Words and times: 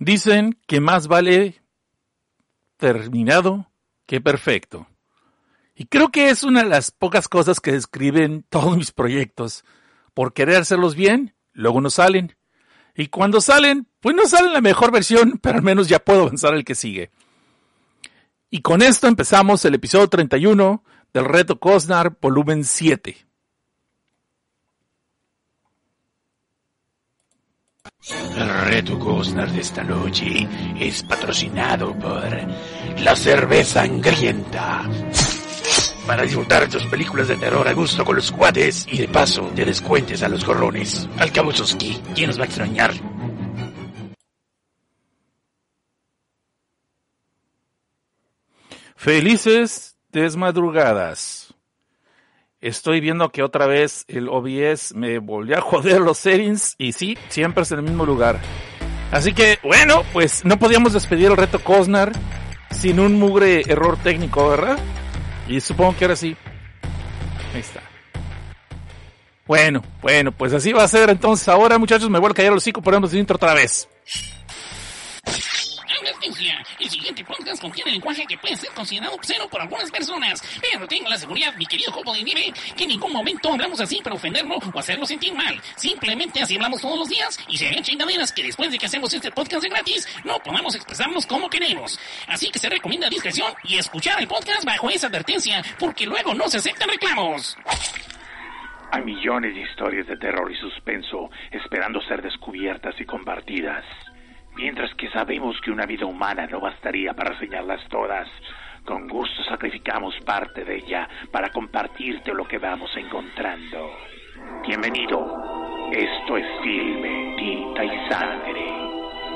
Dicen 0.00 0.58
que 0.66 0.80
más 0.80 1.08
vale 1.08 1.60
terminado 2.78 3.70
que 4.06 4.22
perfecto. 4.22 4.88
Y 5.74 5.84
creo 5.84 6.08
que 6.08 6.30
es 6.30 6.42
una 6.42 6.62
de 6.62 6.70
las 6.70 6.90
pocas 6.90 7.28
cosas 7.28 7.60
que 7.60 7.72
describen 7.72 8.42
todos 8.48 8.76
mis 8.78 8.92
proyectos. 8.92 9.62
Por 10.14 10.32
querer 10.32 10.56
hacerlos 10.56 10.94
bien, 10.94 11.34
luego 11.52 11.82
no 11.82 11.90
salen. 11.90 12.34
Y 12.96 13.08
cuando 13.08 13.42
salen, 13.42 13.86
pues 14.00 14.16
no 14.16 14.26
salen 14.26 14.54
la 14.54 14.62
mejor 14.62 14.90
versión, 14.90 15.38
pero 15.42 15.58
al 15.58 15.62
menos 15.62 15.86
ya 15.86 15.98
puedo 15.98 16.22
avanzar 16.22 16.54
el 16.54 16.64
que 16.64 16.74
sigue. 16.74 17.10
Y 18.48 18.62
con 18.62 18.80
esto 18.80 19.06
empezamos 19.06 19.62
el 19.66 19.74
episodio 19.74 20.08
31 20.08 20.82
del 21.12 21.24
Reto 21.26 21.60
Cosnar, 21.60 22.16
volumen 22.22 22.64
7. 22.64 23.26
El 28.40 28.48
reto 28.48 28.98
Cosnar 28.98 29.52
de 29.52 29.60
esta 29.60 29.84
noche 29.84 30.48
es 30.78 31.02
patrocinado 31.02 31.92
por 31.92 32.24
la 32.98 33.14
cerveza 33.14 33.82
sangrienta. 33.82 34.82
Para 36.06 36.22
disfrutar 36.22 36.66
tus 36.70 36.86
películas 36.86 37.28
de 37.28 37.36
terror 37.36 37.68
a 37.68 37.74
gusto 37.74 38.02
con 38.02 38.16
los 38.16 38.32
cuates 38.32 38.86
y 38.90 38.96
de 38.96 39.08
paso 39.08 39.42
te 39.54 39.66
descuentes 39.66 40.22
a 40.22 40.28
los 40.30 40.42
gorrones. 40.42 41.06
Al 41.18 41.30
cabo, 41.32 41.52
Soski, 41.52 42.00
¿quién 42.14 42.28
nos 42.28 42.38
va 42.38 42.44
a 42.44 42.46
extrañar? 42.46 42.94
Felices 48.96 49.98
desmadrugadas. 50.10 51.49
Estoy 52.60 53.00
viendo 53.00 53.30
que 53.30 53.42
otra 53.42 53.66
vez 53.66 54.04
el 54.06 54.28
OBS 54.28 54.94
me 54.94 55.18
volvió 55.18 55.56
a 55.56 55.60
joder 55.62 55.98
los 56.02 56.18
settings 56.18 56.74
y 56.76 56.92
sí, 56.92 57.16
siempre 57.30 57.62
es 57.62 57.72
en 57.72 57.78
el 57.78 57.84
mismo 57.84 58.04
lugar. 58.04 58.38
Así 59.10 59.32
que, 59.32 59.58
bueno, 59.62 60.02
pues 60.12 60.44
no 60.44 60.58
podíamos 60.58 60.92
despedir 60.92 61.30
el 61.30 61.38
reto 61.38 61.58
Cosnar 61.60 62.12
sin 62.70 63.00
un 63.00 63.18
mugre 63.18 63.62
error 63.66 63.96
técnico, 63.96 64.50
¿verdad? 64.50 64.78
Y 65.48 65.60
supongo 65.62 65.96
que 65.96 66.04
ahora 66.04 66.16
sí. 66.16 66.36
Ahí 67.54 67.60
está. 67.60 67.80
Bueno, 69.46 69.82
bueno, 70.02 70.30
pues 70.30 70.52
así 70.52 70.74
va 70.74 70.84
a 70.84 70.88
ser 70.88 71.08
entonces. 71.08 71.48
Ahora, 71.48 71.78
muchachos, 71.78 72.10
me 72.10 72.18
voy 72.18 72.30
a 72.30 72.34
callar 72.34 72.52
los 72.52 72.62
cinco, 72.62 72.82
ponemos 72.82 73.10
el 73.14 73.20
intro 73.20 73.36
otra 73.36 73.54
vez. 73.54 73.88
Advertencia, 76.00 76.64
el 76.78 76.90
siguiente 76.90 77.24
podcast 77.24 77.60
contiene 77.60 77.92
lenguaje 77.92 78.24
que 78.26 78.38
puede 78.38 78.56
ser 78.56 78.70
considerado 78.70 79.14
obsceno 79.14 79.48
por 79.48 79.60
algunas 79.60 79.90
personas, 79.90 80.42
pero 80.60 80.86
tengo 80.86 81.08
la 81.08 81.16
seguridad, 81.16 81.54
mi 81.56 81.66
querido 81.66 81.92
Jopo 81.92 82.14
de 82.14 82.22
Nieve, 82.22 82.52
que 82.76 82.84
en 82.84 82.90
ningún 82.90 83.12
momento 83.12 83.52
hablamos 83.52 83.80
así 83.80 84.00
para 84.02 84.16
ofenderlo 84.16 84.56
o 84.72 84.78
hacerlo 84.78 85.06
sentir 85.06 85.34
mal. 85.34 85.60
Simplemente 85.76 86.42
así 86.42 86.56
hablamos 86.56 86.80
todos 86.80 86.98
los 86.98 87.08
días 87.08 87.38
y 87.48 87.58
serían 87.58 87.82
chingaderas 87.82 88.32
que 88.32 88.42
después 88.42 88.70
de 88.70 88.78
que 88.78 88.86
hacemos 88.86 89.12
este 89.12 89.30
podcast 89.30 89.62
de 89.62 89.68
gratis, 89.68 90.08
no 90.24 90.38
podamos 90.38 90.74
expresarnos 90.74 91.26
como 91.26 91.50
queremos. 91.50 91.98
Así 92.26 92.50
que 92.50 92.58
se 92.58 92.68
recomienda 92.68 93.08
discreción 93.08 93.52
y 93.64 93.76
escuchar 93.76 94.20
el 94.20 94.28
podcast 94.28 94.64
bajo 94.64 94.90
esa 94.90 95.08
advertencia, 95.08 95.62
porque 95.78 96.06
luego 96.06 96.34
no 96.34 96.48
se 96.48 96.58
aceptan 96.58 96.88
reclamos. 96.88 97.56
Hay 98.92 99.02
millones 99.04 99.54
de 99.54 99.60
historias 99.60 100.06
de 100.08 100.16
terror 100.16 100.50
y 100.50 100.56
suspenso 100.56 101.30
esperando 101.52 102.00
ser 102.02 102.22
descubiertas 102.22 103.00
y 103.00 103.04
compartidas. 103.04 103.84
Mientras 104.56 104.94
que 104.94 105.10
sabemos 105.10 105.60
que 105.60 105.70
una 105.70 105.86
vida 105.86 106.06
humana 106.06 106.46
no 106.46 106.60
bastaría 106.60 107.14
para 107.14 107.30
reseñarlas 107.30 107.80
todas, 107.88 108.28
con 108.84 109.08
gusto 109.08 109.42
sacrificamos 109.44 110.14
parte 110.24 110.64
de 110.64 110.76
ella 110.76 111.08
para 111.30 111.50
compartirte 111.50 112.34
lo 112.34 112.46
que 112.46 112.58
vamos 112.58 112.90
encontrando. 112.96 113.96
Bienvenido. 114.66 115.90
Esto 115.92 116.36
es 116.36 116.46
filme, 116.62 117.34
tinta 117.36 117.84
y 117.84 118.08
sangre. 118.08 118.64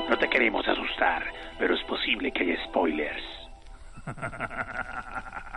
No 0.09 0.17
te 0.17 0.29
queremos 0.29 0.67
asustar, 0.67 1.25
pero 1.57 1.75
es 1.75 1.83
posible 1.83 2.31
que 2.31 2.43
haya 2.43 2.63
spoilers. 2.65 3.23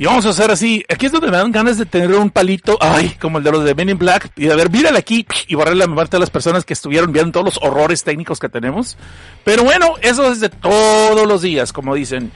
Y 0.00 0.06
vamos 0.06 0.24
a 0.24 0.30
hacer 0.30 0.50
así. 0.50 0.82
Aquí 0.88 1.04
es 1.04 1.12
donde 1.12 1.30
me 1.30 1.36
dan 1.36 1.52
ganas 1.52 1.76
de 1.76 1.84
tener 1.84 2.10
un 2.12 2.30
palito, 2.30 2.78
ay, 2.80 3.18
como 3.20 3.36
el 3.36 3.44
de 3.44 3.52
los 3.52 3.64
de 3.64 3.74
Men 3.74 3.90
in 3.90 3.98
Black, 3.98 4.30
y 4.34 4.46
de 4.46 4.56
ver, 4.56 4.70
mírale 4.70 4.98
aquí, 4.98 5.26
y 5.46 5.54
borrar 5.54 5.76
la 5.76 5.86
memoria 5.86 6.08
de 6.08 6.18
las 6.18 6.30
personas 6.30 6.64
que 6.64 6.72
estuvieron 6.72 7.12
viendo 7.12 7.32
todos 7.32 7.44
los 7.44 7.62
horrores 7.62 8.02
técnicos 8.02 8.38
que 8.38 8.48
tenemos. 8.48 8.96
Pero 9.44 9.62
bueno, 9.62 9.96
eso 10.00 10.32
es 10.32 10.40
de 10.40 10.48
todos 10.48 11.28
los 11.28 11.42
días, 11.42 11.74
como 11.74 11.94
dicen. 11.94 12.32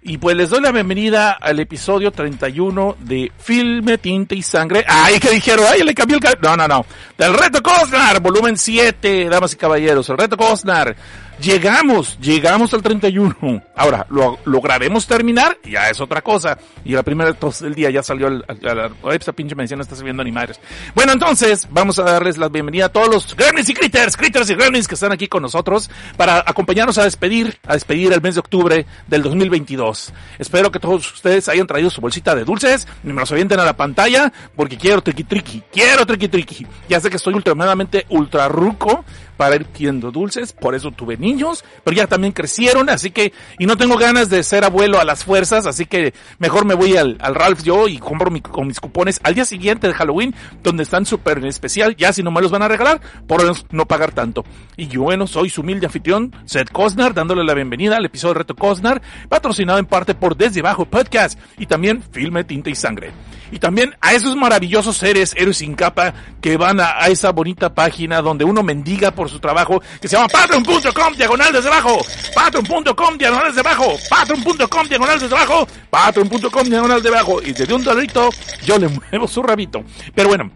Y 0.00 0.16
pues 0.16 0.34
les 0.38 0.48
doy 0.48 0.62
la 0.62 0.72
bienvenida 0.72 1.32
al 1.32 1.60
episodio 1.60 2.12
31 2.12 2.96
de 3.00 3.30
Filme, 3.36 3.98
Tinta 3.98 4.34
y 4.34 4.40
Sangre. 4.40 4.82
Ay, 4.88 5.20
que 5.20 5.32
dijeron, 5.32 5.66
ay, 5.70 5.82
le 5.82 5.94
cambió 5.94 6.16
el... 6.16 6.38
No, 6.40 6.56
no, 6.56 6.66
no. 6.66 6.86
Del 7.18 7.34
Reto 7.34 7.62
Cosnar, 7.62 8.20
volumen 8.20 8.56
7, 8.56 9.28
damas 9.28 9.52
y 9.52 9.56
caballeros. 9.56 10.08
El 10.08 10.16
Reto 10.16 10.38
Cosnar. 10.38 10.96
Llegamos, 11.42 12.16
llegamos 12.20 12.72
al 12.72 12.82
31. 12.82 13.62
Ahora, 13.74 14.06
lo 14.10 14.38
lograremos 14.44 15.08
terminar, 15.08 15.58
ya 15.64 15.90
es 15.90 16.00
otra 16.00 16.22
cosa. 16.22 16.56
Y 16.84 16.92
la 16.92 17.02
primera 17.02 17.32
tos 17.34 17.58
del 17.60 17.74
día 17.74 17.90
ya 17.90 18.00
salió 18.00 18.28
al, 18.28 18.44
al, 18.46 18.78
al- 18.78 18.92
esa 19.20 19.32
pinche 19.32 19.56
no 19.56 19.82
está 19.82 19.96
subiendo 19.96 20.22
ni 20.22 20.30
madres. 20.30 20.60
Bueno, 20.94 21.12
entonces, 21.12 21.66
vamos 21.68 21.98
a 21.98 22.04
darles 22.04 22.38
la 22.38 22.48
bienvenida 22.48 22.84
a 22.86 22.88
todos 22.90 23.08
los 23.08 23.36
gremlins 23.36 23.68
y 23.68 23.74
critters, 23.74 24.16
critters 24.16 24.50
y 24.50 24.54
gremlins 24.54 24.86
que 24.86 24.94
están 24.94 25.10
aquí 25.10 25.26
con 25.26 25.42
nosotros 25.42 25.90
para 26.16 26.44
acompañarnos 26.46 26.96
a 26.98 27.02
despedir, 27.04 27.58
a 27.66 27.72
despedir 27.74 28.12
el 28.12 28.22
mes 28.22 28.34
de 28.36 28.40
octubre 28.40 28.86
del 29.08 29.22
2022. 29.22 30.12
Espero 30.38 30.70
que 30.70 30.78
todos 30.78 31.12
ustedes 31.12 31.48
hayan 31.48 31.66
traído 31.66 31.90
su 31.90 32.00
bolsita 32.00 32.36
de 32.36 32.44
dulces, 32.44 32.86
me 33.02 33.12
los 33.14 33.32
avienten 33.32 33.58
a 33.58 33.64
la 33.64 33.76
pantalla, 33.76 34.32
porque 34.54 34.76
quiero 34.78 35.02
triqui 35.02 35.24
triqui, 35.24 35.62
quiero 35.72 36.06
triqui 36.06 36.28
triqui. 36.28 36.66
Ya 36.88 37.00
sé 37.00 37.10
que 37.10 37.16
estoy 37.16 37.34
ultramadamente 37.34 38.06
ultra 38.10 38.46
ruco 38.46 39.04
para 39.42 39.56
ir 39.56 39.64
pidiendo 39.66 40.12
dulces, 40.12 40.52
por 40.52 40.76
eso 40.76 40.92
tuve 40.92 41.16
niños, 41.16 41.64
pero 41.82 41.96
ya 41.96 42.06
también 42.06 42.32
crecieron, 42.32 42.88
así 42.88 43.10
que, 43.10 43.32
y 43.58 43.66
no 43.66 43.76
tengo 43.76 43.96
ganas 43.96 44.30
de 44.30 44.40
ser 44.44 44.64
abuelo 44.64 45.00
a 45.00 45.04
las 45.04 45.24
fuerzas, 45.24 45.66
así 45.66 45.84
que 45.84 46.14
mejor 46.38 46.64
me 46.64 46.74
voy 46.74 46.96
al, 46.96 47.18
al 47.20 47.34
Ralph 47.34 47.64
yo 47.64 47.88
y 47.88 47.98
compro 47.98 48.30
mi- 48.30 48.40
con 48.40 48.68
mis 48.68 48.78
cupones 48.78 49.18
al 49.24 49.34
día 49.34 49.44
siguiente 49.44 49.88
de 49.88 49.94
Halloween, 49.94 50.32
donde 50.62 50.84
están 50.84 51.06
súper 51.06 51.38
en 51.38 51.46
especial, 51.46 51.96
ya 51.96 52.12
si 52.12 52.22
no 52.22 52.30
me 52.30 52.40
los 52.40 52.52
van 52.52 52.62
a 52.62 52.68
regalar, 52.68 53.00
por 53.26 53.42
no- 53.72 53.84
pagar 53.86 54.12
tanto. 54.12 54.44
Y 54.76 54.86
yo, 54.86 55.02
bueno, 55.02 55.26
soy 55.26 55.50
su 55.50 55.62
humilde 55.62 55.86
anfitrión, 55.86 56.32
Seth 56.44 56.70
Cosnar, 56.70 57.12
dándole 57.12 57.42
la 57.42 57.54
bienvenida 57.54 57.96
al 57.96 58.04
episodio 58.04 58.34
de 58.34 58.38
Reto 58.38 58.54
Cosnar, 58.54 59.02
patrocinado 59.28 59.80
en 59.80 59.86
parte 59.86 60.14
por 60.14 60.36
Desde 60.36 60.60
Abajo 60.60 60.84
Podcast 60.84 61.36
y 61.58 61.66
también 61.66 62.00
Filme, 62.12 62.44
Tinta 62.44 62.70
y 62.70 62.76
Sangre. 62.76 63.10
Y 63.50 63.58
también 63.58 63.94
a 64.00 64.14
esos 64.14 64.34
maravillosos 64.34 64.96
seres, 64.96 65.34
héroes 65.36 65.58
sin 65.58 65.74
capa, 65.74 66.14
que 66.40 66.56
van 66.56 66.80
a, 66.80 66.92
a 67.02 67.08
esa 67.08 67.32
bonita 67.32 67.74
página 67.74 68.22
donde 68.22 68.44
uno 68.44 68.62
mendiga 68.62 69.10
por 69.10 69.28
su 69.32 69.40
trabajo, 69.40 69.82
que 70.00 70.08
se 70.08 70.16
llama 70.16 70.28
patreon.com 70.28 71.14
diagonal 71.16 71.52
desde 71.52 71.68
abajo, 71.68 71.98
patreon.com 72.34 73.18
diagonal 73.18 73.48
desde 73.48 73.60
abajo, 73.60 73.96
patreon.com 74.08 74.88
diagonal 74.88 75.18
desde 75.18 75.36
abajo, 75.36 75.66
patreon.com 75.90 76.68
diagonal 76.68 77.02
desde 77.02 77.16
abajo, 77.16 77.42
y 77.42 77.52
desde 77.52 77.74
un 77.74 77.82
dolarito 77.82 78.30
yo 78.64 78.78
le 78.78 78.88
muevo 78.88 79.26
su 79.26 79.42
rabito. 79.42 79.84
Pero 80.14 80.28
bueno, 80.28 80.50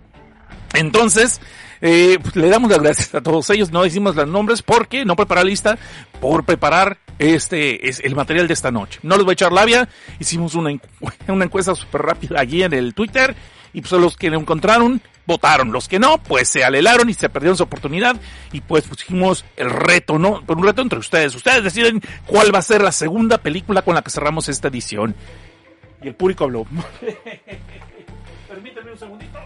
entonces, 0.75 1.41
eh, 1.81 2.19
pues, 2.23 2.37
le 2.37 2.49
damos 2.49 2.71
las 2.71 2.81
gracias 2.81 3.15
a 3.15 3.21
todos 3.21 3.49
ellos. 3.51 3.71
No 3.71 3.83
decimos 3.83 4.17
los 4.17 4.29
nombres 4.29 4.63
porque 4.63 5.05
no 5.05 5.17
preparar 5.17 5.47
lista 5.47 5.79
por 6.21 6.45
preparar 6.45 6.99
este 7.19 7.89
es 7.89 8.01
el 8.01 8.15
material 8.15 8.47
de 8.47 8.55
esta 8.55 8.71
noche. 8.71 9.01
No 9.03 9.17
les 9.17 9.25
voy 9.25 9.33
a 9.33 9.35
echar 9.35 9.53
labia. 9.53 9.89
Hicimos 10.19 10.55
una, 10.55 10.71
una 11.29 11.45
encuesta 11.45 11.75
súper 11.75 12.03
rápida 12.03 12.41
allí 12.41 12.63
en 12.63 12.73
el 12.73 12.95
Twitter 12.95 13.35
y 13.73 13.81
pues 13.81 13.93
los 13.93 14.17
que 14.17 14.31
lo 14.31 14.39
encontraron 14.39 15.01
votaron. 15.27 15.73
Los 15.73 15.89
que 15.89 15.99
no, 15.99 16.19
pues 16.19 16.49
se 16.49 16.65
alelaron 16.65 17.11
y 17.11 17.15
se 17.15 17.29
perdieron 17.29 17.57
su 17.57 17.65
oportunidad 17.65 18.17
y 18.53 18.61
pues 18.61 18.85
pusimos 18.85 19.45
el 19.57 19.71
reto, 19.71 20.19
¿no? 20.19 20.43
Por 20.43 20.57
un 20.57 20.65
reto 20.65 20.83
entre 20.83 20.99
ustedes. 20.99 21.35
Ustedes 21.35 21.65
deciden 21.65 22.01
cuál 22.27 22.55
va 22.55 22.61
a 22.61 22.63
ser 22.63 22.83
la 22.83 22.93
segunda 22.93 23.39
película 23.39 23.83
con 23.83 23.95
la 23.95 24.03
que 24.03 24.11
cerramos 24.11 24.49
esta 24.49 24.69
edición. 24.69 25.15
Y 26.03 26.09
el 26.09 26.15
público 26.15 26.45
habló. 26.45 26.67
Permíteme 28.49 28.93
un 28.93 28.99
segundito. 28.99 29.39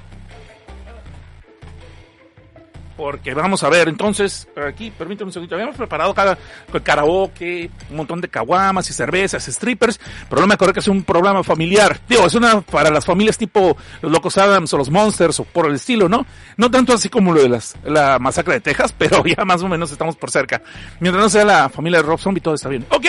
Porque 3.01 3.33
vamos 3.33 3.65
a 3.65 3.71
ver, 3.71 3.89
entonces, 3.89 4.47
aquí, 4.55 4.91
permíteme 4.91 5.29
un 5.29 5.33
segundito, 5.33 5.55
habíamos 5.55 5.75
preparado 5.75 6.13
cada 6.13 6.37
karaoke, 6.85 7.71
un 7.89 7.97
montón 7.97 8.21
de 8.21 8.29
caguamas 8.29 8.91
y 8.91 8.93
cervezas, 8.93 9.47
strippers, 9.47 9.99
pero 10.29 10.43
no 10.43 10.47
me 10.47 10.53
acuerdo 10.53 10.75
que 10.75 10.81
es 10.81 10.89
un 10.89 11.03
programa 11.03 11.43
familiar. 11.43 11.99
Digo, 12.07 12.27
es 12.27 12.35
una 12.35 12.61
para 12.61 12.91
las 12.91 13.07
familias 13.07 13.39
tipo 13.39 13.75
los 14.03 14.13
Locos 14.13 14.37
Adams 14.37 14.75
o 14.75 14.77
los 14.77 14.91
Monsters 14.91 15.41
o 15.41 15.45
por 15.45 15.65
el 15.65 15.77
estilo, 15.77 16.11
¿no? 16.11 16.27
No 16.59 16.71
tanto 16.71 16.93
así 16.93 17.09
como 17.09 17.33
lo 17.33 17.41
de 17.41 17.49
las, 17.49 17.75
la 17.85 18.19
masacre 18.19 18.53
de 18.53 18.61
Texas, 18.61 18.95
pero 18.99 19.25
ya 19.25 19.47
más 19.47 19.63
o 19.63 19.69
menos 19.69 19.91
estamos 19.91 20.17
por 20.17 20.31
cerca. 20.31 20.61
Mientras 21.01 21.25
no 21.25 21.31
sea 21.31 21.47
la 21.47 21.71
familia 21.71 22.01
de 22.01 22.07
Rob 22.07 22.21
Zombie, 22.21 22.43
todo 22.43 22.53
está 22.53 22.69
bien. 22.69 22.85
Ok, 22.91 23.07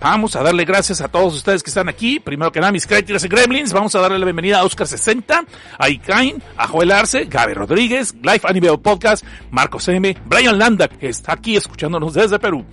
Vamos 0.00 0.34
a 0.34 0.42
darle 0.42 0.64
gracias 0.64 1.02
a 1.02 1.08
todos 1.08 1.34
ustedes 1.34 1.62
que 1.62 1.68
están 1.68 1.90
aquí. 1.90 2.20
Primero 2.20 2.50
que 2.50 2.58
nada, 2.58 2.72
mis 2.72 2.86
Critters 2.86 3.22
y 3.24 3.28
Gremlins. 3.28 3.74
Vamos 3.74 3.94
a 3.94 4.00
darle 4.00 4.18
la 4.18 4.24
bienvenida 4.24 4.60
a 4.60 4.64
Oscar60, 4.64 5.46
a 5.78 5.88
Ikain, 5.90 6.42
a 6.56 6.66
Joel 6.66 6.90
Arce, 6.90 7.26
Gaby 7.26 7.52
Rodríguez, 7.52 8.14
Life 8.22 8.46
Anime 8.48 8.78
Podcast, 8.78 9.24
Marcos 9.50 9.86
M, 9.88 10.16
Brian 10.24 10.58
Landa, 10.58 10.88
que 10.88 11.10
está 11.10 11.34
aquí 11.34 11.54
escuchándonos 11.54 12.14
desde 12.14 12.38
Perú. 12.38 12.64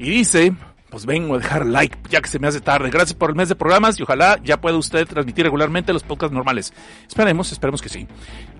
Y 0.00 0.10
dice 0.10 0.52
pues 0.90 1.06
vengo 1.06 1.36
a 1.36 1.38
dejar 1.38 1.66
like 1.66 1.96
ya 2.10 2.20
que 2.20 2.28
se 2.28 2.38
me 2.38 2.48
hace 2.48 2.60
tarde. 2.60 2.90
Gracias 2.90 3.14
por 3.14 3.30
el 3.30 3.36
mes 3.36 3.48
de 3.48 3.54
programas 3.54 3.98
y 3.98 4.02
ojalá 4.02 4.38
ya 4.42 4.60
pueda 4.60 4.76
usted 4.76 5.06
transmitir 5.06 5.44
regularmente 5.44 5.92
los 5.92 6.02
podcasts 6.02 6.34
normales. 6.34 6.72
Esperemos, 7.06 7.52
esperemos 7.52 7.80
que 7.80 7.88
sí. 7.88 8.06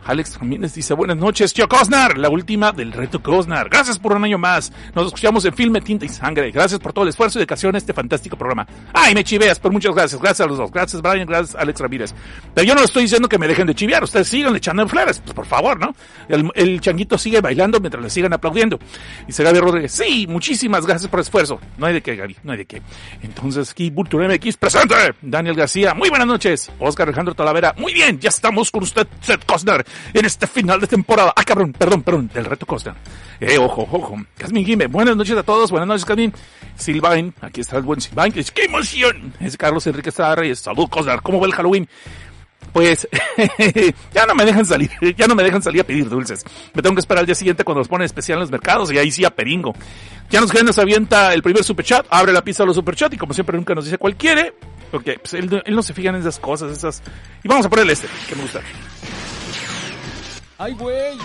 Alex 0.04 0.38
les 0.42 0.74
dice 0.74 0.94
buenas 0.94 1.16
noches, 1.16 1.52
tío 1.52 1.68
Cosnar, 1.68 2.18
la 2.18 2.28
última 2.28 2.72
del 2.72 2.92
reto 2.92 3.22
Cosnar. 3.22 3.68
Gracias 3.68 3.98
por 3.98 4.12
un 4.12 4.24
año 4.24 4.38
más. 4.38 4.72
Nos 4.94 5.06
escuchamos 5.06 5.44
en 5.44 5.54
Filme, 5.54 5.80
Tinta 5.80 6.04
y 6.04 6.08
Sangre. 6.08 6.50
Gracias 6.50 6.80
por 6.80 6.92
todo 6.92 7.04
el 7.04 7.10
esfuerzo 7.10 7.38
y 7.38 7.40
dedicación 7.40 7.74
a 7.74 7.78
este 7.78 7.92
fantástico 7.92 8.36
programa. 8.36 8.66
Ay, 8.92 9.14
me 9.14 9.24
chiveas, 9.24 9.58
pero 9.58 9.72
muchas 9.72 9.94
gracias. 9.94 10.20
Gracias 10.20 10.44
a 10.44 10.48
los 10.48 10.58
dos. 10.58 10.70
Gracias, 10.70 11.00
Brian. 11.00 11.26
Gracias, 11.26 11.54
Alex 11.54 11.80
Ramírez. 11.80 12.14
Pero 12.54 12.66
yo 12.66 12.74
no 12.74 12.82
estoy 12.82 13.02
diciendo 13.02 13.28
que 13.28 13.38
me 13.38 13.46
dejen 13.46 13.66
de 13.66 13.74
chivear. 13.74 14.02
Ustedes 14.02 14.28
sigan 14.28 14.56
echando 14.56 14.86
flores, 14.88 15.20
pues 15.20 15.34
por 15.34 15.46
favor, 15.46 15.78
¿no? 15.78 15.94
El, 16.28 16.80
changuito 16.80 17.18
sigue 17.18 17.40
bailando 17.40 17.80
mientras 17.80 18.02
le 18.02 18.10
sigan 18.10 18.32
aplaudiendo. 18.32 18.78
Dice 19.26 19.42
Gaby 19.42 19.58
Rodríguez, 19.58 19.92
sí, 19.92 20.26
muchísimas 20.28 20.86
gracias 20.86 21.10
por 21.10 21.20
el 21.20 21.22
esfuerzo. 21.22 21.60
No 21.78 21.86
hay 21.86 21.94
de 21.94 22.02
qué, 22.02 22.16
Gaby, 22.16 22.36
no 22.42 22.52
hay 22.52 22.58
de 22.58 22.66
qué. 22.66 22.82
Entonces, 23.22 23.70
aquí 23.70 23.90
Vulture 23.90 24.28
MX 24.28 24.56
presente. 24.56 24.94
Daniel 25.22 25.54
García, 25.54 25.94
muy 25.94 26.08
buenas 26.08 26.26
noches. 26.26 26.70
Oscar 26.78 27.08
Alejandro 27.08 27.34
Talavera, 27.34 27.74
muy 27.76 27.92
bien, 27.92 28.18
ya 28.18 28.28
estamos 28.28 28.70
con 28.70 28.82
usted, 28.82 29.06
Seth 29.20 29.44
Costner, 29.44 29.84
en 30.12 30.24
este 30.24 30.46
final 30.46 30.80
de 30.80 30.86
temporada. 30.86 31.32
Ah, 31.34 31.44
cabrón, 31.44 31.72
perdón, 31.72 32.02
perdón, 32.02 32.30
del 32.32 32.44
reto 32.44 32.66
Costner. 32.66 32.94
Eh, 33.40 33.58
ojo, 33.58 33.88
ojo. 33.90 34.16
Casmin 34.36 34.64
Guime, 34.64 34.86
buenas 34.86 35.16
noches 35.16 35.36
a 35.36 35.42
todos, 35.42 35.70
buenas 35.70 35.88
noches, 35.88 36.04
Casmin. 36.04 36.32
Silvain, 36.76 37.34
aquí 37.40 37.60
está 37.60 37.76
el 37.76 37.82
buen 37.82 38.00
Silvain, 38.00 38.32
que 38.32 38.42
¡qué 38.44 38.64
emoción! 38.64 39.34
Es 39.40 39.56
Carlos 39.56 39.86
Enrique 39.86 40.10
Reyes, 40.10 40.60
salud 40.60 40.88
Costner, 40.88 41.20
¿cómo 41.22 41.40
va 41.40 41.46
el 41.46 41.54
Halloween? 41.54 41.88
pues 42.72 43.08
ya 44.14 44.26
no 44.26 44.34
me 44.34 44.44
dejan 44.44 44.64
salir, 44.64 44.90
ya 45.16 45.26
no 45.26 45.34
me 45.34 45.42
dejan 45.42 45.62
salir 45.62 45.80
a 45.80 45.84
pedir 45.84 46.08
dulces. 46.08 46.44
Me 46.74 46.82
tengo 46.82 46.94
que 46.94 47.00
esperar 47.00 47.20
al 47.20 47.26
día 47.26 47.34
siguiente 47.34 47.64
cuando 47.64 47.80
los 47.80 47.88
ponen 47.88 48.04
especial 48.04 48.36
en 48.36 48.40
los 48.40 48.50
mercados 48.50 48.92
y 48.92 48.98
ahí 48.98 49.10
sí 49.10 49.24
a 49.24 49.30
peringo. 49.30 49.74
Ya 50.30 50.40
nos 50.40 50.54
nos 50.62 50.78
avienta 50.78 51.34
el 51.34 51.42
primer 51.42 51.64
superchat, 51.64 52.06
abre 52.10 52.32
la 52.32 52.42
pista 52.42 52.62
de 52.62 52.68
los 52.68 52.76
superchat 52.76 53.12
y 53.12 53.16
como 53.16 53.34
siempre 53.34 53.56
nunca 53.56 53.74
nos 53.74 53.84
dice 53.84 53.98
cuál 53.98 54.16
quiere, 54.16 54.54
pues 54.90 55.34
él, 55.34 55.62
él 55.64 55.74
no 55.74 55.82
se 55.82 55.94
fija 55.94 56.10
en 56.10 56.16
esas 56.16 56.38
cosas, 56.38 56.72
esas. 56.72 57.02
Y 57.42 57.48
vamos 57.48 57.66
a 57.66 57.70
ponerle 57.70 57.92
este, 57.92 58.08
que 58.28 58.36
me 58.36 58.42
gusta. 58.42 58.60
¡Ay, 60.60 60.74
güey! 60.74 61.16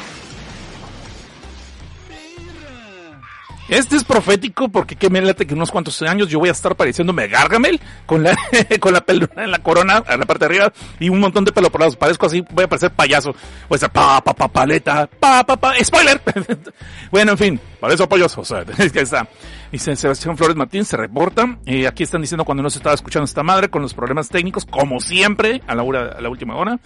Este 3.68 3.98
es 3.98 4.06
profético 4.06 4.70
porque 4.70 4.96
que 4.96 5.10
me 5.10 5.22
late 5.22 5.46
que 5.46 5.54
unos 5.54 5.72
cuantos 5.72 6.02
años 6.04 6.30
yo 6.30 6.40
voy 6.40 6.48
a 6.48 6.54
estar 6.54 6.78
pareciéndome 6.78 7.28
Gargamel 7.28 7.82
con 8.06 8.24
la 8.24 8.38
con 8.80 8.94
la 8.94 9.02
pelona 9.02 9.44
en 9.44 9.52
la 9.52 9.60
corona 9.60 9.98
a 10.08 10.16
la 10.16 10.26
parte 10.26 10.48
de 10.48 10.56
arriba 10.56 10.74
y 11.02 11.10
un 11.10 11.20
montón 11.20 11.44
de 11.44 11.52
pelo 11.52 11.70
por 11.70 11.82
lados. 11.82 11.98
Parezco 11.98 12.28
así, 12.28 12.46
voy 12.50 12.64
a 12.64 12.70
parecer 12.70 12.92
payaso. 12.92 13.36
Voy 13.68 13.76
a 13.76 13.80
ser 13.80 13.90
pa 13.90 14.24
pa 14.24 14.34
pa 14.34 14.48
paleta, 14.48 15.06
pa 15.08 15.44
pa 15.44 15.58
pa 15.58 15.74
spoiler. 15.84 16.22
bueno, 17.12 17.34
en 17.34 17.38
fin, 17.38 17.60
para 17.82 17.94
eso 17.94 18.08
pollos, 18.08 18.38
o 18.38 18.46
sea, 18.46 18.64
es 18.78 18.94
que 18.94 19.02
está. 19.02 19.28
Dice 19.70 19.98
Sebastián 19.98 20.38
Flores 20.38 20.56
Martín 20.56 20.86
se 20.86 20.96
reporta. 20.96 21.58
y 21.66 21.84
aquí 21.84 22.04
están 22.04 22.22
diciendo 22.22 22.46
cuando 22.46 22.64
no 22.64 22.70
se 22.70 22.78
estaba 22.78 22.96
escuchando 22.96 23.26
esta 23.26 23.44
madre 23.44 23.68
con 23.68 23.82
los 23.82 23.94
problemas 23.94 24.30
técnicos, 24.30 24.64
como 24.64 25.02
siempre, 25.02 25.62
a 25.68 25.76
la 25.76 25.84
hora, 25.84 26.14
a 26.18 26.22
la 26.22 26.30
última 26.30 26.56
hora. 26.56 26.80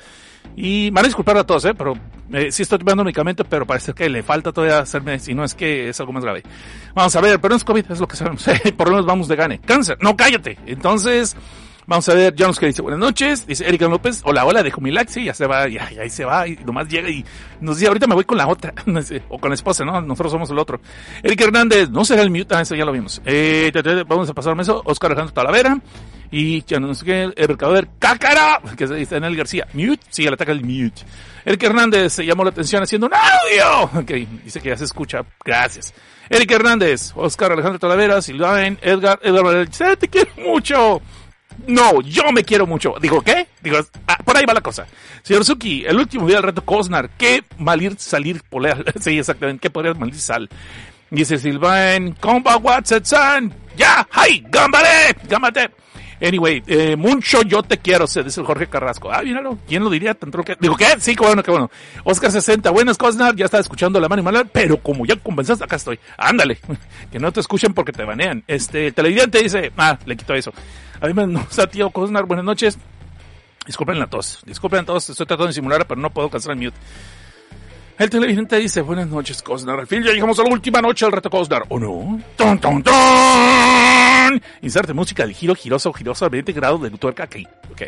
Y 0.56 0.90
van 0.90 1.06
a 1.06 1.08
disculpar 1.08 1.38
a 1.38 1.46
todos, 1.46 1.64
¿eh? 1.66 1.74
Pero 1.74 1.94
eh, 2.34 2.52
sí 2.52 2.64
estoy 2.64 2.80
tomando 2.80 3.04
medicamento, 3.04 3.44
pero 3.44 3.66
parece 3.66 3.94
que 3.94 4.10
le 4.10 4.24
falta 4.24 4.52
todavía 4.52 4.80
hacerme, 4.80 5.18
si 5.20 5.34
no 5.34 5.44
es 5.44 5.56
que 5.56 5.90
es 5.90 6.00
algo 6.00 6.12
más 6.12 6.24
grave. 6.24 6.44
Vamos 6.94 7.16
a 7.16 7.22
ver, 7.22 7.40
pero 7.40 7.54
no 7.54 7.56
es 7.56 7.64
COVID, 7.64 7.86
es 7.90 8.00
lo 8.00 8.08
que 8.08 8.16
sabemos. 8.16 8.44
Por 8.78 8.88
lo 8.88 8.94
menos 8.94 9.06
vamos 9.06 9.28
de 9.28 9.36
gane. 9.36 9.60
Cáncer, 9.60 9.98
no 10.02 10.16
cállate. 10.16 10.58
Entonces, 10.66 11.36
vamos 11.88 12.08
a 12.10 12.14
ver, 12.14 12.36
Janos 12.38 12.60
que 12.60 12.68
dice 12.68 12.82
buenas 12.82 13.00
noches. 13.00 13.48
Dice 13.48 13.68
Erika 13.68 13.88
López, 13.88 14.22
hola, 14.26 14.46
hola, 14.46 14.62
dejo 14.62 14.82
mi 14.82 14.92
like. 14.92 15.12
Sí, 15.12 15.24
ya 15.24 15.34
se 15.34 15.48
va, 15.48 15.68
ya, 15.68 15.90
ya 15.92 16.02
ahí 16.02 16.10
se 16.10 16.26
va. 16.26 16.48
Y 16.48 16.56
nomás 16.58 16.88
llega 16.88 17.10
y 17.10 17.26
nos 17.62 17.78
dice, 17.78 17.88
ahorita 17.88 18.06
me 18.06 18.16
voy 18.16 18.26
con 18.26 18.38
la 18.38 18.48
otra. 18.48 18.74
o 19.30 19.40
con 19.40 19.50
la 19.50 19.56
esposa, 19.56 19.86
¿no? 19.86 20.00
Nosotros 20.02 20.32
somos 20.32 20.50
el 20.52 20.60
otro. 20.60 20.82
Erika 21.24 21.46
Hernández, 21.46 21.90
no 21.90 22.06
será 22.06 22.22
el 22.22 22.30
mute, 22.30 22.54
ah, 22.54 22.62
eso 22.62 22.76
ya 22.76 22.86
lo 22.86 22.92
vimos. 22.92 23.22
Eh, 23.26 23.72
vamos 24.08 24.30
a 24.30 24.34
pasarme 24.34 24.64
eso. 24.64 24.82
Oscar 24.86 25.12
Alejandro 25.12 25.34
Talavera. 25.34 25.80
Y 26.32 26.64
no 26.80 26.94
sé 26.94 27.24
el 27.24 27.34
mercader 27.36 27.88
Cácara, 27.98 28.62
que 28.78 28.88
se 28.88 28.94
dice 28.96 29.16
Daniel 29.16 29.36
García, 29.36 29.68
mute, 29.74 30.06
sí, 30.10 30.24
le 30.24 30.30
ataca 30.30 30.52
el 30.52 30.62
mute. 30.62 31.02
Eric 31.44 31.64
Hernández 31.64 32.14
se 32.14 32.26
llamó 32.26 32.44
la 32.44 32.52
atención 32.52 32.84
haciendo 32.84 33.08
un 33.08 33.14
audio. 33.14 34.00
Ok, 34.00 34.12
dice 34.44 34.62
que 34.62 34.70
ya 34.70 34.78
se 34.78 34.84
escucha, 34.84 35.22
gracias. 35.44 35.94
Eric 36.30 36.52
Hernández, 36.52 37.14
Oscar 37.16 37.54
Alejandro 37.54 37.80
Talavera, 37.80 38.22
Silvain, 38.22 38.78
Edgar, 38.82 39.20
Edgar, 39.24 39.68
te 39.98 40.08
quiero 40.08 40.30
mucho. 40.38 41.02
No, 41.68 42.02
yo 42.02 42.32
me 42.32 42.44
quiero 42.44 42.68
mucho. 42.68 42.94
Digo, 43.02 43.22
¿qué? 43.22 43.48
Digo, 43.62 43.80
ah, 44.08 44.18
por 44.24 44.38
ahí 44.38 44.46
va 44.46 44.54
la 44.54 44.62
cosa. 44.62 44.86
Señor 45.24 45.44
Suki, 45.44 45.84
el 45.86 45.98
último 45.98 46.28
día 46.28 46.38
del 46.38 46.44
reto 46.44 46.64
Cosnar, 46.64 47.10
¿qué 47.18 47.44
malir 47.58 47.96
salir 47.98 48.44
polear? 48.44 48.86
sí, 49.00 49.18
exactamente, 49.18 49.62
¿qué 49.62 49.70
podría 49.70 49.94
malir 49.96 50.16
sal? 50.16 50.48
Dice 51.10 51.40
Silvain, 51.40 52.14
comba 52.14 52.58
Watson, 52.58 53.52
ya, 53.76 54.08
¡ay! 54.12 54.46
¡Gámbale! 54.50 55.16
¡Gámbate! 55.28 55.72
Anyway, 56.22 56.62
eh, 56.68 56.96
mucho 56.96 57.42
yo 57.44 57.64
te 57.64 57.78
quiero, 57.78 58.06
se 58.08 58.24
dice 58.24 58.42
el 58.42 58.46
Jorge 58.46 58.68
Carrasco. 58.68 59.12
Ah, 59.12 59.22
míralo, 59.22 59.58
¿quién 59.68 59.84
lo 59.84 59.90
diría? 59.90 60.14
Tanto 60.14 60.44
que... 60.44 60.58
Digo, 60.60 60.76
¿qué? 60.76 60.88
Sí, 61.00 61.16
qué 61.16 61.26
bueno, 61.26 61.42
qué 61.44 61.52
bueno. 61.52 61.72
Oscar 62.04 62.32
60, 62.32 62.70
buenas 62.72 62.98
cosas, 62.98 63.36
ya 63.36 63.46
estaba 63.46 63.62
escuchando 63.62 64.00
la 64.00 64.10
mano 64.10 64.22
y 64.22 64.26
mala, 64.26 64.44
pero 64.44 64.78
como 64.82 65.06
ya 65.06 65.16
compensaste, 65.16 65.64
acá 65.64 65.78
estoy. 65.78 66.00
Ándale, 66.18 66.60
que 67.12 67.20
no 67.20 67.32
te 67.32 67.40
escuchen 67.40 67.74
porque 67.74 67.92
te 67.92 68.04
banean. 68.04 68.44
Este, 68.48 68.92
televidente 68.92 69.42
dice, 69.42 69.72
ah, 69.78 69.98
le 70.06 70.18
quito 70.18 70.34
eso. 70.34 70.52
A 71.02 71.08
mí 71.08 71.14
me 71.14 71.42
sea, 71.50 71.68
tío 71.68 71.90
Cosnar, 71.90 72.26
buenas 72.26 72.46
noches. 72.46 72.78
Disculpen 73.66 74.00
la 74.00 74.08
tos, 74.08 74.42
disculpen 74.46 74.80
la 74.80 74.86
tos, 74.86 75.10
estoy 75.10 75.26
tratando 75.26 75.48
de 75.48 75.54
simular, 75.54 75.86
pero 75.86 76.02
no 76.02 76.10
puedo 76.10 76.30
cancelar 76.30 76.58
el 76.58 76.64
mute. 76.64 76.78
El 78.00 78.10
televidente 78.10 78.56
dice, 78.56 78.80
buenas 78.80 79.10
noches, 79.10 79.44
Cosnar. 79.44 79.78
Al 79.78 79.86
fin 79.86 80.02
ya 80.02 80.14
llegamos 80.14 80.40
a 80.40 80.44
la 80.44 80.50
última 80.50 80.82
noche 80.82 81.06
del 81.06 81.12
reto 81.12 81.30
Cosnar. 81.30 81.66
¿O 81.68 81.78
no? 81.78 82.18
¡Ton, 82.38 82.58
ton, 82.58 82.82
ton! 82.82 84.42
Inserte 84.62 84.94
música 84.94 85.28
de 85.28 85.34
giro, 85.34 85.54
giroso, 85.54 85.92
giroso 85.92 86.24
a 86.24 86.30
20 86.30 86.54
grados 86.54 86.82
de 86.82 86.92
tuerca 86.92 87.26
aquí. 87.26 87.46
Ok. 87.70 87.82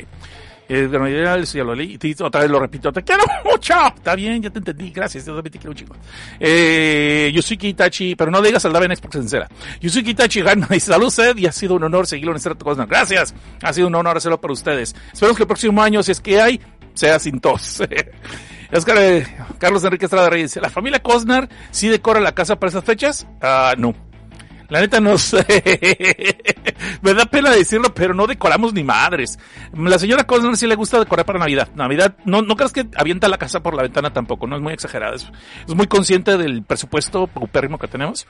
Eh, 0.67 0.89
ya 0.91 1.63
lo 1.63 1.73
leí. 1.73 1.97
Otra 2.19 2.41
vez 2.41 2.51
lo 2.51 2.59
repito. 2.59 2.91
Te 2.91 3.03
quiero 3.03 3.23
mucho. 3.45 3.73
Está 3.95 4.13
bien, 4.15 4.41
ya 4.41 4.49
te 4.49 4.59
entendí. 4.59 4.91
Gracias. 4.91 5.25
Yo 5.25 5.33
también 5.33 5.53
te 5.53 5.59
quiero, 5.59 5.73
chico. 5.73 5.95
Eh, 6.37 7.31
Yusuki 7.33 7.69
Itachi, 7.69 8.15
pero 8.17 8.29
no 8.29 8.41
digas 8.41 8.65
al 8.65 8.83
en 8.83 8.93
Xbox 8.93 9.15
sincera. 9.15 9.47
Yusuki 9.79 10.09
Itachi 10.09 10.41
gana 10.41 10.67
y 10.71 10.81
salud 10.81 11.09
sed 11.09 11.37
y 11.37 11.45
ha 11.45 11.53
sido 11.53 11.75
un 11.75 11.83
honor 11.83 12.05
seguirlo 12.05 12.33
en 12.33 12.37
este 12.37 12.49
reto 12.49 12.65
Cosnar. 12.65 12.87
Gracias. 12.89 13.33
Ha 13.63 13.71
sido 13.71 13.87
un 13.87 13.95
honor 13.95 14.17
hacerlo 14.17 14.41
para 14.41 14.51
ustedes. 14.51 14.93
Esperemos 15.13 15.37
que 15.37 15.43
el 15.43 15.47
próximo 15.47 15.81
año, 15.81 16.03
si 16.03 16.11
es 16.11 16.19
que 16.19 16.41
hay, 16.41 16.59
sea 16.95 17.17
sin 17.17 17.39
tos. 17.39 17.81
Oscar, 18.73 18.97
eh, 18.99 19.27
Carlos 19.57 19.83
Enrique 19.83 20.05
Estrada 20.05 20.29
Reyes, 20.29 20.55
¿la 20.55 20.69
familia 20.69 21.01
Cosnar 21.01 21.49
sí 21.71 21.89
decora 21.89 22.19
la 22.19 22.33
casa 22.33 22.57
para 22.57 22.69
esas 22.69 22.83
fechas? 22.83 23.27
Ah, 23.41 23.73
no. 23.77 23.93
La 24.71 24.79
neta 24.79 25.01
no 25.01 25.17
sé. 25.17 25.45
Me 27.01 27.13
da 27.13 27.25
pena 27.25 27.49
decirlo, 27.49 27.93
pero 27.93 28.13
no 28.13 28.25
decoramos 28.25 28.73
ni 28.73 28.85
madres. 28.85 29.37
La 29.73 29.99
señora 29.99 30.23
Cosner 30.23 30.55
sí 30.55 30.65
le 30.65 30.75
gusta 30.75 30.97
decorar 30.97 31.25
para 31.25 31.39
Navidad. 31.39 31.67
Navidad, 31.75 32.15
no, 32.23 32.41
no 32.41 32.55
creas 32.55 32.71
que 32.71 32.87
avienta 32.95 33.27
la 33.27 33.37
casa 33.37 33.61
por 33.61 33.75
la 33.75 33.83
ventana 33.83 34.13
tampoco, 34.13 34.47
no 34.47 34.55
es 34.55 34.61
muy 34.61 34.71
exagerada. 34.71 35.15
Es, 35.15 35.29
muy 35.75 35.87
consciente 35.87 36.37
del 36.37 36.63
presupuesto 36.63 37.27
paupérrimo 37.27 37.77
que 37.77 37.89
tenemos. 37.89 38.25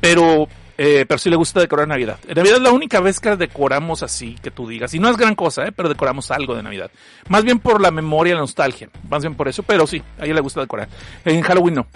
Pero, 0.00 0.48
eh, 0.78 1.04
pero 1.08 1.18
sí 1.18 1.30
le 1.30 1.36
gusta 1.36 1.60
decorar 1.60 1.88
Navidad. 1.88 2.18
En 2.26 2.34
Navidad 2.34 2.56
es 2.56 2.62
la 2.62 2.72
única 2.72 3.00
vez 3.00 3.20
que 3.20 3.36
decoramos 3.36 4.02
así, 4.02 4.36
que 4.42 4.50
tú 4.50 4.68
digas. 4.68 4.94
Y 4.94 4.98
no 4.98 5.08
es 5.08 5.16
gran 5.16 5.34
cosa, 5.34 5.64
¿eh? 5.64 5.72
pero 5.72 5.88
decoramos 5.88 6.30
algo 6.30 6.54
de 6.54 6.62
Navidad. 6.62 6.90
Más 7.28 7.44
bien 7.44 7.58
por 7.58 7.80
la 7.80 7.90
memoria 7.90 8.34
la 8.34 8.40
nostalgia. 8.40 8.88
Más 9.08 9.22
bien 9.22 9.34
por 9.34 9.48
eso, 9.48 9.62
pero 9.62 9.86
sí, 9.86 10.02
a 10.18 10.24
ella 10.24 10.34
le 10.34 10.40
gusta 10.40 10.60
decorar. 10.60 10.88
En 11.24 11.42
Halloween 11.42 11.74
no. 11.74 11.86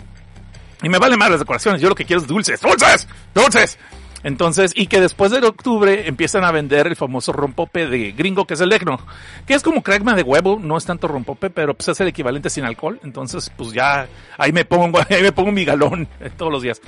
Y 0.82 0.88
me 0.88 0.98
vale 0.98 1.16
más 1.16 1.30
las 1.30 1.40
decoraciones. 1.40 1.80
Yo 1.80 1.88
lo 1.88 1.94
que 1.94 2.04
quiero 2.04 2.20
es 2.20 2.28
dulces. 2.28 2.60
¡Dulces! 2.60 3.08
¡Dulces! 3.34 3.78
Entonces, 4.24 4.72
y 4.74 4.86
que 4.86 5.02
después 5.02 5.30
de 5.30 5.46
octubre 5.46 6.08
empiezan 6.08 6.44
a 6.44 6.50
vender 6.50 6.86
el 6.86 6.96
famoso 6.96 7.30
rompope 7.30 7.86
de 7.86 8.12
gringo, 8.12 8.46
que 8.46 8.54
es 8.54 8.60
el 8.62 8.72
Egno, 8.72 8.98
que 9.46 9.52
es 9.52 9.62
como 9.62 9.82
crackma 9.82 10.14
de 10.14 10.22
huevo, 10.22 10.58
no 10.58 10.78
es 10.78 10.86
tanto 10.86 11.08
rompope, 11.08 11.50
pero 11.50 11.74
pues 11.74 11.88
es 11.88 12.00
el 12.00 12.08
equivalente 12.08 12.48
sin 12.48 12.64
alcohol. 12.64 12.98
Entonces, 13.04 13.52
pues 13.54 13.72
ya, 13.72 14.08
ahí 14.38 14.50
me 14.50 14.64
pongo, 14.64 14.98
ahí 15.10 15.22
me 15.22 15.32
pongo 15.32 15.52
mi 15.52 15.66
galón 15.66 16.08
todos 16.38 16.50
los 16.50 16.62
días. 16.62 16.80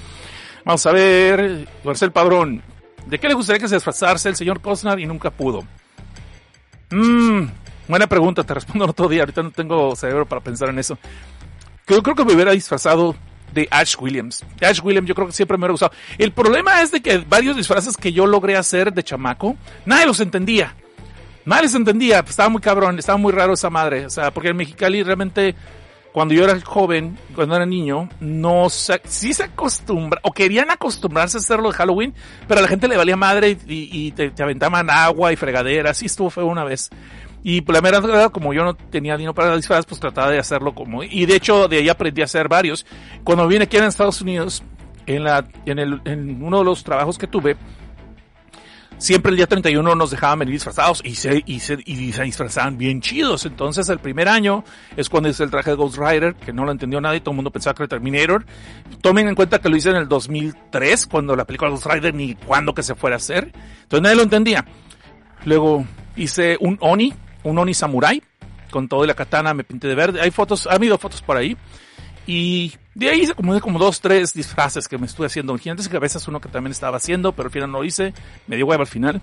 Vamos 0.67 0.85
a 0.85 0.91
ver, 0.91 1.69
Marcel 1.85 2.11
Padrón, 2.11 2.61
¿de 3.07 3.21
qué 3.21 3.29
le 3.29 3.35
gustaría 3.35 3.61
que 3.61 3.69
se 3.69 3.77
disfrazarse 3.77 4.29
el 4.29 4.35
señor 4.35 4.61
Cosnar 4.61 4.99
y 4.99 5.07
nunca 5.07 5.31
pudo? 5.31 5.63
Mmm, 6.91 7.47
buena 7.87 8.09
pregunta, 8.09 8.43
te 8.43 8.53
respondo 8.53 8.83
el 8.83 8.91
otro 8.91 9.09
día, 9.09 9.23
ahorita 9.23 9.45
no 9.45 9.53
tengo 9.53 9.95
cerebro 9.95 10.27
para 10.27 10.41
pensar 10.41 10.69
en 10.71 10.81
eso. 10.81 10.99
Yo 11.87 12.03
creo 12.03 12.17
que 12.17 12.25
me 12.25 12.35
hubiera 12.35 12.51
disfrazado 12.51 13.15
de 13.55 13.69
Ash 13.71 13.95
Williams. 14.01 14.45
Ash 14.61 14.81
Williams 14.83 15.09
yo 15.09 15.15
creo 15.15 15.29
que 15.29 15.33
siempre 15.33 15.57
me 15.57 15.67
ha 15.67 15.71
gustado. 15.71 15.93
El 16.19 16.33
problema 16.33 16.83
es 16.83 16.91
de 16.91 17.01
que 17.01 17.19
varios 17.19 17.57
disfraces 17.57 17.97
que 17.97 18.13
yo 18.13 18.27
logré 18.27 18.57
hacer 18.57 18.93
de 18.93 19.05
chamaco, 19.05 19.55
nadie 19.85 20.07
los 20.07 20.19
entendía. 20.19 20.75
Nadie 21.45 21.63
los 21.63 21.77
entendía, 21.77 22.25
estaba 22.29 22.49
muy 22.49 22.61
cabrón, 22.61 22.99
estaba 22.99 23.19
muy 23.19 23.33
raro 23.33 23.53
esa 23.53 23.71
madre. 23.71 24.07
O 24.07 24.11
sea, 24.11 24.33
porque 24.33 24.49
en 24.49 24.57
Mexicali 24.57 25.05
realmente, 25.05 25.55
cuando 26.17 26.33
yo 26.33 26.45
era 26.45 26.59
joven, 26.63 27.19
cuando 27.35 27.57
era 27.57 27.67
niño, 27.67 28.09
no 28.21 28.71
se, 28.71 29.03
sí 29.05 29.35
se 29.35 29.43
acostumbra, 29.43 30.19
o 30.23 30.33
querían 30.33 30.71
acostumbrarse 30.71 31.37
a 31.37 31.41
hacerlo 31.41 31.69
de 31.69 31.75
Halloween, 31.75 32.15
pero 32.49 32.61
a 32.61 32.63
la 32.63 32.69
gente 32.69 32.89
le 32.89 32.97
valía 32.97 33.17
madre 33.19 33.59
y, 33.67 34.13
te, 34.13 34.33
aventaban 34.43 34.89
agua 34.89 35.35
y 35.35 35.37
fregaderas, 35.37 35.99
sí 35.99 36.07
estuvo 36.07 36.31
fue 36.31 36.43
una 36.43 36.65
vez. 36.65 36.89
Y 37.43 37.61
pues 37.61 37.75
la 37.75 37.83
mera 37.83 38.31
como 38.31 38.55
yo 38.55 38.65
no 38.65 38.73
tenía 38.73 39.15
dinero 39.19 39.35
para 39.35 39.55
disfraces, 39.55 39.85
pues 39.85 40.01
trataba 40.01 40.31
de 40.31 40.39
hacerlo 40.39 40.75
como, 40.75 41.03
y 41.03 41.27
de 41.27 41.37
hecho 41.37 41.69
de 41.69 41.81
ahí 41.81 41.91
aprendí 41.91 42.23
a 42.23 42.25
hacer 42.25 42.49
varios. 42.49 42.87
Cuando 43.23 43.47
vine 43.47 43.65
aquí 43.65 43.77
en 43.77 43.85
Estados 43.85 44.23
Unidos, 44.23 44.63
en 45.05 45.23
la, 45.23 45.47
en 45.67 45.79
el, 45.79 46.01
en 46.07 46.43
uno 46.43 46.61
de 46.61 46.65
los 46.65 46.83
trabajos 46.83 47.19
que 47.19 47.27
tuve, 47.27 47.59
siempre 48.99 49.31
el 49.31 49.37
día 49.37 49.47
31 49.47 49.95
nos 49.95 50.11
dejaban 50.11 50.39
venir 50.39 50.55
disfrazados 50.55 51.03
y 51.05 51.15
se, 51.15 51.43
y 51.47 51.61
se, 51.61 51.79
y 51.85 52.13
se 52.13 52.23
disfrazaban 52.23 52.79
bien 52.79 53.01
chidos. 53.01 53.47
Entonces 53.47 53.89
el 53.89 53.99
primer 53.99 54.29
año 54.29 54.65
es 54.97 55.09
cuando 55.09 55.29
es 55.29 55.41
el 55.41 55.51
traje 55.51 55.71
de 55.71 55.77
Ghost 55.77 55.99
Rider, 55.99 56.35
que 56.35 56.53
no 56.53 56.65
lo 56.65 56.73
entendió 56.73 57.01
nadie, 57.01 57.21
todo 57.21 57.33
el 57.33 57.37
mundo 57.37 57.51
pensaba 57.51 57.75
que 57.75 57.83
era 57.83 57.89
Terminator. 57.89 58.45
Tomen 59.01 59.29
en 59.29 59.35
cuenta 59.35 59.59
que 59.61 59.69
lo 59.69 59.77
hice 59.77 59.91
en 59.91 59.97
el 59.97 60.09
2003, 60.09 61.07
cuando 61.07 61.37
la 61.37 61.45
película 61.45 61.71
Ghost 61.71 61.87
Rider 61.87 62.15
ni 62.15 62.35
cuándo 62.35 62.75
que 62.75 62.83
se 62.83 62.95
fuera 62.95 63.17
a 63.17 63.19
hacer. 63.19 63.53
Entonces 63.83 64.03
nadie 64.03 64.17
lo 64.17 64.23
entendía. 64.23 64.65
Luego 65.45 65.85
hice 66.17 66.57
un 66.61 66.79
Oni, 66.81 67.13
un 67.45 67.59
Oni 67.59 67.75
Samurai, 67.75 68.23
con 68.71 68.89
todo 68.89 69.05
y 69.05 69.07
la 69.07 69.15
katana 69.15 69.55
me 69.55 69.65
pinté 69.65 69.89
de 69.89 69.95
verde. 69.95 70.21
Hay 70.21 70.31
fotos, 70.31 70.67
ha 70.67 70.75
habido 70.75 70.99
fotos 70.99 71.23
por 71.23 71.37
ahí. 71.37 71.57
Y 72.27 72.75
de 72.95 73.11
ahí 73.11 73.21
hice 73.23 73.35
como, 73.35 73.59
como 73.61 73.79
dos, 73.79 74.01
tres 74.01 74.35
disfraces 74.35 74.89
que 74.89 74.99
me 74.99 75.07
estuve 75.07 75.27
haciendo. 75.27 75.57
Gigantes 75.57 75.87
y 75.87 75.91
cabezas, 75.91 76.27
uno 76.27 76.41
que 76.41 76.49
también 76.49 76.73
estaba 76.73 76.97
haciendo, 76.97 77.33
pero 77.33 77.47
al 77.47 77.53
final 77.53 77.71
no 77.71 77.79
lo 77.79 77.85
hice. 77.85 78.13
Me 78.47 78.57
dio 78.57 78.67
hueva 78.67 78.83
al 78.83 78.89
final. 78.89 79.21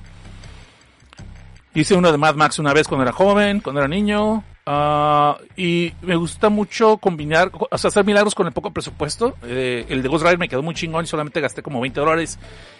Hice 1.75 1.95
uno 1.95 2.12
de 2.12 2.17
Mad 2.17 2.36
Max 2.36 2.60
una 2.60 2.72
vez 2.74 2.88
cuando 2.88 3.03
era 3.03 3.12
joven, 3.12 3.60
cuando 3.60 3.81
era 3.81 3.88
niño. 3.88 4.43
Uh, 4.65 5.36
y 5.58 5.93
me 6.01 6.15
gusta 6.15 6.48
mucho 6.48 6.96
combinar, 6.98 7.51
hacer 7.70 8.05
milagros 8.05 8.34
con 8.34 8.48
el 8.48 8.53
poco 8.53 8.72
presupuesto. 8.72 9.36
Eh, 9.43 9.86
el 9.89 10.01
de 10.01 10.08
Ghost 10.08 10.24
Rider 10.24 10.39
me 10.39 10.48
quedó 10.48 10.63
muy 10.63 10.74
chingón 10.74 11.03
y 11.03 11.08
solamente 11.08 11.41
gasté 11.41 11.62
como 11.62 11.82
20 11.82 12.00
dólares. 12.00 12.39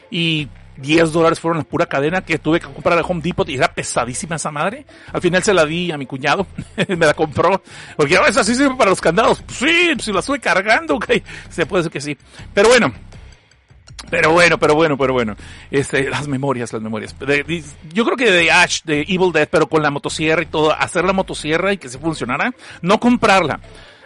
Y 0.10 0.48
10 0.78 1.12
dólares 1.12 1.40
fueron 1.40 1.58
la 1.58 1.64
pura 1.64 1.86
cadena 1.86 2.22
que 2.22 2.40
tuve 2.40 2.60
que 2.60 2.68
comprar 2.68 2.98
al 2.98 3.06
Home 3.08 3.22
Depot 3.22 3.48
y 3.50 3.56
era 3.56 3.74
pesadísima 3.74 4.38
esa 4.38 4.52
madre. 4.52 4.86
Al 5.12 5.22
final 5.22 5.44
se 5.44 5.54
la 5.54 5.66
di 5.66 5.92
a 5.92 5.98
mi 5.98 6.06
cuñado, 6.06 6.48
me 6.88 7.06
la 7.06 7.14
compró. 7.14 7.62
Porque 7.98 8.16
ahora 8.16 8.30
esa 8.30 8.44
sí 8.44 8.56
sirve 8.56 8.76
para 8.76 8.90
los 8.90 9.02
candados. 9.02 9.42
Pues 9.42 9.58
sí, 9.58 9.94
si 10.00 10.14
la 10.14 10.20
estuve 10.20 10.40
cargando, 10.40 10.96
ok. 10.98 11.12
Se 11.50 11.66
puede 11.66 11.84
decir 11.84 11.92
que 11.92 12.02
sí. 12.02 12.18
Pero 12.54 12.70
bueno, 12.70 12.94
pero 14.10 14.32
bueno, 14.32 14.58
pero 14.58 14.76
bueno, 14.76 14.98
pero 14.98 15.14
bueno. 15.14 15.36
Este, 15.72 16.10
las 16.10 16.28
memorias, 16.28 16.72
las 16.74 16.82
memorias. 16.82 17.16
yo 17.94 18.06
creo 18.06 18.18
que 18.18 18.32
de 18.32 18.52
Ash, 18.52 18.82
de 18.84 19.02
Evil 19.02 19.32
Dead, 19.32 19.48
pero 19.50 19.68
con 19.68 19.82
la 19.82 19.92
motosierra 19.92 20.42
y 20.42 20.48
todo, 20.48 20.72
hacer 20.72 21.04
la 21.06 21.14
motosierra 21.14 21.74
y 21.74 21.78
que 21.78 21.90
se 21.90 22.00
funcionara, 22.00 22.54
no 22.82 23.00
comprarla. 23.00 23.60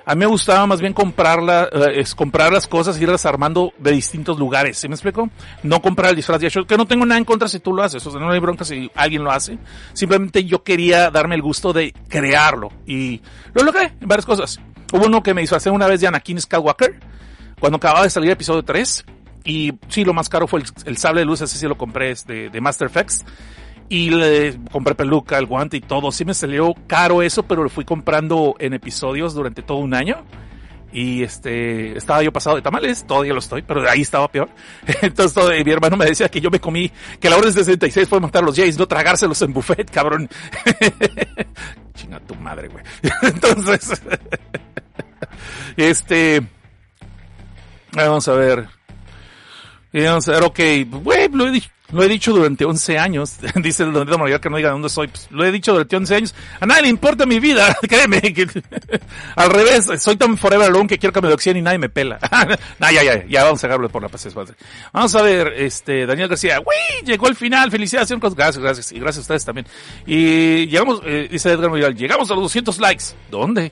A 0.10 0.16
mí 0.16 0.20
me 0.20 0.26
gustaba 0.28 0.66
más 0.66 0.80
bien 0.80 0.94
comprarla, 0.94 1.68
eh, 1.70 2.00
es 2.00 2.16
comprar 2.16 2.54
las 2.54 2.66
cosas 2.66 2.98
y 2.98 3.04
irlas 3.04 3.26
armando 3.26 3.74
de 3.78 3.92
distintos 3.92 4.40
lugares. 4.40 4.78
¿Sí 4.78 4.88
me 4.88 4.96
explico? 4.96 5.30
No 5.64 5.82
comprar 5.82 6.12
el 6.12 6.16
disfraz 6.16 6.40
de 6.40 6.50
que 6.66 6.78
no 6.78 6.86
tengo 6.86 7.06
nada 7.06 7.18
en 7.18 7.26
contra 7.26 7.50
si 7.50 7.60
tú 7.60 7.74
lo 7.74 7.84
haces. 7.84 8.08
O 8.08 8.12
sea, 8.12 8.22
no 8.22 8.32
hay 8.32 8.40
bronca 8.40 8.64
si 8.64 8.90
alguien 8.96 9.26
lo 9.26 9.32
hace. 9.32 9.58
Simplemente 9.92 10.46
yo 10.46 10.64
quería 10.64 11.12
darme 11.12 11.36
el 11.36 11.42
gusto 11.42 11.74
de 11.74 11.94
crearlo. 12.08 12.70
Y 12.86 13.22
lo 13.54 13.64
logré 13.64 13.96
en 14.00 14.08
varias 14.08 14.26
cosas. 14.26 14.62
Hubo 14.94 15.08
uno 15.08 15.22
que 15.22 15.34
me 15.34 15.42
hacer 15.42 15.74
una 15.74 15.88
vez 15.88 16.00
de 16.00 16.08
Anakin 16.08 16.40
Skywalker. 16.40 17.02
Cuando 17.60 17.76
acababa 17.76 18.04
de 18.04 18.10
salir 18.10 18.30
el 18.30 18.36
episodio 18.36 18.64
3. 18.64 19.04
Y 19.48 19.74
sí, 19.88 20.04
lo 20.04 20.14
más 20.14 20.28
caro 20.28 20.46
fue 20.46 20.62
el, 20.86 20.98
sable 20.98 21.22
de 21.22 21.26
luz. 21.26 21.40
Ese 21.40 21.58
sí 21.58 21.66
lo 21.68 21.78
compré 21.78 22.14
de, 22.28 22.50
de 22.50 22.62
Master 22.62 22.88
Effects 22.88 23.24
y 23.88 24.10
le 24.10 24.60
compré 24.72 24.94
peluca, 24.94 25.38
el 25.38 25.46
guante 25.46 25.78
y 25.78 25.82
todo. 25.82 26.12
Sí 26.12 26.26
me 26.26 26.34
salió 26.34 26.74
caro 26.86 27.22
eso, 27.22 27.44
pero 27.44 27.64
lo 27.64 27.70
fui 27.70 27.86
comprando 27.86 28.56
en 28.60 28.74
episodios 28.74 29.34
durante 29.34 29.62
todo 29.62 29.78
un 29.78 29.94
año. 29.94 30.18
Y 30.92 31.24
este, 31.24 31.98
estaba 31.98 32.24
yo 32.24 32.34
pasado 32.34 32.58
de 32.58 32.62
tamales, 32.62 33.06
todavía 33.06 33.34
lo 33.34 33.40
estoy, 33.40 33.62
pero 33.62 33.82
de 33.82 33.90
ahí 33.90 34.02
estaba 34.02 34.30
peor. 34.30 34.50
Entonces 35.02 35.34
todo, 35.34 35.52
mi 35.52 35.72
hermano 35.72 35.96
me 35.96 36.06
decía 36.06 36.28
que 36.28 36.42
yo 36.42 36.50
me 36.50 36.60
comí, 36.60 36.92
que 37.20 37.30
la 37.30 37.38
orden 37.38 37.54
66 37.54 38.08
fue 38.08 38.20
matar 38.20 38.44
a 38.44 38.48
los 38.48 38.56
Jays, 38.56 38.78
no 38.78 38.88
tragárselos 38.88 39.42
en 39.42 39.54
buffet, 39.54 39.90
cabrón. 39.90 40.30
Chinga 41.94 42.20
tu 42.22 42.36
madre, 42.36 42.68
güey. 42.68 42.84
Entonces, 43.22 44.02
este, 45.78 46.42
vamos 47.94 48.28
a 48.28 48.34
ver. 48.34 48.77
Vamos 50.06 50.28
a 50.28 50.32
ver, 50.34 50.44
ok, 50.44 50.60
güey, 51.04 51.30
lo 51.30 51.48
he 51.48 51.52
dicho, 51.52 51.70
lo 51.92 52.04
he 52.04 52.08
dicho 52.08 52.34
durante 52.34 52.66
11 52.66 52.98
años, 53.00 53.38
dice 53.56 53.84
el 53.84 53.94
Don 53.94 54.20
Mayor 54.20 54.42
que 54.42 54.50
no 54.50 54.58
diga 54.58 54.72
dónde 54.72 54.90
soy. 54.90 55.08
Pues, 55.08 55.28
lo 55.32 55.46
he 55.46 55.52
dicho 55.52 55.72
durante 55.72 55.96
11 55.96 56.16
años. 56.16 56.36
A 56.60 56.66
nadie 56.66 56.84
le 56.84 56.90
importa 56.90 57.26
mi 57.26 57.40
vida, 57.40 57.78
créeme. 57.88 58.22
Al 59.36 59.50
revés, 59.50 59.88
soy 60.02 60.18
tan 60.18 60.38
forever 60.38 60.68
alone 60.68 60.88
que 60.88 60.98
quiero 60.98 61.14
que 61.14 61.22
me 61.22 61.30
doxien 61.30 61.58
y 61.58 61.62
nadie 61.62 61.78
me 61.78 61.90
pela. 61.90 62.20
nah, 62.80 62.92
ya, 62.92 63.04
ya, 63.04 63.26
ya, 63.26 63.44
vamos 63.44 63.64
a 63.64 63.68
dejarlo 63.68 63.90
por 63.90 64.02
la 64.02 64.10
paz. 64.10 64.28
Vamos 64.92 65.16
a 65.16 65.22
ver, 65.22 65.54
este, 65.58 66.06
Daniel 66.06 66.28
García. 66.28 66.60
¡Uy! 66.60 67.06
Llegó 67.06 67.28
el 67.28 67.36
final, 67.36 67.72
felicidades. 67.72 68.08
Gracias, 68.36 68.58
gracias. 68.58 68.92
Y 68.92 69.00
gracias 69.00 69.18
a 69.18 69.22
ustedes 69.22 69.46
también. 69.46 69.68
Y 70.06 70.68
llegamos, 70.68 71.02
eh, 71.06 71.28
dice 71.32 71.52
Edgar 71.52 71.70
Mayor, 71.70 71.96
llegamos 71.96 72.30
a 72.32 72.34
los 72.34 72.44
200 72.44 72.80
likes. 72.80 73.04
¿Dónde? 73.30 73.72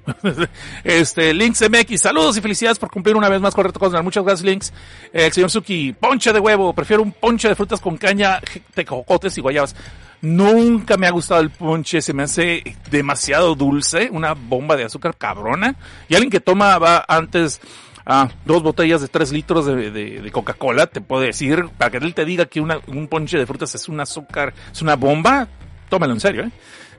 este, 0.83 1.33
Links 1.33 1.63
MX, 1.69 2.01
saludos 2.01 2.37
y 2.37 2.41
felicidades 2.41 2.79
por 2.79 2.89
cumplir 2.89 3.15
una 3.15 3.29
vez 3.29 3.41
más 3.41 3.53
con 3.53 3.65
Reto 3.65 3.79
Muchas 4.03 4.23
gracias, 4.23 4.45
Links. 4.45 4.73
el 5.11 5.31
señor 5.31 5.51
Suki, 5.51 5.93
ponche 5.93 6.31
de 6.31 6.39
huevo. 6.39 6.73
Prefiero 6.73 7.03
un 7.03 7.11
ponche 7.11 7.47
de 7.47 7.55
frutas 7.55 7.81
con 7.81 7.97
caña, 8.05 8.39
tecocotes 8.73 9.37
y 9.37 9.41
guayabas. 9.41 9.75
Nunca 10.21 10.97
me 10.97 11.07
ha 11.07 11.11
gustado 11.11 11.41
el 11.41 11.49
ponche, 11.49 12.01
se 12.01 12.13
me 12.13 12.23
hace 12.23 12.63
demasiado 12.89 13.55
dulce, 13.55 14.09
una 14.11 14.33
bomba 14.33 14.75
de 14.75 14.85
azúcar 14.85 15.15
cabrona. 15.17 15.75
Y 16.07 16.15
alguien 16.15 16.31
que 16.31 16.39
toma 16.39 16.77
va 16.79 17.03
antes 17.07 17.59
a 18.05 18.29
dos 18.45 18.61
botellas 18.63 19.01
de 19.01 19.07
tres 19.07 19.31
litros 19.31 19.65
de, 19.65 20.29
Coca-Cola, 20.31 20.87
te 20.87 21.01
puede 21.01 21.27
decir, 21.27 21.69
para 21.77 21.91
que 21.91 21.97
él 21.97 22.13
te 22.13 22.25
diga 22.25 22.45
que 22.45 22.61
un 22.61 23.07
ponche 23.07 23.37
de 23.37 23.45
frutas 23.45 23.73
es 23.75 23.89
un 23.89 23.99
azúcar, 23.99 24.53
es 24.71 24.81
una 24.81 24.95
bomba, 24.95 25.47
tómalo 25.89 26.13
en 26.13 26.19
serio, 26.19 26.43
¿eh? 26.43 26.51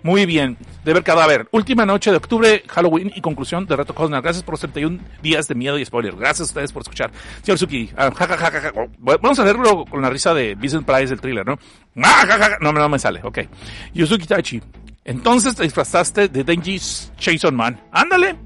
Muy 0.03 0.27
bien. 0.27 0.57
De 0.85 0.93
ver 0.93 1.03
cadáver. 1.03 1.49
Última 1.51 1.85
noche 1.87 2.11
de 2.11 2.17
octubre, 2.17 2.63
Halloween 2.69 3.13
y 3.15 3.21
conclusión 3.21 3.67
de 3.67 3.77
Reto 3.77 3.95
Cosner. 3.95 4.23
Gracias 4.23 4.45
por 4.45 4.57
71 4.57 4.99
días 5.23 5.49
de 5.49 5.55
miedo 5.55 5.79
y 5.79 5.85
spoiler. 5.85 6.15
Gracias 6.15 6.41
a 6.41 6.45
ustedes 6.45 6.73
por 6.73 6.83
escuchar. 6.83 7.11
Señor 7.43 7.59
Suki, 7.59 7.91
ah, 7.97 8.11
vamos 9.21 9.39
a 9.39 9.45
verlo 9.45 9.85
con 9.85 10.03
la 10.03 10.11
risa 10.11 10.35
de 10.35 10.55
Vincent 10.55 10.87
Price 10.87 11.09
del 11.09 11.21
thriller, 11.21 11.47
¿no? 11.47 11.59
Ah, 12.03 12.57
no, 12.61 12.73
no 12.73 12.89
me 12.89 12.99
sale. 12.99 13.21
Ok. 13.23 13.41
Yusuki 13.95 14.27
Tachi. 14.27 14.61
Entonces 15.05 15.55
te 15.55 15.63
disfrazaste 15.63 16.29
de 16.29 16.45
Denji 16.45 16.81
Jason 17.19 17.55
Man. 17.55 17.81
Ándale. 17.93 18.37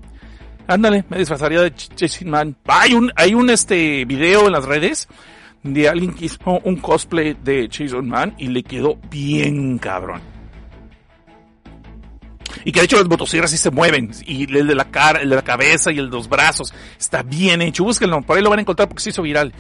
Ándale, 0.67 1.05
me 1.09 1.19
disfrazaría 1.19 1.63
de 1.63 1.73
Jason 1.99 2.31
Man. 2.31 2.57
Hay 2.67 2.95
un, 2.95 3.11
hay 3.17 3.35
un 3.35 3.51
este 3.51 4.05
video 4.05 4.47
en 4.47 4.53
las 4.53 4.65
redes 4.65 5.09
de 5.63 5.89
alguien 5.89 6.15
que 6.15 6.27
hizo 6.27 6.61
un 6.65 6.77
cosplay 6.77 7.37
de 7.43 7.69
Jason 7.71 8.09
Man 8.09 8.35
y 8.39 8.49
le 8.49 8.63
quedó 8.63 8.97
bien 9.11 9.79
cabrón. 9.79 10.21
Y 12.65 12.73
que 12.73 12.81
de 12.81 12.87
hecho 12.87 12.97
las 12.97 13.09
motosierras 13.09 13.51
sí 13.51 13.57
se 13.57 13.71
mueven. 13.71 14.11
Y 14.27 14.45
el 14.57 14.67
de 14.67 14.75
la 14.75 14.87
cara, 14.91 15.21
el 15.21 15.31
de 15.31 15.37
la 15.37 15.43
cabeza 15.43 15.93
y 15.93 15.99
el 15.99 16.11
de 16.11 16.17
los 16.17 16.29
brazos. 16.29 16.73
Está 16.99 17.23
bien 17.23 17.63
hecho. 17.63 17.85
Búsquenlo. 17.85 18.23
Por 18.23 18.37
ahí 18.37 18.43
lo 18.43 18.51
van 18.51 18.59
a 18.59 18.63
encontrar 18.63 18.89
porque 18.89 19.03
se 19.03 19.11
hizo 19.11 19.23
viral. 19.23 19.53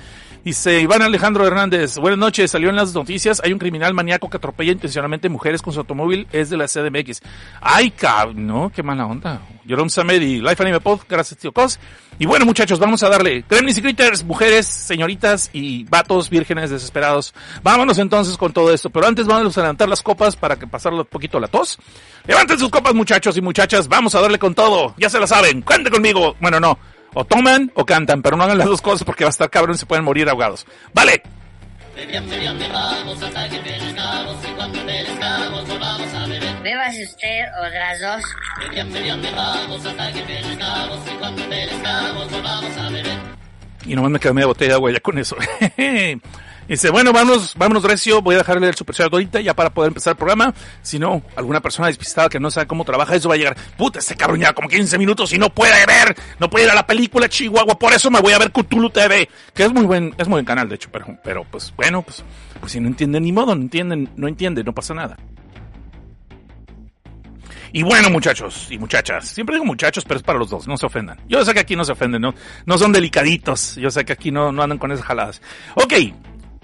Dice 0.43 0.81
Iván 0.81 1.03
Alejandro 1.03 1.47
Hernández, 1.47 1.99
buenas 1.99 2.19
noches, 2.19 2.51
salió 2.51 2.71
en 2.71 2.77
las 2.77 2.95
noticias, 2.95 3.43
hay 3.45 3.53
un 3.53 3.59
criminal 3.59 3.93
maníaco 3.93 4.31
que 4.31 4.39
atropella 4.39 4.73
intencionalmente 4.73 5.29
mujeres 5.29 5.61
con 5.61 5.75
su 5.75 5.81
automóvil, 5.81 6.27
es 6.33 6.49
de 6.49 6.57
la 6.57 6.67
CDMX. 6.67 7.21
Ay, 7.61 7.91
cabrón, 7.91 8.47
no, 8.47 8.73
qué 8.75 8.83
mala 8.83 9.05
onda. 9.05 9.43
Jerome 9.67 9.91
Samed 9.91 10.23
y 10.23 10.41
Life 10.41 10.63
Anime 10.63 10.81
Pod, 10.81 11.01
gracias 11.07 11.39
tío 11.39 11.53
Cos. 11.53 11.79
Y 12.19 12.25
bueno 12.25 12.47
muchachos, 12.47 12.79
vamos 12.79 13.03
a 13.03 13.11
darle 13.11 13.45
Gremlins 13.49 13.79
y 13.79 13.83
Critters, 13.83 14.25
mujeres, 14.25 14.67
señoritas 14.67 15.51
y 15.53 15.85
vatos 15.85 16.31
vírgenes 16.31 16.71
desesperados. 16.71 17.35
Vámonos 17.63 17.99
entonces 17.99 18.39
con 18.39 18.53
todo 18.53 18.73
esto, 18.73 18.89
pero 18.89 19.07
antes 19.07 19.27
vamos 19.27 19.59
a 19.59 19.61
levantar 19.61 19.91
las 19.91 20.03
copas 20.03 20.37
para 20.37 20.57
que 20.57 20.67
pasarle 20.67 21.01
un 21.01 21.07
poquito 21.07 21.39
la 21.39 21.49
tos. 21.49 21.79
Levanten 22.27 22.59
sus 22.59 22.71
copas 22.71 22.95
muchachos 22.95 23.37
y 23.37 23.43
muchachas, 23.43 23.89
vamos 23.89 24.15
a 24.15 24.21
darle 24.23 24.39
con 24.39 24.55
todo, 24.55 24.95
ya 24.97 25.11
se 25.11 25.21
la 25.21 25.27
saben, 25.27 25.61
cuente 25.61 25.91
conmigo. 25.91 26.35
Bueno, 26.41 26.61
no, 26.61 26.79
o 27.15 27.25
toman 27.25 27.71
o 27.75 27.85
cantan, 27.85 28.23
pero 28.23 28.37
no 28.37 28.45
hagan 28.45 28.59
las 28.59 28.69
dos 28.69 28.83
cosas 28.83 29.05
porque 29.05 29.25
va 29.25 29.29
a 29.29 29.31
estar 29.31 29.51
cabrón 29.51 29.75
y 29.75 29.79
se 29.79 29.87
pueden 29.87 30.05
morir 30.05 30.29
ahogados. 30.29 30.67
¡Vale! 30.93 31.23
Bebas 36.63 36.95
usted 36.95 37.45
otras 37.67 38.01
dos. 38.01 38.23
Y 43.87 43.95
nomás 43.95 44.11
me 44.11 44.21
quedé 44.21 44.33
media 44.33 44.47
botella 44.47 44.69
de 44.69 44.75
agua 44.75 44.93
ya 44.93 45.01
con 45.01 45.19
eso. 45.19 45.37
dice, 46.69 46.91
bueno, 46.91 47.13
vámonos, 47.13 47.55
vámonos 47.57 47.83
recio, 47.83 48.23
voy 48.23 48.35
a 48.35 48.39
dejarle 48.39 48.69
el 48.69 48.75
super 48.75 48.95
chat 48.95 49.13
ahorita 49.13 49.41
ya 49.41 49.55
para 49.55 49.71
poder 49.71 49.89
empezar 49.89 50.13
el 50.13 50.17
programa. 50.17 50.55
Si 50.83 50.99
no, 50.99 51.23
alguna 51.37 51.61
persona 51.61 51.89
despistada 51.89 52.29
que 52.29 52.41
no 52.41 52.51
sabe 52.51 52.67
cómo 52.67 52.85
trabaja, 52.85 53.15
eso 53.15 53.29
va 53.29 53.35
a 53.35 53.39
llegar. 53.39 53.57
Puta, 53.77 53.99
este 53.99 54.17
cabrón 54.17 54.41
ya 54.41 54.53
como 54.53 54.69
15 54.69 54.99
minutos 54.99 55.33
y 55.33 55.39
no 55.39 55.51
puede 55.51 55.87
ver, 55.87 56.17
no 56.39 56.49
puede 56.49 56.67
ir 56.67 56.71
a 56.71 56.75
la 56.75 56.87
película 56.87 57.29
Chihuahua, 57.29 57.79
por 57.79 57.93
eso 57.93 58.11
me 58.11 58.21
voy 58.21 58.33
a 58.33 58.39
ver 58.39 58.53
Cthulhu 58.53 58.91
TV, 58.91 59.29
que 59.55 59.65
es 59.65 59.73
muy 59.73 59.85
buen, 59.85 60.15
es 60.19 60.29
muy 60.29 60.37
buen 60.37 60.45
canal 60.45 60.69
de 60.69 60.75
hecho, 60.77 60.89
pero, 60.93 61.07
pero 61.23 61.45
pues 61.45 61.73
bueno, 61.77 62.03
pues, 62.03 62.25
pues 62.61 62.73
si 62.73 62.81
no 62.81 62.89
entienden 62.89 63.23
ni 63.23 63.33
modo, 63.33 63.55
no 63.55 63.63
entienden, 63.63 64.11
no 64.17 64.29
entienden, 64.29 64.65
no 64.65 64.75
pasa 64.75 64.95
nada. 64.95 65.17
Y 67.73 67.83
bueno, 67.83 68.11
muchachos 68.11 68.67
y 68.71 68.79
muchachas, 68.79 69.29
siempre 69.29 69.55
digo 69.55 69.65
muchachos, 69.65 70.05
pero 70.05 70.19
es 70.19 70.25
para 70.25 70.39
los 70.39 70.51
dos, 70.51 70.67
no 70.67 70.77
se 70.77 70.87
ofendan. 70.87 71.19
Yo 71.29 71.45
sé 71.45 71.55
que 71.55 71.61
aquí 71.61 71.77
no 71.77 71.85
se 71.85 71.93
ofenden, 71.93 72.21
no, 72.23 72.35
no 72.67 72.79
son 72.79 72.93
delicaditos, 72.93 73.77
yo 73.77 73.91
sé 73.91 74.05
que 74.05 74.13
aquí 74.13 74.33
no, 74.33 74.51
no 74.51 74.63
andan 74.63 74.79
con 74.79 74.91
esas 74.91 75.05
jaladas. 75.05 75.41
Ok, 75.75 75.95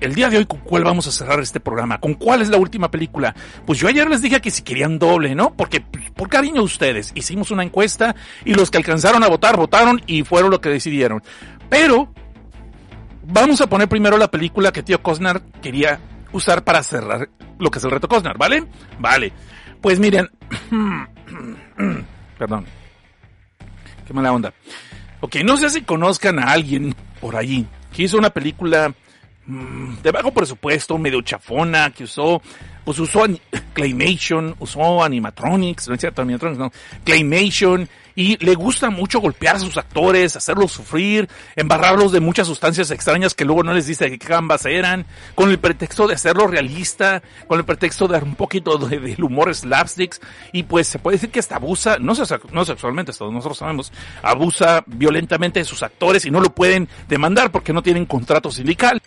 el 0.00 0.14
día 0.14 0.28
de 0.28 0.38
hoy, 0.38 0.46
¿con 0.46 0.60
cuál 0.60 0.84
vamos 0.84 1.06
a 1.06 1.10
cerrar 1.10 1.40
este 1.40 1.60
programa? 1.60 1.98
¿Con 1.98 2.14
cuál 2.14 2.42
es 2.42 2.48
la 2.48 2.58
última 2.58 2.90
película? 2.90 3.34
Pues 3.64 3.78
yo 3.78 3.88
ayer 3.88 4.08
les 4.08 4.20
dije 4.22 4.40
que 4.40 4.50
si 4.50 4.62
querían 4.62 4.98
doble, 4.98 5.34
¿no? 5.34 5.54
Porque 5.54 5.80
por 5.80 6.28
cariño 6.28 6.60
a 6.60 6.64
ustedes 6.64 7.12
hicimos 7.14 7.50
una 7.50 7.62
encuesta 7.62 8.14
y 8.44 8.54
los 8.54 8.70
que 8.70 8.78
alcanzaron 8.78 9.22
a 9.22 9.28
votar, 9.28 9.56
votaron 9.56 10.02
y 10.06 10.22
fueron 10.22 10.50
lo 10.50 10.60
que 10.60 10.68
decidieron. 10.68 11.22
Pero 11.70 12.12
vamos 13.24 13.60
a 13.60 13.68
poner 13.68 13.88
primero 13.88 14.18
la 14.18 14.30
película 14.30 14.72
que 14.72 14.82
tío 14.82 15.02
Cosnar 15.02 15.42
quería 15.62 15.98
usar 16.32 16.62
para 16.62 16.82
cerrar 16.82 17.30
lo 17.58 17.70
que 17.70 17.78
es 17.78 17.84
el 17.84 17.90
reto 17.90 18.08
Cosnar, 18.08 18.36
¿vale? 18.36 18.64
Vale. 18.98 19.32
Pues 19.80 19.98
miren, 19.98 20.28
perdón. 22.38 22.66
Qué 24.06 24.12
mala 24.12 24.32
onda. 24.32 24.52
Ok, 25.20 25.36
no 25.44 25.56
sé 25.56 25.70
si 25.70 25.82
conozcan 25.82 26.38
a 26.38 26.52
alguien 26.52 26.94
por 27.20 27.34
allí 27.34 27.66
que 27.92 28.02
hizo 28.02 28.18
una 28.18 28.30
película 28.30 28.94
mm, 29.46 30.02
de 30.02 30.10
bajo 30.10 30.32
presupuesto, 30.32 30.98
medio 30.98 31.22
chafona, 31.22 31.90
que 31.90 32.04
usó, 32.04 32.42
pues 32.84 32.98
usó 32.98 33.24
Claymation, 33.72 34.54
usó 34.58 35.02
animatronics, 35.02 35.88
no 35.88 35.94
es 35.94 36.00
cierto, 36.00 36.22
animatronics, 36.22 36.58
no, 36.58 36.72
Claymation, 37.04 37.88
y 38.16 38.42
le 38.42 38.54
gusta 38.54 38.88
mucho 38.88 39.20
golpear 39.20 39.56
a 39.56 39.60
sus 39.60 39.76
actores, 39.76 40.34
hacerlos 40.34 40.72
sufrir, 40.72 41.28
embarrarlos 41.54 42.10
de 42.12 42.20
muchas 42.20 42.46
sustancias 42.46 42.90
extrañas 42.90 43.34
que 43.34 43.44
luego 43.44 43.62
no 43.62 43.74
les 43.74 43.86
dice 43.86 44.10
qué 44.18 44.26
gambas 44.26 44.64
eran, 44.64 45.04
con 45.34 45.50
el 45.50 45.58
pretexto 45.58 46.08
de 46.08 46.14
hacerlo 46.14 46.46
realista, 46.46 47.22
con 47.46 47.58
el 47.58 47.66
pretexto 47.66 48.08
de 48.08 48.14
dar 48.14 48.24
un 48.24 48.34
poquito 48.34 48.78
de, 48.78 49.16
humor 49.22 49.54
slapsticks, 49.54 50.20
y 50.52 50.62
pues 50.62 50.88
se 50.88 50.98
puede 50.98 51.16
decir 51.16 51.30
que 51.30 51.40
hasta 51.40 51.56
abusa, 51.56 51.98
no, 51.98 52.14
no 52.52 52.64
sexualmente, 52.64 53.12
todos 53.12 53.32
nosotros 53.32 53.58
sabemos, 53.58 53.92
abusa 54.22 54.82
violentamente 54.86 55.60
de 55.60 55.64
sus 55.64 55.82
actores 55.82 56.24
y 56.24 56.30
no 56.30 56.40
lo 56.40 56.54
pueden 56.54 56.88
demandar 57.08 57.50
porque 57.52 57.74
no 57.74 57.82
tienen 57.82 58.06
contrato 58.06 58.50
sindical. 58.50 59.02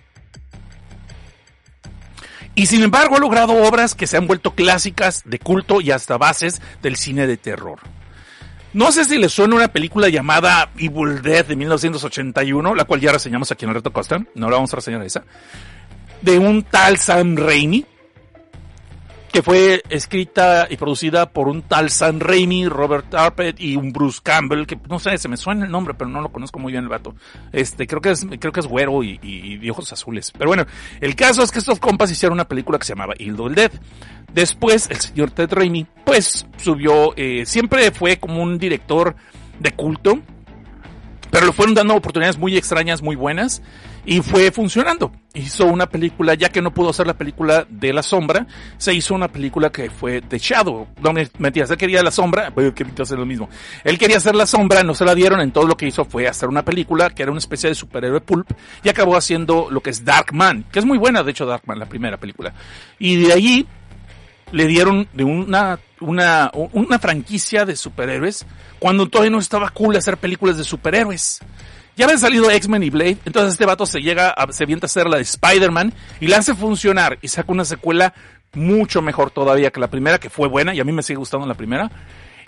Y 2.59 2.65
sin 2.65 2.83
embargo 2.83 3.15
ha 3.15 3.19
logrado 3.19 3.53
obras 3.53 3.95
que 3.95 4.05
se 4.05 4.17
han 4.17 4.27
vuelto 4.27 4.53
clásicas, 4.53 5.23
de 5.23 5.39
culto 5.39 5.79
y 5.79 5.91
hasta 5.91 6.17
bases 6.17 6.61
del 6.81 6.97
cine 6.97 7.25
de 7.25 7.37
terror. 7.37 7.79
No 8.73 8.91
sé 8.91 9.05
si 9.05 9.17
les 9.17 9.31
suena 9.31 9.55
una 9.55 9.69
película 9.69 10.09
llamada 10.09 10.69
Evil 10.77 11.21
Dead 11.21 11.45
de 11.45 11.55
1981, 11.55 12.75
la 12.75 12.83
cual 12.83 12.99
ya 12.99 13.13
reseñamos 13.13 13.49
aquí 13.49 13.63
en 13.63 13.69
el 13.69 13.75
Reto 13.75 13.93
Costa, 13.93 14.25
no 14.35 14.49
la 14.49 14.57
vamos 14.57 14.73
a 14.73 14.75
reseñar 14.75 15.01
esa, 15.03 15.23
de 16.21 16.37
un 16.37 16.63
tal 16.63 16.97
Sam 16.97 17.37
Raimi, 17.37 17.85
que 19.31 19.41
fue 19.43 19.81
escrita 19.89 20.67
y 20.69 20.77
producida 20.77 21.29
por 21.29 21.48
un 21.48 21.62
tal 21.62 21.89
Sam 21.89 22.19
Raimi, 22.19 22.67
Robert 22.67 23.13
Arpet 23.13 23.59
y 23.59 23.75
un 23.75 23.91
Bruce 23.93 24.19
Campbell, 24.24 24.65
que 24.65 24.77
no 24.89 25.00
sé, 25.00 25.17
se 25.17 25.27
me 25.29 25.38
suena 25.38 25.65
el 25.65 25.71
nombre, 25.71 25.93
pero 25.93 26.09
no 26.09 26.21
lo 26.21 26.29
conozco 26.31 26.59
muy 26.59 26.71
bien 26.71 26.83
el 26.83 26.89
vato. 26.89 27.15
Este, 27.51 27.86
creo 27.88 28.01
que 28.01 28.12
es, 28.12 28.25
creo 28.39 28.51
que 28.51 28.59
es 28.59 28.65
güero 28.67 29.03
y, 29.03 29.19
y- 29.21 29.59
y 29.62 29.69
ojos 29.69 29.91
azules. 29.93 30.31
Pero 30.38 30.50
bueno, 30.50 30.65
el 31.01 31.15
caso 31.15 31.43
es 31.43 31.51
que 31.51 31.59
estos 31.59 31.79
compas 31.79 32.12
hicieron 32.12 32.33
una 32.36 32.48
película 32.48 32.77
que 32.79 32.86
se 32.86 32.93
llamaba 32.93 33.13
Evil 33.19 33.53
Dead. 33.55 33.71
Después, 34.33 34.89
el 34.89 34.98
señor 34.98 35.31
Ted 35.31 35.51
Raimi, 35.51 35.86
pues, 36.05 36.45
subió, 36.57 37.13
eh, 37.15 37.45
siempre 37.45 37.91
fue 37.91 38.17
como 38.17 38.41
un 38.43 38.57
director 38.57 39.15
de 39.59 39.71
culto, 39.71 40.19
pero 41.31 41.45
le 41.45 41.53
fueron 41.53 41.75
dando 41.75 41.95
oportunidades 41.95 42.38
muy 42.38 42.57
extrañas, 42.57 43.01
muy 43.01 43.15
buenas, 43.15 43.62
y 44.05 44.21
fue 44.21 44.51
funcionando. 44.51 45.12
Hizo 45.33 45.65
una 45.65 45.88
película, 45.88 46.33
ya 46.33 46.50
que 46.50 46.62
no 46.62 46.74
pudo 46.74 46.89
hacer 46.89 47.05
la 47.05 47.13
película 47.13 47.67
de 47.69 47.93
La 47.93 48.01
Sombra, 48.01 48.48
se 48.77 48.93
hizo 48.93 49.13
una 49.13 49.27
película 49.27 49.71
que 49.71 49.89
fue 49.89 50.21
The 50.21 50.39
Shadow. 50.39 50.88
No 51.01 51.13
me 51.13 51.29
metías, 51.38 51.69
él 51.69 51.77
quería 51.77 52.01
La 52.01 52.12
Sombra, 52.12 52.51
pero 52.55 52.74
quería 52.74 52.93
hacer 53.00 53.19
lo 53.19 53.25
mismo. 53.25 53.50
Él 53.83 53.98
quería 53.98 54.17
hacer 54.17 54.36
La 54.36 54.48
Sombra, 54.48 54.83
no 54.83 54.93
se 54.93 55.05
la 55.05 55.13
dieron, 55.13 55.41
en 55.41 55.51
todo 55.51 55.67
lo 55.67 55.77
que 55.77 55.88
hizo 55.88 56.05
fue 56.05 56.27
hacer 56.27 56.50
una 56.50 56.65
película 56.65 57.09
que 57.12 57.24
era 57.24 57.31
una 57.31 57.39
especie 57.39 57.69
de 57.69 57.75
superhéroe 57.75 58.21
pulp, 58.21 58.51
y 58.83 58.89
acabó 58.89 59.15
haciendo 59.15 59.67
lo 59.69 59.81
que 59.81 59.91
es 59.91 60.03
Dark 60.03 60.33
Man, 60.33 60.65
que 60.71 60.79
es 60.79 60.86
muy 60.86 60.98
buena, 60.98 61.24
de 61.24 61.31
hecho, 61.31 61.45
Dark 61.45 61.63
Man, 61.65 61.79
la 61.79 61.86
primera 61.86 62.17
película. 62.17 62.53
Y 62.98 63.17
de 63.17 63.33
allí, 63.33 63.67
le 64.51 64.68
dieron 64.68 65.08
de 65.13 65.24
una, 65.24 65.79
una, 66.00 66.51
una 66.53 67.00
franquicia 67.00 67.65
de 67.65 67.75
superhéroes 67.75 68.46
cuando 68.79 69.08
todavía 69.08 69.32
no 69.32 69.39
estaba 69.39 69.70
cool 69.70 69.96
hacer 69.96 70.18
películas 70.18 70.58
de 70.58 70.63
superhéroes. 70.63 71.39
Ya 71.96 72.06
habían 72.06 72.20
salido 72.20 72.50
X-Men 72.50 72.84
y 72.84 72.89
Blade, 72.89 73.18
entonces 73.25 73.53
este 73.53 73.65
vato 73.65 73.86
se 73.86 74.00
llega, 74.00 74.29
a, 74.29 74.51
se 74.53 74.63
avienta 74.63 74.86
a 74.86 74.88
hacer 74.88 75.08
la 75.08 75.18
de 75.18 75.24
Spider-Man 75.24 75.94
y 76.22 76.27
la 76.27 76.38
hace 76.38 76.56
funcionar 76.56 77.20
y 77.22 77.27
saca 77.27 77.51
una 77.51 77.65
secuela 77.65 78.13
mucho 78.53 79.01
mejor 79.01 79.32
todavía 79.32 79.72
que 79.72 79.79
la 79.79 79.89
primera, 79.89 80.18
que 80.18 80.29
fue 80.29 80.48
buena 80.48 80.74
y 80.74 80.79
a 80.79 80.86
mí 80.86 80.91
me 80.91 81.03
sigue 81.03 81.18
gustando 81.18 81.46
la 81.46 81.56
primera. 81.56 81.91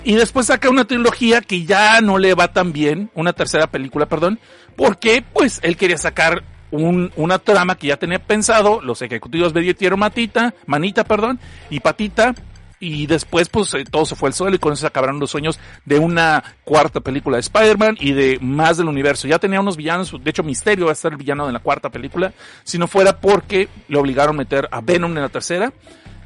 Y 0.03 0.15
después 0.15 0.47
saca 0.47 0.69
una 0.69 0.85
trilogía 0.85 1.41
que 1.41 1.65
ya 1.65 2.01
no 2.01 2.17
le 2.17 2.33
va 2.33 2.53
tan 2.53 2.73
bien, 2.73 3.11
una 3.13 3.33
tercera 3.33 3.67
película, 3.67 4.07
perdón, 4.07 4.39
porque 4.75 5.23
pues 5.33 5.59
él 5.61 5.77
quería 5.77 5.97
sacar 5.97 6.43
un, 6.71 7.11
una 7.15 7.39
trama 7.39 7.75
que 7.75 7.87
ya 7.87 7.97
tenía 7.97 8.19
pensado, 8.19 8.81
los 8.81 9.01
ejecutivos 9.01 9.53
le 9.53 9.73
dieron 9.73 9.99
matita, 9.99 10.53
manita, 10.65 11.03
perdón, 11.03 11.39
y 11.69 11.79
patita, 11.79 12.33
y 12.81 13.05
después 13.05 13.47
pues 13.47 13.73
eh, 13.75 13.85
todo 13.89 14.05
se 14.05 14.15
fue 14.15 14.27
al 14.27 14.33
suelo 14.33 14.55
y 14.55 14.59
con 14.59 14.73
eso 14.73 14.81
se 14.81 14.87
acabaron 14.87 15.19
los 15.19 15.29
sueños 15.29 15.59
de 15.85 15.99
una 15.99 16.43
cuarta 16.63 16.99
película 16.99 17.37
de 17.37 17.41
Spider-Man 17.41 17.97
y 17.99 18.13
de 18.13 18.39
más 18.41 18.77
del 18.77 18.87
universo. 18.87 19.27
Ya 19.27 19.39
tenía 19.39 19.61
unos 19.61 19.77
villanos, 19.77 20.11
de 20.21 20.29
hecho 20.29 20.43
Misterio 20.43 20.87
va 20.87 20.91
a 20.91 20.95
ser 20.95 21.13
el 21.13 21.17
villano 21.19 21.45
de 21.45 21.53
la 21.53 21.59
cuarta 21.59 21.89
película, 21.89 22.33
si 22.63 22.79
no 22.79 22.87
fuera 22.87 23.19
porque 23.19 23.69
le 23.87 23.97
obligaron 23.97 24.35
a 24.35 24.39
meter 24.39 24.67
a 24.71 24.81
Venom 24.81 25.15
en 25.15 25.21
la 25.21 25.29
tercera. 25.29 25.71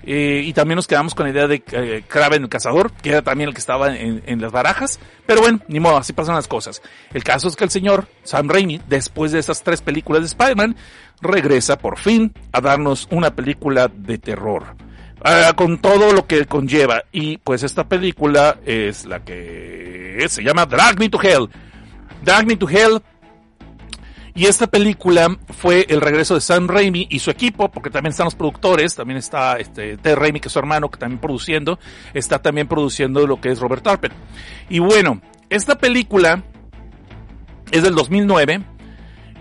Eh, 0.06 0.44
y 0.46 0.54
también 0.54 0.76
nos 0.76 0.88
quedamos 0.88 1.16
con 1.16 1.26
la 1.26 1.32
idea 1.32 1.48
de 1.48 1.64
eh, 1.72 2.04
Kraven 2.08 2.44
el 2.44 2.50
cazador, 2.50 2.92
que 2.92 3.10
era 3.10 3.22
también 3.24 3.50
el 3.50 3.56
que 3.56 3.60
estaba 3.60 3.96
en, 3.96 4.42
las 4.42 4.52
barajas. 4.52 5.00
Pero 5.26 5.42
bueno, 5.42 5.60
ni 5.68 5.80
modo, 5.80 5.98
así 5.98 6.14
pasan 6.14 6.36
las 6.36 6.48
cosas. 6.48 6.82
El 7.14 7.24
caso 7.24 7.48
es 7.48 7.56
que 7.56 7.64
el 7.64 7.72
señor 7.72 8.08
Sam 8.24 8.48
Raimi, 8.48 8.82
después 8.88 9.32
de 9.32 9.40
esas 9.40 9.64
tres 9.64 9.82
películas 9.82 10.22
de 10.22 10.28
Spider-Man, 10.28 10.76
regresa 11.22 11.78
por 11.78 11.98
fin 11.98 12.34
a 12.52 12.62
darnos 12.62 13.08
una 13.12 13.36
película 13.36 13.88
de 13.88 14.18
terror. 14.20 14.76
Ah, 15.24 15.54
con 15.56 15.80
todo 15.80 16.14
lo 16.14 16.28
que 16.28 16.46
conlleva. 16.46 17.04
Y 17.12 17.38
pues 17.38 17.64
esta 17.64 17.88
película 17.88 18.60
es 18.64 19.06
la 19.06 19.22
que 19.24 20.24
se 20.30 20.44
llama 20.44 20.68
Drag 20.68 21.00
Me 21.00 21.10
to 21.10 21.20
Hell. 21.22 21.50
Drag 22.24 22.46
Me 22.46 22.56
to 22.56 22.70
Hell 22.70 23.02
y 24.36 24.48
esta 24.48 24.68
película 24.68 25.40
fue 25.58 25.86
el 25.88 26.02
regreso 26.02 26.36
de 26.36 26.42
Sam 26.42 26.68
Raimi 26.68 27.08
y 27.10 27.20
su 27.20 27.32
equipo, 27.32 27.72
porque 27.72 27.90
también 27.90 28.12
están 28.12 28.26
los 28.26 28.36
productores, 28.36 28.94
también 28.94 29.18
está 29.18 29.58
este 29.58 29.96
Ted 29.96 30.18
Raimi, 30.18 30.42
que 30.42 30.50
es 30.50 30.52
su 30.52 30.60
hermano, 30.60 30.92
que 30.92 31.00
también 31.00 31.22
produciendo, 31.22 31.80
está 32.14 32.42
también 32.42 32.68
produciendo 32.68 33.26
lo 33.26 33.40
que 33.40 33.50
es 33.50 33.60
Robert 33.60 33.88
Arpet. 33.88 34.12
Y 34.70 34.80
bueno, 34.80 35.22
esta 35.50 35.78
película 35.78 36.44
es 37.72 37.82
del 37.82 37.96
2009 37.96 38.62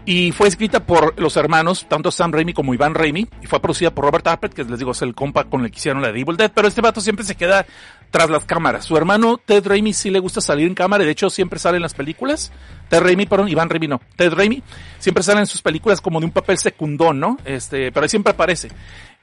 y 0.06 0.32
fue 0.32 0.48
escrita 0.48 0.86
por 0.86 1.18
los 1.20 1.36
hermanos, 1.36 1.86
tanto 1.88 2.10
Sam 2.10 2.32
Raimi 2.32 2.52
como 2.52 2.72
Iván 2.72 2.94
Raimi, 2.94 3.26
y 3.42 3.46
fue 3.46 3.60
producida 3.60 3.92
por 3.92 4.04
Robert 4.04 4.26
Arpet, 4.26 4.54
que 4.54 4.62
les 4.62 4.78
digo 4.78 4.92
es 4.92 5.02
el 5.02 5.14
compa 5.14 5.44
con 5.44 5.64
el 5.64 5.70
que 5.70 5.78
hicieron 5.78 6.02
la 6.02 6.12
de 6.12 6.24
Dead, 6.24 6.52
pero 6.54 6.68
este 6.68 6.82
vato 6.82 7.00
siempre 7.00 7.24
se 7.24 7.34
queda 7.34 7.66
tras 8.14 8.30
las 8.30 8.44
cámaras. 8.44 8.84
Su 8.84 8.96
hermano 8.96 9.40
Ted 9.44 9.66
Raimi 9.66 9.92
sí 9.92 10.08
le 10.08 10.20
gusta 10.20 10.40
salir 10.40 10.68
en 10.68 10.76
cámara, 10.76 11.02
de 11.02 11.10
hecho 11.10 11.30
siempre 11.30 11.58
sale 11.58 11.78
en 11.78 11.82
las 11.82 11.94
películas. 11.94 12.52
Ted 12.88 13.00
Raimi, 13.00 13.26
perdón, 13.26 13.48
Iván 13.48 13.68
Raimi 13.68 13.88
no. 13.88 14.00
Ted 14.14 14.32
Raimi 14.32 14.62
siempre 15.00 15.24
sale 15.24 15.40
en 15.40 15.46
sus 15.46 15.60
películas 15.60 16.00
como 16.00 16.20
de 16.20 16.26
un 16.26 16.30
papel 16.30 16.56
secundón, 16.58 17.18
¿no? 17.18 17.38
Este, 17.44 17.90
pero 17.90 18.06
siempre 18.06 18.32
aparece, 18.32 18.70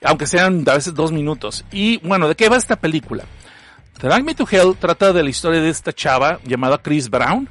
aunque 0.04 0.28
sean 0.28 0.66
a 0.68 0.74
veces 0.74 0.94
dos 0.94 1.14
minutos. 1.14 1.64
Y 1.72 2.06
bueno, 2.06 2.28
¿de 2.28 2.36
qué 2.36 2.50
va 2.50 2.58
esta 2.58 2.76
película? 2.76 3.24
Drag 3.98 4.26
Me 4.26 4.36
to 4.36 4.46
Hell 4.52 4.76
trata 4.78 5.14
de 5.14 5.24
la 5.24 5.30
historia 5.30 5.62
de 5.62 5.70
esta 5.70 5.94
chava 5.94 6.42
llamada 6.44 6.78
Chris 6.78 7.10
Brown. 7.10 7.48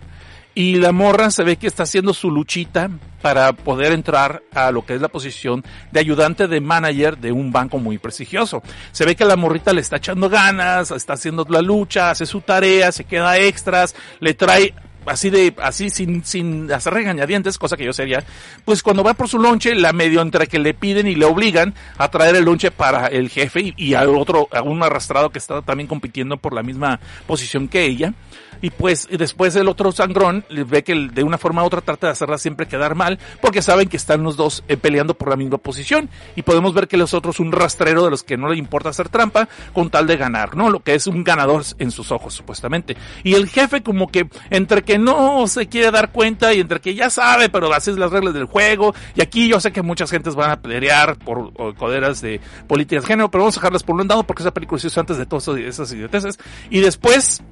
Y 0.54 0.76
la 0.76 0.92
morra 0.92 1.30
se 1.30 1.44
ve 1.44 1.56
que 1.56 1.66
está 1.66 1.84
haciendo 1.84 2.12
su 2.12 2.30
luchita 2.30 2.90
para 3.22 3.52
poder 3.52 3.92
entrar 3.92 4.42
a 4.52 4.70
lo 4.70 4.84
que 4.84 4.94
es 4.94 5.00
la 5.00 5.08
posición 5.08 5.64
de 5.92 6.00
ayudante 6.00 6.48
de 6.48 6.60
manager 6.60 7.18
de 7.18 7.32
un 7.32 7.52
banco 7.52 7.78
muy 7.78 7.98
prestigioso. 7.98 8.62
Se 8.92 9.04
ve 9.04 9.14
que 9.14 9.24
la 9.24 9.36
morrita 9.36 9.72
le 9.72 9.80
está 9.80 9.96
echando 9.96 10.28
ganas, 10.28 10.90
está 10.90 11.12
haciendo 11.12 11.46
la 11.48 11.62
lucha, 11.62 12.10
hace 12.10 12.26
su 12.26 12.40
tarea, 12.40 12.90
se 12.92 13.04
queda 13.04 13.38
extras, 13.38 13.94
le 14.18 14.34
trae 14.34 14.74
así 15.06 15.30
de, 15.30 15.54
así 15.62 15.90
sin, 15.90 16.24
sin 16.24 16.70
hacer 16.72 16.94
regañadientes, 16.94 17.58
cosa 17.58 17.76
que 17.76 17.84
yo 17.84 17.92
sería, 17.92 18.24
pues 18.64 18.82
cuando 18.82 19.02
va 19.02 19.14
por 19.14 19.28
su 19.28 19.38
lonche, 19.38 19.74
la 19.74 19.92
medio 19.92 20.20
entre 20.20 20.46
que 20.46 20.58
le 20.58 20.74
piden 20.74 21.06
y 21.06 21.14
le 21.14 21.24
obligan 21.24 21.74
a 21.98 22.08
traer 22.08 22.36
el 22.36 22.44
lonche 22.44 22.70
para 22.70 23.06
el 23.06 23.28
jefe 23.28 23.60
y, 23.60 23.74
y 23.76 23.94
al 23.94 24.14
otro, 24.16 24.48
a 24.52 24.62
un 24.62 24.82
arrastrado 24.82 25.30
que 25.30 25.38
está 25.38 25.62
también 25.62 25.86
compitiendo 25.86 26.36
por 26.36 26.54
la 26.54 26.62
misma 26.62 27.00
posición 27.26 27.68
que 27.68 27.84
ella. 27.84 28.14
Y 28.62 28.70
pues 28.70 29.08
después 29.10 29.56
el 29.56 29.68
otro 29.68 29.90
sangrón 29.92 30.44
ve 30.50 30.84
que 30.84 30.94
de 30.94 31.22
una 31.22 31.38
forma 31.38 31.62
u 31.62 31.66
otra 31.66 31.80
trata 31.80 32.08
de 32.08 32.12
hacerla 32.12 32.38
siempre 32.38 32.66
quedar 32.66 32.94
mal, 32.94 33.18
porque 33.40 33.62
saben 33.62 33.88
que 33.88 33.96
están 33.96 34.22
los 34.22 34.36
dos 34.36 34.64
eh, 34.68 34.76
peleando 34.76 35.14
por 35.14 35.28
la 35.28 35.36
misma 35.36 35.58
posición. 35.58 36.10
Y 36.36 36.42
podemos 36.42 36.74
ver 36.74 36.88
que 36.88 36.96
los 36.96 37.14
otros 37.14 37.40
un 37.40 37.52
rastrero 37.52 38.04
de 38.04 38.10
los 38.10 38.22
que 38.22 38.36
no 38.36 38.48
le 38.48 38.56
importa 38.56 38.90
hacer 38.90 39.08
trampa 39.08 39.48
con 39.72 39.90
tal 39.90 40.06
de 40.06 40.16
ganar, 40.16 40.56
¿no? 40.56 40.70
Lo 40.70 40.80
que 40.80 40.94
es 40.94 41.06
un 41.06 41.24
ganador 41.24 41.64
en 41.78 41.90
sus 41.90 42.12
ojos, 42.12 42.34
supuestamente. 42.34 42.96
Y 43.24 43.34
el 43.34 43.48
jefe 43.48 43.82
como 43.82 44.08
que 44.08 44.28
entre 44.50 44.82
que 44.82 44.89
no 44.98 45.46
se 45.46 45.68
quiere 45.68 45.90
dar 45.90 46.12
cuenta 46.12 46.53
y 46.55 46.61
entre 46.61 46.81
que 46.81 46.94
ya 46.94 47.11
sabe, 47.11 47.48
pero 47.48 47.72
así 47.72 47.90
es 47.90 47.98
las 47.98 48.11
reglas 48.11 48.35
del 48.35 48.44
juego. 48.44 48.94
Y 49.14 49.22
aquí 49.22 49.48
yo 49.48 49.61
sé 49.61 49.72
que 49.72 49.83
muchas 49.83 50.11
gentes 50.11 50.35
van 50.35 50.50
a 50.50 50.61
pelear 50.61 51.18
por 51.18 51.53
coderas 51.76 52.20
de 52.20 52.40
políticas 52.66 53.05
de 53.05 53.09
género, 53.09 53.31
pero 53.31 53.44
vamos 53.44 53.57
a 53.57 53.61
dejarlas 53.61 53.83
por 53.83 54.00
un 54.00 54.07
lado 54.09 54.24
porque 54.24 54.42
esa 54.42 54.55
película 54.55 54.81
se 54.81 54.88
hizo 54.88 55.00
antes 55.00 55.18
de 55.18 55.26
todas 55.26 55.48
esas 55.48 55.92
idioteces. 55.92 56.38
Y 56.70 56.81
después 56.81 57.42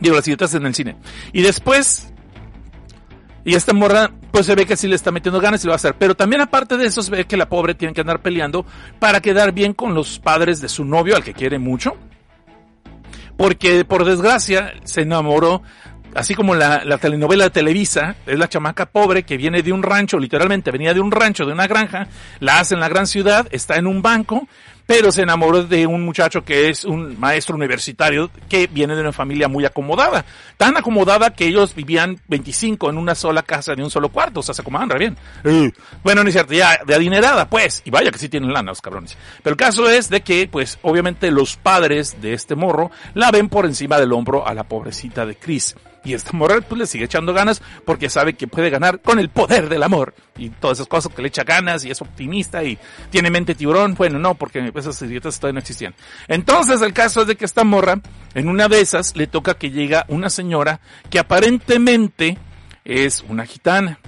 Digo, 0.00 0.16
las 0.16 0.26
idiotas 0.26 0.54
en 0.54 0.64
el 0.66 0.74
cine. 0.74 0.96
Y 1.32 1.42
después, 1.42 2.12
y 3.44 3.54
esta 3.54 3.74
morra, 3.74 4.10
pues 4.30 4.46
se 4.46 4.54
ve 4.54 4.64
que 4.64 4.76
sí 4.76 4.88
le 4.88 4.96
está 4.96 5.10
metiendo 5.10 5.40
ganas 5.40 5.62
y 5.62 5.66
lo 5.66 5.72
va 5.72 5.74
a 5.74 5.76
hacer. 5.76 5.94
Pero 5.98 6.14
también 6.14 6.40
aparte 6.40 6.76
de 6.78 6.86
eso, 6.86 7.02
se 7.02 7.10
ve 7.10 7.26
que 7.26 7.36
la 7.36 7.48
pobre 7.48 7.74
tiene 7.74 7.92
que 7.92 8.00
andar 8.00 8.22
peleando 8.22 8.64
para 8.98 9.20
quedar 9.20 9.52
bien 9.52 9.74
con 9.74 9.94
los 9.94 10.18
padres 10.18 10.60
de 10.60 10.68
su 10.68 10.84
novio, 10.84 11.16
al 11.16 11.24
que 11.24 11.34
quiere 11.34 11.58
mucho. 11.58 11.96
Porque, 13.36 13.84
por 13.84 14.04
desgracia, 14.04 14.72
se 14.84 15.02
enamoró 15.02 15.62
así 16.14 16.34
como 16.34 16.54
la, 16.54 16.84
la 16.84 16.98
telenovela 16.98 17.44
de 17.44 17.50
Televisa, 17.50 18.16
es 18.26 18.38
la 18.38 18.48
chamaca 18.48 18.86
pobre 18.86 19.22
que 19.22 19.36
viene 19.36 19.62
de 19.62 19.72
un 19.72 19.82
rancho, 19.82 20.18
literalmente 20.18 20.70
venía 20.70 20.94
de 20.94 21.00
un 21.00 21.10
rancho, 21.10 21.46
de 21.46 21.52
una 21.52 21.66
granja, 21.66 22.08
la 22.40 22.60
hace 22.60 22.74
en 22.74 22.80
la 22.80 22.88
gran 22.88 23.06
ciudad, 23.06 23.46
está 23.50 23.76
en 23.76 23.86
un 23.86 24.02
banco, 24.02 24.46
pero 24.90 25.12
se 25.12 25.22
enamoró 25.22 25.62
de 25.62 25.86
un 25.86 26.04
muchacho 26.04 26.44
que 26.44 26.68
es 26.68 26.84
un 26.84 27.16
maestro 27.20 27.54
universitario 27.54 28.28
que 28.48 28.66
viene 28.66 28.96
de 28.96 29.02
una 29.02 29.12
familia 29.12 29.46
muy 29.46 29.64
acomodada. 29.64 30.24
Tan 30.56 30.76
acomodada 30.76 31.30
que 31.32 31.46
ellos 31.46 31.76
vivían 31.76 32.20
25 32.26 32.90
en 32.90 32.98
una 32.98 33.14
sola 33.14 33.44
casa 33.44 33.76
de 33.76 33.84
un 33.84 33.90
solo 33.90 34.08
cuarto, 34.08 34.40
o 34.40 34.42
sea, 34.42 34.52
se 34.52 34.62
acomodaban 34.62 34.90
re 34.90 34.98
bien. 34.98 35.16
Bueno, 36.02 36.24
no 36.24 36.28
es 36.28 36.34
cierto, 36.34 36.54
ya 36.54 36.80
de 36.84 36.92
adinerada, 36.92 37.48
pues, 37.48 37.82
y 37.84 37.90
vaya 37.90 38.10
que 38.10 38.18
sí 38.18 38.28
tienen 38.28 38.52
lana 38.52 38.72
los 38.72 38.80
cabrones. 38.80 39.16
Pero 39.44 39.54
el 39.54 39.56
caso 39.56 39.88
es 39.88 40.10
de 40.10 40.22
que, 40.22 40.48
pues, 40.48 40.80
obviamente 40.82 41.30
los 41.30 41.56
padres 41.56 42.20
de 42.20 42.32
este 42.32 42.56
morro 42.56 42.90
la 43.14 43.30
ven 43.30 43.48
por 43.48 43.66
encima 43.66 43.96
del 44.00 44.12
hombro 44.12 44.44
a 44.44 44.54
la 44.54 44.64
pobrecita 44.64 45.24
de 45.24 45.36
Chris. 45.36 45.76
Y 46.04 46.14
esta 46.14 46.32
morra 46.32 46.60
pues 46.60 46.78
le 46.78 46.86
sigue 46.86 47.04
echando 47.04 47.34
ganas 47.34 47.62
porque 47.84 48.08
sabe 48.08 48.34
que 48.34 48.46
puede 48.46 48.70
ganar 48.70 49.00
con 49.00 49.18
el 49.18 49.28
poder 49.28 49.68
del 49.68 49.82
amor 49.82 50.14
y 50.36 50.48
todas 50.48 50.78
esas 50.78 50.88
cosas 50.88 51.12
que 51.14 51.22
le 51.22 51.28
echa 51.28 51.44
ganas 51.44 51.84
y 51.84 51.90
es 51.90 52.00
optimista 52.00 52.64
y 52.64 52.78
tiene 53.10 53.30
mente 53.30 53.54
tiburón. 53.54 53.94
Bueno, 53.94 54.18
no, 54.18 54.34
porque 54.34 54.72
esas 54.74 55.00
idiotas 55.02 55.38
todavía 55.38 55.54
no 55.54 55.60
existían. 55.60 55.94
Entonces 56.28 56.80
el 56.82 56.92
caso 56.92 57.22
es 57.22 57.26
de 57.26 57.36
que 57.36 57.44
esta 57.44 57.64
morra, 57.64 58.00
en 58.34 58.48
una 58.48 58.68
de 58.68 58.80
esas, 58.80 59.14
le 59.16 59.26
toca 59.26 59.54
que 59.54 59.70
llega 59.70 60.06
una 60.08 60.30
señora 60.30 60.80
que 61.10 61.18
aparentemente 61.18 62.38
es 62.84 63.22
una 63.28 63.44
gitana. 63.44 63.98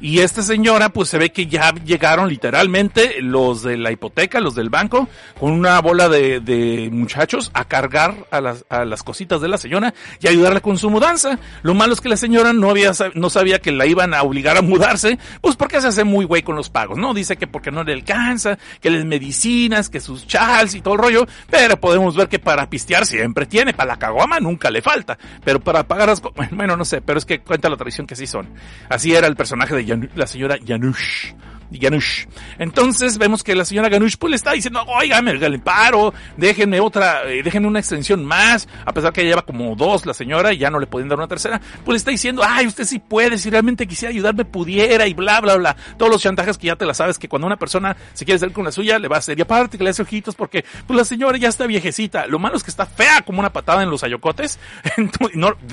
Y 0.00 0.20
esta 0.20 0.42
señora, 0.42 0.90
pues 0.90 1.08
se 1.08 1.18
ve 1.18 1.30
que 1.30 1.46
ya 1.46 1.74
llegaron 1.84 2.28
literalmente 2.28 3.20
los 3.20 3.62
de 3.62 3.76
la 3.76 3.90
hipoteca, 3.90 4.40
los 4.40 4.54
del 4.54 4.70
banco, 4.70 5.08
con 5.38 5.50
una 5.50 5.80
bola 5.80 6.08
de, 6.08 6.40
de 6.40 6.88
muchachos 6.92 7.50
a 7.52 7.64
cargar 7.64 8.14
a 8.30 8.40
las, 8.40 8.64
a 8.68 8.84
las 8.84 9.02
cositas 9.02 9.40
de 9.40 9.48
la 9.48 9.58
señora 9.58 9.94
y 10.20 10.28
ayudarla 10.28 10.60
con 10.60 10.78
su 10.78 10.88
mudanza. 10.88 11.38
Lo 11.62 11.74
malo 11.74 11.94
es 11.94 12.00
que 12.00 12.08
la 12.08 12.16
señora 12.16 12.52
no 12.52 12.70
había, 12.70 12.92
no 13.14 13.28
sabía 13.28 13.58
que 13.58 13.72
la 13.72 13.86
iban 13.86 14.14
a 14.14 14.22
obligar 14.22 14.56
a 14.56 14.62
mudarse, 14.62 15.18
pues 15.40 15.56
porque 15.56 15.80
se 15.80 15.88
hace 15.88 16.04
muy 16.04 16.24
güey 16.24 16.42
con 16.42 16.54
los 16.54 16.70
pagos, 16.70 16.96
¿no? 16.96 17.12
Dice 17.12 17.36
que 17.36 17.48
porque 17.48 17.72
no 17.72 17.82
le 17.82 17.92
alcanza, 17.92 18.58
que 18.80 18.90
les 18.90 19.04
medicinas, 19.04 19.88
que 19.88 20.00
sus 20.00 20.26
chals 20.26 20.74
y 20.74 20.80
todo 20.80 20.94
el 20.94 21.00
rollo, 21.00 21.26
pero 21.50 21.76
podemos 21.78 22.14
ver 22.14 22.28
que 22.28 22.38
para 22.38 22.70
pistear 22.70 23.04
siempre 23.04 23.46
tiene, 23.46 23.74
para 23.74 23.88
la 23.88 23.98
caguama 23.98 24.38
nunca 24.38 24.70
le 24.70 24.80
falta, 24.80 25.18
pero 25.44 25.58
para 25.58 25.88
pagar 25.88 26.08
las, 26.08 26.22
bueno, 26.52 26.76
no 26.76 26.84
sé, 26.84 27.00
pero 27.00 27.18
es 27.18 27.24
que 27.24 27.40
cuenta 27.40 27.68
la 27.68 27.76
tradición 27.76 28.06
que 28.06 28.14
sí 28.14 28.28
son. 28.28 28.48
Así 28.88 29.12
era 29.12 29.26
el 29.26 29.34
personaje 29.34 29.74
de 29.74 29.87
la 30.14 30.26
señora 30.26 30.58
Janush. 30.64 31.32
Ganush. 31.70 32.26
Entonces 32.58 33.18
vemos 33.18 33.42
que 33.42 33.54
la 33.54 33.64
señora 33.64 33.88
Ganush 33.88 34.16
pues 34.18 34.30
le 34.30 34.36
está 34.36 34.52
diciendo, 34.52 34.82
oiga, 34.86 35.20
me 35.20 35.58
paro, 35.58 36.14
déjenme 36.36 36.80
otra, 36.80 37.30
eh, 37.30 37.42
déjenme 37.42 37.68
una 37.68 37.80
extensión 37.80 38.24
más, 38.24 38.68
a 38.84 38.92
pesar 38.92 39.12
que 39.12 39.24
lleva 39.24 39.42
como 39.42 39.74
dos 39.76 40.06
la 40.06 40.14
señora 40.14 40.52
y 40.52 40.58
ya 40.58 40.70
no 40.70 40.78
le 40.78 40.86
pueden 40.86 41.08
dar 41.08 41.18
una 41.18 41.28
tercera, 41.28 41.60
pues 41.84 41.94
le 41.94 41.96
está 41.96 42.10
diciendo, 42.10 42.42
ay, 42.46 42.66
usted 42.66 42.84
sí 42.84 42.98
puede, 42.98 43.38
si 43.38 43.50
realmente 43.50 43.86
quisiera 43.86 44.10
ayudarme 44.10 44.44
pudiera 44.44 45.06
y 45.06 45.14
bla, 45.14 45.40
bla, 45.40 45.56
bla. 45.56 45.76
Todos 45.96 46.10
los 46.10 46.22
chantajes 46.22 46.56
que 46.56 46.68
ya 46.68 46.76
te 46.76 46.86
la 46.86 46.94
sabes 46.94 47.18
que 47.18 47.28
cuando 47.28 47.46
una 47.46 47.56
persona 47.56 47.96
se 48.14 48.24
quiere 48.24 48.36
hacer 48.36 48.52
con 48.52 48.64
la 48.64 48.72
suya, 48.72 48.98
le 48.98 49.08
va 49.08 49.16
a 49.16 49.18
hacer. 49.18 49.38
Y 49.38 49.42
aparte 49.42 49.76
que 49.76 49.84
le 49.84 49.90
hace 49.90 50.02
ojitos 50.02 50.34
porque 50.34 50.64
pues 50.86 50.96
la 50.96 51.04
señora 51.04 51.36
ya 51.36 51.48
está 51.48 51.66
viejecita. 51.66 52.26
Lo 52.26 52.38
malo 52.38 52.56
es 52.56 52.62
que 52.62 52.70
está 52.70 52.86
fea 52.86 53.22
como 53.22 53.40
una 53.40 53.52
patada 53.52 53.82
en 53.82 53.90
los 53.90 54.02
ayocotes. 54.04 54.58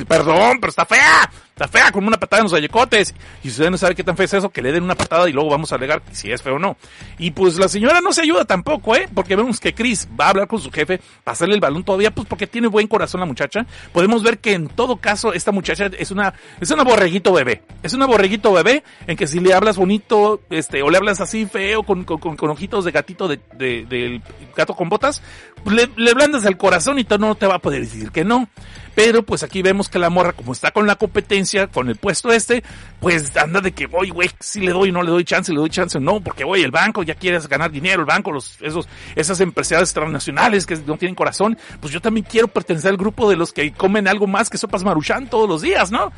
perdón, 0.08 0.58
pero 0.60 0.69
está 0.69 0.86
fea. 0.86 1.30
Está 1.55 1.69
fea 1.69 1.89
como 1.93 2.09
una 2.09 2.17
patada 2.17 2.41
en 2.41 2.43
los 2.43 2.53
ayocotes. 2.53 3.15
Y 3.41 3.43
si 3.43 3.51
usted 3.51 3.71
no 3.71 3.77
sabe 3.77 3.95
qué 3.95 4.03
tan 4.03 4.17
fea 4.17 4.25
es 4.25 4.33
eso, 4.33 4.49
que 4.49 4.61
le 4.61 4.73
den 4.73 4.83
una 4.83 4.95
patada 4.95 5.29
y 5.29 5.31
luego 5.31 5.49
vamos 5.49 5.71
a 5.71 5.75
alegar 5.75 6.01
si 6.11 6.29
es 6.29 6.41
feo 6.41 6.55
o 6.55 6.59
no. 6.59 6.75
Y 7.17 7.31
pues 7.31 7.57
la 7.57 7.69
señora 7.69 8.01
no 8.01 8.11
se 8.11 8.23
ayuda 8.23 8.43
tampoco, 8.43 8.93
¿eh? 8.93 9.07
Porque 9.13 9.37
vemos 9.37 9.61
que 9.61 9.73
Chris 9.73 10.05
va 10.19 10.25
a 10.25 10.29
hablar 10.31 10.49
con 10.49 10.59
su 10.59 10.69
jefe, 10.69 10.99
pasarle 11.23 11.55
el 11.55 11.61
balón 11.61 11.85
todavía, 11.85 12.11
pues 12.11 12.27
porque 12.27 12.45
tiene 12.45 12.67
buen 12.67 12.87
corazón 12.87 13.21
la 13.21 13.25
muchacha. 13.25 13.65
Podemos 13.93 14.21
ver 14.21 14.39
que 14.39 14.51
en 14.51 14.67
todo 14.67 14.97
caso 14.97 15.31
esta 15.31 15.53
muchacha 15.53 15.85
es 15.97 16.11
una, 16.11 16.33
es 16.59 16.71
una 16.71 16.83
borreguito 16.83 17.31
bebé. 17.31 17.63
Es 17.83 17.93
una 17.93 18.05
borreguito 18.05 18.51
bebé 18.51 18.83
en 19.07 19.15
que 19.15 19.25
si 19.25 19.39
le 19.39 19.53
hablas 19.53 19.77
bonito, 19.77 20.41
este, 20.49 20.83
o 20.83 20.89
le 20.89 20.97
hablas 20.97 21.21
así 21.21 21.45
feo, 21.45 21.83
con, 21.83 22.03
con, 22.03 22.49
ojitos 22.49 22.83
de 22.83 22.91
gatito 22.91 23.29
de, 23.29 23.39
de, 23.53 23.85
del 23.85 24.21
gato 24.57 24.75
con 24.75 24.89
botas, 24.89 25.21
le, 25.65 25.89
le 25.95 26.13
blandas 26.13 26.43
el 26.43 26.57
corazón 26.57 26.99
y 26.99 27.07
no 27.17 27.35
te 27.35 27.47
va 27.47 27.55
a 27.55 27.59
poder 27.59 27.79
decir 27.79 28.11
que 28.11 28.25
no. 28.25 28.49
Pero 28.95 29.23
pues 29.23 29.43
aquí 29.43 29.62
vemos 29.62 29.89
que 29.89 29.99
la 29.99 30.10
morra, 30.10 30.34
como 30.34 30.53
está 30.53 30.71
con 30.71 30.88
la 30.88 30.95
competencia, 30.95 31.67
con 31.67 31.89
el 31.89 31.97
puesto 31.97 32.31
este, 32.31 32.63
pues 32.99 33.36
anda 33.38 33.62
de 33.62 33.73
que 33.73 33.88
voy, 33.88 34.10
güey, 34.10 34.29
si 34.39 34.62
le 34.62 34.71
doy, 34.71 34.91
no 34.91 35.03
le 35.03 35.12
doy 35.12 35.23
chance, 35.25 35.51
le 35.51 35.60
doy 35.60 35.69
chance, 35.69 35.99
no, 35.99 36.21
porque 36.21 36.43
voy, 36.43 36.63
el 36.63 36.71
banco 36.71 37.03
ya 37.03 37.15
quieres 37.15 37.47
ganar 37.47 37.71
dinero, 37.71 38.01
el 38.01 38.05
banco, 38.05 38.36
esos, 38.36 38.88
esas 39.15 39.39
empresarias 39.41 39.93
transnacionales 39.93 40.65
que 40.65 40.75
no 40.77 40.97
tienen 40.97 41.15
corazón, 41.15 41.58
pues 41.81 41.93
yo 41.93 42.01
también 42.01 42.25
quiero 42.29 42.47
pertenecer 42.47 42.91
al 42.91 42.97
grupo 42.97 43.29
de 43.29 43.36
los 43.36 43.51
que 43.51 43.73
comen 43.73 44.08
algo 44.08 44.27
más 44.27 44.49
que 44.49 44.58
sopas 44.58 44.84
maruchan 44.84 45.29
todos 45.29 45.49
los 45.49 45.62
días, 45.62 45.91
¿no? 45.91 46.12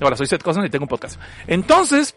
Ahora 0.00 0.16
soy 0.16 0.26
Seth 0.26 0.42
Cosman 0.42 0.66
y 0.66 0.70
tengo 0.70 0.84
un 0.84 0.88
podcast. 0.88 1.20
Entonces, 1.46 2.14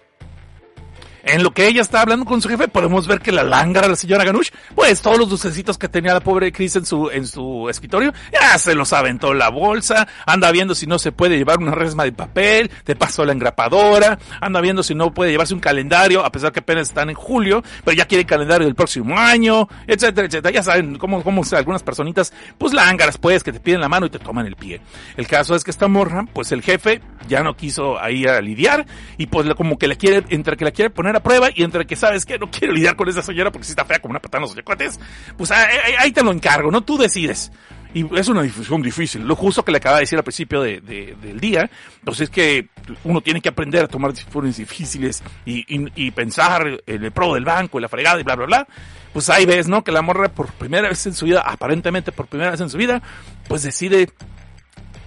en 1.26 1.44
lo 1.44 1.52
que 1.52 1.68
ella 1.68 1.82
está 1.82 2.02
hablando 2.02 2.24
con 2.24 2.42
su 2.42 2.48
jefe, 2.48 2.68
podemos 2.68 3.08
ver 3.08 3.20
que 3.20 3.32
la 3.32 3.44
lángara, 3.44 3.88
la 3.88 3.96
señora 3.96 4.24
Ganush, 4.24 4.50
pues 4.76 5.02
todos 5.02 5.18
los 5.18 5.30
dulcecitos 5.30 5.78
que 5.78 5.90
tenía 5.90 6.14
la 6.14 6.20
pobre 6.20 6.52
Chris 6.52 6.76
en 6.76 6.86
su, 6.86 7.10
en 7.10 7.26
su 7.26 7.68
escritorio, 7.68 8.14
ya 8.32 8.58
se 8.60 8.76
los 8.76 8.94
aventó 8.94 9.34
la 9.34 9.50
bolsa, 9.50 10.08
anda 10.28 10.52
viendo 10.52 10.76
si 10.76 10.86
no 10.86 11.00
se 11.00 11.12
puede 11.12 11.38
llevar 11.38 11.58
una 11.58 11.72
resma 11.72 12.04
de 12.04 12.12
papel, 12.12 12.70
te 12.84 12.96
pasó 12.96 13.26
la 13.26 13.34
engrapadora, 13.34 14.20
anda 14.40 14.62
viendo 14.62 14.84
si 14.84 14.94
no 14.94 15.14
puede 15.14 15.32
llevarse 15.32 15.56
un 15.56 15.60
calendario, 15.60 16.24
a 16.24 16.32
pesar 16.32 16.52
que 16.52 16.60
apenas 16.60 16.90
están 16.90 17.10
en 17.10 17.16
julio, 17.16 17.64
pero 17.84 17.98
ya 17.98 18.06
quiere 18.06 18.24
calendario 18.26 18.68
del 18.68 18.76
próximo 18.76 19.18
año, 19.18 19.68
etcétera, 19.88 20.28
etcétera. 20.28 20.54
Ya 20.54 20.62
saben 20.62 21.00
cómo, 21.00 21.24
cómo 21.24 21.42
algunas 21.54 21.82
personitas, 21.82 22.34
pues 22.60 22.72
lángaras, 22.74 23.18
pues, 23.18 23.44
que 23.44 23.52
te 23.52 23.60
piden 23.60 23.82
la 23.82 23.90
mano 23.90 24.06
y 24.06 24.10
te 24.12 24.20
toman 24.20 24.46
el 24.46 24.56
pie. 24.56 24.80
El 25.18 25.28
caso 25.28 25.56
es 25.56 25.64
que 25.64 25.72
esta 25.72 25.88
morra, 25.88 26.26
pues 26.34 26.52
el 26.52 26.62
jefe 26.62 27.02
ya 27.28 27.42
no 27.42 27.56
quiso 27.56 28.00
ahí 28.00 28.26
a 28.26 28.40
lidiar, 28.42 28.86
y 29.18 29.26
pues 29.26 29.52
como 29.56 29.80
que 29.80 29.88
le 29.88 29.98
quiere, 29.98 30.24
entre 30.30 30.56
que 30.56 30.66
la 30.66 30.72
quiere 30.72 30.92
poner 30.92 31.15
a 31.16 31.24
prueba 31.24 31.50
y 31.54 31.64
entre 31.64 31.86
que 31.86 31.96
sabes 31.96 32.26
que 32.26 32.38
no 32.38 32.50
quiero 32.50 32.74
lidiar 32.74 32.96
con 32.96 33.08
esa 33.10 33.22
señora 33.22 33.52
porque 33.52 33.66
si 33.66 33.72
está 33.72 33.86
fea 33.86 34.00
como 34.00 34.12
una 34.12 34.20
patada 34.20 34.44
en 34.44 34.50
los 34.50 34.56
yacuates, 34.56 35.00
pues 35.38 35.52
ahí, 35.52 36.12
te 36.12 36.24
lo 36.24 36.32
encargo, 36.32 36.72
¿no? 36.72 36.82
Tú 36.82 36.98
decides. 36.98 37.52
Y 37.94 38.06
es 38.18 38.28
una 38.28 38.42
difusión 38.42 38.82
difícil. 38.82 39.26
Lo 39.26 39.38
justo 39.38 39.64
que 39.64 39.72
le 39.72 39.78
acaba 39.78 39.96
de 39.96 40.02
decir 40.02 40.18
al 40.18 40.24
principio 40.24 40.62
de, 40.62 40.82
del 40.82 41.40
día, 41.40 41.70
pues 42.04 42.20
es 42.20 42.30
que 42.30 42.68
uno 43.06 43.22
tiene 43.22 43.40
que 43.40 43.50
aprender 43.50 43.86
a 43.86 43.88
tomar 43.88 44.12
decisiones 44.12 44.58
difíciles 44.58 45.24
y, 45.46 45.60
y, 45.74 45.88
y 45.96 46.12
pensar 46.12 46.82
en 46.86 47.04
el 47.04 47.12
pro 47.12 47.36
del 47.36 47.46
banco, 47.46 47.80
la 47.80 47.88
fregada 47.88 48.20
y 48.20 48.24
bla, 48.24 48.36
bla, 48.36 48.46
bla. 48.46 48.68
Pues 49.14 49.30
ahí 49.30 49.46
ves, 49.46 49.70
¿no? 49.70 49.82
Que 49.82 49.94
la 49.94 50.02
morra 50.02 50.28
por 50.28 50.52
primera 50.52 50.90
vez 50.90 51.06
en 51.06 51.14
su 51.14 51.26
vida, 51.26 51.40
aparentemente 51.40 52.12
por 52.12 52.28
primera 52.28 52.52
vez 52.52 52.60
en 52.60 52.70
su 52.70 52.78
vida, 52.78 53.02
pues 53.48 53.64
decide 53.64 54.10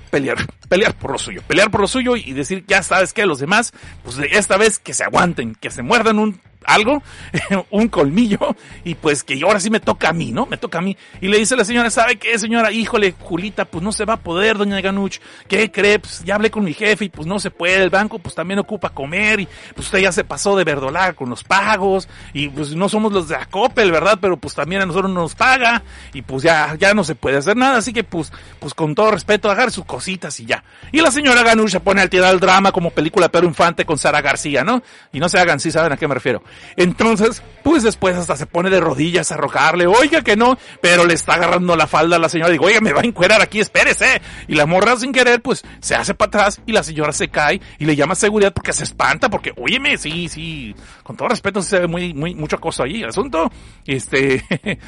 pelear, 0.09 0.39
pelear 0.69 0.95
por 0.95 1.13
lo 1.13 1.19
suyo, 1.19 1.43
pelear 1.47 1.71
por 1.71 1.81
lo 1.81 1.89
suyo 1.89 2.17
y 2.17 2.33
decir, 2.33 2.65
ya 2.67 2.83
sabes 2.83 3.13
que 3.13 3.27
los 3.27 3.39
demás, 3.39 3.73
pues 4.05 4.19
esta 4.33 4.57
vez 4.57 4.79
que 4.79 4.95
se 4.95 5.05
aguanten, 5.05 5.55
que 5.55 5.71
se 5.71 5.83
muerdan 5.83 6.19
un 6.19 6.41
algo, 6.65 7.03
un 7.71 7.89
colmillo, 7.89 8.57
y 8.85 8.95
pues 8.95 9.25
que 9.25 9.41
ahora 9.43 9.61
sí 9.61 9.71
me 9.71 9.81
toca 9.81 10.11
a 10.11 10.13
mí, 10.13 10.33
¿no? 10.33 10.47
Me 10.47 10.57
toca 10.57 10.79
a 10.79 10.81
mí. 10.83 10.97
Y 11.21 11.29
le 11.29 11.39
dice 11.39 11.57
la 11.57 11.65
señora, 11.65 11.91
¿sabe 11.91 12.17
qué, 12.17 12.39
señora? 12.39 12.71
Híjole, 12.73 13.15
Julita, 13.19 13.65
pues 13.65 13.83
no 13.83 13.93
se 13.93 14.05
va 14.05 14.15
a 14.15 14.21
poder, 14.21 14.59
doña 14.59 14.81
Ganuch. 14.81 15.19
¿Qué 15.47 15.71
cree? 15.71 15.99
Pues 15.99 16.23
ya 16.25 16.35
hablé 16.35 16.51
con 16.51 16.65
mi 16.65 16.75
jefe 16.75 17.07
y 17.07 17.09
pues 17.09 17.27
no 17.27 17.39
se 17.39 17.51
puede. 17.51 17.83
El 17.83 17.91
banco 17.91 18.19
pues 18.19 18.35
también 18.35 18.59
ocupa 18.59 18.91
comer 18.91 19.41
y 19.41 19.49
pues 19.75 19.87
usted 19.87 20.01
ya 20.01 20.13
se 20.13 20.25
pasó 20.25 20.57
de 20.57 20.65
verdolar 20.65 21.15
con 21.15 21.31
los 21.31 21.45
pagos 21.45 22.09
y 22.33 22.49
pues 22.49 22.75
no 22.75 22.89
somos 22.89 23.13
los 23.13 23.29
de 23.29 23.37
Acopel, 23.37 23.91
¿verdad? 23.91 24.19
Pero 24.21 24.37
pues 24.37 24.55
también 24.55 24.83
a 24.83 24.87
nosotros 24.87 25.11
nos 25.11 25.35
paga 25.35 25.83
y 26.13 26.23
pues 26.23 26.43
ya, 26.43 26.75
ya 26.79 26.95
no 26.95 27.05
se 27.05 27.15
puede 27.15 27.39
hacer 27.39 27.57
nada. 27.57 27.79
Así 27.79 27.93
que 27.93 28.05
pues, 28.05 28.33
pues 28.59 28.75
con 28.75 28.95
todo 28.95 29.11
respeto, 29.11 29.51
agarre 29.51 29.71
sus 29.71 29.85
cositas 29.85 30.39
y 30.41 30.47
ya. 30.47 30.65
Y 30.93 31.01
la 31.01 31.11
señora 31.11 31.43
Ganuch 31.43 31.71
se 31.71 31.81
pone 31.81 32.01
al 32.01 32.11
tirar 32.11 32.33
el 32.33 32.41
drama 32.41 32.73
como 32.73 32.91
película 32.91 33.29
Pedro 33.29 33.47
Infante 33.47 33.85
con 33.85 33.99
Sara 33.99 34.21
García, 34.21 34.65
¿no? 34.65 34.83
Y 35.13 35.21
no 35.21 35.29
se 35.29 35.39
hagan, 35.39 35.61
sí 35.61 35.71
saben 35.71 35.93
a 35.93 35.97
qué 35.97 36.09
me 36.09 36.15
refiero. 36.15 36.43
Entonces, 36.77 37.43
pues 37.63 37.83
después 37.83 38.17
hasta 38.17 38.37
se 38.37 38.47
pone 38.47 38.71
de 38.71 38.81
rodillas 38.81 39.31
a 39.33 39.37
rogarle, 39.37 39.87
oiga 39.87 40.23
que 40.23 40.37
no, 40.37 40.59
pero 40.81 41.05
le 41.05 41.15
está 41.15 41.35
agarrando 41.35 41.77
la 41.77 41.87
falda 41.87 42.17
a 42.17 42.19
la 42.19 42.29
señora, 42.29 42.51
digo, 42.51 42.67
oiga, 42.67 42.81
me 42.81 42.93
va 42.93 43.03
a 43.03 43.05
encuerar 43.05 43.43
aquí, 43.43 43.61
espérese. 43.61 44.21
Y 44.47 44.55
la 44.55 44.67
morra 44.67 44.97
sin 44.97 45.13
querer, 45.13 45.43
pues 45.43 45.65
se 45.81 45.95
hace 45.95 46.15
para 46.15 46.29
atrás 46.29 46.61
y 46.67 46.73
la 46.73 46.83
señora 46.83 47.13
se 47.13 47.29
cae 47.29 47.61
y 47.79 47.85
le 47.85 47.97
llama 47.97 48.15
seguridad 48.15 48.53
porque 48.53 48.73
se 48.73 48.85
espanta, 48.85 49.29
porque, 49.29 49.53
óyeme, 49.57 49.99
sí, 49.99 50.29
sí, 50.29 50.75
con 51.03 51.17
todo 51.17 51.29
respeto 51.29 51.63
se 51.63 51.81
ve 51.81 51.87
muy, 51.87 52.15
muy, 52.15 52.35
mucho 52.35 52.59
cosa 52.59 52.85
ahí 52.85 53.03
el 53.03 53.09
asunto. 53.09 53.51
Este, 53.87 54.45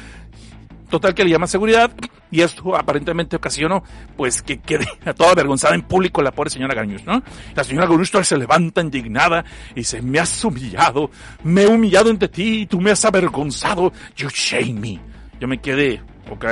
Total 0.91 1.15
que 1.15 1.23
le 1.23 1.29
llama 1.29 1.47
seguridad 1.47 1.89
y 2.29 2.41
esto 2.41 2.75
aparentemente 2.75 3.37
ocasionó 3.37 3.81
pues 4.17 4.41
que 4.41 4.59
quede 4.59 4.85
toda 5.15 5.31
avergonzada 5.31 5.73
en 5.73 5.83
público 5.83 6.21
la 6.21 6.31
pobre 6.31 6.49
señora 6.49 6.75
Ganush, 6.75 7.05
¿no? 7.05 7.23
La 7.55 7.63
señora 7.63 7.87
Ganush 7.87 8.11
se 8.23 8.37
levanta 8.37 8.81
indignada 8.81 9.45
y 9.71 9.75
dice, 9.75 10.01
me 10.01 10.19
has 10.19 10.43
humillado, 10.43 11.09
me 11.43 11.63
he 11.63 11.67
humillado 11.67 12.09
ante 12.09 12.27
ti 12.27 12.61
y 12.61 12.65
tú 12.65 12.81
me 12.81 12.91
has 12.91 13.05
avergonzado, 13.05 13.93
you 14.17 14.27
shame 14.27 14.73
me. 14.73 14.99
Yo 15.39 15.47
me 15.47 15.59
quedé, 15.61 16.01
ok, 16.29 16.45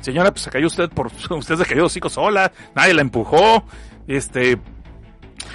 señora, 0.00 0.30
pues 0.30 0.44
se 0.44 0.50
cayó 0.50 0.66
usted 0.66 0.88
por, 0.88 1.10
usted 1.30 1.56
se 1.56 1.66
cayó 1.66 1.84
hocico 1.84 2.08
sola, 2.08 2.50
nadie 2.74 2.94
la 2.94 3.02
empujó, 3.02 3.62
este, 4.08 4.58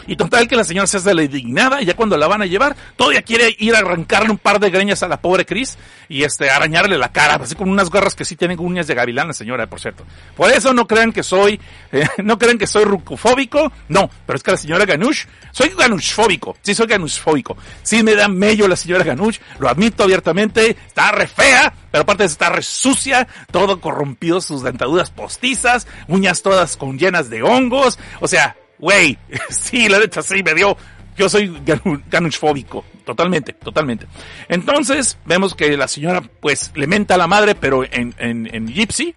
Y 0.07 0.15
total 0.15 0.47
que 0.47 0.55
la 0.55 0.63
señora 0.63 0.87
se 0.87 0.97
hace 0.97 1.13
la 1.13 1.23
indignada 1.23 1.81
y 1.81 1.85
ya 1.85 1.95
cuando 1.95 2.17
la 2.17 2.27
van 2.27 2.41
a 2.41 2.45
llevar, 2.45 2.75
todavía 2.95 3.21
quiere 3.21 3.55
ir 3.59 3.75
a 3.75 3.79
arrancarle 3.79 4.31
un 4.31 4.37
par 4.37 4.59
de 4.59 4.69
greñas 4.69 5.03
a 5.03 5.07
la 5.07 5.21
pobre 5.21 5.45
Chris 5.45 5.77
y 6.09 6.23
este 6.23 6.49
arañarle 6.49 6.97
la 6.97 7.11
cara, 7.11 7.35
así 7.35 7.55
con 7.55 7.69
unas 7.69 7.89
garras 7.89 8.15
que 8.15 8.25
sí 8.25 8.35
tienen 8.35 8.59
uñas 8.59 8.87
de 8.87 8.95
gavilán 8.95 9.27
la 9.27 9.33
señora, 9.33 9.67
por 9.67 9.79
cierto. 9.79 10.05
Por 10.35 10.51
eso 10.51 10.73
no 10.73 10.87
crean 10.87 11.11
que 11.11 11.23
soy, 11.23 11.59
eh, 11.91 12.07
no 12.23 12.37
crean 12.37 12.57
que 12.57 12.67
soy 12.67 12.85
rucofóbico, 12.85 13.71
no, 13.89 14.09
pero 14.25 14.37
es 14.37 14.43
que 14.43 14.51
la 14.51 14.57
señora 14.57 14.85
Ganush, 14.85 15.25
soy 15.51 15.69
ganushfóbico, 15.77 16.55
sí 16.61 16.73
soy 16.73 16.87
ganushfóbico. 16.87 17.57
Sí 17.83 18.03
me 18.03 18.15
da 18.15 18.27
mello 18.27 18.67
la 18.67 18.75
señora 18.75 19.03
Ganush, 19.03 19.39
lo 19.59 19.69
admito 19.69 20.03
abiertamente, 20.03 20.77
está 20.87 21.11
re 21.11 21.27
fea, 21.27 21.73
pero 21.91 22.03
aparte 22.03 22.25
está 22.25 22.49
re 22.49 22.61
sucia, 22.61 23.27
todo 23.51 23.79
corrompido, 23.79 24.41
sus 24.41 24.63
dentaduras 24.63 25.09
postizas, 25.09 25.87
uñas 26.07 26.41
todas 26.41 26.77
con 26.77 26.97
llenas 26.97 27.29
de 27.29 27.43
hongos, 27.43 27.97
o 28.19 28.27
sea, 28.27 28.55
Güey, 28.79 29.17
sí, 29.49 29.87
la 29.89 29.99
neta 29.99 30.21
sí 30.21 30.41
me 30.43 30.53
dio. 30.53 30.77
Yo 31.17 31.27
soy 31.27 31.49
ganu- 31.65 32.01
ganushfóbico, 32.11 32.85
totalmente, 33.03 33.53
totalmente. 33.53 34.05
Entonces, 34.49 35.17
vemos 35.25 35.55
que 35.55 35.75
la 35.75 35.87
señora, 35.87 36.21
pues, 36.21 36.71
le 36.75 36.85
menta 36.85 37.15
a 37.15 37.17
la 37.17 37.25
madre, 37.25 37.55
pero 37.55 37.83
en, 37.83 38.13
en, 38.19 38.47
en 38.53 38.67
gypsy, 38.67 39.15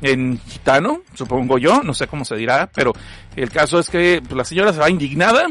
en 0.00 0.38
gitano, 0.46 1.02
supongo 1.14 1.58
yo, 1.58 1.82
no 1.82 1.92
sé 1.92 2.06
cómo 2.06 2.24
se 2.24 2.36
dirá, 2.36 2.70
pero 2.72 2.92
el 3.34 3.50
caso 3.50 3.80
es 3.80 3.90
que 3.90 4.22
pues, 4.22 4.36
la 4.36 4.44
señora 4.44 4.72
se 4.72 4.78
va 4.78 4.88
indignada. 4.90 5.46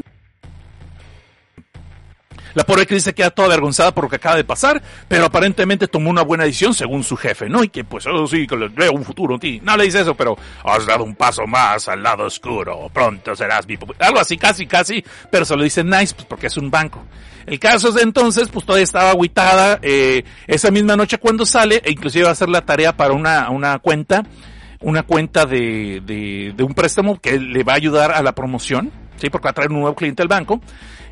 La 2.53 2.63
pobre 2.63 2.85
Chris 2.85 3.03
se 3.03 3.13
queda 3.13 3.29
toda 3.29 3.47
avergonzada 3.47 3.93
por 3.93 4.05
lo 4.05 4.09
que 4.09 4.15
acaba 4.15 4.35
de 4.35 4.43
pasar, 4.43 4.81
pero 5.07 5.25
aparentemente 5.25 5.87
tomó 5.87 6.09
una 6.09 6.23
buena 6.23 6.45
decisión 6.45 6.73
según 6.73 7.03
su 7.03 7.15
jefe, 7.15 7.47
¿no? 7.49 7.63
Y 7.63 7.69
que 7.69 7.83
pues, 7.83 8.05
oh 8.07 8.27
sí, 8.27 8.47
que 8.47 8.55
le 8.57 8.69
veo 8.69 8.91
un 8.91 9.03
futuro 9.03 9.35
a 9.35 9.39
ti. 9.39 9.59
No 9.63 9.77
le 9.77 9.85
dice 9.85 10.01
eso, 10.01 10.15
pero 10.15 10.37
has 10.63 10.85
dado 10.85 11.03
un 11.03 11.15
paso 11.15 11.45
más 11.45 11.87
al 11.87 12.01
lado 12.03 12.25
oscuro, 12.25 12.89
pronto 12.93 13.35
serás 13.35 13.67
mi... 13.67 13.77
pu-". 13.77 13.95
Algo 13.99 14.19
así, 14.19 14.37
casi, 14.37 14.65
casi, 14.65 15.03
pero 15.31 15.45
se 15.45 15.55
lo 15.55 15.63
dice 15.63 15.83
nice, 15.83 16.13
pues 16.15 16.25
porque 16.27 16.47
es 16.47 16.57
un 16.57 16.69
banco. 16.71 17.03
El 17.45 17.59
caso 17.59 17.89
es 17.89 17.95
de 17.95 18.01
entonces, 18.03 18.49
pues 18.49 18.65
todavía 18.65 18.83
estaba 18.83 19.11
agüitada, 19.11 19.79
eh, 19.81 20.23
esa 20.45 20.69
misma 20.69 20.95
noche 20.95 21.17
cuando 21.17 21.45
sale, 21.45 21.81
e 21.83 21.91
inclusive 21.91 22.25
va 22.25 22.29
a 22.29 22.33
hacer 22.33 22.49
la 22.49 22.61
tarea 22.61 22.95
para 22.95 23.13
una, 23.13 23.49
una 23.49 23.79
cuenta, 23.79 24.23
una 24.81 25.03
cuenta 25.03 25.45
de, 25.45 26.01
de, 26.05 26.53
de 26.55 26.63
un 26.63 26.73
préstamo 26.73 27.19
que 27.19 27.39
le 27.39 27.63
va 27.63 27.73
a 27.73 27.77
ayudar 27.77 28.11
a 28.11 28.21
la 28.21 28.33
promoción, 28.33 28.91
¿sí? 29.17 29.29
Porque 29.29 29.45
va 29.45 29.51
a 29.51 29.53
traer 29.53 29.71
un 29.71 29.79
nuevo 29.79 29.95
cliente 29.95 30.21
al 30.21 30.27
banco. 30.27 30.61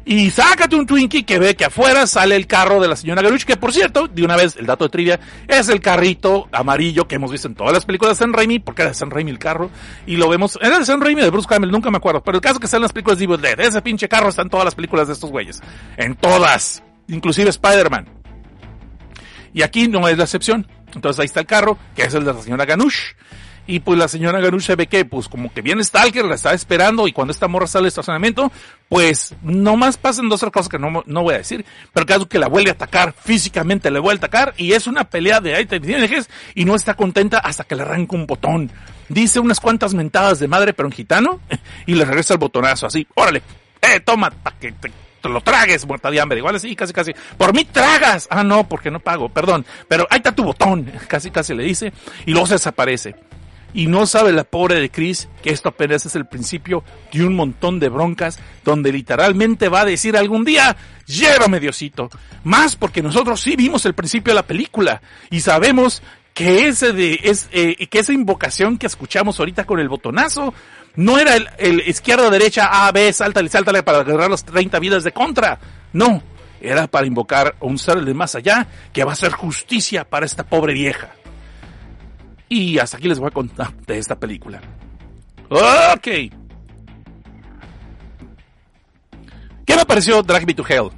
Y 0.10 0.30
sácate 0.30 0.78
un 0.78 0.86
Twinkie 0.86 1.26
que 1.26 1.38
ve 1.38 1.54
que 1.58 1.66
afuera 1.66 2.08
sale 2.08 2.38
el 2.38 2.48
carro 2.48 2.80
de 2.80 2.88
la 2.88 2.96
señora 2.96 3.22
Garuch, 3.22 3.44
que 3.44 3.58
por 3.58 3.74
cierto, 3.74 4.08
de 4.08 4.24
una 4.24 4.38
vez, 4.38 4.56
el 4.56 4.66
dato 4.66 4.86
de 4.86 4.90
trivia, 4.90 5.20
es 5.50 5.68
el 5.68 5.82
carrito 5.82 6.48
amarillo 6.54 7.10
que 7.10 7.16
hemos 7.16 7.30
visto 7.30 7.50
en 7.50 7.56
todas 7.56 7.74
las 7.74 7.84
películas 7.84 8.18
de 8.18 8.24
San 8.24 8.32
Raimi, 8.32 8.60
porque 8.60 8.84
era 8.84 8.92
de 8.92 8.96
San 8.96 9.12
Raimi 9.12 9.32
el 9.32 9.38
carro, 9.38 9.70
y 10.06 10.16
lo 10.16 10.30
vemos, 10.30 10.58
era 10.62 10.80
de 10.80 10.86
San 10.86 11.02
Raimi 11.02 11.22
de 11.22 11.30
Bruce 11.30 11.50
Campbell, 11.50 11.72
nunca 11.72 11.92
me 11.92 11.98
acuerdo, 11.98 12.24
pero 12.24 12.38
el 12.38 12.42
caso 12.42 12.58
que 12.58 12.68
está 12.68 12.78
en 12.78 12.84
las 12.84 12.94
películas 12.94 13.20
de 13.20 13.26
Evil 13.26 13.42
Dead, 13.42 13.60
ese 13.60 13.82
pinche 13.82 14.08
carro 14.08 14.30
está 14.30 14.44
en 14.44 14.50
todas 14.50 14.64
las 14.64 14.76
películas 14.76 15.08
de 15.08 15.14
estos 15.14 15.30
güeyes, 15.30 15.60
en 15.98 16.16
todas, 16.16 16.82
inclusive 17.10 17.50
Spider-Man. 17.50 18.08
Y 19.54 19.62
aquí 19.62 19.90
no 19.90 20.08
es 20.08 20.18
la 20.18 20.24
excepción. 20.24 20.68
Entonces 20.96 21.20
ahí 21.20 21.26
está 21.26 21.42
el 21.42 21.48
carro, 21.48 21.78
que 21.96 22.04
es 22.04 22.14
el 22.14 22.24
de 22.24 22.34
la 22.34 22.42
señora 22.42 22.64
Ganush. 22.64 22.98
Y 23.68 23.82
pues 23.82 24.00
la 24.00 24.08
señora 24.08 24.40
Ganush 24.40 24.64
se 24.64 24.76
ve 24.76 24.88
que, 24.88 25.04
pues 25.04 25.28
como 25.28 25.54
que 25.54 25.62
viene 25.62 25.84
Stalker, 25.84 26.26
la 26.26 26.36
está 26.36 26.54
esperando 26.54 27.08
y 27.08 27.12
cuando 27.12 27.32
esta 27.32 27.50
morra 27.50 27.68
sale 27.68 27.84
del 27.84 27.90
estacionamiento, 27.90 28.52
pues 28.88 29.36
nomás 29.42 29.98
pasan 29.98 30.30
dos 30.30 30.42
otras 30.42 30.54
cosas 30.54 30.70
que 30.70 30.80
no, 30.80 31.04
no 31.06 31.24
voy 31.24 31.36
a 31.36 31.40
decir. 31.40 31.66
Pero 31.94 32.06
caso 32.06 32.30
que 32.30 32.40
la 32.40 32.48
vuelve 32.48 32.70
a 32.70 32.74
atacar, 32.74 33.14
físicamente 33.14 33.92
le 33.92 34.00
vuelve 34.00 34.24
a 34.24 34.26
atacar 34.26 34.54
y 34.58 34.72
es 34.72 34.88
una 34.88 35.04
pelea 35.04 35.42
de 35.42 35.56
ahí 35.56 35.66
te 35.66 35.82
tienes 35.82 36.30
y 36.56 36.64
no 36.64 36.76
está 36.76 36.94
contenta 36.94 37.40
hasta 37.40 37.66
que 37.66 37.76
le 37.76 37.82
arranca 37.82 38.16
un 38.16 38.26
botón. 38.26 38.72
Dice 39.10 39.40
unas 39.40 39.60
cuantas 39.60 39.94
mentadas 39.94 40.40
de 40.40 40.48
madre 40.48 40.74
pero 40.74 40.88
en 40.88 40.94
gitano 40.94 41.42
y 41.86 41.96
le 41.96 42.06
regresa 42.06 42.34
el 42.34 42.40
botonazo 42.40 42.88
así, 42.88 43.06
órale, 43.16 43.42
eh, 43.82 44.00
toma, 44.00 44.32
pa' 44.32 44.54
que 44.60 44.72
te, 44.72 44.92
te 45.22 45.30
lo 45.30 45.42
tragues, 45.42 45.86
muerta 45.86 46.12
de 46.12 46.20
hambre. 46.20 46.40
Igual 46.40 46.56
así, 46.56 46.76
casi, 46.76 46.94
casi. 46.94 47.14
Por 47.38 47.54
mí 47.54 47.66
tragas. 47.66 48.28
Ah, 48.30 48.44
no, 48.44 48.68
porque 48.68 48.92
no 48.92 49.00
pago, 49.00 49.30
perdón. 49.30 49.66
Pero 49.88 50.08
ahí 50.10 50.18
está 50.18 50.34
tu 50.34 50.44
botón. 50.44 50.92
Casi, 51.08 51.32
casi 51.32 51.54
le 51.54 51.64
dice. 51.64 51.94
Y 52.26 52.32
luego 52.32 52.48
se 52.48 52.56
desaparece. 52.56 53.16
Y 53.78 53.86
no 53.86 54.08
sabe 54.08 54.34
la 54.34 54.44
pobre 54.44 54.80
de 54.80 54.90
Chris 54.90 55.30
que 55.44 55.52
esto 55.52 55.70
apenas 55.70 56.04
es 56.08 56.16
el 56.16 56.26
principio 56.26 56.84
de 57.14 57.24
un 57.24 57.36
montón 57.36 57.80
de 57.80 57.90
broncas 57.90 58.40
donde 58.66 58.92
literalmente 58.92 59.70
va 59.70 59.82
a 59.82 59.86
decir 59.86 60.18
algún 60.18 60.44
día, 60.44 60.76
llévame 61.06 61.60
Diosito. 61.60 62.10
Más 62.44 62.76
porque 62.76 63.04
nosotros 63.04 63.40
sí 63.40 63.56
vimos 63.56 63.86
el 63.86 63.94
principio 63.94 64.32
de 64.32 64.38
la 64.38 64.48
película 64.48 65.00
y 65.30 65.42
sabemos 65.42 66.02
que 66.34 66.68
ese 66.68 66.92
de, 66.92 67.20
es, 67.22 67.50
eh, 67.52 67.86
que 67.86 68.00
esa 68.00 68.14
invocación 68.14 68.80
que 68.80 68.88
escuchamos 68.88 69.40
ahorita 69.40 69.66
con 69.66 69.80
el 69.80 69.90
botonazo 69.90 70.56
no 70.96 71.20
era 71.20 71.36
el, 71.36 71.48
el 71.60 71.88
izquierda, 71.88 72.32
derecha, 72.32 72.88
A, 72.88 72.92
B, 72.92 73.14
sáltale, 73.14 73.48
sáltale 73.48 73.84
para 73.84 74.00
agarrar 74.00 74.32
las 74.32 74.44
30 74.44 74.80
vidas 74.80 75.04
de 75.04 75.12
contra. 75.12 75.60
No, 75.94 76.24
era 76.60 76.88
para 76.88 77.06
invocar 77.06 77.56
a 77.62 77.66
un 77.68 77.78
ser 77.78 78.04
de 78.04 78.16
más 78.16 78.34
allá 78.34 78.66
que 78.92 79.04
va 79.04 79.12
a 79.12 79.14
hacer 79.14 79.34
justicia 79.34 80.04
para 80.04 80.26
esta 80.26 80.44
pobre 80.48 80.74
vieja. 80.74 81.12
Y 82.50 82.80
hasta 82.80 82.98
aquí 82.98 83.08
les 83.08 83.20
voy 83.20 83.28
a 83.28 83.32
contar 83.32 83.76
de 83.86 83.98
esta 83.98 84.20
película. 84.20 84.62
Ok. 85.50 86.08
¿Qué 89.66 89.76
me 89.76 89.86
pareció 89.86 90.24
Drag 90.24 90.46
Me 90.46 90.54
to 90.54 90.66
Hell? 90.68 90.90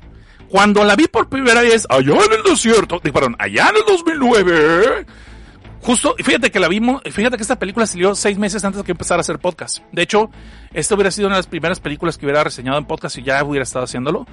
Cuando 0.50 0.84
la 0.84 0.96
vi 0.96 1.08
por 1.08 1.30
primera 1.30 1.62
vez, 1.62 1.86
allá 1.90 2.14
en 2.26 2.34
el 2.34 2.44
desierto, 2.44 3.00
perdón, 3.00 3.36
allá 3.38 3.70
en 3.70 3.78
el 3.78 3.84
2009, 3.88 5.06
justo, 5.82 6.16
fíjate 6.18 6.50
que 6.50 6.60
la 6.60 6.68
vimos, 6.68 7.02
fíjate 7.12 7.38
que 7.38 7.44
esta 7.44 7.60
película 7.60 7.86
salió 7.86 8.16
seis 8.16 8.38
meses 8.40 8.64
antes 8.66 8.80
de 8.80 8.84
que 8.84 8.92
empezara 8.92 9.20
a 9.20 9.22
hacer 9.22 9.38
podcast. 9.38 9.84
De 9.92 10.02
hecho, 10.02 10.32
esta 10.74 10.96
hubiera 10.96 11.12
sido 11.12 11.28
una 11.28 11.36
de 11.36 11.40
las 11.40 11.48
primeras 11.48 11.80
películas 11.80 12.18
que 12.18 12.26
hubiera 12.26 12.44
reseñado 12.44 12.80
en 12.80 12.86
podcast 12.86 13.18
y 13.20 13.24
ya 13.24 13.44
hubiera 13.44 13.64
estado 13.64 13.86
haciéndolo. 13.86 14.26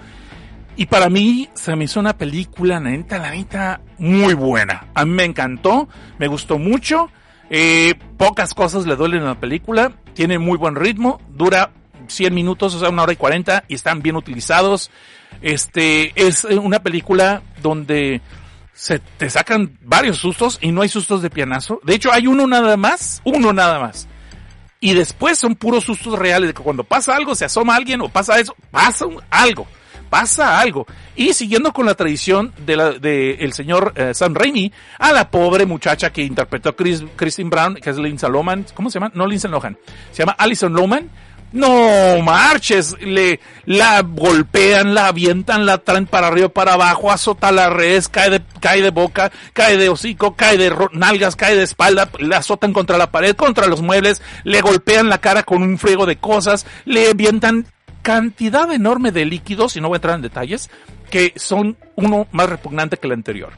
Y 0.77 0.87
para 0.87 1.09
mí 1.09 1.49
se 1.55 1.75
me 1.75 1.85
hizo 1.85 1.99
una 2.01 2.19
película, 2.19 2.79
la 2.79 2.91
neta, 2.91 3.19
la 3.19 3.31
neta, 3.31 3.81
muy 3.97 4.35
buena. 4.35 4.87
A 4.95 5.07
mí 5.07 5.13
me 5.13 5.25
encantó, 5.25 5.89
me 6.19 6.29
gustó 6.29 6.59
mucho. 6.59 7.11
Eh, 7.49 7.95
pocas 8.19 8.53
cosas 8.53 8.85
le 8.85 8.95
duelen 8.95 9.23
a 9.23 9.29
la 9.29 9.41
película. 9.41 9.93
Tiene 10.13 10.39
muy 10.39 10.59
buen 10.59 10.77
ritmo, 10.77 11.19
dura 11.31 11.71
100 12.09 12.35
minutos, 12.35 12.75
o 12.75 12.81
sea, 12.81 12.91
una 12.91 13.05
hora 13.05 13.15
y 13.15 13.17
40, 13.17 13.65
y 13.69 13.75
están 13.75 14.03
bien 14.03 14.17
utilizados. 14.17 14.91
Este, 15.41 16.13
es 16.15 16.45
una 16.45 16.81
película 16.81 17.43
donde 17.63 18.21
se 18.75 18.99
te 18.99 19.31
sacan 19.31 19.79
varios 19.81 20.19
sustos 20.19 20.59
y 20.61 20.73
no 20.73 20.83
hay 20.83 20.91
sustos 20.91 21.23
de 21.23 21.31
pianazo. 21.31 21.81
De 21.85 21.95
hecho, 21.95 22.13
hay 22.13 22.27
uno 22.27 22.47
nada 22.47 22.77
más, 22.77 23.23
uno 23.25 23.55
nada 23.55 23.79
más. 23.79 24.09
Y 24.79 24.93
después 24.93 25.39
son 25.39 25.55
puros 25.55 25.85
sustos 25.85 26.19
reales 26.19 26.49
de 26.49 26.55
que 26.55 26.63
cuando 26.63 26.85
pasa 26.85 27.17
algo, 27.17 27.35
se 27.35 27.47
asoma 27.47 27.77
alguien 27.77 28.03
o 28.03 28.11
pasa 28.11 28.39
eso, 28.39 28.55
pasa 28.71 29.07
algo 29.31 29.67
pasa 30.09 30.61
algo. 30.61 30.87
Y 31.15 31.33
siguiendo 31.33 31.73
con 31.73 31.87
la 31.87 31.95
tradición 31.95 32.53
de 32.65 32.77
la, 32.77 32.91
de 32.93 33.35
el 33.35 33.53
señor 33.53 33.93
eh, 33.97 34.15
Sam 34.15 34.35
Raimi, 34.35 34.73
a 34.99 35.13
la 35.13 35.31
pobre 35.31 35.67
muchacha 35.67 36.13
que 36.13 36.23
interpretó 36.23 36.75
Chris, 36.75 37.05
Christine 37.17 37.51
Brown, 37.51 37.75
que 37.77 37.91
es 37.91 37.99
Lindsay 37.99 38.31
Lohan, 38.31 38.67
¿cómo 38.75 38.91
se 38.91 38.99
llama? 38.99 39.13
No 39.15 39.27
Lindsay 39.27 39.51
Lohan, 39.51 39.77
se 40.13 40.23
llama 40.23 40.37
Alison 40.39 40.73
Lohan. 40.73 41.11
No 41.53 42.21
marches, 42.23 42.97
le, 43.01 43.41
la 43.65 44.03
golpean, 44.03 44.95
la 44.95 45.07
avientan, 45.07 45.65
la 45.65 45.79
traen 45.79 46.07
para 46.07 46.27
arriba, 46.27 46.49
para 46.49 46.75
abajo, 46.75 47.11
azota 47.11 47.53
la 47.53 47.71
redes, 47.71 48.09
cae 48.09 48.31
de, 48.31 48.43
cae 48.61 48.83
de 48.83 48.91
boca, 48.91 49.31
cae 49.53 49.77
de 49.77 49.89
hocico, 49.89 50.35
cae 50.35 50.59
de 50.59 50.75
nalgas, 50.93 51.37
cae 51.37 51.57
de 51.57 51.63
espalda, 51.63 52.11
la 52.19 52.39
azotan 52.39 52.73
contra 52.73 52.99
la 52.99 53.13
pared, 53.13 53.37
contra 53.37 53.69
los 53.69 53.81
muebles, 53.81 54.23
le 54.43 54.61
golpean 54.61 55.09
la 55.09 55.19
cara 55.19 55.45
con 55.45 55.63
un 55.63 55.79
friego 55.79 56.05
de 56.05 56.17
cosas, 56.17 56.67
le 56.85 57.09
avientan 57.09 57.67
cantidad 58.07 58.73
enorme 58.73 59.11
de 59.11 59.25
líquidos, 59.25 59.77
y 59.77 59.81
no 59.81 59.89
voy 59.89 59.97
a 59.97 59.99
entrar 59.99 60.15
en 60.15 60.23
detalles, 60.23 60.71
que 61.11 61.33
son 61.35 61.77
uno 61.97 62.29
más 62.31 62.49
repugnante 62.49 62.99
que 62.99 63.09
el 63.09 63.15
anterior. 63.15 63.53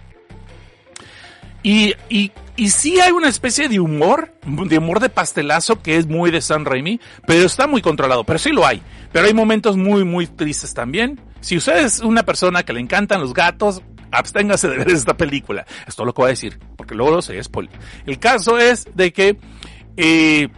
Y, 1.62 1.92
y, 2.08 2.32
y 2.56 2.70
sí 2.70 2.98
hay 2.98 3.12
una 3.12 3.28
especie 3.28 3.68
de 3.68 3.78
humor, 3.78 4.32
de 4.46 4.78
humor 4.78 5.00
de 5.00 5.10
pastelazo 5.10 5.82
que 5.82 5.98
es 5.98 6.06
muy 6.06 6.30
de 6.30 6.40
San 6.40 6.64
Raimi, 6.64 6.98
pero 7.26 7.44
está 7.44 7.66
muy 7.66 7.82
controlado, 7.82 8.24
pero 8.24 8.38
sí 8.38 8.48
lo 8.48 8.64
hay. 8.64 8.80
Pero 9.12 9.26
hay 9.26 9.34
momentos 9.34 9.76
muy, 9.76 10.02
muy 10.04 10.26
tristes 10.26 10.72
también. 10.72 11.20
Si 11.42 11.58
usted 11.58 11.84
es 11.84 12.00
una 12.00 12.22
persona 12.22 12.62
que 12.62 12.72
le 12.72 12.80
encantan 12.80 13.20
los 13.20 13.34
gatos, 13.34 13.82
absténgase 14.10 14.66
de 14.68 14.78
ver 14.78 14.88
esta 14.88 15.14
película. 15.14 15.66
Es 15.86 15.94
todo 15.94 16.06
lo 16.06 16.14
que 16.14 16.22
voy 16.22 16.28
a 16.28 16.30
decir, 16.30 16.58
porque 16.74 16.94
luego 16.94 17.20
se 17.20 17.42
spoiler. 17.44 17.78
El 18.06 18.18
caso 18.18 18.58
es 18.58 18.86
de 18.94 19.12
que, 19.12 19.36
eh, 19.98 20.48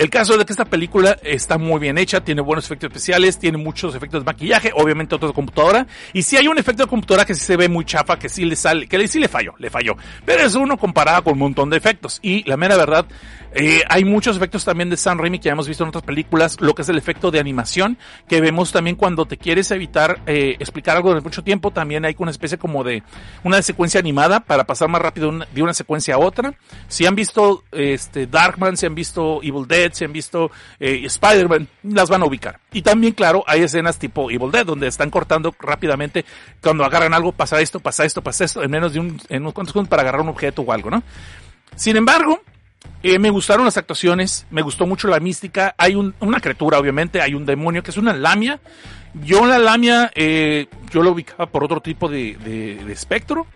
el 0.00 0.08
caso 0.08 0.38
de 0.38 0.46
que 0.46 0.52
esta 0.54 0.64
película 0.64 1.18
está 1.22 1.58
muy 1.58 1.78
bien 1.78 1.98
hecha, 1.98 2.22
tiene 2.22 2.40
buenos 2.40 2.64
efectos 2.64 2.88
especiales, 2.88 3.38
tiene 3.38 3.58
muchos 3.58 3.94
efectos 3.94 4.22
de 4.22 4.24
maquillaje, 4.24 4.72
obviamente 4.74 5.14
otros 5.14 5.32
de 5.32 5.34
computadora, 5.34 5.86
y 6.14 6.22
si 6.22 6.38
hay 6.38 6.48
un 6.48 6.56
efecto 6.56 6.84
de 6.84 6.88
computadora 6.88 7.26
que 7.26 7.34
sí 7.34 7.44
se 7.44 7.54
ve 7.54 7.68
muy 7.68 7.84
chafa, 7.84 8.18
que 8.18 8.30
sí 8.30 8.46
le 8.46 8.56
sale, 8.56 8.88
que 8.88 9.06
sí 9.08 9.18
le 9.18 9.28
falló, 9.28 9.52
le 9.58 9.68
falló, 9.68 9.98
pero 10.24 10.42
es 10.42 10.54
uno 10.54 10.78
comparado 10.78 11.24
con 11.24 11.34
un 11.34 11.40
montón 11.40 11.68
de 11.68 11.76
efectos, 11.76 12.18
y 12.22 12.48
la 12.48 12.56
mera 12.56 12.78
verdad, 12.78 13.04
eh, 13.52 13.82
hay 13.88 14.04
muchos 14.04 14.36
efectos 14.36 14.64
también 14.64 14.90
de 14.90 14.96
Sam 14.96 15.18
Raimi 15.18 15.38
que 15.38 15.46
ya 15.46 15.52
hemos 15.52 15.66
visto 15.66 15.82
en 15.82 15.88
otras 15.88 16.04
películas, 16.04 16.56
lo 16.60 16.74
que 16.74 16.82
es 16.82 16.88
el 16.88 16.98
efecto 16.98 17.30
de 17.30 17.40
animación, 17.40 17.98
que 18.28 18.40
vemos 18.40 18.70
también 18.70 18.96
cuando 18.96 19.26
te 19.26 19.36
quieres 19.36 19.70
evitar 19.70 20.20
eh, 20.26 20.56
explicar 20.60 20.96
algo 20.96 21.14
de 21.14 21.20
mucho 21.20 21.42
tiempo, 21.42 21.70
también 21.70 22.04
hay 22.04 22.14
una 22.18 22.30
especie 22.30 22.58
como 22.58 22.84
de 22.84 23.02
una 23.42 23.60
secuencia 23.62 23.98
animada 23.98 24.40
para 24.40 24.64
pasar 24.64 24.88
más 24.88 25.02
rápido 25.02 25.32
de 25.52 25.62
una 25.62 25.74
secuencia 25.74 26.14
a 26.14 26.18
otra. 26.18 26.54
Si 26.88 27.06
han 27.06 27.14
visto 27.14 27.64
este 27.72 28.26
Darkman, 28.26 28.76
si 28.76 28.86
han 28.86 28.94
visto 28.94 29.40
Evil 29.42 29.66
Dead, 29.66 29.92
si 29.92 30.04
han 30.04 30.12
visto 30.12 30.50
eh, 30.78 31.02
Spider-Man, 31.04 31.66
las 31.84 32.08
van 32.08 32.22
a 32.22 32.26
ubicar. 32.26 32.60
Y 32.72 32.82
también, 32.82 33.14
claro, 33.14 33.42
hay 33.46 33.62
escenas 33.62 33.98
tipo 33.98 34.30
Evil 34.30 34.50
Dead, 34.50 34.64
donde 34.64 34.86
están 34.86 35.10
cortando 35.10 35.54
rápidamente, 35.58 36.24
cuando 36.62 36.84
agarran 36.84 37.14
algo, 37.14 37.32
pasa 37.32 37.60
esto, 37.60 37.80
pasa 37.80 38.04
esto, 38.04 38.22
pasa 38.22 38.44
esto, 38.44 38.62
en 38.62 38.70
menos 38.70 38.92
de 38.92 39.00
un, 39.00 39.20
en 39.28 39.42
unos 39.42 39.54
cuantos 39.54 39.72
segundos 39.72 39.88
para 39.88 40.02
agarrar 40.02 40.20
un 40.20 40.28
objeto 40.28 40.62
o 40.62 40.72
algo, 40.72 40.90
¿no? 40.90 41.02
Sin 41.76 41.96
embargo, 41.96 42.42
eh, 43.02 43.18
me 43.18 43.30
gustaron 43.30 43.64
las 43.64 43.76
actuaciones, 43.76 44.46
me 44.50 44.62
gustó 44.62 44.86
mucho 44.86 45.08
la 45.08 45.20
mística. 45.20 45.74
Hay 45.78 45.94
un- 45.94 46.14
una 46.20 46.40
criatura, 46.40 46.78
obviamente, 46.78 47.20
hay 47.20 47.34
un 47.34 47.46
demonio 47.46 47.82
que 47.82 47.90
es 47.90 47.96
una 47.96 48.12
lamia. 48.12 48.60
Yo 49.24 49.46
la 49.46 49.58
lamia, 49.58 50.10
eh, 50.14 50.66
yo 50.90 51.02
la 51.02 51.10
ubicaba 51.10 51.46
por 51.46 51.64
otro 51.64 51.80
tipo 51.80 52.08
de 52.08 52.84
espectro. 52.90 53.46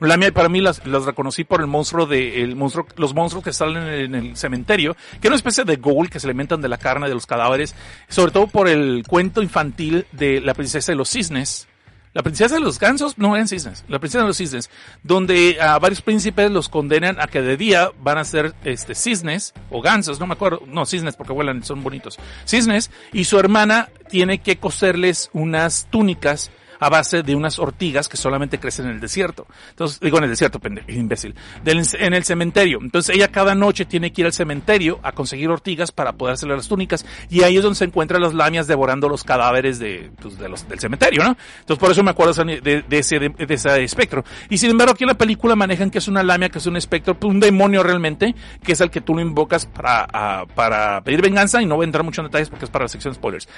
Lamia 0.00 0.32
para 0.32 0.48
mí 0.48 0.60
las, 0.60 0.86
las 0.86 1.04
reconocí 1.04 1.44
por 1.44 1.60
el 1.60 1.66
monstruo 1.66 2.06
de, 2.06 2.42
el 2.42 2.56
monstruo, 2.56 2.86
los 2.96 3.14
monstruos 3.14 3.44
que 3.44 3.52
salen 3.52 3.82
en 3.86 4.14
el 4.14 4.36
cementerio, 4.36 4.94
que 5.20 5.28
es 5.28 5.30
una 5.30 5.36
especie 5.36 5.64
de 5.64 5.76
ghoul 5.76 6.08
que 6.10 6.20
se 6.20 6.26
alimentan 6.26 6.60
de 6.60 6.68
la 6.68 6.78
carne 6.78 7.08
de 7.08 7.14
los 7.14 7.26
cadáveres, 7.26 7.74
sobre 8.08 8.32
todo 8.32 8.46
por 8.46 8.68
el 8.68 9.04
cuento 9.06 9.42
infantil 9.42 10.06
de 10.12 10.40
la 10.40 10.54
princesa 10.54 10.92
de 10.92 10.96
los 10.96 11.08
cisnes. 11.10 11.66
La 12.12 12.24
princesa 12.24 12.56
de 12.56 12.60
los 12.60 12.80
gansos 12.80 13.18
no 13.18 13.36
eran 13.36 13.46
cisnes, 13.46 13.84
la 13.86 14.00
princesa 14.00 14.22
de 14.22 14.28
los 14.28 14.36
cisnes, 14.36 14.68
donde 15.04 15.58
a 15.60 15.78
varios 15.78 16.02
príncipes 16.02 16.50
los 16.50 16.68
condenan 16.68 17.20
a 17.20 17.28
que 17.28 17.40
de 17.40 17.56
día 17.56 17.92
van 18.00 18.18
a 18.18 18.24
ser 18.24 18.52
este 18.64 18.96
cisnes 18.96 19.54
o 19.70 19.80
gansos, 19.80 20.18
no 20.18 20.26
me 20.26 20.32
acuerdo, 20.32 20.60
no 20.66 20.86
cisnes 20.86 21.14
porque 21.14 21.32
vuelan, 21.32 21.62
son 21.62 21.84
bonitos, 21.84 22.18
cisnes, 22.44 22.90
y 23.12 23.24
su 23.24 23.38
hermana 23.38 23.90
tiene 24.08 24.38
que 24.38 24.58
coserles 24.58 25.30
unas 25.34 25.86
túnicas 25.88 26.50
a 26.80 26.88
base 26.88 27.22
de 27.22 27.34
unas 27.34 27.58
ortigas 27.58 28.08
que 28.08 28.16
solamente 28.16 28.58
crecen 28.58 28.86
en 28.86 28.92
el 28.92 29.00
desierto. 29.00 29.46
Entonces, 29.70 30.00
digo 30.00 30.18
en 30.18 30.24
el 30.24 30.30
desierto, 30.30 30.58
pendejo, 30.58 30.90
imbécil. 30.90 31.34
En 31.64 32.14
el 32.14 32.24
cementerio. 32.24 32.78
Entonces 32.82 33.14
ella 33.14 33.28
cada 33.28 33.54
noche 33.54 33.84
tiene 33.84 34.12
que 34.12 34.22
ir 34.22 34.26
al 34.26 34.32
cementerio 34.32 34.98
a 35.02 35.12
conseguir 35.12 35.50
ortigas 35.50 35.92
para 35.92 36.12
poder 36.12 36.34
hacerle 36.34 36.56
las 36.56 36.68
túnicas. 36.68 37.04
Y 37.28 37.42
ahí 37.42 37.56
es 37.56 37.62
donde 37.62 37.76
se 37.76 37.84
encuentran 37.84 38.22
las 38.22 38.34
lamias 38.34 38.66
devorando 38.66 39.08
los 39.08 39.24
cadáveres 39.24 39.78
de, 39.78 40.10
pues, 40.20 40.38
del 40.38 40.80
cementerio, 40.80 41.22
¿no? 41.22 41.36
Entonces 41.60 41.78
por 41.78 41.90
eso 41.90 42.02
me 42.02 42.10
acuerdo 42.10 42.32
de, 42.44 42.84
ese, 42.90 43.18
de, 43.18 43.34
ese 43.48 43.82
espectro. 43.84 44.24
Y 44.48 44.58
sin 44.58 44.70
embargo 44.70 44.92
aquí 44.94 45.04
en 45.04 45.08
la 45.08 45.18
película 45.18 45.54
manejan 45.54 45.90
que 45.90 45.98
es 45.98 46.08
una 46.08 46.22
lamia, 46.22 46.48
que 46.48 46.58
es 46.58 46.66
un 46.66 46.76
espectro, 46.76 47.18
pues, 47.18 47.30
un 47.30 47.40
demonio 47.40 47.82
realmente, 47.82 48.34
que 48.62 48.72
es 48.72 48.80
el 48.80 48.90
que 48.90 49.00
tú 49.00 49.14
lo 49.14 49.20
invocas 49.20 49.66
para, 49.66 50.08
ah, 50.12 50.44
para 50.54 51.02
pedir 51.02 51.20
venganza 51.20 51.60
y 51.60 51.66
no 51.66 51.76
voy 51.76 51.84
a 51.84 51.86
entrar 51.86 52.04
mucho 52.04 52.22
en 52.22 52.28
detalles 52.28 52.48
porque 52.48 52.64
es 52.64 52.70
para 52.70 52.84
la 52.84 52.88
sección 52.88 53.14
spoilers. 53.14 53.48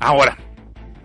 Ahora, 0.00 0.38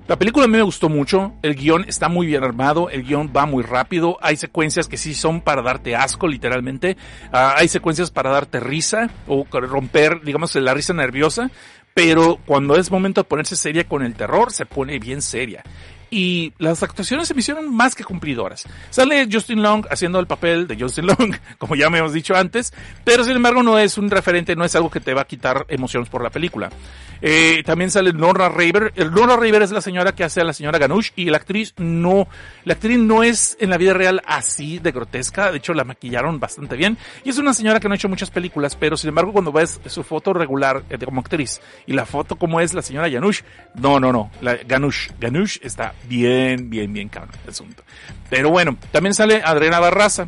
la 0.08 0.18
película 0.18 0.46
a 0.46 0.48
mí 0.48 0.58
me 0.58 0.63
gustó 0.63 0.89
mucho, 0.89 1.34
el 1.42 1.56
guion 1.56 1.86
está 1.88 2.10
muy 2.10 2.28
bien 2.28 2.44
armado, 2.44 2.89
el 2.89 3.04
guion 3.04 3.32
va 3.36 3.46
muy 3.46 3.63
rápido, 3.63 4.18
hay 4.22 4.36
secuencias 4.36 4.88
que 4.88 4.98
sí 4.98 5.13
son 5.13 5.42
para 5.42 5.62
darte 5.62 5.96
asco 5.96 6.28
literalmente, 6.28 6.98
Ah, 7.32 7.56
hay 7.58 7.68
secuencias 7.68 8.12
para 8.12 8.30
darte 8.30 8.60
risa 8.60 9.10
o 9.28 9.46
romper, 9.50 10.22
digamos, 10.24 10.54
la 10.56 10.74
risa 10.74 10.94
nerviosa, 10.94 11.50
pero 11.94 12.38
cuando 12.46 12.76
es 12.76 12.92
momento 12.92 13.22
de 13.22 13.26
ponerse 13.26 13.56
seria 13.56 13.88
con 13.88 14.04
el 14.04 14.16
terror, 14.16 14.52
se 14.52 14.66
pone 14.66 15.00
bien 15.00 15.22
seria. 15.22 15.63
Y 16.15 16.54
las 16.60 16.84
actuaciones 16.84 17.28
se 17.28 17.34
me 17.34 17.39
hicieron 17.39 17.76
más 17.76 17.95
que 17.95 18.04
cumplidoras. 18.04 18.67
Sale 18.91 19.28
Justin 19.32 19.63
Long 19.63 19.88
haciendo 19.89 20.19
el 20.19 20.28
papel 20.28 20.67
de 20.67 20.80
Justin 20.80 21.08
Long, 21.08 21.36
como 21.58 21.73
ya 21.73 21.89
me 21.89 21.97
hemos 21.97 22.13
dicho 22.13 22.36
antes, 22.36 22.71
pero 23.04 23.23
sin 23.23 23.36
embargo 23.36 23.63
no 23.63 23.80
es 23.80 23.97
un 23.97 24.12
referente, 24.12 24.56
no 24.56 24.63
es 24.63 24.76
algo 24.76 24.91
que 24.91 24.99
te 24.99 25.15
va 25.15 25.21
a 25.21 25.26
quitar 25.26 25.65
emociones 25.69 26.10
por 26.10 26.21
la 26.21 26.30
película. 26.30 26.69
Eh, 27.26 27.63
también 27.65 27.89
sale 27.89 28.12
Nora 28.12 28.49
Raver. 28.49 28.91
El 28.95 29.12
Nora 29.12 29.38
Raver 29.38 29.62
es 29.62 29.71
la 29.71 29.82
señora 29.82 30.12
que 30.12 30.26
hace 30.26 30.41
a 30.41 30.43
la 30.43 30.52
señora 30.52 30.78
Ganush 30.78 31.12
y 31.15 31.26
la 31.32 31.38
actriz 31.38 31.73
no, 31.78 32.28
la 32.65 32.73
actriz 32.73 32.99
no 32.99 33.23
es 33.23 33.58
en 33.62 33.69
la 33.69 33.78
vida 33.78 33.93
real 33.93 34.21
así 34.28 34.78
de 34.78 34.91
grotesca. 34.91 35.49
De 35.49 35.58
hecho, 35.58 35.73
la 35.73 35.86
maquillaron 35.86 36.39
bastante 36.39 36.76
bien. 36.76 36.97
Y 37.23 37.30
es 37.30 37.38
una 37.38 37.54
señora 37.54 37.80
que 37.80 37.88
no 37.88 37.93
ha 37.93 37.95
hecho 37.95 38.10
muchas 38.10 38.30
películas, 38.30 38.76
pero 38.76 38.97
sin 38.97 39.08
embargo, 39.08 39.32
cuando 39.32 39.52
ves 39.52 39.80
su 39.88 40.04
foto 40.04 40.34
regular 40.34 40.84
eh, 40.89 40.97
como 41.04 41.21
actriz 41.21 41.62
y 41.88 41.93
la 41.93 42.06
foto 42.06 42.36
como 42.36 42.60
es 42.60 42.73
la 42.73 42.82
señora 42.82 43.10
Ganush, 43.10 43.41
no, 43.76 44.02
no, 44.02 44.12
no, 44.12 44.30
la 44.41 44.58
Ganush, 44.58 45.10
Ganush 45.17 45.60
está 45.62 45.93
bien, 46.08 46.70
bien, 46.70 46.92
bien 46.92 47.10
cabrón 47.10 47.36
el 47.44 47.50
asunto. 47.50 47.84
Pero 48.30 48.50
bueno, 48.50 48.78
también 48.92 49.13
sale 49.13 49.42
Adriana 49.44 49.80
Barraza. 49.80 50.28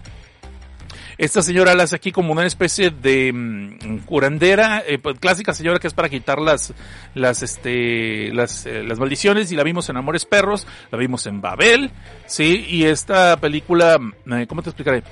Esta 1.18 1.42
señora 1.42 1.74
la 1.76 1.84
hace 1.84 1.96
aquí 1.96 2.12
como 2.12 2.34
una 2.34 2.46
especie 2.46 2.90
de 2.90 3.32
mm, 3.32 4.00
curandera, 4.00 4.84
eh, 4.86 4.98
pues, 4.98 5.18
clásica 5.18 5.54
señora 5.54 5.80
que 5.80 5.88
es 5.88 5.94
para 5.94 6.10
quitar 6.10 6.40
las, 6.40 6.74
las, 7.14 7.42
este, 7.42 8.34
las, 8.34 8.66
eh, 8.66 8.84
las 8.84 9.00
maldiciones 9.00 9.50
y 9.52 9.56
la 9.56 9.64
vimos 9.64 9.88
en 9.88 9.96
Amores 9.96 10.26
Perros, 10.26 10.68
la 10.92 10.98
vimos 10.98 11.26
en 11.26 11.40
Babel, 11.40 11.92
sí, 12.26 12.66
y 12.68 12.84
esta 12.84 13.38
película, 13.38 13.98
mm, 13.98 14.34
eh, 14.34 14.48
¿cómo 14.48 14.62
te 14.62 14.72
explicaré? 14.72 15.04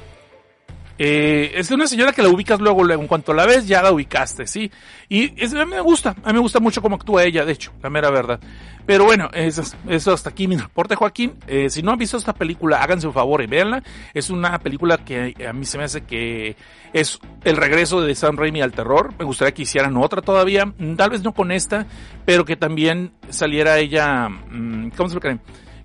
Eh, 1.00 1.54
es 1.56 1.72
una 1.72 1.88
señora 1.88 2.12
que 2.14 2.22
la 2.22 2.30
ubicas 2.30 2.60
luego, 2.60 2.88
en 2.90 3.08
cuanto 3.08 3.34
la 3.34 3.48
ves 3.48 3.68
ya 3.68 3.82
la 3.82 3.92
ubicaste, 3.92 4.46
¿sí? 4.46 4.70
Y 5.10 5.34
es- 5.44 5.54
a 5.56 5.66
mí 5.66 5.72
me 5.72 5.82
gusta, 5.82 6.12
a 6.24 6.28
mí 6.28 6.34
me 6.34 6.40
gusta 6.40 6.60
mucho 6.60 6.82
cómo 6.84 6.96
actúa 6.98 7.24
ella, 7.24 7.46
de 7.46 7.52
hecho, 7.54 7.72
la 7.82 7.90
mera 7.90 8.12
verdad. 8.12 8.40
Pero 8.86 9.06
bueno, 9.06 9.30
eso, 9.34 9.64
eso 9.88 10.14
hasta 10.14 10.30
aquí 10.30 10.48
mi 10.48 10.56
reporte, 10.58 10.96
Joaquín. 10.96 11.34
Eh, 11.48 11.70
si 11.70 11.82
no 11.82 11.92
han 11.94 11.98
visto 11.98 12.18
esta 12.18 12.34
película, 12.34 12.84
háganse 12.84 13.08
un 13.08 13.14
favor 13.14 13.42
y 13.42 13.48
véanla. 13.48 13.82
Es 14.14 14.30
una 14.30 14.60
película 14.60 14.98
que 14.98 15.34
a 15.48 15.54
mí 15.54 15.66
se 15.66 15.78
me 15.78 15.86
hace 15.86 16.02
que 16.02 16.56
es 16.92 17.18
el 17.44 17.56
regreso 17.58 18.02
de 18.02 18.14
Sam 18.14 18.38
Raimi 18.38 18.62
al 18.62 18.74
terror. 18.74 19.14
Me 19.18 19.26
gustaría 19.26 19.54
que 19.54 19.62
hicieran 19.64 19.96
otra 19.98 20.22
todavía, 20.22 20.66
mm, 20.66 20.96
tal 20.96 21.10
vez 21.12 21.24
no 21.24 21.34
con 21.34 21.52
esta, 21.52 21.88
pero 22.26 22.44
que 22.46 22.56
también 22.58 23.14
saliera 23.30 23.80
ella, 23.80 24.28
mm, 24.30 24.90
¿cómo 24.98 25.10
se 25.10 25.16
lo? 25.16 25.40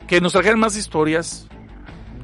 Que 0.09 0.21
nos 0.21 0.33
trajeran 0.33 0.59
más 0.59 0.77
historias, 0.77 1.47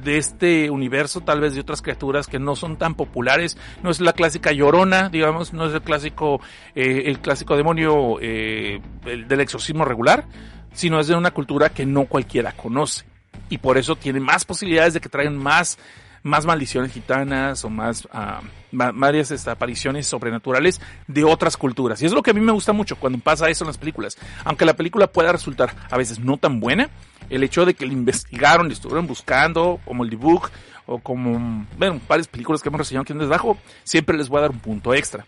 de 0.05 0.17
este 0.17 0.69
universo, 0.69 1.19
tal 1.19 1.41
vez 1.41 1.53
de 1.53 1.59
otras 1.59 1.81
criaturas 1.81 2.27
que 2.27 2.39
no 2.39 2.55
son 2.55 2.77
tan 2.77 2.95
populares. 2.95 3.57
No 3.83 3.89
es 3.89 3.99
la 3.99 4.13
clásica 4.13 4.53
llorona, 4.53 5.09
digamos, 5.09 5.51
no 5.51 5.65
es 5.65 5.73
el 5.73 5.81
clásico, 5.81 6.39
eh, 6.75 7.03
el 7.07 7.19
clásico 7.19 7.57
demonio 7.57 8.17
eh, 8.21 8.79
el 9.05 9.27
del 9.27 9.41
exorcismo 9.41 9.83
regular, 9.83 10.25
sino 10.73 10.99
es 10.99 11.07
de 11.07 11.15
una 11.15 11.31
cultura 11.31 11.69
que 11.69 11.85
no 11.85 12.05
cualquiera 12.05 12.53
conoce. 12.53 13.03
Y 13.49 13.57
por 13.57 13.77
eso 13.77 13.95
tiene 13.95 14.19
más 14.21 14.45
posibilidades 14.45 14.93
de 14.93 15.01
que 15.01 15.09
traigan 15.09 15.37
más, 15.37 15.77
más 16.25 16.43
maldiciones 16.43 16.91
gitanas 16.91 17.63
o 17.63 17.69
más, 17.69 18.07
ah, 18.11 18.41
varias 18.71 19.29
este, 19.29 19.51
apariciones 19.51 20.07
sobrenaturales 20.07 20.81
de 21.07 21.23
otras 21.23 21.55
culturas. 21.55 22.01
Y 22.01 22.07
es 22.07 22.13
lo 22.13 22.23
que 22.23 22.31
a 22.31 22.33
mí 22.33 22.41
me 22.41 22.51
gusta 22.51 22.73
mucho 22.73 22.95
cuando 22.95 23.19
pasa 23.19 23.47
eso 23.47 23.63
en 23.63 23.67
las 23.67 23.77
películas. 23.77 24.17
Aunque 24.43 24.65
la 24.65 24.73
película 24.73 25.05
pueda 25.05 25.31
resultar 25.31 25.75
a 25.89 25.97
veces 25.97 26.19
no 26.19 26.37
tan 26.37 26.59
buena, 26.59 26.89
el 27.29 27.43
hecho 27.43 27.63
de 27.63 27.75
que 27.75 27.85
lo 27.85 27.93
investigaron, 27.93 28.67
lo 28.67 28.73
estuvieron 28.73 29.05
buscando, 29.05 29.79
como 29.85 30.03
el 30.03 30.09
D-Book, 30.09 30.49
o 30.87 30.97
como, 30.97 31.67
bueno, 31.77 32.01
varias 32.09 32.27
películas 32.27 32.63
que 32.63 32.69
hemos 32.69 32.79
reseñado 32.79 33.03
aquí 33.03 33.13
en 33.13 33.19
Desbajo, 33.19 33.59
siempre 33.83 34.17
les 34.17 34.27
voy 34.27 34.39
a 34.39 34.41
dar 34.41 34.51
un 34.51 34.59
punto 34.59 34.95
extra. 34.95 35.23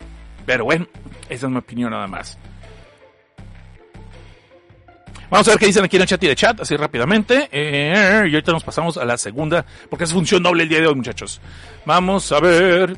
Pero 0.46 0.64
bueno, 0.64 0.88
esa 1.28 1.46
es 1.46 1.52
mi 1.52 1.58
opinión 1.58 1.92
nada 1.92 2.08
más. 2.08 2.36
Vamos 5.30 5.46
a 5.48 5.50
ver 5.50 5.58
qué 5.58 5.66
dicen 5.66 5.84
aquí 5.84 5.96
en 5.96 6.02
el 6.02 6.08
chat 6.08 6.22
y 6.22 6.26
de 6.26 6.36
chat, 6.36 6.60
así 6.60 6.76
rápidamente. 6.76 7.48
Eh, 7.52 8.26
y 8.28 8.34
ahorita 8.34 8.52
nos 8.52 8.64
pasamos 8.64 8.96
a 8.96 9.04
la 9.04 9.18
segunda, 9.18 9.64
porque 9.90 10.04
es 10.04 10.12
función 10.12 10.42
doble 10.42 10.62
el 10.62 10.68
día 10.68 10.80
de 10.80 10.86
hoy, 10.86 10.94
muchachos. 10.94 11.40
Vamos 11.84 12.32
a 12.32 12.40
ver. 12.40 12.96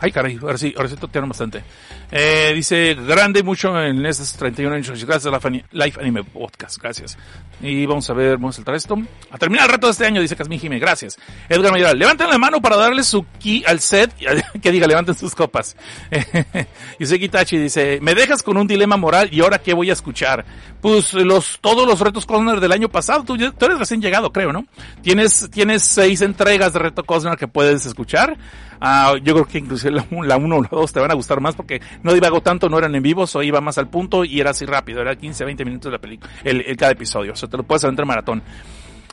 Ay, 0.00 0.12
caray, 0.12 0.38
ahora 0.40 0.56
sí, 0.56 0.72
ahora 0.76 0.88
sí 0.88 0.96
totearon 0.96 1.28
bastante. 1.28 1.64
Eh, 2.10 2.52
dice, 2.54 2.94
grande 2.94 3.42
mucho 3.42 3.76
en 3.82 4.06
estos 4.06 4.32
31 4.34 4.76
años. 4.76 5.04
Gracias 5.04 5.26
a 5.26 5.30
la 5.30 5.62
Life 5.72 6.00
Anime 6.00 6.22
Podcast. 6.22 6.80
Gracias. 6.80 7.18
Y 7.60 7.84
vamos 7.84 8.08
a 8.08 8.12
ver, 8.12 8.36
vamos 8.36 8.54
a 8.54 8.56
saltar 8.56 8.76
esto. 8.76 8.96
A 9.30 9.38
terminar 9.38 9.66
el 9.66 9.72
reto 9.72 9.88
de 9.88 9.92
este 9.92 10.06
año, 10.06 10.20
dice 10.20 10.36
Casmin 10.36 10.60
Jimé. 10.60 10.78
Gracias. 10.78 11.18
Edgar 11.48 11.72
Mayoral, 11.72 11.98
levanten 11.98 12.28
la 12.28 12.38
mano 12.38 12.62
para 12.62 12.76
darle 12.76 13.02
su 13.02 13.26
ki 13.38 13.64
al 13.66 13.80
set. 13.80 14.14
Que 14.62 14.72
diga, 14.72 14.86
levanten 14.86 15.14
sus 15.14 15.34
copas. 15.34 15.76
Yuseki 16.98 17.24
Itachi 17.26 17.58
dice, 17.58 17.98
me 18.00 18.14
dejas 18.14 18.42
con 18.42 18.56
un 18.56 18.66
dilema 18.66 18.96
moral 18.96 19.28
y 19.32 19.40
ahora 19.40 19.58
qué 19.58 19.74
voy 19.74 19.90
a 19.90 19.92
escuchar. 19.94 20.44
Pues 20.80 21.12
los, 21.12 21.58
todos 21.60 21.86
los 21.86 22.00
retos 22.00 22.24
Cosner 22.24 22.60
del 22.60 22.72
año 22.72 22.88
pasado. 22.88 23.24
Tú, 23.24 23.36
tú 23.36 23.64
eres 23.66 23.78
recién 23.78 24.00
llegado, 24.00 24.32
creo, 24.32 24.52
¿no? 24.52 24.64
Tienes, 25.02 25.48
tienes 25.50 25.82
seis 25.82 26.22
entregas 26.22 26.72
de 26.72 26.78
reto 26.78 27.04
Cosner 27.04 27.36
que 27.36 27.48
puedes 27.48 27.84
escuchar. 27.84 28.36
Ah, 28.80 29.14
yo 29.22 29.34
creo 29.34 29.46
que 29.46 29.58
inclusive 29.58 29.90
la 29.90 30.06
1 30.08 30.22
la 30.22 30.36
uno 30.36 30.56
o 30.58 30.62
la 30.62 30.68
2 30.70 30.92
te 30.92 31.00
van 31.00 31.10
a 31.10 31.14
gustar 31.14 31.40
más 31.40 31.56
porque 31.56 31.80
no 32.04 32.12
divago 32.12 32.40
tanto, 32.40 32.68
no 32.68 32.78
eran 32.78 32.94
en 32.94 33.02
vivo, 33.02 33.24
o 33.32 33.42
iba 33.42 33.60
más 33.60 33.76
al 33.78 33.88
punto 33.88 34.24
y 34.24 34.40
era 34.40 34.50
así 34.50 34.66
rápido, 34.66 35.00
era 35.00 35.16
15, 35.16 35.44
20 35.44 35.64
minutos 35.64 35.90
la 35.90 35.98
película, 35.98 36.30
el, 36.44 36.60
el 36.60 36.76
cada 36.76 36.92
episodio, 36.92 37.32
o 37.32 37.36
sea, 37.36 37.48
te 37.48 37.56
lo 37.56 37.64
puedes 37.64 37.82
aventar 37.82 38.06
maratón. 38.06 38.40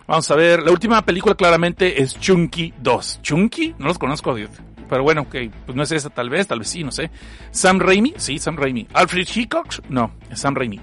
Vamos 0.08 0.30
a 0.30 0.36
ver, 0.36 0.62
la 0.62 0.72
última 0.72 1.04
película 1.04 1.34
claramente 1.34 2.00
es 2.00 2.20
Chunky 2.20 2.76
2. 2.80 3.22
¿Chunky? 3.24 3.74
No 3.80 3.88
los 3.88 3.98
conozco, 3.98 4.36
Dios. 4.36 4.52
Pero 4.88 5.02
bueno, 5.02 5.22
ok, 5.22 5.36
pues 5.66 5.76
no 5.76 5.82
es 5.82 5.92
esa 5.92 6.12
tal 6.12 6.30
vez, 6.30 6.46
tal 6.46 6.60
vez 6.60 6.70
sí, 6.70 6.84
no 6.84 6.92
sé. 6.92 7.10
Sam 7.50 7.80
Raimi, 7.80 8.14
sí, 8.18 8.38
Sam 8.38 8.56
Raimi. 8.56 8.88
Alfred 8.94 9.28
Hitchcock, 9.28 9.90
no, 9.90 10.12
es 10.30 10.40
Sam 10.40 10.54
Raimi. 10.54 10.80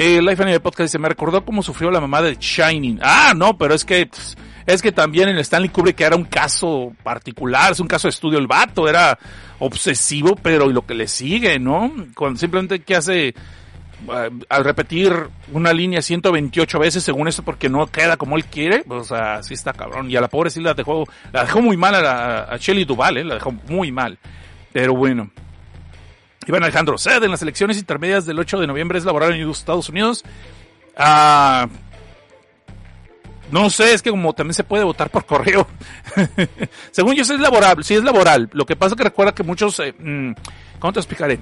Eh, 0.00 0.22
Life 0.22 0.40
Anime 0.40 0.60
Podcast 0.60 0.90
dice, 0.90 0.98
me 1.00 1.08
recordó 1.08 1.44
cómo 1.44 1.60
sufrió 1.60 1.90
la 1.90 2.00
mamá 2.00 2.22
de 2.22 2.36
Shining. 2.36 3.00
Ah, 3.02 3.32
no, 3.34 3.58
pero 3.58 3.74
es 3.74 3.84
que, 3.84 4.06
pss, 4.06 4.36
es 4.64 4.80
que 4.80 4.92
también 4.92 5.28
en 5.28 5.38
Stanley 5.38 5.70
Kubrick 5.70 6.00
era 6.00 6.14
un 6.14 6.22
caso 6.22 6.92
particular, 7.02 7.72
es 7.72 7.80
un 7.80 7.88
caso 7.88 8.06
de 8.06 8.10
estudio. 8.10 8.38
El 8.38 8.46
vato 8.46 8.88
era 8.88 9.18
obsesivo, 9.58 10.36
pero 10.40 10.70
y 10.70 10.72
lo 10.72 10.86
que 10.86 10.94
le 10.94 11.08
sigue, 11.08 11.58
¿no? 11.58 11.92
Cuando 12.14 12.38
simplemente 12.38 12.78
que 12.78 12.94
hace, 12.94 13.26
eh, 13.30 13.34
al 14.48 14.64
repetir 14.64 15.12
una 15.52 15.72
línea 15.72 16.00
128 16.00 16.78
veces 16.78 17.02
según 17.02 17.26
esto 17.26 17.42
porque 17.42 17.68
no 17.68 17.84
queda 17.88 18.16
como 18.16 18.36
él 18.36 18.44
quiere, 18.44 18.84
o 18.88 19.02
sea, 19.02 19.40
está 19.40 19.72
cabrón. 19.72 20.08
Y 20.08 20.14
a 20.14 20.20
la 20.20 20.28
pobre 20.28 20.50
sí 20.50 20.60
la 20.60 20.74
dejó, 20.74 21.08
la 21.32 21.42
dejó 21.42 21.60
muy 21.60 21.76
mal 21.76 21.96
a, 21.96 22.02
la, 22.02 22.40
a 22.42 22.56
Shelley 22.56 22.84
Duval, 22.84 23.16
¿eh? 23.16 23.24
la 23.24 23.34
dejó 23.34 23.50
muy 23.50 23.90
mal. 23.90 24.16
Pero 24.72 24.94
bueno. 24.94 25.28
Iván 26.48 26.62
Alejandro, 26.62 26.96
sed 26.96 27.22
en 27.22 27.30
las 27.30 27.42
elecciones 27.42 27.76
intermedias 27.76 28.24
del 28.24 28.38
8 28.38 28.60
de 28.60 28.66
noviembre 28.66 28.98
es 28.98 29.04
laboral 29.04 29.34
en 29.34 29.50
Estados 29.50 29.90
Unidos. 29.90 30.24
Ah, 30.96 31.68
no 33.50 33.68
sé, 33.68 33.92
es 33.92 34.00
que 34.00 34.08
como 34.08 34.32
también 34.32 34.54
se 34.54 34.64
puede 34.64 34.82
votar 34.82 35.10
por 35.10 35.26
correo. 35.26 35.68
Según 36.90 37.14
yo, 37.14 37.24
sí 37.24 37.34
es 37.34 37.40
laboral, 37.40 37.84
sí 37.84 37.94
es 37.94 38.02
laboral. 38.02 38.48
Lo 38.52 38.64
que 38.64 38.76
pasa 38.76 38.94
es 38.94 38.96
que 38.96 39.04
recuerda 39.04 39.34
que 39.34 39.42
muchos, 39.42 39.78
eh, 39.80 39.94
mm, 39.98 40.32
¿cómo 40.78 40.92
te 40.94 41.00
explicaré? 41.00 41.38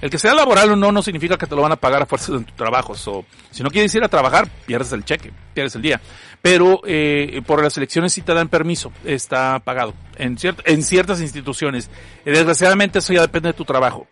El 0.00 0.08
que 0.08 0.18
sea 0.18 0.34
laboral 0.34 0.72
o 0.72 0.76
no, 0.76 0.92
no 0.92 1.02
significa 1.02 1.36
que 1.36 1.46
te 1.46 1.54
lo 1.54 1.62
van 1.62 1.72
a 1.72 1.76
pagar 1.76 2.02
a 2.02 2.06
fuerzas 2.06 2.30
en 2.30 2.44
tu 2.44 2.54
trabajo. 2.54 2.94
Si 2.94 3.62
no 3.62 3.70
quieres 3.70 3.94
ir 3.94 4.02
a 4.02 4.08
trabajar, 4.08 4.48
pierdes 4.66 4.92
el 4.92 5.04
cheque, 5.04 5.32
pierdes 5.52 5.74
el 5.76 5.82
día. 5.82 6.00
Pero 6.40 6.80
eh, 6.84 7.42
por 7.46 7.62
las 7.62 7.76
elecciones 7.76 8.12
sí 8.12 8.22
te 8.22 8.32
dan 8.32 8.48
permiso, 8.48 8.92
está 9.04 9.58
pagado 9.58 9.92
en, 10.16 10.38
ciert 10.38 10.60
en 10.64 10.82
ciertas 10.82 11.20
instituciones. 11.20 11.90
Y 12.24 12.30
desgraciadamente 12.30 13.00
eso 13.00 13.12
ya 13.12 13.20
depende 13.20 13.48
de 13.48 13.52
tu 13.52 13.64
trabajo. 13.64 14.06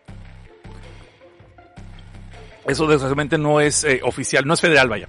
Eso 2.66 2.86
desgraciadamente 2.86 3.39
no 3.39 3.61
es 3.61 3.82
eh, 3.84 4.01
oficial, 4.05 4.47
no 4.47 4.53
es 4.53 4.61
federal, 4.61 4.91
vaya. 4.91 5.09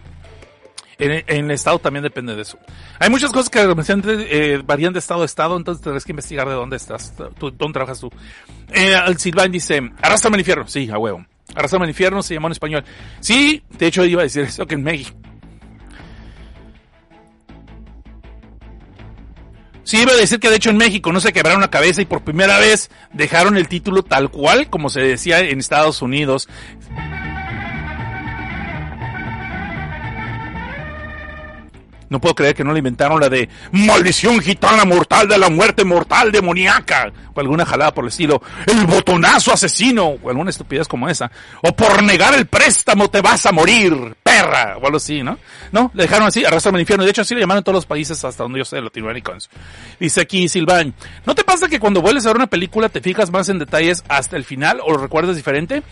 En, 1.00 1.46
el 1.46 1.52
estado 1.52 1.80
también 1.80 2.04
depende 2.04 2.36
de 2.36 2.42
eso. 2.42 2.60
Hay 3.00 3.10
muchas 3.10 3.32
cosas 3.32 3.50
que 3.50 3.62
eh, 3.62 4.62
varían 4.66 4.92
de 4.92 5.00
estado 5.00 5.22
a 5.22 5.26
estado, 5.26 5.56
entonces 5.56 5.82
tendrás 5.82 6.04
que 6.04 6.12
investigar 6.12 6.48
de 6.50 6.56
dónde 6.56 6.76
estás, 6.76 7.14
tú, 7.40 7.52
dónde 7.52 7.74
trabajas 7.74 8.02
tú. 8.02 8.12
Eh, 8.72 8.96
Silván 9.18 9.52
dice, 9.52 9.82
arrastrame 10.02 10.36
al 10.36 10.42
infierno. 10.42 10.68
Sí, 10.68 10.90
a 10.92 10.98
huevo. 10.98 11.26
Arrastrame 11.56 11.86
al 11.86 11.92
infierno 11.92 12.22
se 12.22 12.34
llamó 12.34 12.48
en 12.48 12.52
español. 12.52 12.84
Sí, 13.22 13.64
de 13.70 13.88
hecho 13.88 14.04
iba 14.04 14.22
a 14.22 14.26
decir 14.26 14.44
eso 14.44 14.68
que 14.68 14.76
en 14.76 14.84
México. 14.84 15.18
Sí, 19.90 20.02
iba 20.02 20.12
a 20.12 20.18
decir 20.18 20.40
que 20.40 20.50
de 20.50 20.58
hecho 20.58 20.70
en 20.70 20.78
México 20.78 21.12
no 21.12 21.20
se 21.20 21.34
quebraron 21.34 21.62
la 21.62 21.72
cabeza 21.72 22.02
y 22.02 22.06
por 22.06 22.24
primera 22.24 22.60
vez 22.60 22.92
dejaron 23.12 23.58
el 23.58 23.68
título 23.68 24.04
tal 24.04 24.30
cual 24.30 24.70
como 24.70 24.90
se 24.90 25.00
decía 25.00 25.40
en 25.40 25.60
Estados 25.60 26.04
Unidos. 26.04 26.48
No 32.10 32.20
puedo 32.20 32.36
creer 32.36 32.56
que 32.56 32.64
no 32.64 32.74
le 32.74 32.80
inventaron 32.80 33.20
la 33.20 33.30
de 33.30 33.48
maldición 33.72 34.42
gitana 34.42 34.86
mortal 34.86 35.28
de 35.28 35.38
la 35.38 35.50
muerte 35.50 35.86
mortal 35.86 36.32
demoníaca. 36.32 37.12
O 37.34 37.40
alguna 37.40 37.66
jalada 37.66 37.94
por 37.94 38.04
el 38.04 38.10
estilo. 38.10 38.42
El 38.66 38.86
botonazo 38.86 39.54
asesino. 39.54 40.18
O 40.22 40.30
alguna 40.30 40.50
estupidez 40.50 40.88
como 40.88 41.08
esa. 41.08 41.32
O 41.62 41.72
por 41.76 42.04
negar 42.04 42.34
el 42.34 42.48
préstamo 42.48 43.10
te 43.10 43.22
vas 43.22 43.46
a 43.46 43.52
morir, 43.52 44.16
perra. 44.24 44.78
O 44.78 44.86
algo 44.86 44.98
así, 44.98 45.22
¿no? 45.24 45.38
No, 45.72 45.92
le 45.94 46.04
dejaron 46.04 46.28
así, 46.28 46.44
arrastrame 46.44 46.78
al 46.78 46.82
infierno. 46.82 47.06
De 47.06 47.12
hecho, 47.12 47.22
así 47.22 47.36
le 47.36 47.42
llamaron 47.42 47.60
en 47.60 47.64
todos 47.64 47.76
los 47.76 47.86
países 47.86 48.24
hasta 48.26 48.44
donde 48.44 48.60
yo 48.60 48.66
sé, 48.66 48.82
latinoamericanos. 48.82 49.50
Dice 50.00 50.22
aquí 50.22 50.50
Silván. 50.50 50.94
¿No 51.26 51.36
te 51.36 51.44
pasa 51.44 51.68
que 51.68 51.80
cuando 51.80 52.02
vuelves 52.02 52.26
a 52.26 52.30
ver 52.30 52.38
una 52.38 52.48
película 52.48 52.90
te 52.90 53.02
fijas 53.02 53.32
más 53.32 53.50
en 53.50 53.60
detalles 53.60 54.04
hasta 54.08 54.36
el 54.36 54.46
final 54.46 54.82
o 54.84 54.92
lo 54.92 54.98
recuerdas 54.98 55.36
diferente? 55.36 55.84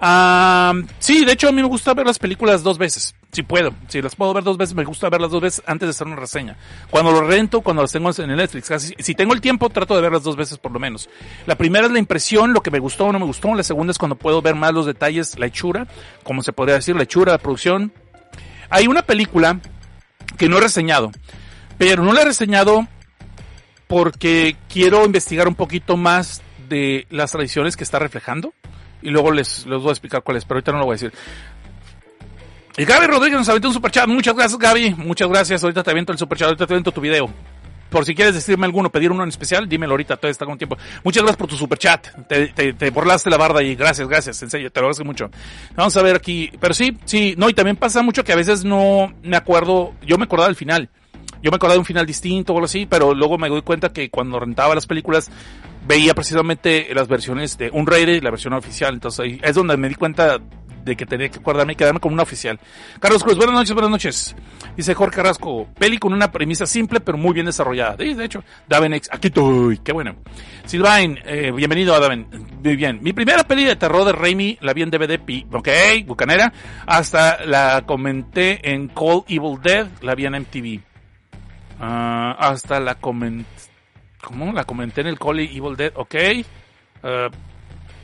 Ah, 0.00 0.74
sí, 0.98 1.24
de 1.24 1.32
hecho 1.32 1.48
a 1.48 1.52
mí 1.52 1.62
me 1.62 1.68
gusta 1.68 1.94
ver 1.94 2.06
las 2.06 2.18
películas 2.18 2.62
dos 2.62 2.78
veces, 2.78 3.14
si 3.32 3.42
puedo. 3.42 3.72
Si 3.88 4.02
las 4.02 4.16
puedo 4.16 4.34
ver 4.34 4.42
dos 4.42 4.56
veces, 4.56 4.74
me 4.74 4.84
gusta 4.84 5.08
verlas 5.08 5.30
dos 5.30 5.40
veces 5.40 5.62
antes 5.66 5.86
de 5.86 5.90
hacer 5.90 6.06
una 6.06 6.16
reseña. 6.16 6.56
Cuando 6.90 7.12
lo 7.12 7.22
rento, 7.22 7.60
cuando 7.60 7.82
las 7.82 7.92
tengo 7.92 8.10
en 8.18 8.30
el 8.30 8.36
Netflix. 8.36 8.68
Casi, 8.68 8.94
si 8.98 9.14
tengo 9.14 9.34
el 9.34 9.40
tiempo, 9.40 9.70
trato 9.70 9.94
de 9.94 10.02
verlas 10.02 10.22
dos 10.22 10.36
veces 10.36 10.58
por 10.58 10.72
lo 10.72 10.80
menos. 10.80 11.08
La 11.46 11.56
primera 11.56 11.86
es 11.86 11.92
la 11.92 11.98
impresión, 11.98 12.52
lo 12.52 12.60
que 12.60 12.70
me 12.70 12.80
gustó 12.80 13.06
o 13.06 13.12
no 13.12 13.18
me 13.18 13.26
gustó. 13.26 13.54
La 13.54 13.62
segunda 13.62 13.92
es 13.92 13.98
cuando 13.98 14.16
puedo 14.16 14.42
ver 14.42 14.56
más 14.56 14.74
los 14.74 14.86
detalles, 14.86 15.38
la 15.38 15.46
hechura, 15.46 15.86
como 16.24 16.42
se 16.42 16.52
podría 16.52 16.74
decir, 16.74 16.96
la 16.96 17.04
hechura, 17.04 17.32
la 17.32 17.38
producción. 17.38 17.92
Hay 18.70 18.88
una 18.88 19.02
película 19.02 19.60
que 20.36 20.48
no 20.48 20.58
he 20.58 20.60
reseñado, 20.60 21.12
pero 21.78 22.02
no 22.02 22.12
la 22.12 22.22
he 22.22 22.24
reseñado 22.24 22.88
porque 23.86 24.56
quiero 24.68 25.04
investigar 25.04 25.46
un 25.46 25.54
poquito 25.54 25.96
más 25.96 26.42
de 26.68 27.06
las 27.10 27.30
tradiciones 27.30 27.76
que 27.76 27.84
está 27.84 27.98
reflejando 27.98 28.52
y 29.04 29.10
luego 29.10 29.30
les, 29.30 29.66
les 29.66 29.80
voy 29.80 29.90
a 29.90 29.92
explicar 29.92 30.22
cuáles, 30.22 30.44
pero 30.44 30.56
ahorita 30.56 30.72
no 30.72 30.78
lo 30.78 30.86
voy 30.86 30.94
a 30.94 30.96
decir. 30.96 31.12
Y 32.76 32.84
Gaby 32.84 33.06
Rodríguez 33.06 33.38
nos 33.38 33.48
aventó 33.48 33.68
un 33.68 33.74
superchat. 33.74 34.08
Muchas 34.08 34.34
gracias, 34.34 34.58
Gaby. 34.58 34.94
Muchas 34.96 35.28
gracias. 35.28 35.62
Ahorita 35.62 35.84
te 35.84 35.90
aviento 35.90 36.10
el 36.10 36.18
superchat, 36.18 36.46
ahorita 36.48 36.66
te 36.66 36.72
aviento 36.72 36.90
tu 36.90 37.00
video. 37.00 37.30
Por 37.88 38.04
si 38.04 38.16
quieres 38.16 38.34
decirme 38.34 38.66
alguno, 38.66 38.90
pedir 38.90 39.12
uno 39.12 39.22
en 39.22 39.28
especial, 39.28 39.68
dímelo 39.68 39.92
ahorita, 39.92 40.16
todavía 40.16 40.32
está 40.32 40.44
con 40.44 40.58
tiempo. 40.58 40.76
Muchas 41.04 41.22
gracias 41.22 41.36
por 41.36 41.46
tu 41.46 41.56
superchat. 41.56 42.26
Te, 42.26 42.48
te, 42.48 42.72
te 42.72 42.90
borlaste 42.90 43.30
la 43.30 43.36
barda 43.36 43.62
y 43.62 43.76
gracias, 43.76 44.08
gracias, 44.08 44.42
en 44.42 44.50
serio, 44.50 44.72
te 44.72 44.80
lo 44.80 44.86
agradezco 44.86 45.04
mucho. 45.04 45.30
Vamos 45.76 45.96
a 45.96 46.02
ver 46.02 46.16
aquí. 46.16 46.50
Pero 46.58 46.74
sí, 46.74 46.98
sí, 47.04 47.36
no, 47.38 47.48
y 47.48 47.54
también 47.54 47.76
pasa 47.76 48.02
mucho 48.02 48.24
que 48.24 48.32
a 48.32 48.36
veces 48.36 48.64
no 48.64 49.14
me 49.22 49.36
acuerdo, 49.36 49.92
yo 50.04 50.18
me 50.18 50.24
acordaba 50.24 50.48
del 50.48 50.56
final. 50.56 50.90
Yo 51.44 51.50
me 51.50 51.56
acordaba 51.56 51.74
de 51.74 51.80
un 51.80 51.84
final 51.84 52.06
distinto 52.06 52.54
o 52.54 52.56
algo 52.56 52.64
así, 52.64 52.86
pero 52.86 53.14
luego 53.14 53.36
me 53.36 53.50
doy 53.50 53.60
cuenta 53.60 53.92
que 53.92 54.08
cuando 54.08 54.40
rentaba 54.40 54.74
las 54.74 54.86
películas 54.86 55.30
veía 55.86 56.14
precisamente 56.14 56.88
las 56.94 57.06
versiones 57.06 57.58
de 57.58 57.68
un 57.70 57.86
y 57.86 58.20
la 58.22 58.30
versión 58.30 58.54
oficial. 58.54 58.94
Entonces 58.94 59.20
ahí 59.20 59.40
es 59.44 59.54
donde 59.54 59.76
me 59.76 59.90
di 59.90 59.94
cuenta 59.94 60.38
de 60.38 60.96
que 60.96 61.04
tenía 61.04 61.28
que 61.28 61.40
acordarme 61.40 61.74
y 61.74 61.76
quedarme 61.76 62.00
con 62.00 62.14
una 62.14 62.22
oficial. 62.22 62.58
Carlos 62.98 63.22
Cruz, 63.22 63.36
buenas 63.36 63.56
noches, 63.56 63.74
buenas 63.74 63.90
noches. 63.90 64.34
Dice 64.74 64.94
Jorge 64.94 65.16
Carrasco, 65.16 65.68
peli 65.78 65.98
con 65.98 66.14
una 66.14 66.32
premisa 66.32 66.64
simple 66.64 67.00
pero 67.00 67.18
muy 67.18 67.34
bien 67.34 67.44
desarrollada. 67.44 67.96
Sí, 67.98 68.14
de 68.14 68.24
hecho, 68.24 68.42
Davenex, 68.66 69.10
aquí 69.12 69.28
estoy, 69.28 69.76
qué 69.84 69.92
bueno. 69.92 70.16
Silvain, 70.64 71.18
eh, 71.26 71.52
bienvenido 71.54 71.94
a 71.94 72.00
Daven, 72.00 72.26
muy 72.62 72.74
bien. 72.76 73.00
Mi 73.02 73.12
primera 73.12 73.44
peli 73.44 73.64
de 73.64 73.76
terror 73.76 74.06
de 74.06 74.12
Raimi 74.12 74.56
la 74.62 74.72
vi 74.72 74.80
en 74.80 74.90
DVD, 74.90 75.20
ok, 75.52 75.68
bucanera. 76.06 76.54
Hasta 76.86 77.44
la 77.44 77.84
comenté 77.86 78.72
en 78.72 78.88
Call 78.88 79.24
Evil 79.28 79.58
Dead, 79.62 79.88
la 80.00 80.14
vi 80.14 80.24
en 80.24 80.40
MTV. 80.40 80.93
Uh, 81.78 82.34
hasta 82.38 82.80
la 82.80 82.94
comenté 82.94 83.46
¿Cómo? 84.24 84.52
La 84.52 84.64
comenté 84.64 85.02
en 85.02 85.08
el 85.08 85.18
Call 85.18 85.40
Evil 85.40 85.76
Dead, 85.76 85.92
ok. 85.94 86.14
Uh, 87.02 87.30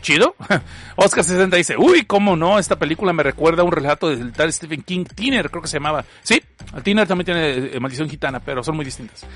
chido. 0.02 0.34
Oscar 0.96 1.24
60 1.24 1.56
dice, 1.56 1.76
uy, 1.78 2.04
cómo 2.04 2.36
no, 2.36 2.58
esta 2.58 2.76
película 2.76 3.12
me 3.12 3.22
recuerda 3.22 3.62
a 3.62 3.64
un 3.64 3.72
relato 3.72 4.08
del 4.08 4.32
tal 4.32 4.52
Stephen 4.52 4.82
King, 4.82 5.04
Tiner, 5.04 5.50
creo 5.50 5.62
que 5.62 5.68
se 5.68 5.78
llamaba. 5.78 6.04
Sí, 6.22 6.42
Tiner 6.82 7.06
también 7.06 7.26
tiene 7.26 7.76
eh, 7.76 7.80
maldición 7.80 8.08
gitana, 8.08 8.40
pero 8.40 8.62
son 8.62 8.76
muy 8.76 8.84
distintas. 8.84 9.26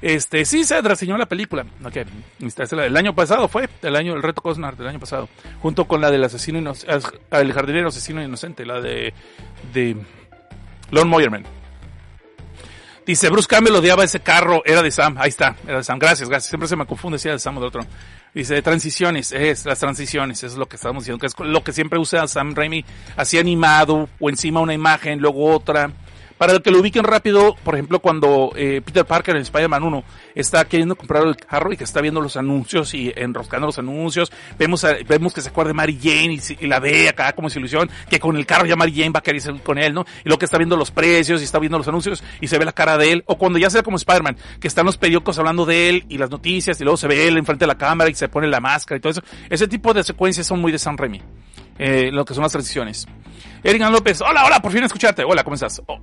Este, 0.00 0.44
sí, 0.44 0.64
se 0.64 0.80
reseñó 0.80 1.16
la 1.16 1.26
película. 1.26 1.64
Ok, 1.84 1.98
el 2.72 2.96
año 2.96 3.14
pasado 3.14 3.46
fue, 3.46 3.68
el 3.82 3.94
año, 3.94 4.14
el 4.14 4.22
reto 4.22 4.42
Cosnar 4.42 4.76
del 4.76 4.88
año 4.88 4.98
pasado, 4.98 5.28
junto 5.60 5.86
con 5.86 6.00
la 6.00 6.10
del 6.10 6.24
asesino 6.24 6.72
el 7.30 7.52
jardinero 7.52 7.88
asesino 7.88 8.22
inocente, 8.22 8.66
la 8.66 8.80
de, 8.80 9.14
de 9.72 9.96
Lon 10.90 11.08
Moyerman. 11.08 11.61
Dice, 13.04 13.30
Bruce 13.30 13.48
Campbell 13.48 13.74
odiaba 13.74 14.04
ese 14.04 14.20
carro, 14.20 14.62
era 14.64 14.80
de 14.80 14.92
Sam, 14.92 15.16
ahí 15.18 15.28
está, 15.28 15.56
era 15.66 15.78
de 15.78 15.84
Sam, 15.84 15.98
gracias, 15.98 16.28
gracias, 16.28 16.50
siempre 16.50 16.68
se 16.68 16.76
me 16.76 16.86
confunde 16.86 17.18
si 17.18 17.26
era 17.26 17.34
de 17.34 17.40
Sam 17.40 17.56
o 17.58 17.60
de 17.60 17.66
otro. 17.66 17.84
Dice, 18.32 18.62
transiciones, 18.62 19.32
es, 19.32 19.66
las 19.66 19.80
transiciones, 19.80 20.44
es 20.44 20.54
lo 20.54 20.66
que 20.66 20.76
estamos 20.76 21.02
diciendo, 21.02 21.20
que 21.20 21.26
es 21.26 21.34
lo 21.38 21.64
que 21.64 21.72
siempre 21.72 21.98
usa 21.98 22.28
Sam 22.28 22.54
Raimi, 22.54 22.84
así 23.16 23.38
animado, 23.38 24.08
o 24.20 24.30
encima 24.30 24.60
una 24.60 24.72
imagen, 24.72 25.18
luego 25.18 25.52
otra, 25.52 25.90
para 26.42 26.58
que 26.58 26.72
lo 26.72 26.80
ubiquen 26.80 27.04
rápido, 27.04 27.54
por 27.62 27.74
ejemplo, 27.74 28.00
cuando 28.00 28.50
eh, 28.56 28.82
Peter 28.84 29.04
Parker 29.06 29.36
en 29.36 29.42
Spider-Man 29.42 29.84
1 29.84 30.04
está 30.34 30.64
queriendo 30.64 30.96
comprar 30.96 31.24
el 31.24 31.36
carro 31.36 31.72
y 31.72 31.76
que 31.76 31.84
está 31.84 32.00
viendo 32.00 32.20
los 32.20 32.36
anuncios 32.36 32.94
y 32.94 33.12
enroscando 33.14 33.68
los 33.68 33.78
anuncios, 33.78 34.32
vemos 34.58 34.84
vemos 35.06 35.32
que 35.32 35.40
se 35.40 35.50
acuerda 35.50 35.68
de 35.68 35.74
Mary 35.74 35.96
Jane 36.02 36.40
y, 36.58 36.66
la 36.66 36.80
ve 36.80 37.08
acá 37.08 37.32
como 37.34 37.46
ilusión, 37.46 37.88
que 38.10 38.18
con 38.18 38.36
el 38.36 38.44
carro 38.44 38.66
ya 38.66 38.74
Mary 38.74 38.92
Jane 38.92 39.10
va 39.10 39.20
a 39.20 39.22
querer 39.22 39.40
con 39.62 39.78
él, 39.78 39.94
¿no? 39.94 40.00
Y 40.00 40.22
luego 40.24 40.40
que 40.40 40.46
está 40.46 40.58
viendo 40.58 40.76
los 40.76 40.90
precios 40.90 41.40
y 41.42 41.44
está 41.44 41.60
viendo 41.60 41.78
los 41.78 41.86
anuncios 41.86 42.24
y 42.40 42.48
se 42.48 42.58
ve 42.58 42.64
la 42.64 42.72
cara 42.72 42.98
de 42.98 43.12
él, 43.12 43.22
o 43.26 43.38
cuando 43.38 43.60
ya 43.60 43.70
sea 43.70 43.84
como 43.84 43.96
Spider-Man, 43.96 44.36
que 44.58 44.66
están 44.66 44.84
los 44.84 44.96
periódicos 44.96 45.38
hablando 45.38 45.64
de 45.64 45.90
él 45.90 46.06
y 46.08 46.18
las 46.18 46.28
noticias 46.28 46.80
y 46.80 46.82
luego 46.82 46.96
se 46.96 47.06
ve 47.06 47.28
él 47.28 47.36
enfrente 47.36 47.66
de 47.66 47.68
la 47.68 47.78
cámara 47.78 48.10
y 48.10 48.14
se 48.14 48.28
pone 48.28 48.48
la 48.48 48.58
máscara 48.58 48.98
y 48.98 49.00
todo 49.00 49.12
eso. 49.12 49.22
Ese 49.48 49.68
tipo 49.68 49.94
de 49.94 50.02
secuencias 50.02 50.44
son 50.44 50.60
muy 50.60 50.72
de 50.72 50.80
San 50.80 50.98
Remy, 50.98 51.22
eh, 51.78 52.10
lo 52.10 52.24
que 52.24 52.34
son 52.34 52.42
las 52.42 52.50
transiciones. 52.50 53.06
Erika 53.64 53.88
López, 53.90 54.20
hola, 54.20 54.44
hola, 54.44 54.60
por 54.60 54.72
fin 54.72 54.82
escucharte. 54.82 55.22
Hola, 55.22 55.44
¿cómo 55.44 55.54
estás? 55.54 55.80
Oh. 55.86 56.00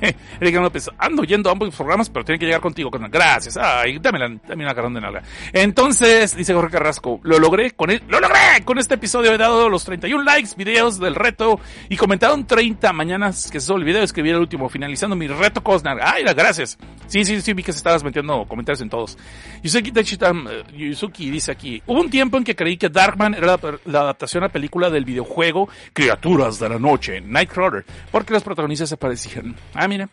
López, 0.40 0.88
ando 0.96 1.24
yendo 1.24 1.50
a 1.50 1.52
ambos 1.52 1.74
programas, 1.74 2.08
pero 2.08 2.24
tienen 2.24 2.40
que 2.40 2.46
llegar 2.46 2.62
contigo. 2.62 2.90
Gracias. 2.90 3.58
Ay, 3.58 3.98
dame, 3.98 4.18
la, 4.18 4.28
dame 4.48 4.64
una 4.64 4.74
carrón 4.74 4.94
de 4.94 5.02
nalga. 5.02 5.22
Entonces, 5.52 6.34
dice 6.34 6.54
Jorge 6.54 6.72
Carrasco, 6.72 7.20
lo 7.22 7.38
logré 7.38 7.72
con 7.72 7.90
él, 7.90 8.02
lo 8.08 8.18
logré 8.18 8.64
con 8.64 8.78
este 8.78 8.94
episodio. 8.94 9.34
He 9.34 9.36
dado 9.36 9.68
los 9.68 9.84
31 9.84 10.24
likes, 10.24 10.52
videos 10.56 10.98
del 10.98 11.14
reto 11.14 11.60
y 11.90 11.98
comentaron 11.98 12.46
30 12.46 12.90
mañanas 12.94 13.50
que 13.50 13.60
se 13.60 13.74
el 13.74 13.84
video. 13.84 14.02
Escribí 14.02 14.30
el 14.30 14.36
último, 14.36 14.70
finalizando 14.70 15.14
mi 15.14 15.26
reto 15.26 15.62
Cosnar. 15.62 15.98
Ay, 16.02 16.24
gracias. 16.24 16.78
Sí, 17.08 17.26
sí, 17.26 17.42
sí, 17.42 17.52
vi 17.52 17.62
que 17.62 17.72
se 17.72 17.78
estabas 17.78 18.02
metiendo 18.02 18.46
comentarios 18.46 18.80
en 18.80 18.88
todos. 18.88 19.18
Yusuki 19.62 19.92
Tachitam, 19.92 20.46
uh, 20.46 20.72
Yusuki 20.74 21.30
dice 21.30 21.52
aquí, 21.52 21.82
hubo 21.86 22.00
un 22.00 22.08
tiempo 22.08 22.38
en 22.38 22.44
que 22.44 22.56
creí 22.56 22.78
que 22.78 22.88
Darkman 22.88 23.34
era 23.34 23.48
la, 23.48 23.60
la 23.84 24.00
adaptación 24.00 24.44
a 24.44 24.48
película 24.48 24.88
del 24.88 25.04
videojuego 25.04 25.68
Criaturas 25.92 26.58
de 26.58 26.70
la 26.70 26.78
Noche 26.78 27.01
Nightcrawler, 27.10 27.84
porque 28.10 28.32
los 28.32 28.42
protagonistas 28.42 28.88
se 28.88 28.96
parecían. 28.96 29.56
Ah, 29.74 29.88
mira, 29.88 30.08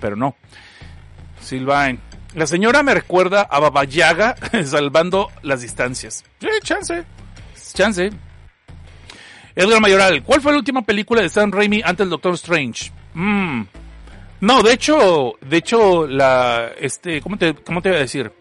pero, 0.00 0.16
no. 0.16 0.36
Silvain. 1.40 1.98
La 2.34 2.46
señora 2.46 2.82
me 2.82 2.94
recuerda 2.94 3.42
a 3.42 3.58
Baba 3.58 3.84
Yaga 3.84 4.36
salvando 4.64 5.30
las 5.42 5.60
distancias. 5.60 6.24
chance. 6.62 7.04
Chance. 7.74 8.10
Edgar 9.54 9.80
Mayoral, 9.80 10.22
¿cuál 10.22 10.40
fue 10.40 10.52
la 10.52 10.58
última 10.58 10.82
película 10.82 11.20
de 11.20 11.28
Sam 11.28 11.52
Raimi 11.52 11.82
antes 11.84 11.98
del 11.98 12.10
Doctor 12.10 12.34
Strange? 12.34 12.90
Mm. 13.14 13.62
No, 14.40 14.62
de 14.62 14.72
hecho, 14.72 15.34
de 15.40 15.58
hecho, 15.58 16.06
la, 16.06 16.72
este, 16.80 17.20
¿cómo 17.20 17.36
te, 17.36 17.54
cómo 17.54 17.82
te 17.82 17.90
voy 17.90 17.98
a 17.98 18.02
decir? 18.02 18.32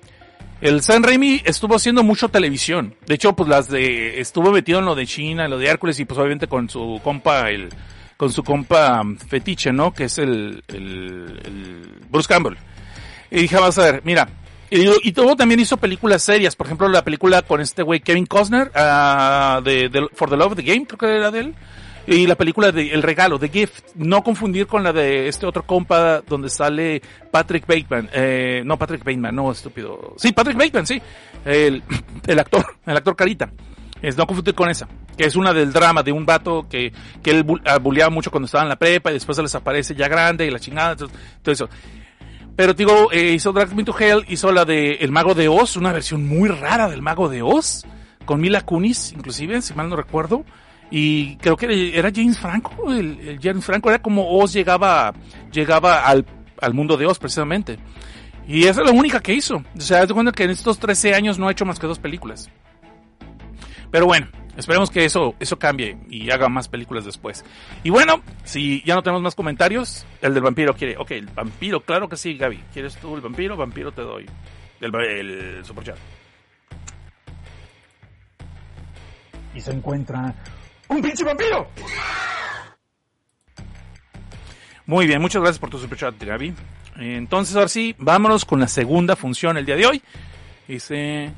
El 0.61 0.83
Sam 0.83 1.03
Raimi 1.03 1.41
estuvo 1.43 1.75
haciendo 1.75 2.03
mucho 2.03 2.29
televisión. 2.29 2.93
De 3.07 3.15
hecho, 3.15 3.35
pues 3.35 3.49
las 3.49 3.67
de, 3.67 4.21
estuvo 4.21 4.51
metido 4.51 4.79
en 4.79 4.85
lo 4.85 4.93
de 4.93 5.07
China, 5.07 5.45
en 5.45 5.51
lo 5.51 5.57
de 5.57 5.67
Hércules 5.67 5.99
y 5.99 6.05
pues 6.05 6.19
obviamente 6.19 6.47
con 6.47 6.69
su 6.69 7.01
compa, 7.03 7.49
el, 7.49 7.69
con 8.15 8.31
su 8.31 8.43
compa 8.43 9.01
fetiche, 9.27 9.73
¿no? 9.73 9.91
Que 9.91 10.03
es 10.03 10.19
el, 10.19 10.63
el, 10.67 11.41
el 11.43 11.81
Bruce 12.09 12.29
Campbell. 12.29 12.57
Y 13.31 13.41
dije, 13.41 13.55
vas 13.57 13.79
a 13.79 13.91
ver, 13.91 14.01
mira, 14.05 14.29
y, 14.69 14.85
y 15.03 15.11
todo 15.11 15.35
también 15.35 15.59
hizo 15.59 15.77
películas 15.77 16.21
serias, 16.21 16.55
por 16.55 16.67
ejemplo 16.67 16.87
la 16.87 17.03
película 17.03 17.41
con 17.41 17.59
este 17.59 17.81
güey 17.81 17.99
Kevin 17.99 18.25
Costner, 18.25 18.71
uh, 18.75 19.61
de, 19.61 19.89
de, 19.89 20.07
For 20.13 20.29
the 20.29 20.37
Love 20.37 20.51
of 20.51 20.57
the 20.57 20.63
Game, 20.63 20.85
creo 20.85 20.97
que 20.97 21.17
era 21.17 21.31
de 21.31 21.39
él. 21.39 21.55
Y 22.11 22.27
la 22.27 22.35
película 22.35 22.73
de 22.73 22.91
El 22.91 23.03
Regalo, 23.03 23.39
The 23.39 23.47
Gift, 23.47 23.95
no 23.95 24.21
confundir 24.21 24.67
con 24.67 24.83
la 24.83 24.91
de 24.91 25.29
este 25.29 25.45
otro 25.45 25.63
compa 25.63 26.19
donde 26.19 26.49
sale 26.49 27.01
Patrick 27.31 27.65
Bateman, 27.65 28.09
eh, 28.11 28.63
no 28.65 28.77
Patrick 28.77 29.01
Bateman, 29.01 29.33
no 29.33 29.49
estúpido, 29.49 30.15
sí 30.17 30.33
Patrick 30.33 30.57
Bateman, 30.57 30.85
sí, 30.85 31.01
el, 31.45 31.81
el 32.27 32.37
actor, 32.37 32.65
el 32.85 32.97
actor 32.97 33.15
Carita, 33.15 33.53
es 34.01 34.17
no 34.17 34.27
confundir 34.27 34.53
con 34.53 34.67
esa, 34.69 34.89
que 35.15 35.23
es 35.23 35.37
una 35.37 35.53
del 35.53 35.71
drama 35.71 36.03
de 36.03 36.11
un 36.11 36.25
vato 36.25 36.67
que, 36.69 36.91
que 37.23 37.31
él 37.31 37.45
bulleaba 37.81 38.09
mucho 38.09 38.29
cuando 38.29 38.47
estaba 38.47 38.63
en 38.63 38.69
la 38.69 38.75
prepa 38.75 39.11
y 39.11 39.13
después 39.13 39.37
se 39.37 39.43
les 39.43 39.55
aparece 39.55 39.95
ya 39.95 40.09
grande 40.09 40.45
y 40.45 40.51
la 40.51 40.59
chingada, 40.59 40.97
todo 40.97 41.09
eso. 41.45 41.69
Pero 42.57 42.73
digo, 42.73 43.09
eh, 43.13 43.31
hizo 43.31 43.53
Drag 43.53 43.73
Me 43.73 43.85
to 43.85 43.97
Hell, 43.97 44.25
hizo 44.27 44.51
la 44.51 44.65
de 44.65 44.95
El 44.95 45.13
Mago 45.13 45.33
de 45.33 45.47
Oz, 45.47 45.77
una 45.77 45.93
versión 45.93 46.27
muy 46.27 46.49
rara 46.49 46.89
del 46.89 47.01
Mago 47.01 47.29
de 47.29 47.41
Oz, 47.41 47.85
con 48.25 48.41
Mila 48.41 48.65
Kunis, 48.65 49.13
inclusive, 49.13 49.61
si 49.61 49.73
mal 49.75 49.87
no 49.87 49.95
recuerdo. 49.95 50.43
Y 50.91 51.37
creo 51.37 51.55
que 51.55 51.97
era 51.97 52.11
James 52.13 52.37
Franco, 52.37 52.91
el, 52.91 53.39
James 53.41 53.63
Franco 53.63 53.89
era 53.89 54.01
como 54.01 54.37
Oz 54.37 54.51
llegaba, 54.51 55.13
llegaba 55.51 56.05
al, 56.05 56.25
al 56.59 56.73
mundo 56.73 56.97
de 56.97 57.05
Oz 57.05 57.17
precisamente. 57.17 57.79
Y 58.45 58.65
esa 58.65 58.81
es 58.81 58.87
la 58.87 58.93
única 58.93 59.21
que 59.21 59.33
hizo. 59.33 59.63
O 59.77 59.81
sea, 59.81 60.05
de 60.05 60.13
cuenta 60.13 60.33
que 60.33 60.43
en 60.43 60.49
estos 60.49 60.77
13 60.79 61.15
años 61.15 61.39
no 61.39 61.47
ha 61.47 61.51
hecho 61.51 61.65
más 61.65 61.79
que 61.79 61.87
dos 61.87 61.99
películas. 61.99 62.49
Pero 63.89 64.05
bueno, 64.05 64.27
esperemos 64.57 64.89
que 64.89 65.05
eso, 65.05 65.35
eso 65.39 65.57
cambie 65.57 65.97
y 66.09 66.29
haga 66.29 66.49
más 66.49 66.67
películas 66.67 67.05
después. 67.05 67.45
Y 67.83 67.89
bueno, 67.89 68.21
si 68.43 68.83
ya 68.83 68.95
no 68.95 69.03
tenemos 69.03 69.21
más 69.21 69.35
comentarios, 69.35 70.05
el 70.21 70.33
del 70.33 70.43
vampiro 70.43 70.75
quiere. 70.75 70.97
Ok, 70.97 71.11
el 71.11 71.27
vampiro, 71.27 71.79
claro 71.81 72.09
que 72.09 72.17
sí, 72.17 72.35
Gaby. 72.35 72.63
¿Quieres 72.73 72.97
tú 72.97 73.15
el 73.15 73.21
vampiro? 73.21 73.55
Vampiro 73.55 73.93
te 73.93 74.01
doy. 74.01 74.25
El, 74.81 74.93
el 74.95 75.65
superchat. 75.65 75.97
Y 79.53 79.61
se 79.61 79.71
encuentra 79.71 80.33
¡Un 80.91 81.01
pinche 81.01 81.23
vampiro! 81.23 81.67
Muy 84.85 85.07
bien, 85.07 85.21
muchas 85.21 85.41
gracias 85.41 85.57
por 85.57 85.69
tu 85.69 85.79
superchat, 85.79 86.21
Gaby. 86.21 86.53
Entonces, 86.97 87.55
ahora 87.55 87.69
sí, 87.69 87.95
vámonos 87.97 88.43
con 88.43 88.59
la 88.59 88.67
segunda 88.67 89.15
función 89.15 89.55
el 89.55 89.65
día 89.65 89.77
de 89.77 89.85
hoy. 89.85 90.01
Dice. 90.67 91.31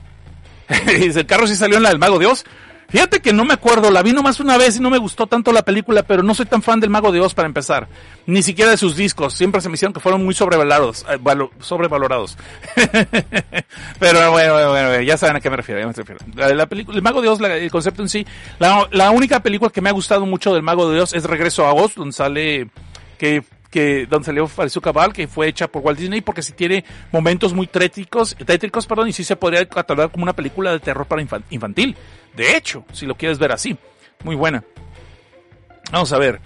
Dice, 0.88 1.20
el 1.20 1.26
carro 1.28 1.45
sí 1.45 1.56
salió 1.56 1.78
en 1.78 1.84
la 1.84 1.89
del 1.89 1.99
Mago 1.99 2.18
de 2.18 2.26
Oz. 2.26 2.43
Fíjate 2.89 3.21
que 3.21 3.34
no 3.34 3.45
me 3.45 3.53
acuerdo, 3.53 3.89
la 3.89 4.03
vi 4.03 4.13
nomás 4.13 4.39
una 4.39 4.57
vez 4.57 4.77
y 4.77 4.79
no 4.79 4.89
me 4.89 4.97
gustó 4.97 5.27
tanto 5.27 5.51
la 5.51 5.63
película, 5.63 6.03
pero 6.03 6.21
no 6.23 6.36
soy 6.36 6.45
tan 6.45 6.61
fan 6.61 6.79
del 6.79 6.89
Mago 6.89 7.11
de 7.11 7.19
Oz 7.19 7.34
para 7.34 7.47
empezar. 7.47 7.88
Ni 8.25 8.43
siquiera 8.43 8.71
de 8.71 8.77
sus 8.77 8.95
discos, 8.95 9.34
siempre 9.34 9.61
se 9.61 9.69
me 9.69 9.75
hicieron 9.75 9.93
que 9.93 9.99
fueron 9.99 10.23
muy 10.23 10.34
sobrevalorados. 10.34 11.05
Eh, 11.09 11.17
valo, 11.19 11.51
sobrevalorados. 11.59 12.38
pero 13.99 14.31
bueno, 14.31 14.53
bueno, 14.53 14.69
bueno, 14.69 15.01
ya 15.01 15.17
saben 15.17 15.38
a 15.38 15.39
qué 15.39 15.49
me 15.49 15.57
refiero. 15.57 15.81
Ya 15.81 15.88
me 15.88 15.93
refiero. 15.93 16.23
La, 16.36 16.49
la 16.49 16.65
película, 16.67 16.97
el 16.97 17.03
Mago 17.03 17.21
de 17.21 17.29
Oz, 17.29 17.41
el 17.41 17.71
concepto 17.71 18.01
en 18.01 18.09
sí, 18.09 18.25
la, 18.59 18.88
la 18.91 19.11
única 19.11 19.41
película 19.41 19.71
que 19.71 19.81
me 19.81 19.89
ha 19.89 19.93
gustado 19.93 20.25
mucho 20.25 20.53
del 20.53 20.63
Mago 20.63 20.89
de 20.89 21.01
Oz 21.01 21.13
es 21.13 21.23
Regreso 21.23 21.65
a 21.65 21.73
Oz, 21.73 21.95
donde 21.95 22.13
sale 22.13 22.69
que 23.17 23.43
que 23.74 24.05
donde 24.05 24.28
salió 24.28 24.47
Falso 24.47 24.80
Cabal, 24.80 25.11
que 25.11 25.28
fue 25.28 25.47
hecha 25.47 25.67
por 25.67 25.82
Walt 25.82 25.97
Disney, 25.97 26.21
porque 26.21 26.43
sí 26.43 26.53
tiene 26.53 26.86
momentos 27.11 27.53
muy 27.53 27.65
tétricos, 27.65 28.36
tétricos, 28.45 28.86
perdón, 28.86 29.07
y 29.07 29.13
sí 29.13 29.24
se 29.24 29.36
podría 29.36 29.67
catalogar 29.67 30.11
como 30.11 30.21
una 30.21 30.34
película 30.34 30.71
de 30.71 30.80
terror 30.80 31.07
para 31.07 31.24
infantil. 31.49 31.95
De 32.36 32.55
hecho, 32.55 32.86
si 32.93 33.07
lo 33.07 33.15
quieres 33.15 33.39
ver 33.39 33.51
así, 33.51 33.76
muy 34.24 34.36
buena. 34.36 34.63
Vamos 35.91 36.13
a 36.13 36.19
ver. 36.19 36.39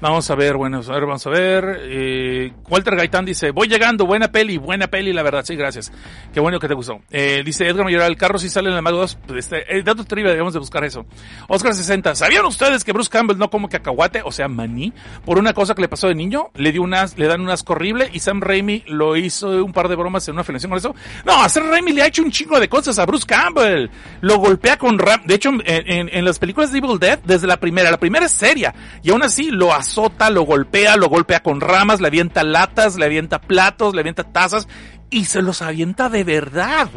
Vamos 0.00 0.30
a 0.30 0.36
ver, 0.36 0.56
bueno, 0.56 0.80
a 0.86 0.92
ver, 0.92 1.06
vamos 1.06 1.26
a 1.26 1.30
ver. 1.30 1.80
Eh, 1.82 2.52
Walter 2.68 2.94
Gaitán 2.94 3.24
dice, 3.24 3.50
voy 3.50 3.66
llegando, 3.66 4.06
buena 4.06 4.30
peli, 4.30 4.56
buena 4.56 4.86
peli, 4.86 5.12
la 5.12 5.24
verdad, 5.24 5.44
sí, 5.44 5.56
gracias. 5.56 5.90
Qué 6.32 6.38
bueno 6.38 6.60
que 6.60 6.68
te 6.68 6.74
gustó. 6.74 7.00
Eh, 7.10 7.42
dice 7.44 7.66
Edgar 7.66 7.84
Mayoral, 7.84 8.12
el 8.12 8.16
carro 8.16 8.38
si 8.38 8.48
sale 8.48 8.70
en 8.70 8.76
el 8.76 8.82
Mago 8.82 8.98
2, 8.98 9.18
pues 9.26 9.38
este, 9.40 9.76
eh, 9.76 9.82
dato 9.82 10.04
trivia, 10.04 10.30
debemos 10.30 10.52
de 10.52 10.60
buscar 10.60 10.84
eso. 10.84 11.04
Oscar 11.48 11.74
60, 11.74 12.14
¿sabían 12.14 12.44
ustedes 12.44 12.84
que 12.84 12.92
Bruce 12.92 13.10
Campbell 13.10 13.38
no 13.38 13.50
come 13.50 13.68
cacahuate, 13.68 14.22
o 14.24 14.30
sea, 14.30 14.46
maní, 14.46 14.92
por 15.24 15.36
una 15.36 15.52
cosa 15.52 15.74
que 15.74 15.82
le 15.82 15.88
pasó 15.88 16.06
de 16.06 16.14
niño? 16.14 16.50
Le 16.54 16.70
dio 16.70 16.82
unas, 16.82 17.18
le 17.18 17.26
dan 17.26 17.40
un 17.40 17.50
asco 17.50 17.72
horrible 17.72 18.08
y 18.12 18.20
Sam 18.20 18.40
Raimi 18.40 18.84
lo 18.86 19.16
hizo 19.16 19.48
un 19.64 19.72
par 19.72 19.88
de 19.88 19.96
bromas 19.96 20.28
en 20.28 20.34
una 20.34 20.44
filmación 20.44 20.70
con 20.70 20.78
eso. 20.78 20.94
No, 21.24 21.42
a 21.42 21.48
Sam 21.48 21.70
Raimi 21.70 21.92
le 21.92 22.02
ha 22.02 22.06
hecho 22.06 22.22
un 22.22 22.30
chingo 22.30 22.60
de 22.60 22.68
cosas 22.68 23.00
a 23.00 23.04
Bruce 23.04 23.26
Campbell. 23.26 23.90
Lo 24.20 24.38
golpea 24.38 24.76
con 24.78 24.96
ram, 24.96 25.24
de 25.24 25.34
hecho, 25.34 25.48
en, 25.48 25.62
en, 25.64 26.08
en 26.12 26.24
las 26.24 26.38
películas 26.38 26.70
de 26.70 26.78
Evil 26.78 27.00
Dead, 27.00 27.18
desde 27.24 27.48
la 27.48 27.56
primera, 27.56 27.90
la 27.90 27.98
primera 27.98 28.26
es 28.26 28.32
seria, 28.32 28.72
y 29.02 29.10
aún 29.10 29.24
así 29.24 29.50
lo 29.50 29.74
azota, 29.88 30.30
lo 30.30 30.42
golpea, 30.42 30.96
lo 30.96 31.08
golpea 31.08 31.40
con 31.40 31.60
ramas, 31.60 32.00
le 32.00 32.08
avienta 32.08 32.44
latas, 32.44 32.96
le 32.96 33.06
avienta 33.06 33.40
platos, 33.40 33.94
le 33.94 34.00
avienta 34.00 34.24
tazas 34.24 34.68
y 35.10 35.24
se 35.24 35.42
los 35.42 35.62
avienta 35.62 36.08
de 36.08 36.24
verdad. 36.24 36.88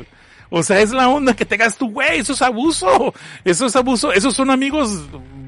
O 0.49 0.63
sea, 0.63 0.81
es 0.81 0.91
la 0.91 1.07
onda 1.07 1.33
que 1.33 1.45
tengas 1.45 1.77
tu 1.77 1.89
güey, 1.89 2.19
eso 2.19 2.33
es 2.33 2.41
abuso, 2.41 3.13
eso 3.45 3.65
es 3.65 3.75
abuso, 3.75 4.11
esos 4.11 4.35
son 4.35 4.51
amigos 4.51 4.89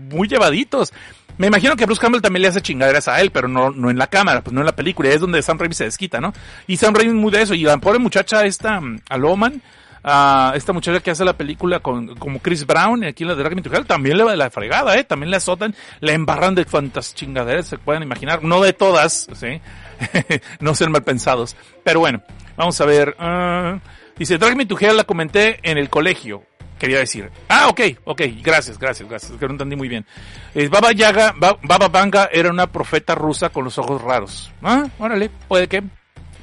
muy 0.09 0.29
llevaditos. 0.29 0.93
Me 1.37 1.47
imagino 1.47 1.75
que 1.75 1.85
Bruce 1.85 1.99
Campbell 1.99 2.21
también 2.21 2.43
le 2.43 2.47
hace 2.47 2.61
chingaderas 2.61 3.07
a 3.07 3.19
él, 3.19 3.31
pero 3.31 3.47
no, 3.47 3.71
no 3.71 3.89
en 3.89 3.97
la 3.97 4.07
cámara, 4.07 4.41
pues 4.41 4.53
no 4.53 4.61
en 4.61 4.65
la 4.65 4.75
película, 4.75 5.09
es 5.09 5.19
donde 5.19 5.41
Sam 5.41 5.57
Raimi 5.57 5.73
se 5.73 5.85
desquita, 5.85 6.21
¿no? 6.21 6.31
Y 6.67 6.77
Sam 6.77 6.93
Raimi 6.93 7.13
muy 7.13 7.31
de 7.31 7.41
eso, 7.41 7.53
y 7.53 7.63
la 7.63 7.77
pobre 7.77 7.99
muchacha 7.99 8.45
esta, 8.45 8.79
Aloman, 9.09 9.61
a 10.03 10.53
esta 10.55 10.73
muchacha 10.73 10.99
que 10.99 11.11
hace 11.11 11.23
la 11.23 11.33
película 11.33 11.79
con, 11.79 12.15
como 12.15 12.39
Chris 12.39 12.65
Brown, 12.65 13.03
aquí 13.05 13.23
en 13.23 13.29
la 13.29 13.35
de 13.35 13.43
Drag 13.43 13.55
Me 13.55 13.61
Hell, 13.61 13.85
también 13.85 14.17
le 14.17 14.23
va 14.23 14.31
de 14.31 14.37
la 14.37 14.49
fregada, 14.49 14.97
eh, 14.97 15.03
también 15.03 15.31
le 15.31 15.37
azotan, 15.37 15.73
le 16.01 16.13
embarran 16.13 16.55
de 16.55 16.65
cuantas 16.65 17.15
chingaderas 17.15 17.67
se 17.67 17.77
pueden 17.77 18.03
imaginar, 18.03 18.43
no 18.43 18.61
de 18.61 18.73
todas, 18.73 19.27
sí, 19.33 19.61
no 20.59 20.75
ser 20.75 20.89
mal 20.89 21.03
pensados, 21.03 21.55
pero 21.83 22.01
bueno, 22.01 22.21
vamos 22.57 22.79
a 22.81 22.85
ver, 22.85 23.15
uh, 23.19 23.79
dice 24.17 24.37
Drag 24.37 24.57
Me 24.57 24.65
to 24.65 24.77
Hell 24.77 24.97
la 24.97 25.05
comenté 25.05 25.59
en 25.63 25.77
el 25.77 25.89
colegio, 25.89 26.43
quería 26.77 26.99
decir. 26.99 27.31
Ah, 27.47 27.69
ok, 27.69 27.79
ok, 28.03 28.21
gracias, 28.41 28.77
gracias, 28.77 29.07
gracias, 29.07 29.31
que 29.39 29.45
no 29.45 29.53
entendí 29.53 29.77
muy 29.77 29.87
bien. 29.87 30.05
Eh, 30.53 30.67
Baba 30.67 30.91
Yaga, 30.91 31.33
Baba 31.37 31.87
Vanga 31.87 32.29
era 32.29 32.49
una 32.49 32.67
profeta 32.67 33.15
rusa 33.15 33.49
con 33.49 33.63
los 33.63 33.77
ojos 33.77 34.01
raros. 34.01 34.51
Ah, 34.61 34.85
órale, 34.99 35.29
puede 35.47 35.69
que, 35.69 35.81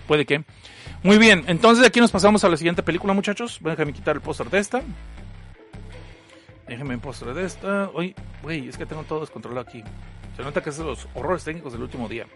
puede 0.06 0.24
que. 0.24 0.42
Muy 1.02 1.16
bien, 1.16 1.44
entonces 1.46 1.86
aquí 1.86 1.98
nos 1.98 2.10
pasamos 2.10 2.44
a 2.44 2.48
la 2.48 2.58
siguiente 2.58 2.82
película, 2.82 3.14
muchachos. 3.14 3.58
Déjenme 3.62 3.92
quitar 3.94 4.16
el 4.16 4.22
póster 4.22 4.50
de 4.50 4.58
esta. 4.58 4.82
Déjenme 6.68 6.94
el 6.94 7.00
póster 7.00 7.32
de 7.32 7.44
esta. 7.46 7.90
Uy, 7.94 8.14
güey, 8.42 8.68
es 8.68 8.76
que 8.76 8.84
tengo 8.84 9.02
todo 9.04 9.20
descontrolado 9.20 9.66
aquí. 9.66 9.82
Se 10.36 10.42
nota 10.42 10.62
que 10.62 10.70
es 10.70 10.78
los 10.78 11.08
horrores 11.14 11.42
técnicos 11.42 11.72
del 11.72 11.82
último 11.82 12.06
día. 12.06 12.26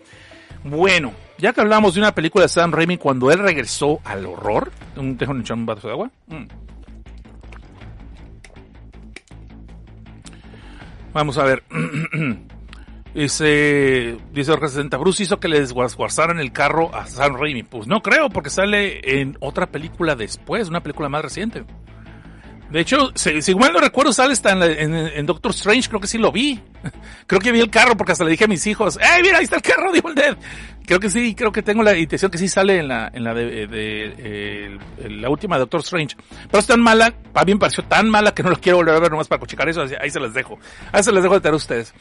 Bueno, 0.64 1.12
ya 1.36 1.52
que 1.52 1.60
hablamos 1.60 1.94
de 1.94 2.00
una 2.00 2.14
película 2.14 2.44
de 2.44 2.48
Sam 2.48 2.72
Raimi 2.72 2.96
cuando 2.96 3.30
él 3.30 3.38
regresó 3.38 4.00
al 4.02 4.24
horror. 4.24 4.72
Déjenme 4.96 5.42
echar 5.42 5.58
un 5.58 5.66
vaso 5.66 5.86
de 5.86 5.92
agua. 5.92 6.10
Mm. 6.28 6.44
Vamos 11.12 11.36
a 11.36 11.44
ver. 11.44 11.62
Dice, 13.14 14.16
dice 14.32 14.50
Jorge 14.50 14.68
60, 14.68 14.96
Bruce 14.96 15.22
hizo 15.22 15.38
que 15.38 15.46
le 15.46 15.60
desguarzaran 15.60 16.40
el 16.40 16.52
carro 16.52 16.92
a 16.92 17.06
Sam 17.06 17.36
Raimi. 17.36 17.62
Pues 17.62 17.86
no 17.86 18.02
creo, 18.02 18.28
porque 18.28 18.50
sale 18.50 19.20
en 19.20 19.36
otra 19.40 19.66
película 19.66 20.16
después, 20.16 20.68
una 20.68 20.82
película 20.82 21.08
más 21.08 21.22
reciente. 21.22 21.64
De 22.70 22.80
hecho, 22.80 23.12
si, 23.14 23.40
si 23.40 23.54
no 23.54 23.78
recuerdo, 23.78 24.12
sale 24.12 24.32
hasta 24.32 24.50
en, 24.50 24.62
en, 24.62 24.94
en, 24.94 25.26
Doctor 25.26 25.52
Strange, 25.52 25.88
creo 25.88 26.00
que 26.00 26.08
sí 26.08 26.18
lo 26.18 26.32
vi. 26.32 26.60
Creo 27.26 27.40
que 27.40 27.52
vi 27.52 27.60
el 27.60 27.70
carro 27.70 27.96
porque 27.96 28.12
hasta 28.12 28.24
le 28.24 28.32
dije 28.32 28.44
a 28.44 28.48
mis 28.48 28.66
hijos, 28.66 28.98
¡eh, 28.98 29.22
mira, 29.22 29.38
ahí 29.38 29.44
está 29.44 29.56
el 29.56 29.62
carro 29.62 29.92
de 29.92 29.98
Evil 30.00 30.14
Dead! 30.14 30.36
Creo 30.84 31.00
que 31.00 31.08
sí, 31.08 31.34
creo 31.34 31.52
que 31.52 31.62
tengo 31.62 31.82
la 31.82 31.96
intención 31.96 32.30
que 32.30 32.36
sí 32.36 32.48
sale 32.48 32.80
en 32.80 32.88
la, 32.88 33.10
en 33.14 33.24
la 33.24 33.32
de, 33.32 33.46
de, 33.46 33.66
de, 33.68 34.78
de 34.98 35.10
la 35.10 35.30
última 35.30 35.56
Doctor 35.56 35.80
Strange. 35.80 36.16
Pero 36.50 36.58
es 36.58 36.66
tan 36.66 36.82
mala, 36.82 37.14
a 37.32 37.44
mí 37.44 37.54
me 37.54 37.60
pareció 37.60 37.84
tan 37.84 38.10
mala 38.10 38.34
que 38.34 38.42
no 38.42 38.50
lo 38.50 38.56
quiero 38.56 38.78
volver 38.78 38.96
a 38.96 39.00
ver 39.00 39.10
nomás 39.10 39.28
para 39.28 39.38
cochicar 39.38 39.68
eso, 39.68 39.84
ahí 40.00 40.10
se 40.10 40.20
las 40.20 40.34
dejo. 40.34 40.58
Ahí 40.92 41.02
se 41.02 41.12
las 41.12 41.22
dejo 41.22 41.36
de 41.36 41.40
tener 41.40 41.54
a 41.54 41.56
ustedes. 41.56 41.94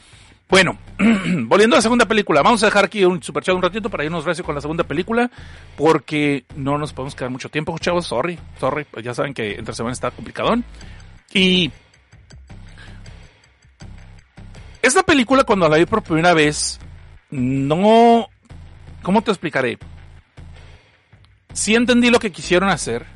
Bueno, 0.48 0.78
volviendo 0.98 1.74
a 1.74 1.78
la 1.78 1.82
segunda 1.82 2.04
película, 2.06 2.42
vamos 2.42 2.62
a 2.62 2.66
dejar 2.66 2.84
aquí 2.84 3.04
un 3.04 3.22
super 3.22 3.42
chat 3.42 3.54
un 3.54 3.62
ratito 3.62 3.88
para 3.88 4.04
irnos 4.04 4.24
recio 4.24 4.44
con 4.44 4.54
la 4.54 4.60
segunda 4.60 4.84
película, 4.84 5.30
porque 5.76 6.44
no 6.54 6.78
nos 6.78 6.92
podemos 6.92 7.14
quedar 7.14 7.30
mucho 7.30 7.48
tiempo, 7.48 7.76
chavos, 7.78 8.06
sorry, 8.06 8.38
sorry, 8.60 8.86
ya 9.02 9.14
saben 9.14 9.34
que 9.34 9.54
entre 9.54 9.74
semana 9.74 9.92
está 9.92 10.10
complicadón. 10.10 10.64
Y 11.32 11.72
esta 14.82 15.02
película 15.02 15.44
cuando 15.44 15.68
la 15.68 15.78
vi 15.78 15.86
por 15.86 16.02
primera 16.02 16.34
vez, 16.34 16.78
no, 17.30 18.28
¿cómo 19.02 19.22
te 19.22 19.30
explicaré? 19.30 19.78
Sí 21.54 21.74
entendí 21.74 22.10
lo 22.10 22.18
que 22.18 22.32
quisieron 22.32 22.68
hacer, 22.68 23.06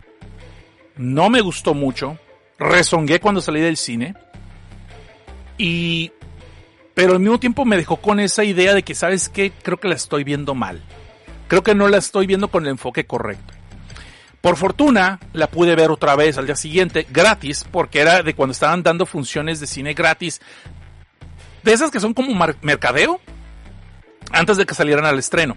no 0.97 1.29
me 1.29 1.43
gustó 1.43 1.75
mucho, 1.75 2.19
rezongué 2.59 3.21
cuando 3.21 3.41
salí 3.41 3.61
del 3.61 3.77
cine, 3.77 4.15
Y, 5.59 6.13
pero 6.99 7.13
al 7.13 7.21
mismo 7.21 7.39
tiempo 7.39 7.65
me 7.65 7.77
dejó 7.77 7.99
con 7.99 8.19
esa 8.19 8.43
idea 8.43 8.75
de 8.75 8.83
que, 8.83 8.93
¿sabes 8.93 9.29
qué? 9.29 9.53
Creo 9.53 9.79
que 9.79 9.87
la 9.87 9.95
estoy 9.95 10.25
viendo 10.25 10.57
mal. 10.57 10.83
Creo 11.47 11.63
que 11.63 11.73
no 11.73 11.87
la 11.87 11.99
estoy 11.99 12.27
viendo 12.27 12.49
con 12.49 12.65
el 12.65 12.71
enfoque 12.71 13.07
correcto. 13.07 13.55
Por 14.41 14.57
fortuna, 14.57 15.21
la 15.33 15.47
pude 15.47 15.77
ver 15.77 15.93
otra 15.93 16.17
vez 16.17 16.39
al 16.39 16.47
día 16.47 16.57
siguiente, 16.57 17.07
gratis, 17.09 17.65
porque 17.71 18.01
era 18.01 18.25
de 18.25 18.35
cuando 18.35 18.51
estaban 18.51 18.83
dando 18.83 19.07
funciones 19.07 19.61
de 19.61 19.69
cine 19.69 19.95
gratis. 19.95 20.41
De 21.63 21.73
esas 21.73 21.93
que 21.93 22.01
son 22.01 22.15
como 22.15 22.35
mercadeo, 22.63 23.21
antes 24.33 24.57
de 24.57 24.67
que 24.67 24.75
salieran 24.75 25.05
al 25.05 25.21
estreno. 25.21 25.57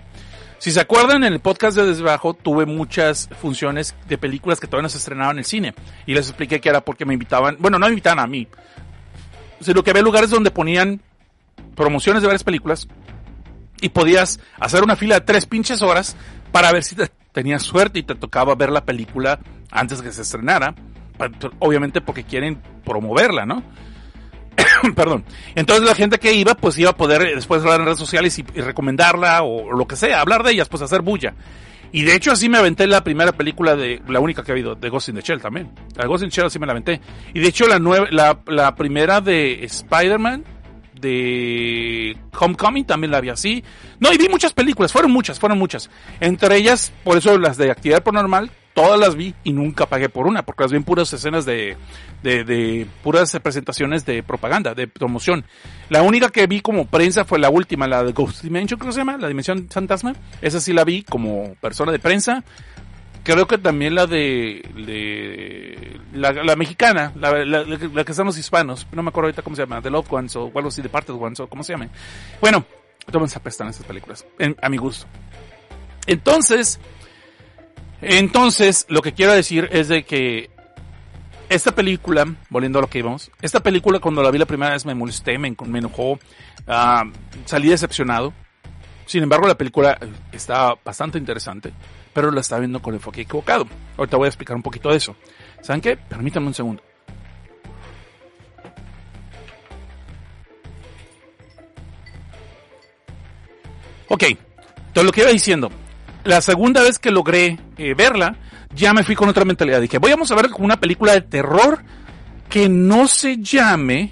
Si 0.60 0.70
se 0.70 0.80
acuerdan, 0.80 1.24
en 1.24 1.34
el 1.34 1.39
podcast 1.39 1.76
de 1.76 1.88
Desbajo 1.88 2.36
tuve 2.36 2.68
muchas 2.68 3.30
funciones 3.42 3.96
de 4.08 4.20
películas 4.20 4.60
que 4.60 4.68
todavía 4.68 4.84
no 4.84 4.89
se 4.89 5.00
estrenaban 5.00 5.38
en 5.38 5.39
el 5.39 5.46
cine. 5.46 5.74
Y 6.06 6.14
les 6.14 6.28
expliqué 6.28 6.62
que 6.62 6.70
era 6.70 6.82
porque 6.82 7.04
me 7.04 7.16
invitaban, 7.16 7.58
bueno, 7.58 7.80
no 7.80 7.88
me 7.88 7.94
invitaban 7.94 8.20
a 8.20 8.28
mí, 8.28 8.48
sino 9.60 9.84
que 9.84 9.89
había 9.89 10.04
lugares 10.04 10.30
donde 10.30 10.52
ponían 10.52 11.02
promociones 11.76 12.22
de 12.22 12.28
varias 12.28 12.43
películas 12.43 12.88
y 13.82 13.89
podías 13.89 14.39
hacer 14.59 14.84
una 14.84 14.95
fila 14.95 15.16
de 15.16 15.22
tres 15.22 15.45
pinches 15.45 15.82
horas 15.82 16.16
para 16.51 16.72
ver 16.72 16.84
si 16.84 16.95
te- 16.95 17.09
tenías 17.32 17.64
suerte 17.64 17.99
y 17.99 18.03
te 18.03 18.16
tocaba 18.16 18.55
ver 18.55 18.72
la 18.72 18.86
película 18.86 19.39
antes 19.72 20.01
que 20.01 20.12
se 20.12 20.22
estrenara. 20.22 20.76
Pa- 21.18 21.32
Obviamente 21.59 22.01
porque 22.01 22.24
quieren 22.24 22.62
promoverla, 22.86 23.45
¿no? 23.45 23.64
Perdón. 24.95 25.24
Entonces 25.55 25.86
la 25.86 25.95
gente 25.95 26.20
que 26.20 26.34
iba, 26.34 26.55
pues 26.55 26.78
iba 26.78 26.91
a 26.91 26.95
poder 26.97 27.22
eh, 27.24 27.36
después 27.36 27.62
hablar 27.62 27.80
en 27.80 27.86
redes 27.86 27.99
sociales 27.99 28.38
y, 28.38 28.43
recomendarla 28.43 29.43
o, 29.43 29.72
lo 29.72 29.88
que 29.88 29.95
sea, 29.95 30.22
hablar 30.22 30.43
de 30.43 30.51
ellas, 30.51 30.68
pues 30.70 30.82
hacer 30.84 31.01
bulla. 31.01 31.34
Y 31.93 32.03
de 32.03 32.16
hecho 32.16 32.32
así 32.32 32.47
me 32.47 32.57
aventé 32.57 32.88
la 32.88 33.03
primera 33.03 33.32
película 33.34 33.76
de, 33.76 34.01
la 34.07 34.20
única 34.20 34.43
que 34.43 34.51
ha 34.51 34.53
habido, 34.53 34.76
de 34.76 34.89
Ghost 34.89 35.09
in 35.09 35.16
the 35.16 35.22
Shell 35.22 35.41
también. 35.41 35.72
La 35.95 36.05
Ghost 36.05 36.24
in 36.24 36.30
the 36.30 36.36
Shell 36.36 36.49
sí 36.51 36.59
me 36.59 36.66
la 36.66 36.72
aventé. 36.72 37.01
Y 37.34 37.39
de 37.39 37.47
hecho 37.47 37.68
la 37.68 37.80
nueva, 37.80 38.07
la, 38.12 38.39
la 38.47 38.76
primera 38.76 39.20
de 39.20 39.64
Spider-Man, 39.66 40.43
de 41.02 42.16
Homecoming 42.39 42.86
también 42.86 43.12
la 43.12 43.20
vi 43.20 43.30
así. 43.30 43.64
No, 43.99 44.14
y 44.14 44.18
vi 44.18 44.30
muchas 44.30 44.54
películas, 44.54 44.91
fueron 44.91 45.12
muchas, 45.12 45.39
fueron 45.39 45.58
muchas. 45.58 45.89
Entre 46.20 46.56
ellas, 46.56 46.93
por 47.04 47.18
eso 47.18 47.38
las 47.38 47.58
de 47.58 47.72
actividad 47.72 48.04
paranormal, 48.04 48.52
todas 48.74 48.99
las 48.99 49.16
vi 49.16 49.36
y 49.43 49.54
nunca 49.54 49.86
pagué 49.86 50.10
por 50.10 50.28
una, 50.28 50.43
porque 50.43 50.64
las 50.64 50.72
vi 50.72 50.78
en 50.78 50.84
puras 50.84 51.12
escenas 51.12 51.45
de, 51.45 51.76
de, 52.24 52.43
de 52.43 52.88
puras 53.04 53.38
presentaciones 53.43 54.06
de 54.06 54.24
propaganda, 54.24 54.74
de 54.74 54.88
promoción. 54.88 55.45
La 55.89 56.02
única 56.04 56.30
que 56.30 56.47
vi 56.47 56.62
como 56.62 56.86
prensa 56.88 57.26
fue 57.26 57.39
la 57.39 57.49
última, 57.49 57.88
la 57.88 58.04
de 58.04 58.14
Ghost 58.14 58.43
Dimension, 58.43 58.80
creo 58.80 58.89
que 58.89 58.93
se 58.93 59.02
llama, 59.02 59.18
la 59.18 59.28
Dimensión 59.28 59.68
Fantasma. 59.70 60.14
Esa 60.41 60.62
sí 60.62 60.74
la 60.74 60.84
vi 60.84 61.04
como 61.04 61.56
persona 61.60 61.91
de 61.91 61.99
prensa. 61.99 62.43
Creo 63.24 63.47
que 63.47 63.57
también 63.59 63.93
la 63.93 64.07
de, 64.07 64.63
la, 66.13 66.55
mexicana, 66.55 67.11
la, 67.15 67.45
la, 67.45 67.63
la 67.63 68.03
que- 68.03 68.13
los 68.24 68.38
hispanos, 68.38 68.88
no 68.91 69.03
me 69.03 69.09
acuerdo 69.09 69.28
ahorita 69.28 69.43
cómo 69.43 69.55
se 69.55 69.61
llama, 69.61 69.82
The 69.82 69.91
Loved 69.91 70.11
Ones 70.11 70.36
o 70.36 70.51
algo 70.55 70.69
así, 70.69 70.82
The 70.82 70.89
Parted 70.89 71.13
Ones 71.13 71.39
o 71.39 71.47
cómo 71.47 71.63
se 71.63 71.74
llame. 71.74 71.89
Bueno, 72.39 72.65
todos 73.11 73.36
apestan 73.36 73.67
esas 73.67 73.86
películas, 73.86 74.26
a 74.61 74.69
mi 74.69 74.78
gusto. 74.78 75.05
Entonces, 76.07 76.80
entonces, 78.01 78.86
lo 78.89 79.01
que 79.01 79.13
quiero 79.13 79.34
decir 79.34 79.69
es 79.72 79.88
de 79.88 80.03
que 80.03 80.49
esta 81.49 81.76
película, 81.76 82.26
volviendo 82.49 82.80
a 82.80 82.82
lo 82.82 82.89
que 82.89 82.99
íbamos, 82.99 83.30
esta 83.41 83.59
película 83.59 83.99
cuando 83.99 84.24
la 84.24 84.32
vi 84.32 84.39
la 84.39 84.45
primera 84.45 84.72
vez 84.72 84.86
me 84.86 84.95
molesté, 84.95 85.38
me, 85.38 85.55
me 85.67 85.80
enojó, 85.80 86.19
ah, 86.67 87.03
salí 87.45 87.69
decepcionado. 87.69 88.34
Sin 89.05 89.22
embargo, 89.22 89.47
la 89.47 89.55
película 89.57 89.97
eh, 89.99 90.07
está 90.32 90.74
bastante 90.84 91.17
interesante, 91.17 91.72
pero 92.14 92.32
la 92.32 92.41
está 92.41 92.59
viendo 92.59 92.82
con 92.82 92.93
el 92.93 92.97
enfoque 92.97 93.22
equivocado. 93.22 93.68
Ahorita 93.97 94.18
voy 94.18 94.26
a 94.26 94.30
explicar 94.30 94.55
un 94.55 94.64
poquito 94.64 94.89
de 94.89 94.97
eso. 94.97 95.16
¿Saben 95.62 95.82
qué? 95.82 95.95
Permítanme 95.97 96.47
un 96.47 96.53
segundo. 96.53 96.84
Ok, 104.09 104.24
entonces 104.24 105.03
lo 105.05 105.12
que 105.14 105.22
iba 105.22 105.30
diciendo, 105.30 105.72
la 106.26 106.41
segunda 106.41 106.84
vez 106.84 106.99
que 106.99 107.12
logré 107.12 107.57
eh, 107.78 107.93
verla, 107.93 108.36
ya 108.76 108.93
me 108.93 109.03
fui 109.03 109.16
con 109.16 109.30
otra 109.30 109.45
mentalidad. 109.45 109.80
Dije, 109.80 109.99
voy 109.99 110.12
a 110.12 110.18
ver 110.18 110.49
una 110.57 110.80
película 110.80 111.14
de 111.14 111.22
terror 111.22 111.82
que 112.49 112.68
no 112.68 113.07
se 113.07 113.38
llame 113.38 114.12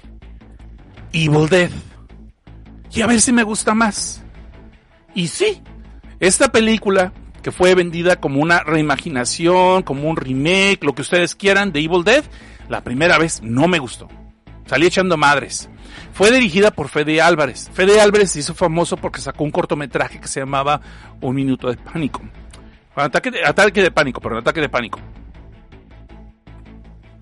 Evil 1.12 1.48
Dead. 1.48 1.70
Y 2.92 3.02
a 3.02 3.06
ver 3.06 3.20
si 3.20 3.32
me 3.32 3.42
gusta 3.42 3.74
más. 3.74 4.22
Y 5.14 5.28
sí, 5.28 5.62
esta 6.18 6.50
película 6.50 7.12
que 7.42 7.52
fue 7.52 7.74
vendida 7.74 8.16
como 8.16 8.40
una 8.40 8.60
reimaginación, 8.60 9.82
como 9.82 10.08
un 10.08 10.16
remake, 10.16 10.82
lo 10.82 10.94
que 10.94 11.02
ustedes 11.02 11.34
quieran 11.34 11.72
de 11.72 11.80
Evil 11.80 12.04
Dead, 12.04 12.24
la 12.68 12.82
primera 12.82 13.18
vez 13.18 13.42
no 13.42 13.68
me 13.68 13.78
gustó. 13.78 14.08
Salí 14.66 14.86
echando 14.86 15.16
madres. 15.16 15.68
Fue 16.12 16.30
dirigida 16.30 16.70
por 16.70 16.88
Fede 16.88 17.20
Álvarez. 17.20 17.70
Fede 17.72 18.00
Álvarez 18.00 18.32
se 18.32 18.40
hizo 18.40 18.54
famoso 18.54 18.96
porque 18.96 19.20
sacó 19.20 19.44
un 19.44 19.50
cortometraje 19.50 20.20
que 20.20 20.28
se 20.28 20.40
llamaba 20.40 20.80
Un 21.20 21.34
Minuto 21.34 21.68
de 21.68 21.76
Pánico. 21.76 22.22
Ataque 22.94 23.30
de, 23.30 23.90
pánico, 23.90 24.20
perdón, 24.20 24.40
ataque 24.40 24.60
de 24.60 24.68
pánico. 24.68 25.00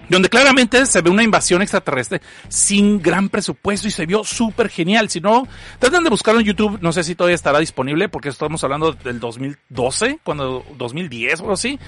Donde 0.08 0.28
claramente 0.28 0.86
se 0.86 1.02
ve 1.02 1.10
una 1.10 1.22
invasión 1.22 1.60
extraterrestre 1.60 2.20
sin 2.48 3.00
gran 3.02 3.28
presupuesto 3.28 3.88
y 3.88 3.90
se 3.90 4.06
vio 4.06 4.24
súper 4.24 4.68
genial. 4.68 5.10
Si 5.10 5.20
no, 5.20 5.46
traten 5.78 6.04
de 6.04 6.10
buscarlo 6.10 6.40
en 6.40 6.46
YouTube. 6.46 6.78
No 6.80 6.92
sé 6.92 7.04
si 7.04 7.14
todavía 7.14 7.34
estará 7.34 7.58
disponible 7.58 8.08
porque 8.08 8.30
estamos 8.30 8.64
hablando 8.64 8.92
del 8.92 9.20
2012, 9.20 10.20
cuando 10.24 10.64
2010 10.76 11.40
o 11.42 11.52
así. 11.52 11.78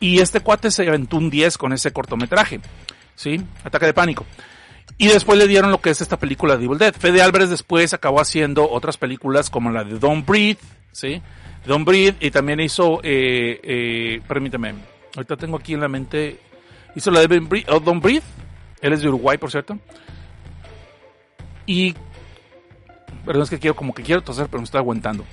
Y 0.00 0.20
este 0.20 0.40
cuate 0.40 0.70
se 0.70 0.86
aventó 0.86 1.16
un 1.16 1.30
10 1.30 1.56
con 1.58 1.72
ese 1.72 1.92
cortometraje. 1.92 2.60
¿Sí? 3.14 3.40
Ataque 3.64 3.86
de 3.86 3.94
pánico. 3.94 4.26
Y 4.98 5.08
después 5.08 5.38
le 5.38 5.48
dieron 5.48 5.70
lo 5.70 5.80
que 5.80 5.90
es 5.90 6.00
esta 6.00 6.18
película 6.18 6.56
de 6.56 6.64
Evil 6.64 6.78
Dead. 6.78 6.94
Fede 6.94 7.22
Álvarez 7.22 7.50
después 7.50 7.94
acabó 7.94 8.20
haciendo 8.20 8.68
otras 8.70 8.96
películas 8.96 9.50
como 9.50 9.70
la 9.70 9.84
de 9.84 9.98
Don't 9.98 10.26
Breathe, 10.26 10.60
¿sí? 10.92 11.22
Don't 11.66 11.86
Breathe 11.86 12.16
y 12.20 12.30
también 12.30 12.60
hizo, 12.60 13.00
eh, 13.02 13.60
eh, 13.62 14.20
permíteme, 14.26 14.74
ahorita 15.16 15.36
tengo 15.36 15.56
aquí 15.56 15.74
en 15.74 15.80
la 15.80 15.88
mente, 15.88 16.38
hizo 16.94 17.10
la 17.10 17.20
de 17.20 17.64
oh, 17.68 17.80
Don't 17.80 18.02
Breathe. 18.02 18.24
él 18.80 18.92
es 18.92 19.00
de 19.00 19.08
Uruguay, 19.08 19.38
por 19.38 19.50
cierto. 19.50 19.78
Y, 21.66 21.94
perdón, 23.24 23.42
es 23.42 23.50
que 23.50 23.58
quiero, 23.58 23.76
como 23.76 23.94
que 23.94 24.02
quiero 24.02 24.22
toser, 24.22 24.46
pero 24.46 24.58
me 24.58 24.64
estoy 24.64 24.78
aguantando. 24.78 25.24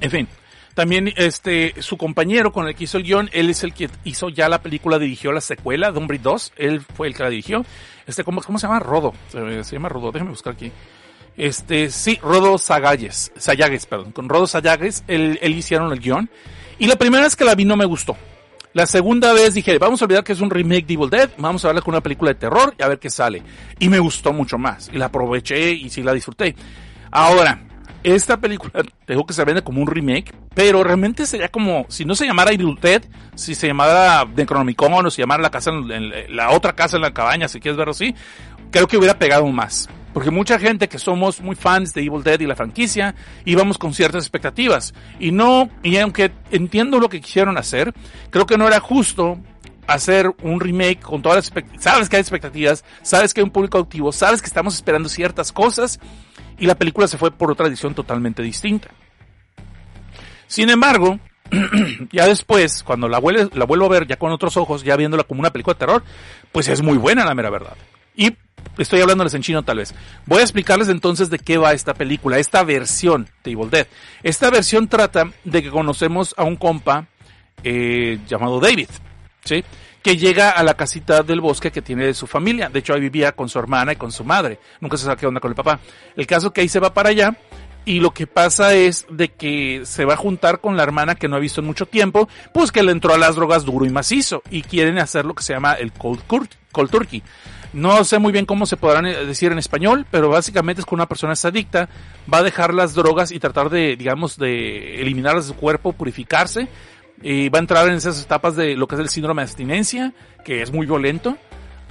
En 0.00 0.10
fin, 0.10 0.28
también 0.74 1.12
este, 1.16 1.74
su 1.80 1.96
compañero 1.96 2.52
con 2.52 2.66
el 2.66 2.74
que 2.74 2.84
hizo 2.84 2.98
el 2.98 3.04
guion, 3.04 3.28
él 3.32 3.50
es 3.50 3.62
el 3.62 3.74
que 3.74 3.90
hizo 4.04 4.30
ya 4.30 4.48
la 4.48 4.62
película, 4.62 4.98
dirigió 4.98 5.32
la 5.32 5.40
secuela, 5.40 5.92
Don't 5.92 6.08
Breathe 6.08 6.24
2, 6.24 6.52
él 6.56 6.80
fue 6.80 7.08
el 7.08 7.14
que 7.14 7.22
la 7.22 7.30
dirigió. 7.30 7.64
Este, 8.06 8.24
¿cómo, 8.24 8.40
cómo 8.42 8.58
se 8.58 8.66
llama? 8.66 8.80
Rodo, 8.80 9.12
se, 9.28 9.64
se 9.64 9.76
llama 9.76 9.88
Rodo, 9.88 10.10
déjame 10.10 10.30
buscar 10.30 10.54
aquí. 10.54 10.72
Este, 11.36 11.90
sí, 11.90 12.18
Rodo 12.22 12.58
Sagalles, 12.58 13.32
Sayagues, 13.36 13.86
perdón, 13.86 14.12
con 14.12 14.28
Rodo 14.28 14.46
Sayagues, 14.46 15.04
él, 15.08 15.38
él 15.42 15.54
hicieron 15.54 15.92
el 15.92 16.00
guion. 16.00 16.30
Y 16.78 16.86
la 16.86 16.96
primera 16.96 17.22
vez 17.24 17.36
que 17.36 17.44
la 17.44 17.54
vi 17.54 17.64
no 17.64 17.76
me 17.76 17.84
gustó. 17.84 18.16
La 18.74 18.86
segunda 18.86 19.34
vez 19.34 19.52
dije, 19.52 19.76
vamos 19.78 20.00
a 20.00 20.06
olvidar 20.06 20.24
que 20.24 20.32
es 20.32 20.40
un 20.40 20.48
remake 20.48 20.86
de 20.86 20.94
Evil 20.94 21.10
Dead, 21.10 21.30
vamos 21.36 21.62
a 21.64 21.68
verla 21.68 21.82
con 21.82 21.92
una 21.92 22.00
película 22.00 22.30
de 22.30 22.36
terror 22.36 22.74
y 22.78 22.82
a 22.82 22.88
ver 22.88 22.98
qué 22.98 23.10
sale. 23.10 23.42
Y 23.78 23.88
me 23.90 23.98
gustó 23.98 24.32
mucho 24.32 24.56
más, 24.56 24.90
y 24.92 24.96
la 24.96 25.06
aproveché 25.06 25.72
y 25.72 25.90
sí 25.90 26.02
la 26.02 26.14
disfruté. 26.14 26.56
Ahora, 27.10 27.62
esta 28.02 28.38
película, 28.38 28.82
tengo 29.06 29.26
que 29.26 29.34
se 29.34 29.62
como 29.62 29.82
un 29.82 29.86
remake, 29.86 30.32
pero 30.54 30.82
realmente 30.82 31.26
sería 31.26 31.48
como, 31.48 31.84
si 31.88 32.06
no 32.06 32.14
se 32.14 32.26
llamara 32.26 32.52
Evil 32.52 32.78
Dead, 32.80 33.02
si 33.34 33.54
se 33.54 33.66
llamara 33.66 34.24
Necronomicon 34.24 35.06
o 35.06 35.10
si 35.10 35.20
llamara 35.20 35.42
la 35.42 35.50
casa, 35.50 35.70
la 36.30 36.50
otra 36.50 36.74
casa 36.74 36.96
en 36.96 37.02
la 37.02 37.12
cabaña, 37.12 37.48
si 37.48 37.60
quieres 37.60 37.76
verlo 37.76 37.90
así, 37.90 38.14
creo 38.70 38.88
que 38.88 38.96
hubiera 38.96 39.18
pegado 39.18 39.46
más. 39.48 39.88
Porque 40.12 40.30
mucha 40.30 40.58
gente 40.58 40.88
que 40.88 40.98
somos 40.98 41.40
muy 41.40 41.56
fans 41.56 41.94
de 41.94 42.02
Evil 42.02 42.22
Dead 42.22 42.40
y 42.40 42.46
la 42.46 42.56
franquicia, 42.56 43.14
íbamos 43.44 43.78
con 43.78 43.94
ciertas 43.94 44.24
expectativas. 44.24 44.94
Y 45.18 45.32
no, 45.32 45.70
y 45.82 45.96
aunque 45.96 46.32
entiendo 46.50 46.98
lo 47.00 47.08
que 47.08 47.20
quisieron 47.20 47.56
hacer, 47.56 47.94
creo 48.30 48.46
que 48.46 48.58
no 48.58 48.66
era 48.66 48.80
justo 48.80 49.38
hacer 49.86 50.30
un 50.42 50.60
remake 50.60 51.00
con 51.00 51.22
todas 51.22 51.36
las 51.36 51.46
expectativas. 51.46 51.84
Sabes 51.84 52.08
que 52.08 52.16
hay 52.16 52.20
expectativas, 52.20 52.84
sabes 53.02 53.34
que 53.34 53.40
hay 53.40 53.44
un 53.44 53.50
público 53.50 53.78
activo, 53.78 54.12
sabes 54.12 54.40
que 54.40 54.46
estamos 54.46 54.74
esperando 54.74 55.08
ciertas 55.08 55.52
cosas, 55.52 55.98
y 56.58 56.66
la 56.66 56.76
película 56.76 57.08
se 57.08 57.18
fue 57.18 57.30
por 57.30 57.50
otra 57.50 57.66
edición 57.66 57.94
totalmente 57.94 58.42
distinta. 58.42 58.88
Sin 60.46 60.68
embargo, 60.70 61.18
ya 62.12 62.26
después, 62.26 62.82
cuando 62.82 63.08
la, 63.08 63.20
la 63.52 63.64
vuelvo 63.64 63.86
a 63.86 63.88
ver 63.88 64.06
ya 64.06 64.16
con 64.16 64.32
otros 64.32 64.56
ojos, 64.56 64.84
ya 64.84 64.96
viéndola 64.96 65.24
como 65.24 65.40
una 65.40 65.50
película 65.50 65.74
de 65.74 65.78
terror, 65.78 66.04
pues 66.52 66.68
es 66.68 66.82
muy 66.82 66.98
buena 66.98 67.24
la 67.24 67.34
mera 67.34 67.50
verdad. 67.50 67.76
Y 68.14 68.36
estoy 68.78 69.00
hablándoles 69.00 69.34
en 69.34 69.42
chino 69.42 69.62
tal 69.62 69.78
vez. 69.78 69.94
Voy 70.26 70.40
a 70.40 70.42
explicarles 70.42 70.88
entonces 70.88 71.30
de 71.30 71.38
qué 71.38 71.58
va 71.58 71.72
esta 71.72 71.94
película, 71.94 72.38
esta 72.38 72.62
versión 72.64 73.28
de 73.44 73.52
Evil 73.52 73.70
Dead. 73.70 73.86
Esta 74.22 74.50
versión 74.50 74.88
trata 74.88 75.30
de 75.44 75.62
que 75.62 75.70
conocemos 75.70 76.34
a 76.36 76.44
un 76.44 76.56
compa 76.56 77.06
eh, 77.64 78.18
llamado 78.26 78.60
David, 78.60 78.88
¿sí? 79.44 79.64
Que 80.02 80.16
llega 80.16 80.50
a 80.50 80.62
la 80.62 80.74
casita 80.74 81.22
del 81.22 81.40
bosque 81.40 81.70
que 81.70 81.82
tiene 81.82 82.12
su 82.14 82.26
familia. 82.26 82.68
De 82.68 82.80
hecho, 82.80 82.94
ahí 82.94 83.00
vivía 83.00 83.32
con 83.32 83.48
su 83.48 83.58
hermana 83.58 83.92
y 83.92 83.96
con 83.96 84.10
su 84.10 84.24
madre. 84.24 84.58
Nunca 84.80 84.96
se 84.96 85.04
sabe 85.04 85.16
qué 85.16 85.26
onda 85.26 85.40
con 85.40 85.50
el 85.50 85.54
papá. 85.54 85.78
El 86.16 86.26
caso 86.26 86.52
que 86.52 86.60
ahí 86.60 86.68
se 86.68 86.80
va 86.80 86.92
para 86.92 87.10
allá 87.10 87.36
y 87.84 88.00
lo 88.00 88.12
que 88.12 88.26
pasa 88.26 88.74
es 88.74 89.06
de 89.10 89.28
que 89.28 89.82
se 89.84 90.04
va 90.04 90.14
a 90.14 90.16
juntar 90.16 90.60
con 90.60 90.76
la 90.76 90.82
hermana 90.82 91.14
que 91.14 91.28
no 91.28 91.36
ha 91.36 91.40
visto 91.40 91.60
en 91.60 91.66
mucho 91.66 91.86
tiempo, 91.86 92.28
pues 92.52 92.70
que 92.70 92.82
le 92.82 92.92
entró 92.92 93.14
a 93.14 93.18
las 93.18 93.36
drogas 93.36 93.64
duro 93.64 93.84
y 93.84 93.90
macizo 93.90 94.42
y 94.50 94.62
quieren 94.62 94.98
hacer 94.98 95.24
lo 95.24 95.34
que 95.34 95.42
se 95.42 95.52
llama 95.52 95.74
el 95.74 95.92
cold, 95.92 96.20
cold 96.26 96.90
turkey. 96.90 97.22
No 97.72 98.04
sé 98.04 98.18
muy 98.18 98.32
bien 98.32 98.44
cómo 98.44 98.66
se 98.66 98.76
podrán 98.76 99.06
eh, 99.06 99.24
decir 99.24 99.50
en 99.50 99.58
español, 99.58 100.06
pero 100.10 100.28
básicamente 100.28 100.80
es 100.80 100.86
que 100.86 100.94
una 100.94 101.06
persona 101.06 101.32
es 101.32 101.44
adicta, 101.44 101.88
va 102.32 102.38
a 102.38 102.42
dejar 102.42 102.74
las 102.74 102.94
drogas 102.94 103.32
y 103.32 103.38
tratar 103.38 103.70
de, 103.70 103.96
digamos, 103.96 104.36
de 104.36 105.00
eliminarlas 105.00 105.46
de 105.46 105.54
su 105.54 105.58
cuerpo, 105.58 105.92
purificarse, 105.92 106.68
y 107.22 107.48
va 107.48 107.58
a 107.58 107.60
entrar 107.60 107.88
en 107.88 107.94
esas 107.94 108.22
etapas 108.22 108.56
de 108.56 108.76
lo 108.76 108.86
que 108.86 108.96
es 108.96 109.00
el 109.00 109.08
síndrome 109.08 109.40
de 109.42 109.44
abstinencia, 109.44 110.12
que 110.44 110.60
es 110.60 110.70
muy 110.70 110.86
violento, 110.86 111.38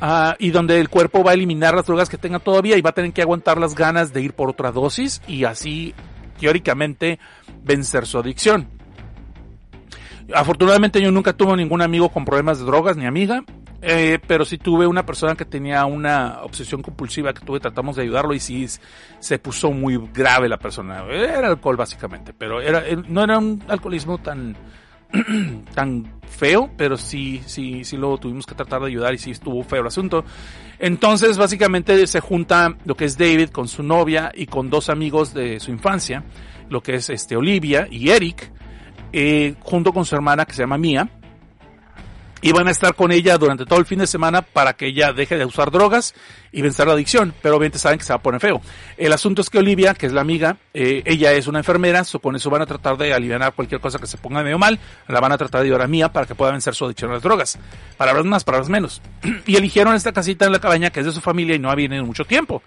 ah, 0.02 0.36
y 0.38 0.52
donde 0.52 0.80
el 0.80 0.90
cuerpo 0.90 1.24
va 1.24 1.32
a 1.32 1.34
eliminar 1.34 1.74
las 1.74 1.88
drogas 1.88 2.10
que 2.10 2.18
tenga 2.18 2.38
todavía 2.38 2.78
y 2.78 2.82
va 2.82 2.92
a 2.92 2.94
tener 2.94 3.12
que 3.12 3.24
aguantar 3.24 3.58
las 3.58 3.74
ganas 3.74 4.14
de 4.14 4.22
ir 4.22 4.34
por 4.34 4.50
otra 4.50 4.72
dosis 4.72 5.22
y 5.28 5.46
así, 5.46 5.96
teóricamente, 6.40 7.18
vencer 7.64 8.06
su 8.06 8.20
adicción. 8.20 8.68
Afortunadamente 10.34 11.02
yo 11.02 11.12
nunca 11.12 11.34
tuve 11.34 11.58
ningún 11.58 11.82
amigo 11.82 12.10
con 12.10 12.24
problemas 12.24 12.60
de 12.60 12.66
drogas 12.66 12.96
ni 12.98 13.06
amiga, 13.06 13.44
eh, 13.82 14.20
pero 14.28 14.46
sí 14.46 14.58
tuve 14.58 14.86
una 14.86 15.06
persona 15.06 15.36
que 15.36 15.46
tenía 15.46 15.86
una 15.86 16.42
obsesión 16.44 16.84
compulsiva 16.84 17.34
que 17.34 17.44
tuve, 17.44 17.60
tratamos 17.60 17.96
de 17.96 18.04
ayudarlo 18.04 18.34
y 18.34 18.40
sí 18.40 18.68
se 19.20 19.40
puso 19.40 19.72
muy 19.72 20.00
grave 20.14 20.48
la 20.48 20.58
persona. 20.58 21.04
Era 21.10 21.48
alcohol 21.48 21.78
básicamente, 21.78 22.34
pero 22.34 22.62
era, 22.62 22.88
eh, 22.88 22.98
no 23.08 23.24
era 23.24 23.40
un 23.40 23.64
alcoholismo 23.68 24.20
tan, 24.20 24.56
tan 25.74 26.22
feo, 26.30 26.70
pero 26.78 26.96
sí, 26.96 27.42
sí, 27.46 27.84
sí 27.84 27.98
lo 27.98 28.18
tuvimos 28.18 28.46
que 28.46 28.54
tratar 28.54 28.82
de 28.82 28.88
ayudar 28.88 29.16
y 29.16 29.18
sí 29.18 29.32
estuvo 29.32 29.64
feo 29.64 29.82
el 29.82 29.88
asunto. 29.88 30.24
Entonces 30.78 31.38
básicamente 31.38 32.06
se 32.06 32.20
junta 32.20 32.76
lo 32.86 32.96
que 32.96 33.06
es 33.06 33.18
David 33.18 33.50
con 33.50 33.68
su 33.68 33.82
novia 33.82 34.32
y 34.34 34.46
con 34.46 34.70
dos 34.70 34.90
amigos 34.90 35.34
de 35.34 35.60
su 35.60 35.72
infancia, 35.72 36.24
lo 36.70 36.82
que 36.82 36.96
es 36.96 37.10
este 37.10 37.36
Olivia 37.36 37.88
y 37.90 38.10
Eric, 38.10 38.52
eh, 39.12 39.56
junto 39.60 39.92
con 39.92 40.06
su 40.06 40.16
hermana 40.16 40.46
que 40.46 40.54
se 40.54 40.62
llama 40.62 40.78
Mia. 40.78 41.10
Y 42.42 42.52
van 42.52 42.68
a 42.68 42.72
estar 42.72 42.96
con 42.96 43.12
ella 43.12 43.38
durante 43.38 43.66
todo 43.66 43.80
el 43.80 43.86
fin 43.86 44.00
de 44.00 44.08
semana 44.08 44.42
para 44.42 44.74
que 44.74 44.88
ella 44.88 45.14
deje 45.14 45.38
de 45.38 45.46
usar 45.46 45.70
drogas 45.70 46.16
y 46.52 46.62
vencer 46.62 46.88
la 46.88 46.94
adicción. 46.94 47.34
Pero 47.42 47.56
obviamente 47.56 47.78
saben 47.78 48.00
que 48.00 48.06
se 48.06 48.14
va 48.14 48.18
a 48.18 48.22
poner 48.22 48.42
feo. 48.42 48.62
El 48.98 49.14
asunto 49.14 49.42
es 49.42 49.50
que 49.50 49.60
Olivia, 49.60 49.94
que 49.94 50.08
es 50.08 50.14
la 50.14 50.22
amiga, 50.22 50.58
eh, 50.74 51.04
ella 51.06 51.34
es 51.34 51.48
una 51.48 51.60
enfermera, 51.60 52.04
so 52.04 52.20
con 52.20 52.36
eso 52.36 52.50
van 52.50 52.64
a 52.64 52.66
tratar 52.66 52.98
de 52.98 53.14
aliviar 53.14 53.54
cualquier 53.54 53.80
cosa 53.80 54.00
que 54.00 54.08
se 54.08 54.18
ponga 54.18 54.44
medio 54.44 54.58
mal. 54.58 54.80
La 55.08 55.20
van 55.20 55.32
a 55.32 55.38
tratar 55.38 55.62
de 55.62 55.68
ayudar 55.68 55.84
a 55.84 55.88
Mía 55.88 56.12
para 56.12 56.26
que 56.26 56.36
pueda 56.36 56.52
vencer 56.52 56.74
su 56.74 56.86
adicción 56.86 57.12
a 57.12 57.16
las 57.16 57.24
drogas. 57.24 57.60
Palabras 57.98 58.26
más, 58.26 58.44
palabras 58.44 58.70
menos. 58.70 59.02
y 59.46 59.56
eligieron 59.56 59.94
esta 59.96 60.12
casita 60.12 60.46
en 60.46 60.52
la 60.52 60.60
cabaña 60.60 60.90
que 60.90 61.02
es 61.02 61.06
de 61.06 61.12
su 61.12 61.22
familia 61.22 61.56
y 61.56 61.60
no 61.60 61.70
ha 61.70 61.76
venido 61.76 62.04
mucho 62.06 62.26
tiempo. 62.26 62.64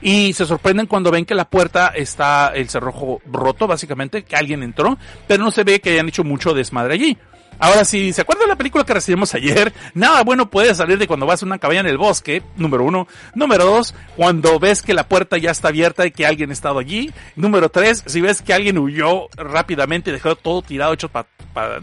Y 0.00 0.32
se 0.34 0.46
sorprenden 0.46 0.86
cuando 0.86 1.10
ven 1.10 1.24
que 1.24 1.34
la 1.34 1.48
puerta 1.48 1.88
está 1.88 2.52
el 2.54 2.68
cerrojo 2.68 3.20
roto, 3.26 3.66
básicamente, 3.66 4.24
que 4.24 4.36
alguien 4.36 4.62
entró, 4.62 4.98
pero 5.26 5.42
no 5.42 5.50
se 5.50 5.64
ve 5.64 5.80
que 5.80 5.90
hayan 5.90 6.08
hecho 6.08 6.22
mucho 6.22 6.54
desmadre 6.54 6.94
allí. 6.94 7.18
Ahora, 7.58 7.84
si 7.84 8.12
se 8.12 8.22
acuerdan 8.22 8.46
de 8.46 8.48
la 8.48 8.56
película 8.56 8.84
que 8.84 8.94
recibimos 8.94 9.34
ayer, 9.34 9.72
nada 9.94 10.22
bueno 10.22 10.50
puede 10.50 10.74
salir 10.74 10.98
de 10.98 11.06
cuando 11.06 11.26
vas 11.26 11.42
a 11.42 11.46
una 11.46 11.58
cabaña 11.58 11.80
en 11.80 11.86
el 11.86 11.98
bosque, 11.98 12.42
número 12.56 12.84
uno. 12.84 13.08
Número 13.34 13.64
dos, 13.64 13.94
cuando 14.16 14.58
ves 14.58 14.82
que 14.82 14.94
la 14.94 15.08
puerta 15.08 15.38
ya 15.38 15.50
está 15.50 15.68
abierta 15.68 16.06
y 16.06 16.10
que 16.10 16.26
alguien 16.26 16.50
ha 16.50 16.52
estado 16.52 16.78
allí. 16.78 17.12
Número 17.34 17.68
tres, 17.68 18.02
si 18.06 18.20
ves 18.20 18.42
que 18.42 18.52
alguien 18.52 18.78
huyó 18.78 19.28
rápidamente 19.36 20.10
y 20.10 20.12
dejó 20.12 20.36
todo 20.36 20.62
tirado, 20.62 20.92
hecho 20.92 21.08
para... 21.08 21.28
Pa, 21.52 21.80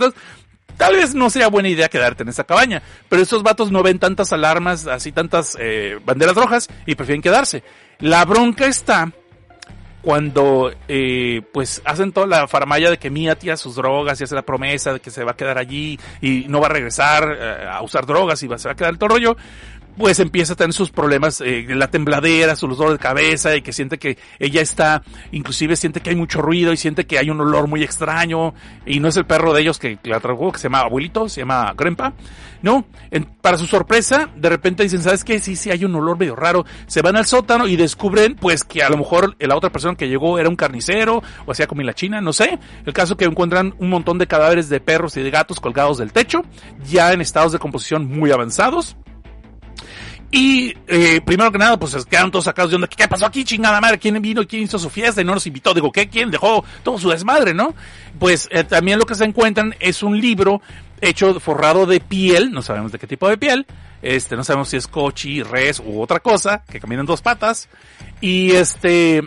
Tal 0.78 0.96
vez 0.96 1.14
no 1.14 1.30
sea 1.30 1.50
buena 1.50 1.70
idea 1.70 1.90
quedarte 1.90 2.24
en 2.24 2.30
esa 2.30 2.46
cabaña, 2.46 2.82
pero 3.08 3.22
estos 3.22 3.44
vatos 3.44 3.72
no 3.72 3.84
ven 3.84 4.00
tantas 4.00 4.34
alarmas, 4.34 4.88
así 4.88 5.12
tantas 5.12 5.56
eh, 5.60 6.00
banderas 6.04 6.36
rojas 6.36 6.68
y 6.86 6.96
prefieren 6.96 7.22
quedarse. 7.22 7.64
La 8.00 8.26
bronca 8.26 8.66
está 8.66 9.12
cuando 10.04 10.70
eh, 10.90 11.42
pues 11.54 11.82
hacen 11.86 12.12
toda 12.12 12.28
la 12.28 12.48
farmaya 12.48 12.90
de 12.90 12.98
que 12.98 13.10
Mia 13.10 13.36
tira 13.36 13.56
sus 13.56 13.76
drogas 13.76 14.20
y 14.20 14.26
hace 14.26 14.36
la 14.36 14.42
promesa 14.42 14.92
de 14.92 15.00
que 15.00 15.10
se 15.10 15.24
va 15.24 15.32
a 15.32 15.36
quedar 15.36 15.58
allí 15.58 15.98
y 16.22 16.46
no 16.50 16.60
va 16.60 16.68
a 16.68 16.72
regresar 16.72 17.24
eh, 17.40 17.68
a 17.72 17.82
usar 17.82 18.06
drogas 18.06 18.44
y 18.44 18.48
va, 18.48 18.58
se 18.58 18.68
va 18.68 18.74
a 18.74 18.76
quedar 18.76 18.92
el 18.92 19.00
todo 19.00 19.10
rollo, 19.10 19.38
pues 19.98 20.20
empieza 20.20 20.54
a 20.54 20.56
tener 20.56 20.74
sus 20.74 20.92
problemas, 20.92 21.42
eh, 21.42 21.66
la 21.70 21.90
tembladera, 21.90 22.56
sus 22.56 22.78
dolores 22.78 23.00
de 23.00 23.04
cabeza 23.04 23.56
y 23.56 23.62
que 23.62 23.74
siente 23.74 23.98
que 23.98 24.18
ella 24.40 24.62
está, 24.62 25.04
inclusive 25.32 25.76
siente 25.76 26.02
que 26.02 26.10
hay 26.10 26.16
mucho 26.16 26.42
ruido 26.42 26.74
y 26.74 26.78
siente 26.78 27.06
que 27.06 27.20
hay 27.20 27.30
un 27.30 27.40
olor 27.42 27.68
muy 27.68 27.84
extraño 27.84 28.54
y 28.86 29.00
no 29.00 29.08
es 29.08 29.18
el 29.18 29.26
perro 29.26 29.54
de 29.54 29.62
ellos 29.62 29.80
que 29.80 30.00
la 30.04 30.20
trajo, 30.20 30.52
que 30.52 30.58
se 30.58 30.64
llama 30.64 30.80
abuelito, 30.80 31.30
se 31.30 31.42
llama 31.42 31.74
Grandpa, 31.76 32.14
no, 32.62 32.86
para 33.42 33.58
su 33.58 33.68
sorpresa, 33.68 34.30
de 34.36 34.50
repente 34.50 34.84
dicen, 34.84 35.02
¿sabes 35.02 35.26
qué? 35.26 35.40
Sí, 35.40 35.58
sí, 35.58 35.70
hay 35.70 35.84
un 35.84 35.94
olor 35.96 36.18
medio 36.18 36.36
raro, 36.36 36.66
se 36.88 37.02
van 37.02 37.18
al 37.18 37.26
sótano 37.26 37.68
y 37.68 37.76
descubren 37.76 38.36
pues 38.36 38.64
que 38.64 38.82
a 38.84 38.90
lo 38.90 38.98
mejor 38.98 39.36
la 39.40 39.58
otra 39.58 39.70
persona 39.70 39.96
que 39.96 40.08
llegó 40.08 40.40
era 40.40 40.48
un 40.48 40.56
carnicero 40.56 41.22
o 41.46 41.52
hacía 41.52 41.68
comida 41.68 41.94
china, 41.94 42.22
no 42.22 42.32
sé, 42.32 42.60
el 42.86 42.94
caso 42.94 43.18
que 43.18 43.26
encuentran 43.26 43.76
un 43.80 43.90
montón 43.90 44.18
de 44.18 44.28
cadáveres 44.28 44.70
de 44.70 44.80
perros 44.80 45.18
y 45.18 45.22
de 45.22 45.30
gatos 45.30 45.60
colgados 45.60 45.98
del 45.98 46.14
techo, 46.14 46.44
ya 46.90 47.12
en 47.12 47.20
estados 47.20 47.52
de 47.52 47.60
composición 47.60 48.06
muy 48.06 48.32
avanzados, 48.32 48.96
y 50.36 50.76
eh, 50.88 51.22
primero 51.24 51.52
que 51.52 51.60
nada, 51.60 51.78
pues 51.78 51.94
quedaron 52.08 52.32
todos 52.32 52.46
sacados 52.46 52.72
de 52.72 52.78
onda. 52.78 52.88
¿Qué 52.88 53.08
pasó 53.08 53.28
aquí, 53.28 53.44
chingada 53.44 53.80
madre? 53.80 54.00
¿Quién 54.00 54.20
vino? 54.20 54.48
¿Quién 54.48 54.64
hizo 54.64 54.80
su 54.80 54.90
fiesta? 54.90 55.22
Y 55.22 55.24
no 55.24 55.36
nos 55.36 55.46
invitó. 55.46 55.76
Digo, 55.76 55.92
¿qué? 55.92 56.10
¿Quién 56.10 56.32
dejó 56.32 56.66
todo 56.82 56.98
su 56.98 57.12
desmadre, 57.12 57.54
no? 57.54 57.76
Pues 58.18 58.50
eh, 58.50 58.64
también 58.64 58.98
lo 58.98 59.06
que 59.06 59.14
se 59.14 59.26
encuentran 59.26 59.76
es 59.80 60.02
un 60.02 60.20
libro 60.20 60.60
hecho 61.02 61.40
forrado 61.40 61.86
de 61.86 62.00
piel. 62.00 62.52
No 62.52 62.64
sabemos 62.64 62.92
de 62.92 62.98
qué 62.98 63.06
tipo 63.06 63.30
de 63.30 63.38
piel. 63.38 63.68
Este, 64.02 64.36
no 64.36 64.44
sabemos 64.44 64.70
si 64.70 64.78
es 64.78 64.88
cochi, 64.88 65.44
res 65.44 65.80
u 65.80 66.02
otra 66.02 66.20
cosa, 66.20 66.64
que 66.68 66.80
camina 66.80 67.04
dos 67.04 67.22
patas. 67.22 67.70
Y 68.20 68.54
este, 68.54 69.22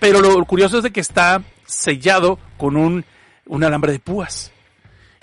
pero 0.00 0.20
lo 0.20 0.44
curioso 0.46 0.78
es 0.78 0.82
de 0.82 0.90
que 0.90 0.98
está 0.98 1.44
sellado 1.64 2.40
con 2.56 2.76
un, 2.76 3.04
un 3.46 3.62
alambre 3.62 3.92
de 3.92 4.00
púas. 4.00 4.50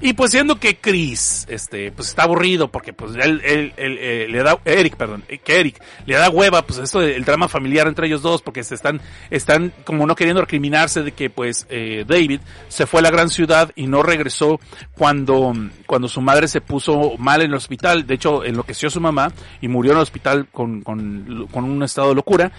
Y 0.06 0.12
pues 0.12 0.32
siendo 0.32 0.60
que 0.60 0.76
Chris, 0.76 1.46
este, 1.48 1.90
pues 1.94 2.10
está 2.10 2.24
aburrido 2.24 2.68
porque 2.68 2.92
pues 2.92 3.16
él, 3.16 3.42
él, 3.46 3.72
él, 3.78 3.98
eh, 4.02 4.28
le 4.30 4.44
da, 4.44 4.60
Eric, 4.66 4.98
perdón, 4.98 5.24
eh, 5.30 5.38
que 5.38 5.62
Eric 5.62 5.82
le 6.06 6.16
da 6.16 6.30
hueva, 6.30 6.62
pues 6.64 6.80
esto 6.80 7.00
del 7.00 7.24
drama 7.24 7.48
familiar 7.48 7.88
entre 7.88 8.08
ellos 8.08 8.22
dos 8.22 8.42
porque 8.42 8.66
se 8.66 8.76
están, 8.76 9.00
están 9.30 9.72
como 9.86 10.06
no 10.06 10.14
queriendo 10.14 10.42
recriminarse 10.42 11.04
de 11.04 11.14
que 11.14 11.30
pues 11.30 11.68
eh, 11.70 12.04
David 12.06 12.42
se 12.68 12.86
fue 12.86 13.00
a 13.00 13.04
la 13.04 13.12
gran 13.12 13.30
ciudad 13.30 13.72
y 13.78 13.88
no 13.88 14.04
regresó 14.04 14.60
cuando, 14.98 15.54
cuando 15.88 16.10
su 16.10 16.20
madre 16.20 16.50
se 16.50 16.60
puso 16.60 17.14
mal 17.18 17.42
en 17.42 17.52
el 17.52 17.56
hospital. 17.56 18.06
De 18.06 18.16
hecho, 18.16 18.44
enloqueció 18.44 18.90
su 18.90 19.00
mamá 19.00 19.32
y 19.62 19.70
murió 19.70 19.94
en 19.94 20.00
el 20.00 20.04
hospital 20.04 20.50
con, 20.52 20.82
con, 20.82 21.48
con 21.50 21.64
un 21.64 21.82
estado 21.82 22.10
de 22.10 22.16
locura 22.16 22.52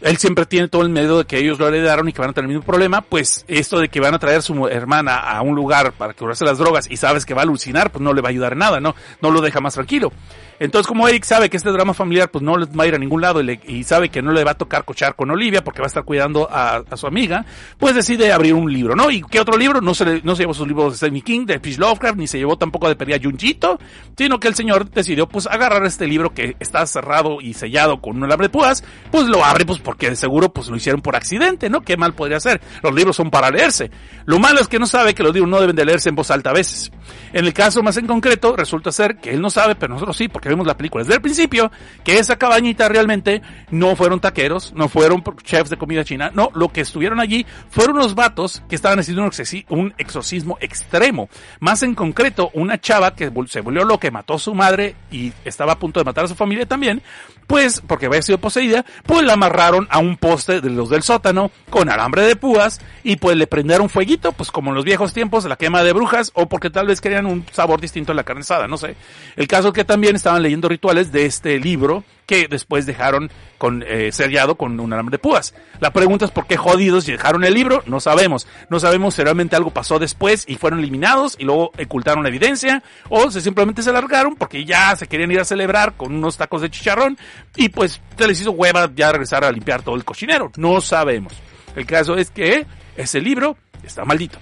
él 0.00 0.16
siempre 0.16 0.46
tiene 0.46 0.68
todo 0.68 0.82
el 0.82 0.88
miedo 0.88 1.18
de 1.18 1.24
que 1.24 1.38
ellos 1.38 1.58
lo 1.58 1.68
heredaron 1.68 2.08
y 2.08 2.12
que 2.12 2.20
van 2.20 2.30
a 2.30 2.32
tener 2.32 2.50
el 2.50 2.56
mismo 2.56 2.66
problema, 2.66 3.00
pues 3.00 3.44
esto 3.48 3.80
de 3.80 3.88
que 3.88 4.00
van 4.00 4.14
a 4.14 4.18
traer 4.18 4.38
a 4.38 4.42
su 4.42 4.68
hermana 4.68 5.16
a 5.16 5.42
un 5.42 5.54
lugar 5.54 5.92
para 5.92 6.14
curarse 6.14 6.44
las 6.44 6.58
drogas 6.58 6.90
y 6.90 6.96
sabes 6.96 7.26
que 7.26 7.34
va 7.34 7.42
a 7.42 7.44
alucinar, 7.44 7.90
pues 7.90 8.02
no 8.02 8.12
le 8.12 8.20
va 8.20 8.28
a 8.28 8.30
ayudar 8.30 8.56
nada, 8.56 8.80
¿no? 8.80 8.94
No 9.20 9.30
lo 9.30 9.40
deja 9.40 9.60
más 9.60 9.74
tranquilo. 9.74 10.12
Entonces, 10.60 10.86
como 10.86 11.06
Eric 11.08 11.24
sabe 11.24 11.48
que 11.48 11.56
este 11.56 11.70
drama 11.70 11.94
familiar 11.94 12.30
pues 12.30 12.42
no 12.42 12.56
les 12.56 12.68
va 12.68 12.84
a 12.84 12.86
ir 12.86 12.94
a 12.94 12.98
ningún 12.98 13.20
lado 13.20 13.40
y, 13.40 13.44
le- 13.44 13.60
y 13.66 13.84
sabe 13.84 14.08
que 14.08 14.22
no 14.22 14.32
le 14.32 14.42
va 14.44 14.52
a 14.52 14.54
tocar 14.54 14.84
cochar 14.84 15.14
con 15.14 15.30
Olivia 15.30 15.62
porque 15.62 15.80
va 15.80 15.86
a 15.86 15.88
estar 15.88 16.04
cuidando 16.04 16.48
a, 16.50 16.82
su 16.96 17.06
amiga, 17.06 17.44
pues 17.78 17.94
decide 17.94 18.32
abrir 18.32 18.54
un 18.54 18.72
libro, 18.72 18.96
¿no? 18.96 19.10
¿Y 19.10 19.22
qué 19.22 19.40
otro 19.40 19.56
libro? 19.56 19.80
No 19.80 19.94
se, 19.94 20.04
le- 20.04 20.22
no 20.22 20.34
se 20.34 20.42
llevó 20.42 20.54
sus 20.54 20.66
libros 20.66 20.92
de 20.92 20.96
Stephen 20.98 21.22
King, 21.22 21.46
de 21.46 21.60
Fish 21.60 21.78
Lovecraft, 21.78 22.16
ni 22.18 22.26
se 22.26 22.38
llevó 22.38 22.56
tampoco 22.58 22.88
de 22.88 22.96
Peria 22.96 23.20
Junjito, 23.22 23.78
sino 24.16 24.40
que 24.40 24.48
el 24.48 24.54
señor 24.54 24.90
decidió 24.90 25.28
pues 25.28 25.46
agarrar 25.46 25.84
este 25.84 26.06
libro 26.06 26.34
que 26.34 26.56
está 26.58 26.84
cerrado 26.86 27.40
y 27.40 27.54
sellado 27.54 28.00
con 28.00 28.16
un 28.16 28.24
alambre 28.24 28.46
de 28.48 28.52
púas, 28.52 28.82
pues 29.10 29.26
lo 29.26 29.44
abre 29.44 29.64
pues 29.64 29.78
porque 29.78 30.10
de 30.10 30.16
seguro 30.16 30.52
pues 30.52 30.68
lo 30.68 30.76
hicieron 30.76 31.00
por 31.02 31.14
accidente, 31.16 31.70
¿no? 31.70 31.82
¿Qué 31.82 31.96
mal 31.96 32.14
podría 32.14 32.40
ser? 32.40 32.60
Los 32.82 32.94
libros 32.94 33.14
son 33.16 33.30
para 33.30 33.50
leerse. 33.50 33.90
Lo 34.26 34.38
malo 34.38 34.60
es 34.60 34.68
que 34.68 34.78
no 34.78 34.86
sabe 34.86 35.14
que 35.14 35.22
los 35.22 35.32
libros 35.32 35.50
no 35.50 35.60
deben 35.60 35.76
de 35.76 35.84
leerse 35.84 36.08
en 36.08 36.14
voz 36.16 36.30
alta 36.30 36.50
a 36.50 36.54
veces. 36.54 36.90
En 37.32 37.44
el 37.44 37.52
caso 37.52 37.82
más 37.82 37.96
en 37.96 38.06
concreto, 38.06 38.56
resulta 38.56 38.90
ser 38.92 39.16
que 39.18 39.30
él 39.30 39.40
no 39.40 39.50
sabe, 39.50 39.74
pero 39.74 39.94
nosotros 39.94 40.16
sí, 40.16 40.28
porque 40.28 40.47
vemos 40.48 40.66
la 40.66 40.76
película 40.76 41.04
desde 41.04 41.14
el 41.14 41.20
principio, 41.20 41.70
que 42.04 42.18
esa 42.18 42.36
cabañita 42.36 42.88
realmente 42.88 43.42
no 43.70 43.94
fueron 43.94 44.20
taqueros, 44.20 44.72
no 44.74 44.88
fueron 44.88 45.22
chefs 45.44 45.70
de 45.70 45.76
comida 45.76 46.04
china, 46.04 46.30
no, 46.34 46.50
lo 46.54 46.70
que 46.70 46.80
estuvieron 46.80 47.20
allí 47.20 47.46
fueron 47.70 47.96
unos 47.96 48.14
vatos 48.14 48.62
que 48.68 48.74
estaban 48.74 48.98
haciendo 48.98 49.22
un, 49.22 49.30
exorci- 49.30 49.64
un 49.68 49.94
exorcismo 49.98 50.58
extremo. 50.60 51.28
Más 51.60 51.82
en 51.82 51.94
concreto, 51.94 52.50
una 52.54 52.80
chava 52.80 53.14
que 53.14 53.30
se 53.48 53.60
volvió 53.60 53.84
loca, 53.84 54.10
mató 54.10 54.34
a 54.34 54.38
su 54.38 54.54
madre 54.54 54.94
y 55.10 55.32
estaba 55.44 55.72
a 55.72 55.78
punto 55.78 56.00
de 56.00 56.04
matar 56.04 56.24
a 56.24 56.28
su 56.28 56.34
familia 56.34 56.66
también, 56.66 57.02
pues, 57.46 57.80
porque 57.86 58.06
había 58.06 58.20
sido 58.22 58.38
poseída, 58.38 58.84
pues 59.04 59.22
la 59.22 59.32
amarraron 59.34 59.86
a 59.90 59.98
un 59.98 60.16
poste 60.16 60.60
de 60.60 60.70
los 60.70 60.90
del 60.90 61.02
sótano 61.02 61.50
con 61.70 61.88
alambre 61.90 62.22
de 62.22 62.36
púas 62.36 62.80
y 63.02 63.16
pues 63.16 63.36
le 63.36 63.46
prendieron 63.46 63.88
fueguito, 63.88 64.32
pues 64.32 64.50
como 64.50 64.70
en 64.70 64.76
los 64.76 64.84
viejos 64.84 65.12
tiempos, 65.12 65.44
la 65.46 65.56
quema 65.56 65.82
de 65.82 65.92
brujas 65.92 66.30
o 66.34 66.46
porque 66.48 66.68
tal 66.70 66.86
vez 66.86 67.00
querían 67.00 67.26
un 67.26 67.44
sabor 67.50 67.80
distinto 67.80 68.12
a 68.12 68.14
la 68.14 68.24
carne 68.24 68.40
asada, 68.42 68.68
no 68.68 68.76
sé. 68.76 68.96
El 69.36 69.48
caso 69.48 69.68
es 69.68 69.74
que 69.74 69.84
también 69.84 70.14
estaban 70.16 70.37
leyendo 70.42 70.68
rituales 70.68 71.12
de 71.12 71.26
este 71.26 71.58
libro 71.58 72.04
que 72.26 72.46
después 72.46 72.84
dejaron 72.84 73.30
con 73.56 73.82
eh, 73.86 74.12
sellado 74.12 74.56
con 74.56 74.78
un 74.78 74.92
alambre 74.92 75.12
de 75.12 75.18
púas. 75.18 75.54
La 75.80 75.92
pregunta 75.92 76.26
es 76.26 76.30
por 76.30 76.46
qué 76.46 76.58
jodidos 76.58 77.06
dejaron 77.06 77.42
el 77.44 77.54
libro, 77.54 77.82
no 77.86 78.00
sabemos. 78.00 78.46
No 78.68 78.78
sabemos 78.80 79.14
si 79.14 79.22
realmente 79.22 79.56
algo 79.56 79.70
pasó 79.70 79.98
después 79.98 80.44
y 80.46 80.56
fueron 80.56 80.80
eliminados 80.80 81.36
y 81.38 81.44
luego 81.44 81.72
ocultaron 81.82 82.22
la 82.22 82.28
evidencia 82.28 82.82
o 83.08 83.30
si 83.30 83.40
simplemente 83.40 83.82
se 83.82 83.92
largaron 83.92 84.36
porque 84.36 84.66
ya 84.66 84.94
se 84.94 85.06
querían 85.06 85.30
ir 85.30 85.40
a 85.40 85.44
celebrar 85.44 85.94
con 85.96 86.14
unos 86.14 86.36
tacos 86.36 86.60
de 86.60 86.70
chicharrón 86.70 87.16
y 87.56 87.70
pues 87.70 88.00
se 88.18 88.28
les 88.28 88.40
hizo 88.40 88.52
hueva 88.52 88.90
ya 88.94 89.10
regresar 89.10 89.44
a 89.44 89.50
limpiar 89.50 89.82
todo 89.82 89.96
el 89.96 90.04
cochinero. 90.04 90.52
No 90.56 90.82
sabemos. 90.82 91.32
El 91.74 91.86
caso 91.86 92.16
es 92.16 92.30
que 92.30 92.66
ese 92.96 93.20
libro 93.20 93.56
está 93.82 94.04
maldito. 94.04 94.38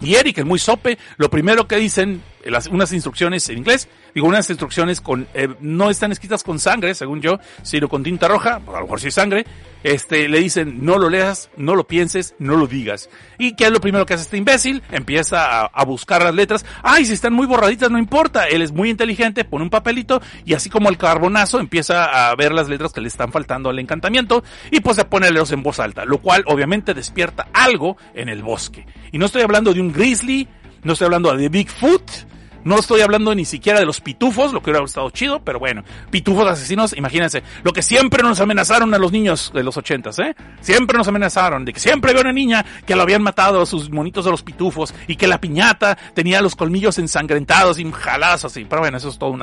Y 0.00 0.16
Eric, 0.16 0.38
el 0.38 0.46
muy 0.46 0.58
sope, 0.58 0.98
lo 1.16 1.30
primero 1.30 1.68
que 1.68 1.76
dicen, 1.76 2.22
las, 2.46 2.66
unas 2.66 2.92
instrucciones 2.92 3.48
en 3.48 3.58
inglés, 3.58 3.88
digo, 4.14 4.26
unas 4.26 4.48
instrucciones 4.50 5.00
con, 5.00 5.26
eh, 5.34 5.48
no 5.60 5.90
están 5.90 6.12
escritas 6.12 6.42
con 6.42 6.58
sangre, 6.58 6.94
según 6.94 7.20
yo, 7.20 7.38
sino 7.62 7.88
con 7.88 8.02
tinta 8.02 8.28
roja, 8.28 8.56
a 8.56 8.72
lo 8.72 8.82
mejor 8.82 9.04
es 9.04 9.14
sangre, 9.14 9.44
este, 9.82 10.28
le 10.28 10.38
dicen, 10.38 10.84
no 10.84 10.98
lo 10.98 11.08
leas, 11.08 11.50
no 11.56 11.74
lo 11.74 11.86
pienses, 11.86 12.34
no 12.38 12.56
lo 12.56 12.66
digas. 12.66 13.10
¿Y 13.38 13.56
qué 13.56 13.64
es 13.64 13.70
lo 13.72 13.80
primero 13.80 14.06
que 14.06 14.14
hace 14.14 14.24
este 14.24 14.36
imbécil? 14.36 14.82
Empieza 14.92 15.62
a, 15.62 15.66
a 15.66 15.84
buscar 15.84 16.22
las 16.22 16.34
letras. 16.34 16.64
Ay, 16.82 17.04
si 17.04 17.12
están 17.12 17.32
muy 17.32 17.46
borraditas, 17.46 17.90
no 17.90 17.98
importa. 17.98 18.46
Él 18.46 18.62
es 18.62 18.70
muy 18.70 18.90
inteligente, 18.90 19.44
pone 19.44 19.64
un 19.64 19.70
papelito 19.70 20.22
y 20.44 20.54
así 20.54 20.70
como 20.70 20.88
el 20.88 20.98
carbonazo 20.98 21.58
empieza 21.58 22.28
a 22.30 22.34
ver 22.36 22.52
las 22.52 22.68
letras 22.68 22.92
que 22.92 23.00
le 23.00 23.08
están 23.08 23.32
faltando 23.32 23.70
al 23.70 23.78
encantamiento 23.78 24.44
y 24.70 24.80
pues 24.80 24.96
se 24.96 25.04
pone 25.04 25.26
a 25.26 25.30
leerlos 25.30 25.52
en 25.52 25.62
voz 25.62 25.80
alta, 25.80 26.04
lo 26.04 26.18
cual 26.18 26.44
obviamente 26.46 26.94
despierta 26.94 27.48
algo 27.52 27.96
en 28.14 28.28
el 28.28 28.42
bosque. 28.42 28.86
Y 29.10 29.18
no 29.18 29.26
estoy 29.26 29.42
hablando 29.42 29.74
de 29.74 29.80
un 29.80 29.92
grizzly, 29.92 30.48
no 30.84 30.92
estoy 30.92 31.06
hablando 31.06 31.36
de 31.36 31.48
Bigfoot, 31.48 32.10
no 32.64 32.78
estoy 32.78 33.00
hablando 33.00 33.34
ni 33.34 33.44
siquiera 33.44 33.80
de 33.80 33.86
los 33.86 34.00
pitufos, 34.00 34.52
lo 34.52 34.62
que 34.62 34.70
hubiera 34.70 34.84
estado 34.84 35.10
chido, 35.10 35.40
pero 35.40 35.58
bueno, 35.58 35.82
pitufos 36.10 36.46
asesinos, 36.46 36.96
imagínense, 36.96 37.42
lo 37.62 37.72
que 37.72 37.82
siempre 37.82 38.22
nos 38.22 38.40
amenazaron 38.40 38.92
a 38.94 38.98
los 38.98 39.12
niños 39.12 39.50
de 39.54 39.62
los 39.62 39.76
ochentas, 39.76 40.18
¿eh? 40.18 40.34
Siempre 40.60 40.96
nos 40.96 41.08
amenazaron 41.08 41.64
de 41.64 41.72
que 41.72 41.80
siempre 41.80 42.10
había 42.10 42.22
una 42.22 42.32
niña 42.32 42.64
que 42.86 42.94
lo 42.94 43.02
habían 43.02 43.22
matado 43.22 43.60
a 43.60 43.66
sus 43.66 43.90
monitos 43.90 44.24
de 44.24 44.30
los 44.30 44.42
pitufos 44.42 44.94
y 45.06 45.16
que 45.16 45.26
la 45.26 45.40
piñata 45.40 45.96
tenía 46.14 46.40
los 46.40 46.56
colmillos 46.56 46.98
ensangrentados 46.98 47.78
y 47.78 47.90
jalados 47.90 48.44
así. 48.44 48.64
Pero 48.68 48.82
bueno, 48.82 48.96
eso 48.96 49.08
es 49.08 49.18
todo 49.18 49.30
un, 49.30 49.42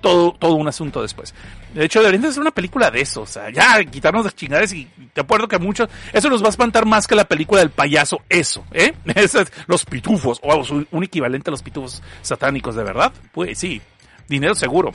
todo, 0.00 0.32
todo 0.38 0.54
un 0.54 0.68
asunto 0.68 1.02
después. 1.02 1.34
De 1.74 1.84
hecho, 1.84 2.02
deberían 2.02 2.32
ser 2.32 2.40
una 2.40 2.50
película 2.50 2.90
de 2.90 3.00
eso, 3.00 3.22
o 3.22 3.26
sea, 3.26 3.50
ya 3.50 3.82
quitarnos 3.84 4.24
de 4.24 4.32
chingadas 4.32 4.72
y 4.72 4.88
te 5.12 5.20
acuerdo 5.20 5.48
que 5.48 5.58
muchos, 5.58 5.88
eso 6.12 6.28
nos 6.28 6.42
va 6.42 6.46
a 6.46 6.50
espantar 6.50 6.84
más 6.84 7.06
que 7.06 7.14
la 7.14 7.24
película 7.24 7.60
del 7.60 7.70
payaso, 7.70 8.20
eso, 8.28 8.64
¿eh? 8.72 8.92
Los 9.66 9.84
pitufos, 9.84 10.40
o 10.42 10.62
un 10.90 11.04
equivalente 11.04 11.50
a 11.50 11.52
los 11.52 11.62
pitufos 11.62 12.02
satánicos 12.22 12.49
de 12.76 12.84
verdad? 12.84 13.12
Pues 13.32 13.58
sí, 13.58 13.80
dinero 14.28 14.54
seguro. 14.54 14.92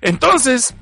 Entonces, 0.00 0.74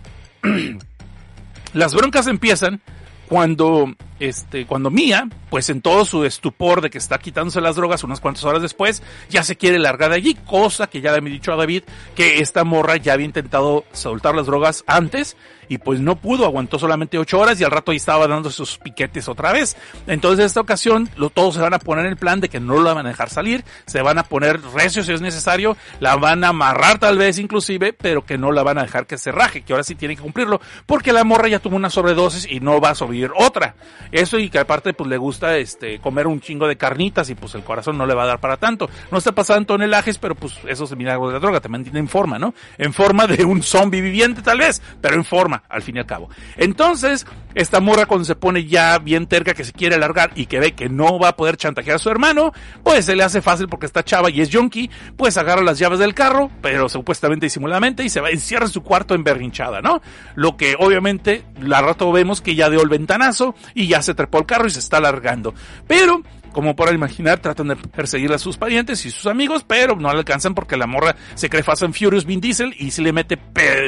las 1.73 1.95
broncas 1.95 2.27
empiezan 2.27 2.81
cuando 3.29 3.95
este, 4.29 4.67
cuando 4.67 4.91
Mía, 4.91 5.29
pues 5.51 5.71
en 5.71 5.81
todo 5.81 6.05
su 6.05 6.25
estupor 6.25 6.81
de 6.81 6.91
que 6.91 6.99
está 6.99 7.19
quitándose 7.19 7.61
las 7.61 7.77
drogas 7.77 8.05
unas 8.05 8.21
cuantas 8.21 8.45
horas 8.45 8.63
después, 8.63 9.03
ya 9.29 9.43
se 9.43 9.57
quiere 9.57 9.79
largar 9.79 10.11
de 10.11 10.17
allí, 10.17 10.35
cosa 10.35 10.87
que 10.87 11.01
ya 11.01 11.13
le 11.13 11.19
había 11.19 11.33
dicho 11.33 11.53
a 11.53 11.57
David 11.57 11.85
que 12.15 12.41
esta 12.41 12.65
morra 12.65 12.97
ya 12.97 13.13
había 13.13 13.27
intentado 13.27 13.85
soltar 13.93 14.35
las 14.35 14.47
drogas 14.47 14.85
antes 14.87 15.37
y 15.69 15.79
pues 15.79 16.01
no 16.01 16.17
pudo, 16.17 16.45
aguantó 16.45 16.79
solamente 16.79 17.19
ocho 17.19 17.39
horas 17.39 17.61
y 17.61 17.65
al 17.65 17.71
rato 17.71 17.91
ahí 17.91 17.97
estaba 17.97 18.27
dando 18.27 18.51
sus 18.51 18.79
piquetes 18.79 19.29
otra 19.29 19.53
vez. 19.53 19.77
Entonces 20.07 20.41
en 20.41 20.47
esta 20.47 20.61
ocasión 20.61 21.09
lo, 21.17 21.31
todos 21.31 21.55
se 21.55 21.61
van 21.61 21.75
a 21.75 21.79
poner 21.79 22.07
en 22.07 22.13
el 22.13 22.17
plan 22.17 22.41
de 22.41 22.49
que 22.49 22.61
no 22.61 22.81
la 22.83 22.95
van 22.95 23.07
a 23.07 23.11
dejar 23.11 23.31
salir, 23.31 23.65
se 23.87 24.03
van 24.03 24.19
a 24.19 24.25
poner 24.25 24.61
recios 24.75 25.07
si 25.07 25.13
es 25.13 25.21
necesario, 25.21 25.77
la 26.01 26.17
van 26.17 26.45
a 26.45 26.49
amarrar 26.49 26.99
tal 26.99 27.19
vez 27.19 27.39
inclusive, 27.39 27.93
pero 27.93 28.25
que 28.25 28.39
no 28.39 28.53
la 28.53 28.63
van 28.63 28.79
a 28.79 28.83
dejar 28.83 29.07
que 29.07 29.19
se 29.19 29.33
raje, 29.33 29.63
que 29.63 29.73
ahora 29.73 29.85
sí 29.85 29.95
tiene 29.95 30.17
que 30.17 30.23
cumplirlo, 30.23 30.61
porque 30.87 31.13
la 31.13 31.25
morra 31.25 31.49
ya 31.49 31.59
tuvo 31.59 31.77
una 31.77 31.91
sobredosis 31.91 32.47
y 32.51 32.61
no 32.61 32.81
va 32.81 32.91
a 32.91 32.95
sobrevivir 32.95 33.33
otra. 33.37 33.75
Eso 34.15 34.39
y 34.39 34.49
que 34.49 34.61
aparte 34.61 34.95
pues 34.95 35.11
le 35.11 35.17
gusta 35.17 35.57
este 35.59 35.99
comer 35.99 36.29
un 36.29 36.41
chingo 36.41 36.69
de 36.69 36.77
carnitas 36.77 37.29
y 37.31 37.35
pues 37.35 37.57
el 37.57 37.65
corazón 37.65 37.99
no 37.99 38.07
le 38.07 38.15
va 38.15 38.23
a 38.23 38.27
dar 38.27 38.39
para 38.39 38.57
tanto. 38.57 38.89
No 39.11 39.19
está 39.19 39.33
pasando 39.33 39.67
tonelajes, 39.67 40.19
pero 40.19 40.37
pues 40.37 40.57
eso 40.69 40.85
es 40.85 40.91
el 40.93 40.97
milagro 40.97 41.27
de 41.27 41.33
la 41.33 41.41
droga, 41.41 41.61
te 41.61 41.69
mantiene 41.69 41.99
en 41.99 42.07
forma, 42.07 42.39
¿no? 42.39 42.55
En 42.79 42.93
forma 42.93 43.27
de 43.27 43.45
un 43.45 43.61
zombie 43.65 44.01
viviente 44.01 44.41
tal 44.41 44.59
vez, 44.59 44.81
pero 45.01 45.17
en 45.17 45.25
forma, 45.25 45.65
al 45.69 45.83
fin 45.83 45.97
y 45.97 45.99
al 45.99 46.07
cabo. 46.07 46.29
Entonces, 46.57 47.27
esta 47.57 47.81
morra 47.81 48.07
cuando 48.07 48.25
se 48.25 48.37
pone 48.37 48.67
ya 48.67 48.99
bien 48.99 49.27
terca 49.27 49.53
que 49.53 49.65
se 49.65 49.73
quiere 49.73 49.99
largar 49.99 50.31
y 50.37 50.47
que 50.47 50.61
ve 50.61 50.75
que 50.75 50.89
no 50.89 51.19
va 51.19 51.31
a 51.31 51.37
poder 51.37 51.57
chantajear 51.57 51.97
a 51.97 51.99
su 51.99 52.09
hermano, 52.09 52.53
pues 52.85 53.07
se 53.07 53.17
le 53.17 53.25
hace 53.25 53.43
fácil 53.43 53.69
porque 53.69 53.87
está 53.87 54.05
chava 54.05 54.31
y 54.31 54.41
es 54.41 54.51
junkie, 54.55 54.91
pues 55.17 55.37
agarra 55.39 55.63
las 55.63 55.81
llaves 55.81 55.99
del 55.99 56.15
carro, 56.15 56.53
pero 56.63 56.89
supuestamente 56.89 57.47
disimuladamente 57.47 58.05
y 58.05 58.09
se 58.09 58.21
va, 58.21 58.31
encierra 58.31 58.67
en 58.67 58.73
su 58.73 58.85
cuarto 58.85 59.17
emberrinchada, 59.17 59.81
¿no? 59.81 60.01
Lo 60.37 60.57
que 60.57 60.77
obviamente 60.79 61.45
la 61.61 61.83
rato 61.83 62.13
vemos 62.13 62.41
que 62.41 62.55
ya 62.55 62.71
dio 62.71 62.81
el 62.81 62.89
ventanazo 62.89 63.57
y 63.75 63.89
ya 63.89 63.94
se 64.03 64.15
trepó 64.15 64.39
el 64.39 64.47
carro 64.47 64.67
y 64.67 64.71
se 64.71 64.79
está 64.81 65.01
largando. 65.01 65.55
Pero 65.87 66.23
como 66.55 66.77
para 66.77 66.93
imaginar, 66.93 67.41
tratan 67.41 67.69
de 67.69 67.77
perseguir 67.77 68.33
a 68.33 68.39
sus 68.39 68.57
parientes 68.57 69.05
y 69.05 69.11
sus 69.11 69.27
amigos, 69.27 69.65
pero 69.67 69.97
no 69.97 70.09
alcanzan 70.09 70.55
porque 70.55 70.77
la 70.77 70.87
morra 70.87 71.17
se 71.35 71.51
cree 71.51 71.65
Fast 71.65 71.83
and 71.83 71.95
Furious 71.95 72.25
Vin 72.25 72.41
Diesel 72.41 72.75
y 72.79 72.93
se 72.93 73.03
le 73.03 73.13
mete, 73.13 73.37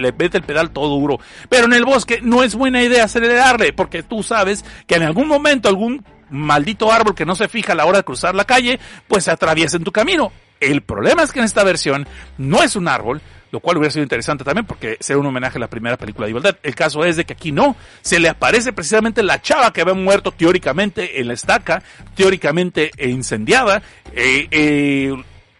le 0.01 0.13
mete 0.13 0.39
el 0.39 0.43
pedal 0.43 0.73
todo 0.73 0.99
duro. 0.99 1.21
Pero 1.49 1.67
en 1.67 1.75
el 1.75 1.85
bosque 1.85 2.19
no 2.23 2.43
es 2.43 2.57
buena 2.57 2.83
idea 2.83 3.05
acelerarle, 3.05 3.73
porque 3.73 4.03
tú 4.03 4.25
sabes 4.25 4.65
que 4.89 4.97
en 4.97 5.05
algún 5.05 5.29
momento 5.29 5.69
algún 5.69 6.05
maldito 6.29 6.91
árbol 6.91 7.15
que 7.15 7.25
no 7.25 7.37
se 7.37 7.47
fija 7.47 7.73
a 7.73 7.77
la 7.77 7.87
hora 7.87 7.99
de 7.99 8.05
cruzar 8.05 8.35
la 8.35 8.45
calle, 8.45 8.81
pues 9.07 9.25
se 9.25 9.31
atraviesa 9.31 9.77
en 9.77 9.85
tu 9.85 9.93
camino. 9.93 10.33
El 10.59 10.83
problema 10.83 11.23
es 11.23 11.33
que 11.33 11.39
en 11.39 11.45
esta 11.45 11.63
versión 11.63 12.09
no 12.37 12.65
es 12.65 12.75
un 12.75 12.89
árbol, 12.89 13.23
lo 13.57 13.61
cual 13.61 13.79
hubiera 13.79 13.91
sido 13.91 14.03
interesante 14.03 14.45
también 14.45 14.67
porque 14.67 14.99
será 15.01 15.19
un 15.19 15.25
homenaje 15.25 15.57
a 15.57 15.61
la 15.61 15.71
primera 15.71 15.97
película 15.97 16.27
de 16.27 16.33
igualdad. 16.33 16.59
El 16.63 16.75
caso 16.75 17.07
es 17.07 17.17
de 17.17 17.25
que 17.25 17.33
aquí 17.33 17.53
no, 17.53 17.75
se 18.03 18.21
le 18.21 18.29
aparece 18.29 18.75
precisamente 18.75 19.23
la 19.23 19.41
chava 19.41 19.73
que 19.73 19.81
había 19.81 19.95
muerto 19.95 20.31
teóricamente 20.31 21.23
en 21.23 21.29
la 21.29 21.33
estaca, 21.33 21.83
teóricamente 22.15 22.91
incendiada, 22.99 23.81
eh, 24.13 24.47
eh, 24.51 25.15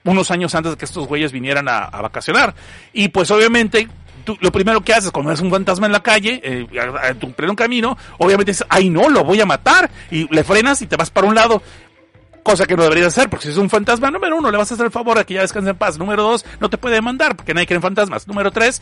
unos 0.05 0.31
años 0.31 0.55
antes 0.55 0.73
de 0.73 0.77
que 0.77 0.85
estos 0.85 1.07
güeyes 1.07 1.33
vinieran 1.33 1.71
a, 1.71 1.85
a 1.85 2.03
vacacionar. 2.03 2.55
Y 2.93 3.09
pues 3.09 3.31
obviamente 3.31 3.89
Tú, 4.27 4.37
lo 4.41 4.51
primero 4.51 4.81
que 4.81 4.93
haces 4.93 5.13
cuando 5.13 5.31
ves 5.31 5.41
un 5.41 5.53
fantasma 5.53 5.87
en 5.87 5.93
la 5.93 6.03
calle, 6.03 6.41
eh, 6.43 6.67
en 7.05 7.19
tu 7.21 7.31
pleno 7.31 7.55
camino, 7.55 7.97
obviamente 8.19 8.51
dices, 8.51 8.67
ay 8.69 8.91
no, 8.91 9.09
lo 9.09 9.23
voy 9.23 9.41
a 9.41 9.47
matar, 9.47 9.89
y 10.11 10.27
le 10.35 10.43
frenas 10.43 10.83
y 10.83 10.89
te 10.89 10.97
vas 10.97 11.11
para 11.11 11.29
un 11.29 11.37
lado 11.37 11.63
cosa 12.47 12.65
que 12.65 12.77
no 12.77 12.85
deberías 12.85 13.09
hacer, 13.09 13.29
porque 13.29 13.47
si 13.47 13.51
es 13.51 13.57
un 13.57 13.69
fantasma, 13.69 14.09
número 14.09 14.37
uno, 14.37 14.53
le 14.53 14.57
vas 14.57 14.71
a 14.71 14.75
hacer 14.75 14.87
el 14.87 14.93
favor 14.93 15.19
a 15.19 15.25
que 15.25 15.35
ya 15.35 15.41
descanse 15.41 15.71
en 15.71 15.77
paz. 15.77 15.99
Número 15.99 16.23
dos, 16.23 16.47
no 16.61 16.71
te 16.71 16.79
puede 16.79 16.95
demandar, 16.95 17.35
porque 17.35 17.53
nadie 17.53 17.67
cree 17.67 17.77
en 17.77 17.83
fantasmas. 17.83 18.29
Número 18.29 18.53
tres, 18.53 18.81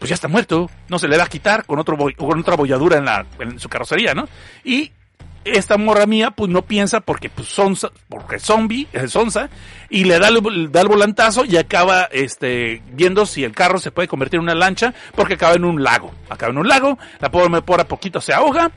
pues 0.00 0.08
ya 0.08 0.16
está 0.16 0.26
muerto, 0.26 0.68
no 0.88 0.98
se 0.98 1.06
le 1.06 1.16
va 1.16 1.22
a 1.22 1.28
quitar 1.28 1.64
con 1.64 1.78
otro 1.78 1.96
con 2.16 2.40
otra 2.40 2.56
bolladura 2.56 2.98
en 2.98 3.04
la 3.04 3.24
en 3.38 3.60
su 3.60 3.68
carrocería, 3.68 4.14
¿no? 4.14 4.28
Y 4.64 4.90
esta 5.44 5.76
morra 5.76 6.06
mía 6.06 6.32
pues 6.32 6.50
no 6.50 6.62
piensa 6.62 7.00
porque 7.00 7.28
pues 7.30 7.46
son 7.46 7.76
porque 8.08 8.40
zombie 8.40 8.88
es 8.92 9.12
sonsa 9.12 9.48
y 9.90 10.04
le 10.04 10.18
da 10.18 10.28
el, 10.28 10.72
da 10.72 10.80
el 10.80 10.88
volantazo 10.88 11.44
y 11.44 11.56
acaba 11.56 12.08
este 12.10 12.82
viendo 12.92 13.26
si 13.26 13.44
el 13.44 13.52
carro 13.52 13.78
se 13.78 13.92
puede 13.92 14.08
convertir 14.08 14.38
en 14.38 14.44
una 14.44 14.54
lancha 14.54 14.94
porque 15.14 15.34
acaba 15.34 15.54
en 15.54 15.64
un 15.64 15.84
lago 15.84 16.12
acaba 16.30 16.50
en 16.50 16.58
un 16.58 16.66
lago 16.66 16.98
la 17.20 17.30
pobre 17.30 17.60
por 17.60 17.78
a 17.78 17.86
poquito 17.86 18.22
se 18.22 18.32
ahoga 18.32 18.70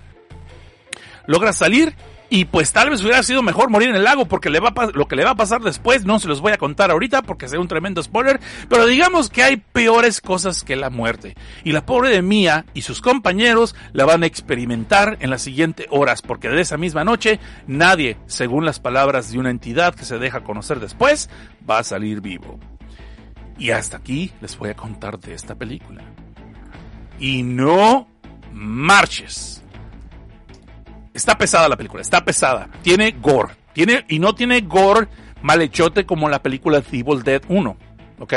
logra 1.26 1.54
salir 1.54 1.96
y 2.30 2.46
pues 2.46 2.74
tal 2.74 2.90
vez 2.90 3.02
hubiera 3.02 3.24
sido 3.24 3.42
mejor 3.42 3.70
morir 3.70 3.90
en 3.90 3.96
el 3.96 4.04
lago 4.04 4.26
porque 4.26 4.50
le 4.50 4.60
va 4.60 4.74
lo 4.94 5.08
que 5.08 5.16
le 5.16 5.24
va 5.24 5.32
a 5.32 5.36
pasar 5.36 5.62
después 5.62 6.06
no 6.06 6.20
se 6.20 6.28
los 6.28 6.42
voy 6.42 6.52
a 6.52 6.58
contar 6.58 6.92
ahorita 6.92 7.22
porque 7.22 7.48
sea 7.48 7.60
un 7.60 7.68
tremendo 7.68 8.04
spoiler, 8.04 8.40
pero 8.70 8.86
digamos 8.86 9.30
que 9.30 9.44
hay 9.44 9.58
peores 9.58 10.22
cosas 10.22 10.64
que 10.64 10.76
la 10.76 10.90
muerte. 10.90 11.36
Y 11.64 11.72
la 11.72 11.86
pobre 11.86 12.10
de 12.10 12.22
Mía 12.22 12.66
y 12.74 12.82
sus 12.82 13.02
compañeros 13.02 13.76
la 13.94 14.06
van 14.06 14.24
a 14.24 14.26
experimentar 14.26 15.18
en 15.20 15.30
las 15.30 15.42
siguientes 15.42 15.88
horas 15.90 16.22
porque 16.22 16.50
de 16.50 16.62
esa 16.62 16.78
misma 16.78 17.04
noche 17.04 17.40
nadie, 17.68 18.18
según 18.28 18.66
las 18.66 18.80
palabras 18.80 19.32
de 19.32 19.40
una 19.40 19.50
entidad 19.50 19.96
que 19.96 20.06
se 20.06 20.20
deja 20.20 20.44
conocer 20.44 20.80
después, 20.80 21.30
va 21.70 21.80
a 21.80 21.84
salir 21.84 22.22
vivo. 22.22 22.60
Y 23.58 23.72
hasta 23.72 23.98
aquí 23.98 24.32
les 24.42 24.58
voy 24.58 24.70
a 24.70 24.76
contar 24.76 25.20
de 25.20 25.34
esta 25.34 25.56
película. 25.56 26.04
Y 27.20 27.42
no 27.44 28.08
marches. 28.52 29.64
Está 31.18 31.36
pesada 31.36 31.68
la 31.68 31.76
película, 31.76 32.04
está 32.04 32.24
pesada. 32.24 32.70
Tiene 32.84 33.16
gore. 33.20 33.56
Tiene, 33.74 34.06
y 34.08 34.20
no 34.20 34.36
tiene 34.36 34.62
gore 34.62 35.08
malhechote 35.42 36.06
como 36.06 36.30
la 36.30 36.44
película 36.44 36.80
The 36.80 37.00
Evil 37.00 37.24
Dead 37.24 37.42
1. 37.48 37.76
¿Ok? 38.20 38.34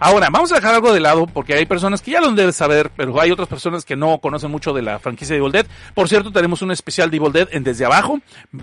Ahora, 0.00 0.30
vamos 0.30 0.50
a 0.50 0.56
dejar 0.56 0.74
algo 0.74 0.92
de 0.92 0.98
lado 0.98 1.28
porque 1.28 1.54
hay 1.54 1.64
personas 1.64 2.02
que 2.02 2.10
ya 2.10 2.20
lo 2.20 2.32
deben 2.32 2.52
saber, 2.52 2.90
pero 2.96 3.20
hay 3.20 3.30
otras 3.30 3.46
personas 3.46 3.84
que 3.84 3.94
no 3.94 4.18
conocen 4.18 4.50
mucho 4.50 4.72
de 4.72 4.82
la 4.82 4.98
franquicia 4.98 5.34
de 5.34 5.38
Evil 5.38 5.52
Dead. 5.52 5.66
Por 5.94 6.08
cierto, 6.08 6.32
tenemos 6.32 6.60
un 6.60 6.72
especial 6.72 7.08
de 7.08 7.18
Evil 7.18 7.30
Dead 7.30 7.48
en 7.52 7.62
Desde 7.62 7.84
Abajo. 7.84 8.18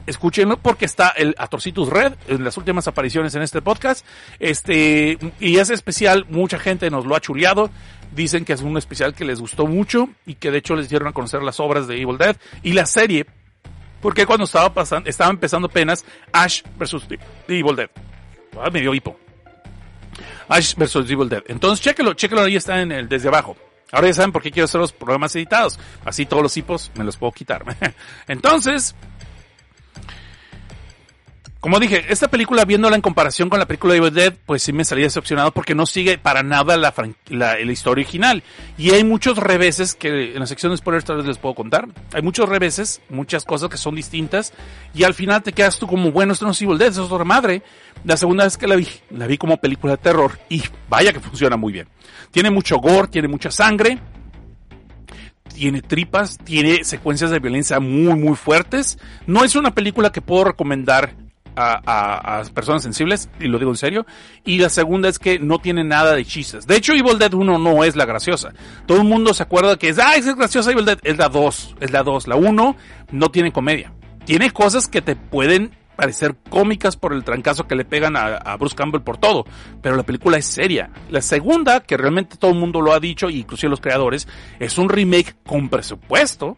Escúchenlo 0.05 0.57
porque 0.57 0.83
está 0.83 1.07
el 1.07 1.35
Atorcitus 1.37 1.87
Red 1.87 2.15
en 2.27 2.43
las 2.43 2.57
últimas 2.57 2.89
apariciones 2.89 3.35
en 3.35 3.41
este 3.41 3.61
podcast. 3.61 4.05
Este, 4.39 5.17
y 5.39 5.59
ese 5.59 5.73
especial 5.73 6.25
mucha 6.27 6.59
gente 6.59 6.89
nos 6.89 7.05
lo 7.05 7.15
ha 7.15 7.21
chuleado. 7.21 7.69
Dicen 8.11 8.45
que 8.45 8.53
es 8.53 8.61
un 8.61 8.77
especial 8.77 9.13
que 9.13 9.25
les 9.25 9.39
gustó 9.39 9.67
mucho 9.67 10.09
y 10.25 10.35
que 10.35 10.51
de 10.51 10.57
hecho 10.57 10.75
les 10.75 10.89
dieron 10.89 11.07
a 11.07 11.13
conocer 11.13 11.43
las 11.43 11.59
obras 11.59 11.87
de 11.87 12.01
Evil 12.01 12.17
Dead 12.17 12.35
y 12.63 12.73
la 12.73 12.85
serie. 12.85 13.25
Porque 14.01 14.25
cuando 14.25 14.45
estaba 14.45 14.73
pasando, 14.73 15.09
estaba 15.09 15.29
empezando 15.29 15.67
apenas 15.67 16.05
Ash 16.31 16.61
vs. 16.77 17.07
Evil 17.47 17.75
Dead. 17.75 17.89
Ah, 18.59 18.69
me 18.71 18.81
dio 18.81 18.93
hipo. 18.93 19.17
Ash 20.47 20.75
vs. 20.75 21.09
Evil 21.09 21.29
Dead. 21.29 21.43
Entonces, 21.47 21.83
chéquelo, 21.83 22.13
chéquelo, 22.13 22.41
ahí 22.41 22.55
está 22.55 22.81
en 22.81 22.91
el 22.91 23.09
desde 23.09 23.27
abajo. 23.27 23.55
Ahora 23.91 24.07
ya 24.07 24.13
saben 24.13 24.31
por 24.31 24.41
qué 24.41 24.51
quiero 24.51 24.65
hacer 24.65 24.79
los 24.79 24.93
programas 24.93 25.35
editados. 25.35 25.79
Así 26.05 26.25
todos 26.25 26.43
los 26.43 26.55
hipos 26.57 26.91
me 26.95 27.03
los 27.03 27.17
puedo 27.17 27.31
quitar. 27.31 27.63
Entonces, 28.27 28.95
como 31.59 31.77
dije, 31.79 32.05
esta 32.07 32.29
película 32.29 32.63
viéndola 32.63 32.95
en 32.95 33.01
comparación 33.01 33.49
con 33.49 33.59
la 33.59 33.65
película 33.65 33.93
de 33.93 33.99
Evil 33.99 34.13
Dead, 34.13 34.33
pues 34.45 34.63
sí 34.63 34.71
me 34.71 34.85
salí 34.85 35.01
decepcionado 35.01 35.51
porque 35.51 35.75
no 35.75 35.85
sigue 35.85 36.17
para 36.17 36.41
nada 36.41 36.77
la, 36.77 36.93
la, 37.27 37.55
la 37.55 37.71
historia 37.71 38.03
original. 38.03 38.43
Y 38.77 38.91
hay 38.91 39.03
muchos 39.03 39.37
reveses 39.37 39.93
que 39.93 40.33
en 40.33 40.39
la 40.39 40.45
sección 40.45 40.71
de 40.71 40.77
spoilers 40.77 41.03
tal 41.03 41.17
vez 41.17 41.25
les 41.25 41.37
puedo 41.37 41.55
contar. 41.55 41.89
Hay 42.13 42.21
muchos 42.21 42.47
reveses, 42.47 43.01
muchas 43.09 43.43
cosas 43.43 43.69
que 43.69 43.75
son 43.75 43.93
distintas. 43.93 44.53
Y 44.93 45.03
al 45.03 45.13
final 45.13 45.43
te 45.43 45.51
quedas 45.51 45.77
tú 45.77 45.85
como, 45.85 46.11
bueno, 46.11 46.31
esto 46.31 46.45
no 46.45 46.51
es 46.51 46.61
Evil 46.61 46.77
Dead, 46.77 46.91
eso 46.91 47.05
es 47.05 47.11
otra 47.11 47.25
madre. 47.25 47.61
La 48.05 48.15
segunda 48.15 48.45
vez 48.45 48.57
que 48.57 48.65
la 48.65 48.77
vi, 48.77 48.87
la 49.09 49.27
vi 49.27 49.37
como 49.37 49.57
película 49.57 49.97
de 49.97 49.97
terror 49.97 50.39
y 50.47 50.63
vaya 50.87 51.11
que 51.11 51.19
funciona 51.19 51.57
muy 51.57 51.73
bien. 51.73 51.89
Tiene 52.31 52.51
mucho 52.51 52.77
gore, 52.77 53.09
tiene 53.09 53.27
mucha 53.27 53.51
sangre, 53.51 53.99
tiene 55.53 55.81
tripas, 55.81 56.37
tiene 56.37 56.85
secuencias 56.85 57.31
de 57.31 57.39
violencia 57.39 57.81
muy, 57.81 58.17
muy 58.17 58.37
fuertes. 58.37 58.97
No 59.27 59.43
es 59.43 59.57
una 59.57 59.75
película 59.75 60.13
que 60.13 60.21
puedo 60.21 60.45
recomendar 60.45 61.28
a, 61.55 61.81
a- 61.85 62.39
a 62.39 62.43
personas 62.45 62.83
sensibles, 62.83 63.29
y 63.39 63.47
lo 63.47 63.59
digo 63.59 63.71
en 63.71 63.77
serio. 63.77 64.05
Y 64.45 64.59
la 64.59 64.69
segunda 64.69 65.09
es 65.09 65.19
que 65.19 65.39
no 65.39 65.59
tiene 65.59 65.83
nada 65.83 66.15
de 66.15 66.25
chistes. 66.25 66.65
De 66.67 66.75
hecho, 66.75 66.93
Evil 66.93 67.19
Dead 67.19 67.33
1 67.33 67.57
no 67.59 67.83
es 67.83 67.95
la 67.95 68.05
graciosa. 68.05 68.53
Todo 68.85 68.99
el 68.99 69.03
mundo 69.07 69.33
se 69.33 69.43
acuerda 69.43 69.77
que 69.77 69.89
es, 69.89 69.99
ah, 69.99 70.15
es 70.15 70.25
graciosa 70.35 70.71
Evil 70.71 70.85
Dead. 70.85 70.99
Es 71.03 71.17
la 71.17 71.29
2, 71.29 71.75
es 71.79 71.91
la 71.91 72.03
2. 72.03 72.27
La 72.27 72.35
1 72.35 72.75
no 73.11 73.29
tiene 73.31 73.51
comedia. 73.51 73.91
Tiene 74.25 74.51
cosas 74.51 74.87
que 74.87 75.01
te 75.01 75.15
pueden 75.15 75.71
parecer 75.95 76.35
cómicas 76.49 76.95
por 76.95 77.11
el 77.11 77.25
trancazo 77.25 77.67
que 77.67 77.75
le 77.75 77.83
pegan 77.83 78.15
a, 78.15 78.55
Bruce 78.55 78.73
Campbell 78.73 79.01
por 79.01 79.17
todo, 79.17 79.43
pero 79.81 79.97
la 79.97 80.03
película 80.03 80.37
es 80.37 80.45
seria. 80.45 80.91
La 81.09 81.21
segunda, 81.21 81.81
que 81.81 81.97
realmente 81.97 82.37
todo 82.37 82.51
el 82.51 82.57
mundo 82.57 82.79
lo 82.79 82.93
ha 82.93 83.01
dicho, 83.01 83.29
inclusive 83.29 83.69
los 83.69 83.81
creadores, 83.81 84.25
es 84.59 84.77
un 84.77 84.87
remake 84.87 85.35
con 85.45 85.67
presupuesto. 85.67 86.55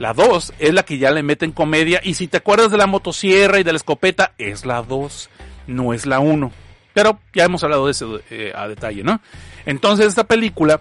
La 0.00 0.14
2 0.14 0.54
es 0.58 0.72
la 0.72 0.82
que 0.82 0.96
ya 0.96 1.10
le 1.10 1.22
meten 1.22 1.52
comedia 1.52 2.00
y 2.02 2.14
si 2.14 2.26
te 2.26 2.38
acuerdas 2.38 2.70
de 2.70 2.78
la 2.78 2.86
motosierra 2.86 3.60
y 3.60 3.64
de 3.64 3.72
la 3.72 3.76
escopeta, 3.76 4.32
es 4.38 4.64
la 4.64 4.80
2, 4.80 5.28
no 5.66 5.92
es 5.92 6.06
la 6.06 6.20
1. 6.20 6.50
Pero 6.94 7.18
ya 7.34 7.44
hemos 7.44 7.62
hablado 7.64 7.84
de 7.84 7.92
eso 7.92 8.18
eh, 8.30 8.50
a 8.56 8.66
detalle, 8.66 9.04
¿no? 9.04 9.20
Entonces 9.66 10.06
esta 10.06 10.24
película 10.24 10.80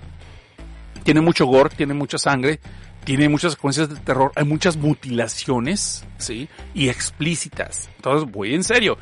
tiene 1.03 1.19
mucho 1.19 1.45
gore, 1.47 1.69
tiene 1.75 1.93
mucha 1.93 2.17
sangre, 2.17 2.61
tiene 3.03 3.27
muchas 3.27 3.55
secuencias 3.55 3.89
de 3.89 3.97
terror, 3.97 4.31
hay 4.35 4.45
muchas 4.45 4.77
mutilaciones, 4.77 6.05
¿sí? 6.17 6.47
Y 6.73 6.87
explícitas. 6.87 7.89
Entonces, 7.97 8.31
voy 8.31 8.55
en 8.55 8.63
serio. 8.63 8.97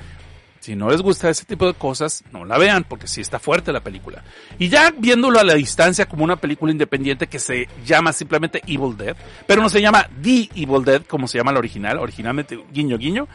Si 0.68 0.76
no 0.76 0.90
les 0.90 1.02
gusta 1.02 1.30
ese 1.30 1.46
tipo 1.46 1.66
de 1.66 1.76
cosas, 1.76 2.26
no 2.34 2.44
la 2.44 2.58
vean, 2.58 2.84
porque 2.84 3.08
sí 3.08 3.22
está 3.22 3.40
fuerte 3.40 3.72
la 3.72 3.80
película. 3.80 4.22
Y 4.60 4.68
ya 4.68 4.92
viéndolo 4.92 5.40
a 5.40 5.46
la 5.46 5.54
distancia 5.54 6.08
como 6.08 6.26
una 6.26 6.36
película 6.36 6.74
independiente 6.74 7.28
que 7.28 7.40
se 7.40 7.70
llama 7.86 8.12
simplemente 8.12 8.62
Evil 8.68 8.98
Dead, 8.98 9.16
pero 9.46 9.62
no 9.62 9.70
se 9.70 9.82
llama 9.82 10.10
The 10.22 10.50
Evil 10.56 10.84
Dead 10.84 11.04
como 11.04 11.30
se 11.30 11.38
llama 11.38 11.54
la 11.54 11.60
original, 11.60 12.00
originalmente 12.00 12.60
guiño 12.74 12.98
guiño. 12.98 13.30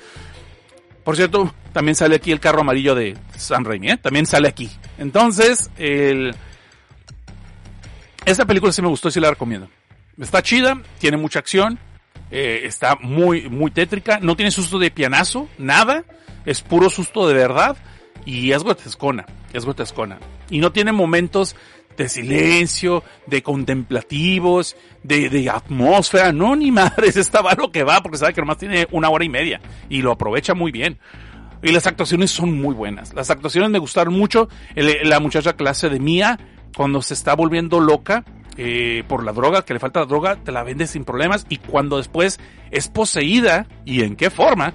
Por 1.05 1.17
cierto, 1.17 1.55
también 1.73 1.95
sale 1.95 2.17
aquí 2.17 2.33
el 2.33 2.39
carro 2.39 2.61
amarillo 2.61 2.95
de 2.95 3.17
Sam 3.35 3.65
Raimi, 3.65 3.93
¿eh? 3.93 3.97
también 3.97 4.27
sale 4.27 4.49
aquí. 4.49 4.69
Entonces, 4.99 5.71
el... 5.79 6.37
esta 8.27 8.45
película 8.45 8.73
sí 8.73 8.83
me 8.83 8.89
gustó 8.89 9.09
y 9.09 9.13
sí 9.13 9.21
la 9.21 9.31
recomiendo. 9.31 9.71
Está 10.21 10.43
chida, 10.43 10.83
tiene 10.99 11.17
mucha 11.17 11.39
acción, 11.39 11.79
eh, 12.31 12.63
está 12.65 12.97
muy, 13.01 13.49
muy 13.49 13.71
tétrica, 13.71 14.19
no 14.21 14.37
tiene 14.37 14.51
susto 14.51 14.79
de 14.79 14.91
pianazo, 14.91 15.49
nada, 15.59 16.05
es 16.47 16.63
puro 16.63 16.89
susto 16.89 17.29
de 17.29 17.35
verdad 17.35 17.77
y 18.25 18.53
es 18.53 18.65
grotescona, 18.65 19.27
es 19.53 19.65
grotescona. 19.65 20.19
Y 20.49 20.59
no 20.59 20.73
tiene 20.73 20.93
momentos 20.93 21.57
de 21.97 22.09
silencio, 22.09 23.05
de 23.27 23.43
contemplativos, 23.43 24.77
de, 25.03 25.29
de 25.29 25.51
atmósfera, 25.51 26.33
no 26.33 26.57
ni 26.57 26.71
madres, 26.73 27.17
esta 27.17 27.43
va 27.43 27.55
lo 27.55 27.71
que 27.71 27.85
va 27.85 28.01
porque 28.01 28.19
sabe 28.19 28.33
que 28.33 28.41
nomás 28.41 28.59
tiene 28.59 28.87
una 28.93 29.11
hora 29.11 29.25
y 29.25 29.29
media 29.29 29.61
y 29.89 30.03
lo 30.03 30.13
aprovecha 30.13 30.55
muy 30.55 30.73
bien. 30.73 30.99
Y 31.63 31.71
las 31.71 31.87
actuaciones 31.87 32.33
son 32.33 32.61
muy 32.61 32.75
buenas. 32.75 33.15
Las 33.15 33.31
actuaciones 33.31 33.71
me 33.71 33.79
gustaron 33.79 34.15
mucho. 34.15 34.49
La 34.75 35.21
muchacha 35.21 35.53
clase 35.53 35.89
de 35.89 36.01
Mía, 36.01 36.37
cuando 36.75 37.03
se 37.03 37.15
está 37.15 37.37
volviendo 37.37 37.79
loca 37.79 38.25
eh, 38.57 39.05
por 39.09 39.25
la 39.25 39.33
droga, 39.33 39.65
que 39.65 39.75
le 39.75 39.81
falta 39.81 40.01
la 40.01 40.07
droga, 40.07 40.37
te 40.37 40.53
la 40.53 40.63
vende 40.63 40.87
sin 40.87 41.05
problemas. 41.05 41.47
Y 41.49 41.57
cuando 41.59 41.97
después 41.99 42.39
es 42.71 42.89
poseída, 42.89 43.67
y 43.85 44.03
en 44.03 44.17
qué 44.17 44.31
forma, 44.31 44.75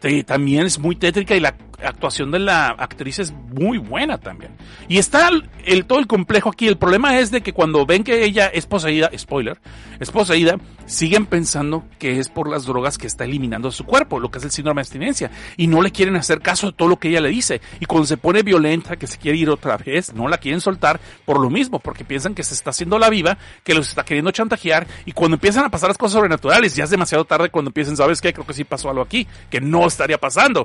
te- 0.00 0.24
también 0.24 0.66
es 0.66 0.78
muy 0.78 0.96
tétrica 0.96 1.34
y 1.36 1.40
la 1.40 1.54
actuación 1.84 2.30
de 2.30 2.38
la 2.38 2.68
actriz 2.68 3.18
es 3.18 3.32
muy 3.32 3.78
buena 3.78 4.18
también. 4.18 4.52
Y 4.88 4.98
está 4.98 5.28
el, 5.64 5.84
todo 5.86 5.98
el 5.98 6.06
complejo 6.06 6.50
aquí. 6.50 6.66
El 6.66 6.78
problema 6.78 7.18
es 7.18 7.30
de 7.30 7.42
que 7.42 7.52
cuando 7.52 7.86
ven 7.86 8.04
que 8.04 8.24
ella 8.24 8.46
es 8.46 8.66
poseída, 8.66 9.10
spoiler, 9.16 9.60
es 10.00 10.10
poseída, 10.10 10.56
siguen 10.86 11.26
pensando 11.26 11.84
que 11.98 12.18
es 12.18 12.28
por 12.28 12.48
las 12.48 12.64
drogas 12.64 12.98
que 12.98 13.06
está 13.06 13.24
eliminando 13.24 13.70
su 13.70 13.84
cuerpo, 13.84 14.20
lo 14.20 14.30
que 14.30 14.38
es 14.38 14.44
el 14.44 14.50
síndrome 14.50 14.80
de 14.80 14.82
abstinencia. 14.82 15.30
Y 15.56 15.66
no 15.66 15.82
le 15.82 15.90
quieren 15.90 16.16
hacer 16.16 16.40
caso 16.40 16.68
de 16.68 16.72
todo 16.72 16.88
lo 16.88 16.98
que 16.98 17.08
ella 17.08 17.20
le 17.20 17.30
dice. 17.30 17.60
Y 17.80 17.86
cuando 17.86 18.06
se 18.06 18.16
pone 18.16 18.42
violenta, 18.42 18.96
que 18.96 19.06
se 19.06 19.18
quiere 19.18 19.38
ir 19.38 19.50
otra 19.50 19.76
vez, 19.76 20.14
no 20.14 20.28
la 20.28 20.38
quieren 20.38 20.60
soltar 20.60 21.00
por 21.24 21.40
lo 21.40 21.50
mismo, 21.50 21.78
porque 21.78 22.04
piensan 22.04 22.34
que 22.34 22.42
se 22.42 22.54
está 22.54 22.70
haciendo 22.70 22.98
la 22.98 23.10
viva, 23.10 23.38
que 23.62 23.74
los 23.74 23.88
está 23.88 24.04
queriendo 24.04 24.30
chantajear. 24.30 24.86
Y 25.04 25.12
cuando 25.12 25.36
empiezan 25.36 25.64
a 25.64 25.70
pasar 25.70 25.88
las 25.90 25.98
cosas 25.98 26.14
sobrenaturales, 26.14 26.74
ya 26.74 26.84
es 26.84 26.90
demasiado 26.90 27.24
tarde 27.24 27.50
cuando 27.50 27.70
empiecen, 27.70 27.96
¿sabes 27.96 28.20
qué? 28.20 28.32
Creo 28.32 28.46
que 28.46 28.54
sí 28.54 28.64
pasó 28.64 28.90
algo 28.90 29.02
aquí, 29.02 29.26
que 29.50 29.60
no 29.60 29.86
estaría 29.86 30.18
pasando. 30.18 30.64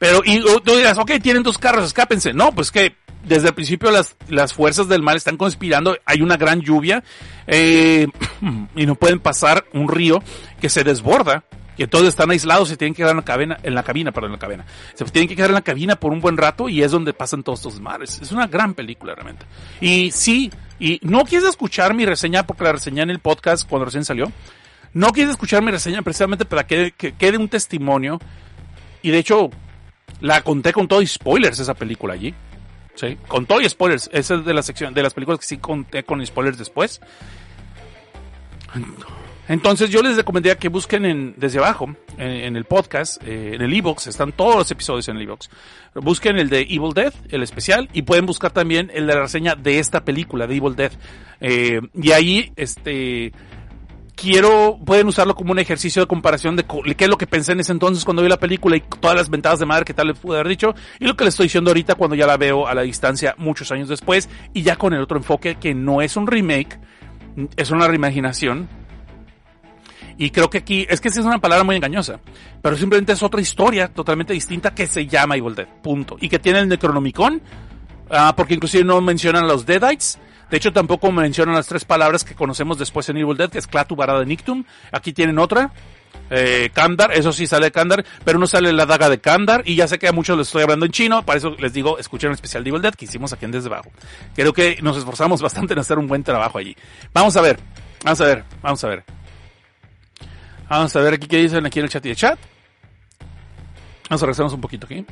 Pero, 0.00 0.22
y 0.24 0.40
tú 0.64 0.76
dirás, 0.76 0.96
ok, 0.96 1.12
tienen 1.22 1.42
dos 1.42 1.58
carros, 1.58 1.84
escápense. 1.84 2.32
No, 2.32 2.52
pues 2.52 2.70
que 2.70 2.96
desde 3.22 3.48
el 3.48 3.54
principio 3.54 3.90
las, 3.90 4.16
las 4.28 4.54
fuerzas 4.54 4.88
del 4.88 5.02
mal 5.02 5.18
están 5.18 5.36
conspirando, 5.36 5.94
hay 6.06 6.22
una 6.22 6.38
gran 6.38 6.62
lluvia, 6.62 7.04
eh, 7.46 8.06
y 8.76 8.86
no 8.86 8.94
pueden 8.94 9.20
pasar 9.20 9.66
un 9.74 9.88
río 9.88 10.22
que 10.58 10.70
se 10.70 10.84
desborda, 10.84 11.44
que 11.76 11.86
todos 11.86 12.08
están 12.08 12.30
aislados, 12.30 12.70
se 12.70 12.78
tienen 12.78 12.94
que 12.94 13.02
quedar 13.02 13.10
en 13.10 13.18
la 13.18 13.24
cabina, 13.24 13.58
en 13.62 13.74
la 13.74 13.82
cabina, 13.82 14.10
perdón, 14.10 14.30
en 14.30 14.36
la 14.36 14.38
cabina. 14.38 14.66
Se 14.94 15.04
tienen 15.04 15.28
que 15.28 15.36
quedar 15.36 15.50
en 15.50 15.54
la 15.56 15.60
cabina 15.60 15.96
por 15.96 16.12
un 16.12 16.22
buen 16.22 16.38
rato 16.38 16.70
y 16.70 16.82
es 16.82 16.92
donde 16.92 17.12
pasan 17.12 17.42
todos 17.42 17.58
estos 17.58 17.78
mares. 17.78 18.20
Es 18.22 18.32
una 18.32 18.46
gran 18.46 18.72
película 18.72 19.14
realmente. 19.14 19.44
Y 19.82 20.10
sí, 20.12 20.50
y 20.78 20.98
no 21.02 21.24
quieres 21.24 21.46
escuchar 21.46 21.92
mi 21.92 22.06
reseña 22.06 22.46
porque 22.46 22.64
la 22.64 22.72
reseñé 22.72 23.02
en 23.02 23.10
el 23.10 23.18
podcast 23.18 23.68
cuando 23.68 23.84
recién 23.84 24.06
salió. 24.06 24.32
No 24.94 25.12
quieres 25.12 25.32
escuchar 25.32 25.62
mi 25.62 25.70
reseña 25.70 26.00
precisamente 26.00 26.46
para 26.46 26.66
que, 26.66 26.92
que 26.96 27.12
quede 27.12 27.36
un 27.36 27.50
testimonio. 27.50 28.18
Y 29.02 29.10
de 29.10 29.18
hecho, 29.18 29.50
la 30.20 30.42
conté 30.42 30.72
con 30.72 30.88
todo 30.88 31.02
y 31.02 31.06
spoilers 31.06 31.58
esa 31.58 31.74
película 31.74 32.14
allí. 32.14 32.34
Sí, 32.94 33.16
con 33.28 33.46
todo 33.46 33.60
y 33.60 33.68
spoilers. 33.68 34.10
Esa 34.12 34.34
es 34.34 34.44
de 34.44 34.54
la 34.54 34.62
sección, 34.62 34.92
de 34.92 35.02
las 35.02 35.14
películas 35.14 35.40
que 35.40 35.46
sí 35.46 35.58
conté 35.58 36.04
con 36.04 36.24
spoilers 36.24 36.58
después. 36.58 37.00
Entonces 39.48 39.90
yo 39.90 40.00
les 40.00 40.16
recomendaría 40.16 40.56
que 40.58 40.68
busquen 40.68 41.04
en, 41.04 41.34
desde 41.36 41.58
abajo, 41.58 41.96
en, 42.18 42.54
el 42.54 42.64
podcast, 42.66 43.20
eh, 43.24 43.54
en 43.54 43.62
el 43.62 43.72
e-box, 43.74 44.06
están 44.06 44.30
todos 44.30 44.54
los 44.54 44.70
episodios 44.70 45.08
en 45.08 45.16
el 45.16 45.22
e-box. 45.24 45.50
Busquen 45.94 46.38
el 46.38 46.48
de 46.48 46.60
Evil 46.60 46.92
Dead, 46.94 47.12
el 47.30 47.42
especial, 47.42 47.88
y 47.92 48.02
pueden 48.02 48.26
buscar 48.26 48.52
también 48.52 48.92
el 48.94 49.08
de 49.08 49.14
la 49.14 49.22
reseña 49.22 49.56
de 49.56 49.80
esta 49.80 50.04
película, 50.04 50.46
de 50.46 50.54
Evil 50.54 50.76
Dead. 50.76 50.92
Eh, 51.40 51.80
y 52.00 52.12
ahí, 52.12 52.52
este, 52.54 53.32
quiero, 54.20 54.78
pueden 54.84 55.06
usarlo 55.06 55.34
como 55.34 55.52
un 55.52 55.58
ejercicio 55.58 56.02
de 56.02 56.06
comparación 56.06 56.54
de 56.54 56.64
qué 56.64 57.04
es 57.04 57.10
lo 57.10 57.16
que 57.16 57.26
pensé 57.26 57.52
en 57.52 57.60
ese 57.60 57.72
entonces 57.72 58.04
cuando 58.04 58.22
vi 58.22 58.28
la 58.28 58.38
película 58.38 58.76
y 58.76 58.80
todas 58.80 59.16
las 59.16 59.30
ventadas 59.30 59.58
de 59.58 59.66
madre 59.66 59.84
que 59.84 59.94
tal 59.94 60.08
les 60.08 60.18
pude 60.18 60.36
haber 60.36 60.48
dicho 60.48 60.74
y 60.98 61.06
lo 61.06 61.16
que 61.16 61.24
les 61.24 61.34
estoy 61.34 61.46
diciendo 61.46 61.70
ahorita 61.70 61.94
cuando 61.94 62.14
ya 62.16 62.26
la 62.26 62.36
veo 62.36 62.66
a 62.66 62.74
la 62.74 62.82
distancia 62.82 63.34
muchos 63.38 63.72
años 63.72 63.88
después 63.88 64.28
y 64.52 64.62
ya 64.62 64.76
con 64.76 64.92
el 64.92 65.00
otro 65.00 65.16
enfoque 65.16 65.54
que 65.54 65.74
no 65.74 66.02
es 66.02 66.16
un 66.16 66.26
remake, 66.26 66.78
es 67.56 67.70
una 67.70 67.88
reimaginación. 67.88 68.68
Y 70.18 70.30
creo 70.30 70.50
que 70.50 70.58
aquí, 70.58 70.86
es 70.90 71.00
que 71.00 71.08
esa 71.08 71.20
es 71.20 71.26
una 71.26 71.38
palabra 71.38 71.64
muy 71.64 71.76
engañosa, 71.76 72.20
pero 72.60 72.76
simplemente 72.76 73.12
es 73.12 73.22
otra 73.22 73.40
historia 73.40 73.88
totalmente 73.88 74.34
distinta 74.34 74.74
que 74.74 74.86
se 74.86 75.06
llama 75.06 75.36
Evil 75.36 75.54
Dead, 75.54 75.66
punto. 75.82 76.18
Y 76.20 76.28
que 76.28 76.38
tiene 76.38 76.58
el 76.58 76.68
Necronomicon, 76.68 77.40
ah, 78.10 78.34
porque 78.36 78.52
inclusive 78.52 78.84
no 78.84 79.00
mencionan 79.00 79.46
los 79.46 79.64
Deadites, 79.64 80.18
de 80.50 80.56
hecho, 80.56 80.72
tampoco 80.72 81.12
mencionan 81.12 81.54
las 81.54 81.68
tres 81.68 81.84
palabras 81.84 82.24
que 82.24 82.34
conocemos 82.34 82.76
después 82.76 83.08
en 83.08 83.16
Evil 83.18 83.36
Dead, 83.36 83.50
que 83.50 83.58
es 83.58 83.66
Clatu 83.66 83.94
Varada 83.94 84.24
Nictum. 84.24 84.64
Aquí 84.90 85.12
tienen 85.12 85.38
otra. 85.38 85.72
Eh, 86.28 86.70
Kandar, 86.72 87.12
eso 87.12 87.32
sí 87.32 87.46
sale 87.46 87.70
Kandar, 87.70 88.04
pero 88.24 88.38
no 88.38 88.46
sale 88.46 88.72
la 88.72 88.84
daga 88.84 89.08
de 89.08 89.20
Kandar. 89.20 89.62
Y 89.64 89.76
ya 89.76 89.86
sé 89.86 89.98
que 89.98 90.08
a 90.08 90.12
muchos 90.12 90.36
les 90.36 90.48
estoy 90.48 90.62
hablando 90.62 90.86
en 90.86 90.92
chino, 90.92 91.24
para 91.24 91.38
eso 91.38 91.54
les 91.58 91.72
digo, 91.72 91.98
escuchen 91.98 92.30
el 92.30 92.34
especial 92.34 92.64
de 92.64 92.70
Evil 92.70 92.82
Dead 92.82 92.94
que 92.94 93.04
hicimos 93.04 93.32
aquí 93.32 93.44
en 93.44 93.52
Desde 93.52 93.68
Abajo. 93.68 93.90
Creo 94.34 94.52
que 94.52 94.78
nos 94.82 94.96
esforzamos 94.96 95.40
bastante 95.42 95.74
en 95.74 95.78
hacer 95.78 95.98
un 95.98 96.08
buen 96.08 96.24
trabajo 96.24 96.58
allí. 96.58 96.76
Vamos 97.12 97.36
a 97.36 97.40
ver, 97.42 97.58
vamos 98.04 98.20
a 98.20 98.24
ver, 98.24 98.44
vamos 98.60 98.82
a 98.82 98.88
ver. 98.88 99.04
Vamos 100.68 100.94
a 100.94 101.00
ver 101.00 101.14
aquí 101.14 101.26
qué 101.28 101.36
dicen 101.38 101.64
aquí 101.64 101.78
en 101.78 101.84
el 101.84 101.90
chat 101.90 102.04
y 102.06 102.10
el 102.10 102.16
chat. 102.16 102.38
Vamos 104.08 104.22
a 104.22 104.26
regresarnos 104.26 104.52
un 104.52 104.60
poquito 104.60 104.86
aquí. 104.86 105.04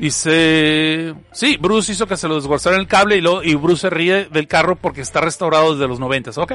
Dice, 0.00 1.14
sí, 1.30 1.58
Bruce 1.60 1.92
hizo 1.92 2.06
que 2.06 2.16
se 2.16 2.26
lo 2.26 2.36
desguazaran 2.36 2.80
el 2.80 2.86
cable 2.86 3.18
y, 3.18 3.20
luego, 3.20 3.42
y 3.42 3.54
Bruce 3.54 3.82
se 3.82 3.90
ríe 3.90 4.24
del 4.30 4.48
carro 4.48 4.76
porque 4.76 5.02
está 5.02 5.20
restaurado 5.20 5.74
desde 5.74 5.86
los 5.86 6.00
noventas. 6.00 6.38
Ok. 6.38 6.54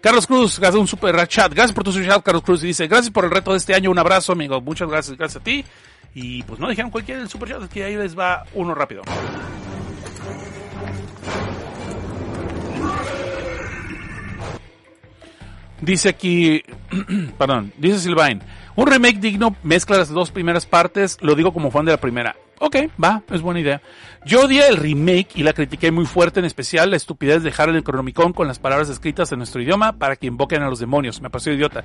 Carlos 0.00 0.26
Cruz, 0.26 0.58
hace 0.60 0.76
un 0.76 0.88
super 0.88 1.14
chat. 1.28 1.54
Gracias 1.54 1.72
por 1.72 1.84
tu 1.84 1.92
super 1.92 2.08
chat, 2.08 2.24
Carlos 2.24 2.42
Cruz. 2.42 2.64
Y 2.64 2.66
dice, 2.66 2.88
gracias 2.88 3.12
por 3.12 3.24
el 3.24 3.30
reto 3.30 3.52
de 3.52 3.58
este 3.58 3.76
año. 3.76 3.92
Un 3.92 3.98
abrazo, 4.00 4.32
amigo. 4.32 4.60
Muchas 4.60 4.88
gracias, 4.88 5.16
gracias 5.16 5.40
a 5.40 5.44
ti. 5.44 5.64
Y 6.16 6.42
pues 6.42 6.58
no 6.58 6.68
dijeron 6.68 6.90
cualquier 6.90 7.28
super 7.28 7.50
chat, 7.50 7.70
que 7.70 7.84
ahí 7.84 7.94
les 7.94 8.18
va 8.18 8.42
uno 8.54 8.74
rápido. 8.74 9.02
Dice 15.80 16.08
aquí, 16.08 16.64
perdón, 17.38 17.72
dice 17.78 18.00
Silvain, 18.00 18.42
un 18.74 18.86
remake 18.88 19.20
digno 19.20 19.54
mezcla 19.62 19.96
las 19.96 20.08
dos 20.08 20.32
primeras 20.32 20.66
partes, 20.66 21.18
lo 21.20 21.36
digo 21.36 21.52
como 21.52 21.70
fan 21.70 21.84
de 21.84 21.92
la 21.92 22.00
primera. 22.00 22.34
Ok, 22.62 22.76
va, 23.02 23.22
es 23.32 23.40
buena 23.40 23.60
idea. 23.60 23.80
Yo 24.26 24.42
odié 24.44 24.68
el 24.68 24.76
remake 24.76 25.30
y 25.34 25.42
la 25.42 25.54
critiqué 25.54 25.90
muy 25.90 26.04
fuerte, 26.04 26.40
en 26.40 26.46
especial 26.46 26.90
la 26.90 26.96
estupidez 26.96 27.42
de 27.42 27.48
dejar 27.48 27.70
el 27.70 27.74
Necronomicon 27.74 28.34
con 28.34 28.46
las 28.46 28.58
palabras 28.58 28.90
escritas 28.90 29.32
en 29.32 29.38
nuestro 29.38 29.62
idioma 29.62 29.94
para 29.94 30.14
que 30.16 30.26
invoquen 30.26 30.62
a 30.62 30.68
los 30.68 30.78
demonios. 30.78 31.22
Me 31.22 31.30
pareció 31.30 31.54
idiota. 31.54 31.84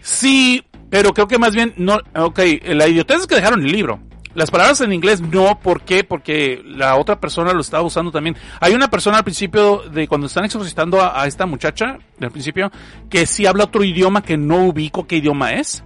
Sí, 0.00 0.62
pero 0.90 1.14
creo 1.14 1.26
que 1.26 1.38
más 1.38 1.54
bien, 1.54 1.72
no, 1.78 1.98
ok, 2.14 2.40
la 2.64 2.88
idiotez 2.88 3.22
es 3.22 3.26
que 3.26 3.36
dejaron 3.36 3.62
el 3.62 3.72
libro. 3.72 4.00
Las 4.34 4.50
palabras 4.50 4.82
en 4.82 4.92
inglés 4.92 5.22
no, 5.22 5.58
¿por 5.60 5.80
qué? 5.80 6.04
Porque 6.04 6.62
la 6.62 6.96
otra 6.96 7.18
persona 7.18 7.54
lo 7.54 7.62
estaba 7.62 7.82
usando 7.82 8.12
también. 8.12 8.36
Hay 8.60 8.74
una 8.74 8.90
persona 8.90 9.16
al 9.16 9.24
principio 9.24 9.78
de 9.90 10.08
cuando 10.08 10.26
están 10.26 10.44
exorcistando 10.44 11.00
a, 11.00 11.26
esta 11.26 11.46
muchacha, 11.46 11.96
al 12.20 12.30
principio, 12.30 12.70
que 13.08 13.24
sí 13.24 13.46
habla 13.46 13.64
otro 13.64 13.82
idioma 13.82 14.22
que 14.22 14.36
no 14.36 14.66
ubico 14.66 15.06
qué 15.06 15.16
idioma 15.16 15.54
es 15.54 15.82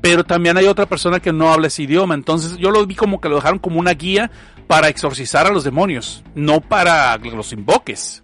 pero 0.00 0.24
también 0.24 0.56
hay 0.56 0.66
otra 0.66 0.86
persona 0.86 1.20
que 1.20 1.32
no 1.32 1.52
habla 1.52 1.66
ese 1.66 1.82
idioma. 1.82 2.14
Entonces 2.14 2.56
yo 2.56 2.70
lo 2.70 2.86
vi 2.86 2.94
como 2.94 3.20
que 3.20 3.28
lo 3.28 3.36
dejaron 3.36 3.58
como 3.58 3.78
una 3.78 3.92
guía 3.92 4.30
para 4.66 4.88
exorcizar 4.88 5.46
a 5.46 5.50
los 5.50 5.64
demonios, 5.64 6.22
no 6.34 6.60
para 6.60 7.16
los 7.18 7.52
invoques. 7.52 8.22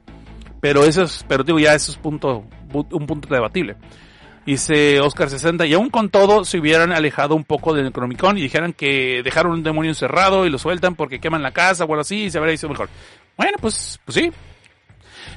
Pero 0.61 0.85
eso 0.85 1.03
es, 1.03 1.25
pero 1.29 1.45
digo, 1.45 1.59
ya 1.59 1.75
eso 1.75 1.93
es 1.93 1.99
un 2.03 2.19
punto 3.07 3.29
debatible. 3.29 3.77
Dice 4.47 5.01
Oscar 5.01 5.29
60, 5.29 5.67
y 5.67 5.75
aún 5.75 5.91
con 5.91 6.09
todo 6.09 6.45
se 6.45 6.59
hubieran 6.59 6.93
alejado 6.93 7.35
un 7.35 7.43
poco 7.43 7.75
del 7.75 7.85
Necronomicon 7.85 8.39
y 8.39 8.43
dijeran 8.43 8.73
que 8.73 9.23
dejaron 9.25 9.53
un 9.53 9.65
demonio 9.65 9.91
encerrado 9.91 10.47
y 10.47 10.51
lo 10.51 10.59
sueltan 10.59 10.95
porque 10.95 11.19
queman 11.19 11.43
la 11.43 11.51
casa 11.51 11.85
o 11.85 11.91
algo 11.91 12.01
así 12.01 12.25
y 12.25 12.31
se 12.31 12.39
habría 12.39 12.55
hecho 12.55 12.69
mejor. 12.69 12.89
Bueno, 13.37 13.59
pues, 13.61 13.99
pues 14.05 14.15
sí, 14.15 14.31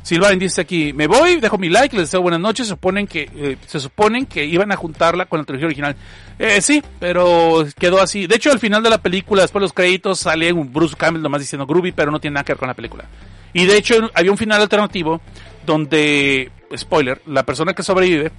Silvain 0.02 0.40
dice 0.40 0.62
aquí, 0.62 0.94
me 0.94 1.08
voy, 1.08 1.40
dejo 1.40 1.58
mi 1.58 1.70
like, 1.70 1.96
les 1.96 2.08
deseo 2.08 2.22
buenas 2.22 2.40
noches, 2.40 2.68
se 2.68 2.72
suponen 2.72 3.08
que, 3.08 3.30
eh, 3.36 3.58
se 3.66 3.80
suponen 3.80 4.26
que 4.26 4.46
iban 4.46 4.72
a 4.72 4.76
juntarla 4.76 5.26
con 5.26 5.40
la 5.40 5.46
trilogía 5.46 5.68
original. 5.68 5.96
Eh, 6.38 6.62
sí, 6.62 6.82
pero 7.00 7.66
quedó 7.78 8.02
así. 8.02 8.28
De 8.28 8.36
hecho, 8.36 8.52
al 8.52 8.60
final 8.60 8.82
de 8.82 8.90
la 8.90 9.00
película, 9.00 9.42
después 9.42 9.62
de 9.62 9.66
los 9.66 9.74
créditos, 9.74 10.20
sale 10.20 10.54
un 10.54 10.72
Bruce 10.72 10.96
Campbell 10.96 11.22
nomás 11.22 11.42
diciendo 11.42 11.66
Groovy, 11.66 11.92
pero 11.92 12.12
no 12.12 12.20
tiene 12.20 12.36
nada 12.36 12.44
que 12.44 12.54
ver 12.54 12.60
con 12.60 12.68
la 12.68 12.74
película. 12.74 13.06
Y 13.54 13.66
de 13.66 13.78
hecho, 13.78 14.10
había 14.14 14.32
un 14.32 14.38
final 14.38 14.62
alternativo 14.62 15.22
donde, 15.66 16.52
spoiler, 16.76 17.22
la 17.28 17.44
persona 17.44 17.74
que 17.74 17.84
sobrevive 17.84 18.32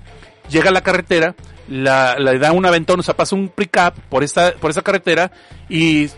llega 0.48 0.70
a 0.70 0.72
la 0.72 0.82
carretera, 0.82 1.34
la, 1.68 2.18
le 2.18 2.38
da 2.38 2.52
un 2.52 2.66
aventón, 2.66 3.00
o 3.00 3.02
sea, 3.02 3.16
pasa 3.16 3.36
un 3.36 3.48
pick-up 3.48 3.94
por 4.08 4.24
esta, 4.24 4.52
por 4.52 4.70
esa 4.70 4.82
carretera 4.82 5.30
y 5.68 6.08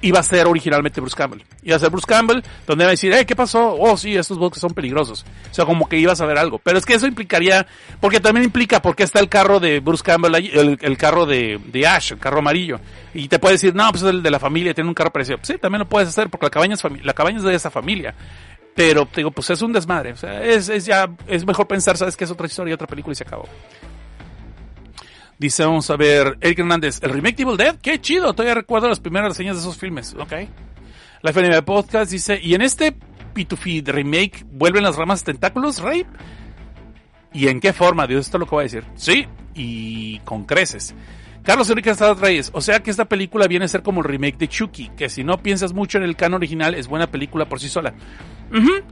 iba 0.00 0.20
a 0.20 0.22
ser 0.22 0.46
originalmente 0.46 1.00
Bruce 1.00 1.16
Campbell. 1.16 1.42
Iba 1.62 1.76
a 1.76 1.78
ser 1.78 1.90
Bruce 1.90 2.06
Campbell, 2.06 2.42
donde 2.66 2.84
iba 2.84 2.88
a 2.88 2.92
decir, 2.92 3.12
eh, 3.12 3.26
¿qué 3.26 3.34
pasó? 3.34 3.74
Oh, 3.74 3.96
sí, 3.96 4.16
estos 4.16 4.38
bosques 4.38 4.60
son 4.60 4.74
peligrosos. 4.74 5.24
O 5.50 5.54
sea, 5.54 5.64
como 5.64 5.88
que 5.88 5.98
ibas 5.98 6.20
a 6.20 6.26
ver 6.26 6.38
algo. 6.38 6.58
Pero 6.58 6.78
es 6.78 6.86
que 6.86 6.94
eso 6.94 7.06
implicaría, 7.06 7.66
porque 8.00 8.20
también 8.20 8.44
implica 8.44 8.80
porque 8.80 9.02
está 9.02 9.20
el 9.20 9.28
carro 9.28 9.60
de 9.60 9.80
Bruce 9.80 10.02
Campbell, 10.02 10.34
el, 10.34 10.78
el 10.80 10.96
carro 10.96 11.26
de, 11.26 11.60
Ash, 11.86 12.12
el 12.12 12.18
carro 12.18 12.38
amarillo. 12.38 12.80
Y 13.14 13.28
te 13.28 13.38
puede 13.38 13.54
decir, 13.54 13.74
no, 13.74 13.90
pues 13.90 14.02
es 14.02 14.10
el 14.10 14.22
de 14.22 14.30
la 14.30 14.38
familia, 14.38 14.74
tiene 14.74 14.88
un 14.88 14.94
carro 14.94 15.12
parecido. 15.12 15.38
sí, 15.42 15.58
también 15.58 15.80
lo 15.80 15.88
puedes 15.88 16.08
hacer 16.08 16.28
porque 16.28 16.46
la 16.46 16.50
cabaña 16.50 16.74
es, 16.74 16.82
la 17.02 17.12
cabaña 17.12 17.38
es 17.38 17.44
de 17.44 17.54
esa 17.54 17.70
familia. 17.70 18.14
Pero, 18.74 19.06
te 19.06 19.22
digo, 19.22 19.32
pues 19.32 19.50
es 19.50 19.60
un 19.60 19.72
desmadre. 19.72 20.12
O 20.12 20.16
sea, 20.16 20.44
es, 20.44 20.68
es 20.68 20.86
ya, 20.86 21.10
es 21.26 21.44
mejor 21.44 21.66
pensar, 21.66 21.96
sabes 21.96 22.16
que 22.16 22.22
es 22.22 22.30
otra 22.30 22.46
historia, 22.46 22.76
otra 22.76 22.86
película 22.86 23.12
y 23.12 23.16
se 23.16 23.24
acabó. 23.24 23.48
Dice, 25.38 25.64
vamos 25.64 25.88
a 25.90 25.96
ver, 25.96 26.36
Eric 26.40 26.58
Hernández, 26.58 26.98
el 27.02 27.10
remake 27.10 27.36
de 27.36 27.42
Evil 27.44 27.56
Dead, 27.56 27.76
qué 27.80 28.00
chido, 28.00 28.32
todavía 28.32 28.54
recuerdo 28.54 28.88
las 28.88 28.98
primeras 28.98 29.28
reseñas 29.28 29.56
de 29.56 29.62
esos 29.62 29.76
filmes, 29.76 30.14
ok. 30.18 30.32
La 31.22 31.32
FNB 31.32 31.64
Podcast 31.64 32.10
dice, 32.10 32.40
y 32.42 32.54
en 32.54 32.62
este 32.62 32.96
P2P 33.34 33.86
remake 33.86 34.44
vuelven 34.50 34.82
las 34.82 34.96
ramas 34.96 35.22
tentáculos, 35.22 35.80
Ray. 35.80 36.04
¿Y 37.32 37.46
en 37.48 37.60
qué 37.60 37.72
forma? 37.72 38.06
Dios, 38.06 38.26
esto 38.26 38.36
es 38.36 38.40
lo 38.40 38.46
que 38.46 38.54
voy 38.54 38.62
a 38.62 38.64
decir. 38.64 38.84
Sí, 38.96 39.26
y 39.54 40.18
con 40.20 40.44
creces. 40.44 40.94
Carlos 41.48 41.70
Enrique 41.70 41.88
Estrada 41.88 42.12
Reyes, 42.12 42.50
o 42.52 42.60
sea 42.60 42.80
que 42.80 42.90
esta 42.90 43.06
película 43.06 43.46
viene 43.46 43.64
a 43.64 43.68
ser 43.68 43.82
como 43.82 44.02
el 44.02 44.06
remake 44.06 44.36
de 44.36 44.48
Chucky, 44.48 44.90
que 44.94 45.08
si 45.08 45.24
no 45.24 45.38
piensas 45.38 45.72
mucho 45.72 45.96
en 45.96 46.04
el 46.04 46.14
canon 46.14 46.34
original 46.34 46.74
es 46.74 46.86
buena 46.86 47.06
película 47.06 47.48
por 47.48 47.58
sí 47.58 47.70
sola. 47.70 47.94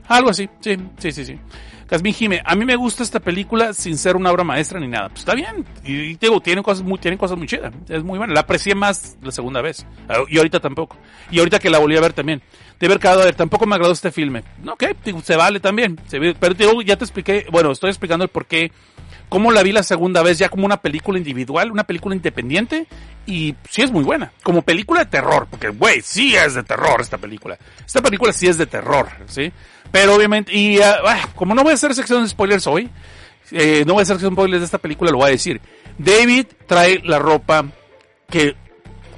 algo 0.07 0.31
así, 0.31 0.49
sí, 0.59 0.75
sí, 0.97 1.11
sí, 1.11 1.23
sí. 1.23 1.39
Casmin 1.85 2.15
Jime, 2.15 2.41
a 2.43 2.55
mí 2.55 2.65
me 2.65 2.75
gusta 2.75 3.03
esta 3.03 3.19
película 3.19 3.73
sin 3.73 3.95
ser 3.95 4.15
una 4.15 4.31
obra 4.31 4.43
maestra 4.43 4.79
ni 4.79 4.87
nada. 4.87 5.09
Pues 5.09 5.19
está 5.19 5.35
bien. 5.35 5.65
Y, 5.85 6.15
digo, 6.15 6.41
tiene 6.41 6.63
cosas 6.63 6.83
muy, 6.83 6.97
tienen 6.97 7.19
cosas 7.19 7.37
muy 7.37 7.45
chidas. 7.45 7.71
Es 7.87 8.03
muy 8.03 8.17
buena. 8.17 8.33
La 8.33 8.39
aprecié 8.39 8.73
más 8.73 9.17
la 9.21 9.31
segunda 9.31 9.61
vez. 9.61 9.85
Ah, 10.09 10.23
y 10.27 10.37
ahorita 10.39 10.59
tampoco. 10.59 10.97
Y 11.29 11.37
ahorita 11.37 11.59
que 11.59 11.69
la 11.69 11.77
volví 11.77 11.95
a 11.95 12.01
ver 12.01 12.13
también. 12.13 12.41
De 12.79 12.87
haber 12.87 12.99
quedado 12.99 13.21
a 13.21 13.25
ver, 13.25 13.35
tampoco 13.35 13.67
me 13.67 13.75
agradó 13.75 13.93
este 13.93 14.11
filme. 14.11 14.43
Ok, 14.67 14.83
se 15.23 15.35
vale 15.35 15.59
también. 15.59 15.97
Se, 16.07 16.19
pero 16.33 16.55
digo, 16.55 16.81
ya 16.81 16.97
te 16.97 17.05
expliqué, 17.05 17.45
bueno, 17.51 17.71
estoy 17.71 17.91
explicando 17.91 18.25
el 18.25 18.29
por 18.29 18.47
qué 18.47 18.71
cómo 19.29 19.51
la 19.51 19.63
vi 19.63 19.71
la 19.71 19.83
segunda 19.83 20.23
vez 20.23 20.37
ya 20.37 20.49
como 20.49 20.65
una 20.65 20.81
película 20.81 21.17
individual, 21.17 21.71
una 21.71 21.83
película 21.83 22.15
independiente 22.15 22.87
y 23.25 23.55
sí 23.69 23.81
es 23.81 23.91
muy 23.91 24.03
buena, 24.03 24.31
como 24.43 24.61
película 24.61 25.01
de 25.01 25.07
terror, 25.07 25.47
porque 25.49 25.69
güey, 25.69 26.01
sí 26.01 26.35
es 26.35 26.53
de 26.53 26.63
terror 26.63 27.01
esta 27.01 27.17
película. 27.17 27.57
Esta 27.85 28.01
película 28.01 28.31
sí 28.31 28.47
es 28.47 28.57
de 28.57 28.65
terror, 28.65 29.07
¿sí? 29.27 29.51
Pero 29.91 30.15
obviamente, 30.15 30.53
y 30.53 30.79
uh, 30.79 30.83
como 31.35 31.53
no 31.53 31.63
voy 31.63 31.71
a 31.71 31.75
hacer 31.75 31.93
sección 31.93 32.23
de 32.23 32.29
spoilers 32.29 32.67
hoy, 32.67 32.89
eh, 33.51 33.83
no 33.85 33.93
voy 33.93 34.01
a 34.01 34.03
hacer 34.03 34.15
sección 34.15 34.33
de 34.33 34.35
spoilers 34.35 34.61
de 34.61 34.65
esta 34.65 34.77
película, 34.77 35.11
lo 35.11 35.17
voy 35.17 35.27
a 35.27 35.31
decir. 35.31 35.61
David 35.97 36.45
trae 36.65 37.01
la 37.03 37.19
ropa 37.19 37.65
que 38.29 38.55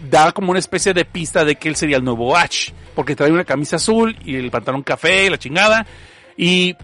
da 0.10 0.32
como 0.32 0.52
una 0.52 0.60
especie 0.60 0.94
de 0.94 1.06
pista 1.06 1.44
de 1.44 1.56
que 1.56 1.70
él 1.70 1.76
sería 1.76 1.98
el 1.98 2.04
nuevo 2.04 2.36
Ash, 2.36 2.72
porque 2.96 3.16
trae 3.16 3.32
una 3.32 3.46
camisa 3.46 3.76
azul 3.76 4.18
y 4.24 4.36
el 4.36 4.50
pantalón 4.50 4.84
café 4.84 5.26
y 5.26 5.30
la 5.30 5.38
chingada. 5.38 5.86
Y 6.38 6.76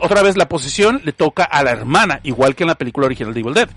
otra 0.00 0.22
vez 0.22 0.36
la 0.36 0.48
posición 0.48 1.00
le 1.04 1.12
toca 1.12 1.44
a 1.44 1.62
la 1.62 1.70
hermana, 1.70 2.20
igual 2.22 2.54
que 2.54 2.64
en 2.64 2.68
la 2.68 2.74
película 2.74 3.06
original 3.06 3.34
de 3.34 3.40
Evil 3.40 3.54
Dead. 3.54 3.68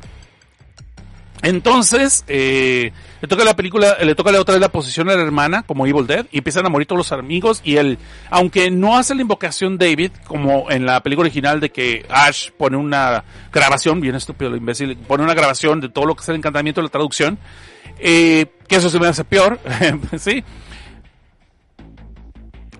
Entonces, 1.43 2.25
eh, 2.27 2.91
le 3.21 3.27
toca 3.27 3.43
la 3.43 3.55
película, 3.55 3.97
le 4.03 4.15
toca 4.15 4.31
la 4.31 4.41
otra 4.41 4.55
vez 4.55 4.61
la 4.61 4.71
posición 4.71 5.09
a 5.09 5.15
la 5.15 5.21
hermana, 5.21 5.63
como 5.63 5.85
Evil 5.85 6.07
Dead, 6.07 6.25
y 6.31 6.39
empiezan 6.39 6.65
a 6.65 6.69
morir 6.69 6.87
todos 6.87 6.97
los 6.97 7.11
amigos, 7.11 7.61
y 7.63 7.77
él, 7.77 7.99
aunque 8.29 8.71
no 8.71 8.97
hace 8.97 9.13
la 9.13 9.21
invocación 9.21 9.77
David, 9.77 10.11
como 10.25 10.71
en 10.71 10.85
la 10.85 11.01
película 11.03 11.27
original 11.27 11.59
de 11.59 11.69
que 11.69 12.05
Ash 12.09 12.49
pone 12.51 12.77
una 12.77 13.23
grabación, 13.51 14.01
bien 14.01 14.15
estúpido 14.15 14.49
lo 14.49 14.57
imbécil, 14.57 14.97
pone 14.97 15.23
una 15.23 15.35
grabación 15.35 15.79
de 15.79 15.89
todo 15.89 16.05
lo 16.05 16.15
que 16.15 16.21
es 16.21 16.29
el 16.29 16.37
encantamiento 16.37 16.81
de 16.81 16.85
la 16.85 16.91
traducción, 16.91 17.37
eh, 17.99 18.47
que 18.67 18.77
eso 18.77 18.89
se 18.89 18.99
me 18.99 19.07
hace 19.07 19.23
peor, 19.23 19.59
sí, 20.17 20.43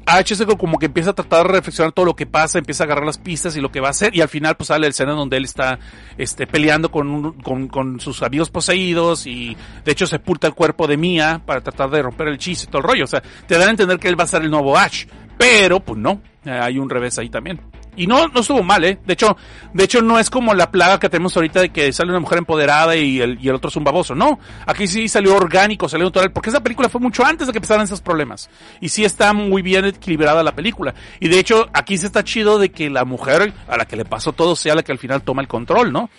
H 0.07 0.45
como 0.57 0.79
que 0.79 0.85
empieza 0.85 1.09
a 1.09 1.13
tratar 1.13 1.47
de 1.47 1.53
reflexionar 1.53 1.91
todo 1.91 2.05
lo 2.05 2.15
que 2.15 2.25
pasa, 2.25 2.57
empieza 2.57 2.83
a 2.83 2.85
agarrar 2.85 3.05
las 3.05 3.17
pistas 3.17 3.57
y 3.57 3.61
lo 3.61 3.71
que 3.71 3.81
va 3.81 3.89
a 3.89 3.91
hacer, 3.91 4.15
y 4.15 4.21
al 4.21 4.29
final 4.29 4.55
pues 4.55 4.67
sale 4.67 4.87
el 4.87 4.91
escena 4.91 5.11
donde 5.11 5.35
él 5.35 5.43
está 5.43 5.79
este, 6.17 6.47
peleando 6.47 6.89
con, 6.89 7.33
con, 7.41 7.67
con, 7.67 7.99
sus 7.99 8.23
amigos 8.23 8.49
poseídos 8.49 9.27
y 9.27 9.57
de 9.83 9.91
hecho 9.91 10.07
sepulta 10.07 10.47
el 10.47 10.53
cuerpo 10.53 10.87
de 10.87 10.95
Mia 10.95 11.41
para 11.45 11.59
tratar 11.59 11.89
de 11.89 12.01
romper 12.01 12.29
el 12.29 12.37
chiste 12.37 12.65
y 12.65 12.67
todo 12.67 12.81
el 12.81 12.87
rollo. 12.87 13.03
O 13.03 13.07
sea, 13.07 13.21
te 13.21 13.57
dan 13.57 13.67
a 13.67 13.71
entender 13.71 13.99
que 13.99 14.07
él 14.07 14.17
va 14.17 14.23
a 14.23 14.27
ser 14.27 14.43
el 14.43 14.49
nuevo 14.49 14.77
Ash, 14.77 15.05
pero 15.37 15.81
pues 15.81 15.99
no, 15.99 16.21
hay 16.45 16.77
un 16.79 16.89
revés 16.89 17.17
ahí 17.19 17.29
también. 17.29 17.59
Y 17.97 18.07
no, 18.07 18.27
no 18.27 18.39
estuvo 18.39 18.63
mal, 18.63 18.85
¿eh? 18.85 18.99
De 19.05 19.13
hecho, 19.13 19.35
de 19.73 19.83
hecho 19.83 20.01
no 20.01 20.19
es 20.19 20.29
como 20.29 20.53
la 20.53 20.71
plaga 20.71 20.99
que 20.99 21.09
tenemos 21.09 21.35
ahorita 21.35 21.61
de 21.61 21.69
que 21.69 21.91
sale 21.91 22.11
una 22.11 22.19
mujer 22.19 22.37
empoderada 22.37 22.95
y 22.95 23.19
el, 23.19 23.37
y 23.41 23.49
el 23.49 23.55
otro 23.55 23.69
es 23.69 23.75
un 23.75 23.83
baboso. 23.83 24.15
No, 24.15 24.39
aquí 24.65 24.87
sí 24.87 25.07
salió 25.07 25.35
orgánico, 25.35 25.89
salió 25.89 26.05
natural, 26.05 26.31
porque 26.31 26.49
esa 26.49 26.61
película 26.61 26.89
fue 26.89 27.01
mucho 27.01 27.25
antes 27.25 27.47
de 27.47 27.53
que 27.53 27.57
empezaran 27.57 27.83
esos 27.83 28.01
problemas. 28.01 28.49
Y 28.79 28.89
sí 28.89 29.03
está 29.03 29.33
muy 29.33 29.61
bien 29.61 29.85
equilibrada 29.85 30.43
la 30.43 30.53
película. 30.53 30.93
Y 31.19 31.27
de 31.27 31.39
hecho, 31.39 31.67
aquí 31.73 31.97
sí 31.97 32.05
está 32.05 32.23
chido 32.23 32.59
de 32.59 32.69
que 32.69 32.89
la 32.89 33.03
mujer 33.03 33.53
a 33.67 33.77
la 33.77 33.85
que 33.85 33.95
le 33.95 34.05
pasó 34.05 34.31
todo 34.31 34.55
sea 34.55 34.75
la 34.75 34.83
que 34.83 34.91
al 34.91 34.99
final 34.99 35.23
toma 35.23 35.41
el 35.41 35.47
control, 35.47 35.91
¿no? 35.91 36.09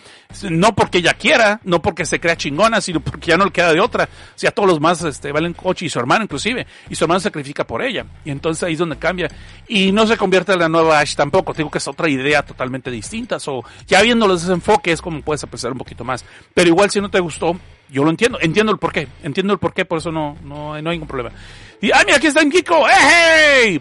No 0.51 0.75
porque 0.75 0.99
ella 0.99 1.15
quiera, 1.15 1.61
no 1.65 1.81
porque 1.81 2.05
se 2.05 2.21
crea 2.21 2.37
chingona, 2.37 2.81
sino 2.81 3.01
porque 3.01 3.29
ya 3.29 3.37
no 3.37 3.47
le 3.47 3.51
queda 3.51 3.73
de 3.73 3.81
otra. 3.81 4.05
O 4.05 4.39
sea, 4.39 4.51
todos 4.51 4.69
los 4.69 4.81
más 4.81 5.03
este, 5.03 5.33
valen 5.33 5.55
coche 5.55 5.87
y 5.87 5.89
su 5.89 5.99
hermano 5.99 6.25
inclusive. 6.25 6.67
Y 6.91 6.95
su 6.97 7.05
hermano 7.05 7.21
se 7.21 7.25
sacrifica 7.25 7.67
por 7.67 7.83
ella. 7.83 8.05
Y 8.25 8.31
entonces 8.31 8.63
ahí 8.63 8.75
es 8.75 8.79
donde 8.79 8.97
cambia. 8.97 9.31
Y 9.69 9.93
no 9.93 10.07
se 10.07 10.17
convierte 10.17 10.53
en 10.53 10.59
la 10.59 10.69
nueva 10.69 10.99
Ash 10.99 11.15
tampoco. 11.15 11.55
Digo 11.55 11.68
que 11.71 11.79
es 11.79 11.89
otra 11.89 12.09
idea 12.09 12.43
totalmente 12.45 12.91
distinta. 12.91 13.39
O 13.47 13.65
ya 13.87 14.03
viéndolo 14.03 14.35
desde 14.35 14.47
ese 14.47 14.55
enfoque 14.55 14.93
es 14.93 15.03
como 15.03 15.21
puedes 15.23 15.43
apreciar 15.45 15.73
un 15.73 15.79
poquito 15.79 16.05
más. 16.05 16.25
Pero 16.55 16.69
igual 16.69 16.91
si 16.91 17.01
no 17.01 17.11
te 17.11 17.21
gustó, 17.21 17.59
yo 17.89 18.05
lo 18.05 18.11
entiendo. 18.11 18.39
Entiendo 18.41 18.73
el 18.73 18.79
porqué. 18.79 19.09
Entiendo 19.23 19.53
el 19.53 19.59
porqué, 19.59 19.85
por 19.85 19.99
eso 19.99 20.11
no, 20.11 20.37
no, 20.43 20.81
no 20.81 20.91
hay 20.91 20.97
ningún 20.97 21.09
problema. 21.09 21.35
Y, 21.81 21.91
¡ay, 21.93 22.05
mira, 22.07 22.17
aquí 22.17 22.27
está 22.27 22.43
en 22.43 22.51
Kiko! 22.51 22.85
¡Hey! 22.89 23.81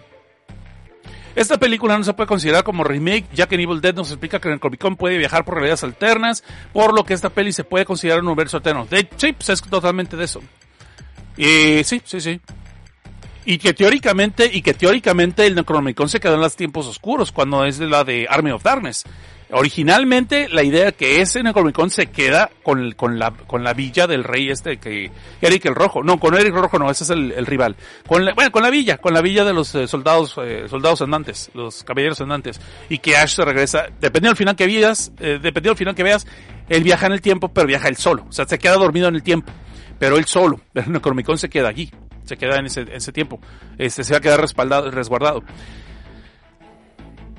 Esta 1.37 1.59
película 1.59 1.95
no 1.95 2.03
se 2.03 2.13
puede 2.13 2.25
considerar 2.25 2.63
como 2.63 2.83
remake, 2.83 3.27
ya 3.31 3.47
que 3.47 3.53
en 3.53 3.61
Evil 3.61 3.79
Dead 3.79 3.93
nos 3.93 4.09
explica 4.09 4.39
que 4.39 4.47
en 4.47 4.55
el 4.55 4.59
Comic 4.59 4.97
puede 4.97 5.19
viajar 5.19 5.45
por 5.45 5.53
realidades 5.53 5.83
alternas, 5.83 6.43
por 6.73 6.95
lo 6.95 7.03
que 7.03 7.13
esta 7.13 7.29
peli 7.29 7.51
se 7.51 7.63
puede 7.63 7.85
considerar 7.85 8.21
un 8.21 8.27
universo 8.27 8.57
alterno. 8.57 8.87
De, 8.89 9.07
sí, 9.17 9.33
pues 9.33 9.49
es 9.49 9.61
totalmente 9.61 10.17
de 10.17 10.25
eso. 10.25 10.41
Y 11.37 11.83
sí, 11.83 12.01
sí, 12.03 12.19
sí. 12.21 12.41
Y 13.49 13.59
que 13.59 13.73
teóricamente, 13.73 14.49
y 14.51 14.61
que 14.61 14.73
teóricamente 14.73 15.47
el 15.47 15.55
Necronomicon 15.55 16.09
se 16.09 16.19
quedó 16.19 16.35
en 16.35 16.41
los 16.41 16.57
tiempos 16.57 16.85
oscuros, 16.85 17.31
cuando 17.31 17.63
es 17.63 17.79
la 17.79 18.03
de 18.03 18.27
Army 18.29 18.51
of 18.51 18.61
Darkness. 18.61 19.05
Originalmente 19.51 20.49
la 20.49 20.63
idea 20.63 20.91
que 20.91 21.21
ese 21.21 21.41
Necronomicon 21.41 21.89
se 21.89 22.07
queda 22.07 22.51
con, 22.61 22.91
con, 22.91 23.17
la, 23.17 23.31
con 23.31 23.63
la 23.63 23.71
villa 23.71 24.05
del 24.05 24.25
rey 24.25 24.49
este 24.49 24.79
que 24.79 25.09
Eric 25.39 25.63
el 25.63 25.75
Rojo, 25.75 26.03
no, 26.03 26.19
con 26.19 26.35
Eric 26.35 26.53
el 26.53 26.61
Rojo 26.61 26.77
no, 26.77 26.91
ese 26.91 27.05
es 27.05 27.09
el, 27.11 27.45
rival. 27.45 27.77
Con 28.05 28.25
la, 28.25 28.33
bueno, 28.33 28.51
con 28.51 28.63
la 28.63 28.69
villa, 28.69 28.97
con 28.97 29.13
la 29.13 29.21
villa 29.21 29.45
de 29.45 29.53
los 29.53 29.73
eh, 29.75 29.87
soldados 29.87 30.35
eh, 30.43 30.65
soldados 30.67 31.01
andantes, 31.01 31.49
los 31.53 31.85
caballeros 31.85 32.19
andantes. 32.19 32.59
Y 32.89 32.97
que 32.97 33.15
Ash 33.15 33.35
se 33.35 33.45
regresa, 33.45 33.85
dependiendo 34.01 34.31
del 34.31 34.35
final 34.35 34.57
que 34.57 34.67
veas, 34.67 35.13
eh, 35.21 35.39
dependiendo 35.41 35.69
del 35.69 35.77
final 35.77 35.95
que 35.95 36.03
veas, 36.03 36.27
él 36.67 36.83
viaja 36.83 37.05
en 37.05 37.13
el 37.13 37.21
tiempo, 37.21 37.47
pero 37.47 37.65
viaja 37.65 37.87
él 37.87 37.95
solo, 37.95 38.25
o 38.27 38.31
sea, 38.33 38.45
se 38.45 38.59
queda 38.59 38.75
dormido 38.75 39.07
en 39.07 39.15
el 39.15 39.23
tiempo, 39.23 39.53
pero 39.97 40.17
él 40.17 40.25
solo, 40.25 40.59
el 40.73 40.91
Necronomicon 40.91 41.37
se 41.37 41.47
queda 41.47 41.69
allí, 41.69 41.89
se 42.27 42.37
queda 42.37 42.57
en 42.57 42.65
ese, 42.67 42.81
en 42.81 42.93
ese 42.93 43.11
tiempo, 43.11 43.39
este 43.77 44.03
se 44.03 44.13
va 44.13 44.17
a 44.17 44.21
quedar 44.21 44.39
respaldado, 44.39 44.91
resguardado. 44.91 45.43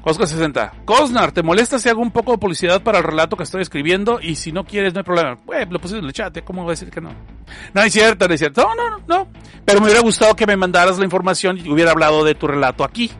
Oscar 0.08 0.26
60. 0.26 0.72
Cosnar, 0.86 1.32
¿te 1.32 1.42
molesta 1.42 1.78
si 1.78 1.88
hago 1.90 2.00
un 2.00 2.10
poco 2.10 2.32
de 2.32 2.38
publicidad 2.38 2.82
para 2.82 2.98
el 2.98 3.04
relato 3.04 3.36
que 3.36 3.42
estoy 3.42 3.60
escribiendo? 3.60 4.20
Y 4.22 4.36
si 4.36 4.52
no 4.52 4.64
quieres, 4.64 4.94
no 4.94 5.00
hay 5.00 5.04
problema. 5.04 5.36
Pues 5.44 5.68
lo 5.70 5.78
puse 5.78 5.98
en 5.98 6.04
el 6.04 6.12
chat, 6.14 6.42
¿cómo 6.44 6.62
voy 6.62 6.70
a 6.70 6.72
decir 6.72 6.90
que 6.90 7.00
no? 7.00 7.10
No 7.74 7.82
es 7.82 7.92
cierto, 7.92 8.26
no 8.26 8.32
es 8.32 8.40
cierto. 8.40 8.62
No, 8.62 8.74
no, 8.74 8.90
no, 8.90 9.04
no. 9.06 9.28
Pero 9.66 9.80
me 9.80 9.86
hubiera 9.86 10.00
gustado 10.00 10.34
que 10.34 10.46
me 10.46 10.56
mandaras 10.56 10.98
la 10.98 11.04
información 11.04 11.58
y 11.58 11.68
hubiera 11.68 11.90
hablado 11.90 12.24
de 12.24 12.34
tu 12.34 12.46
relato 12.46 12.84
aquí. 12.84 13.10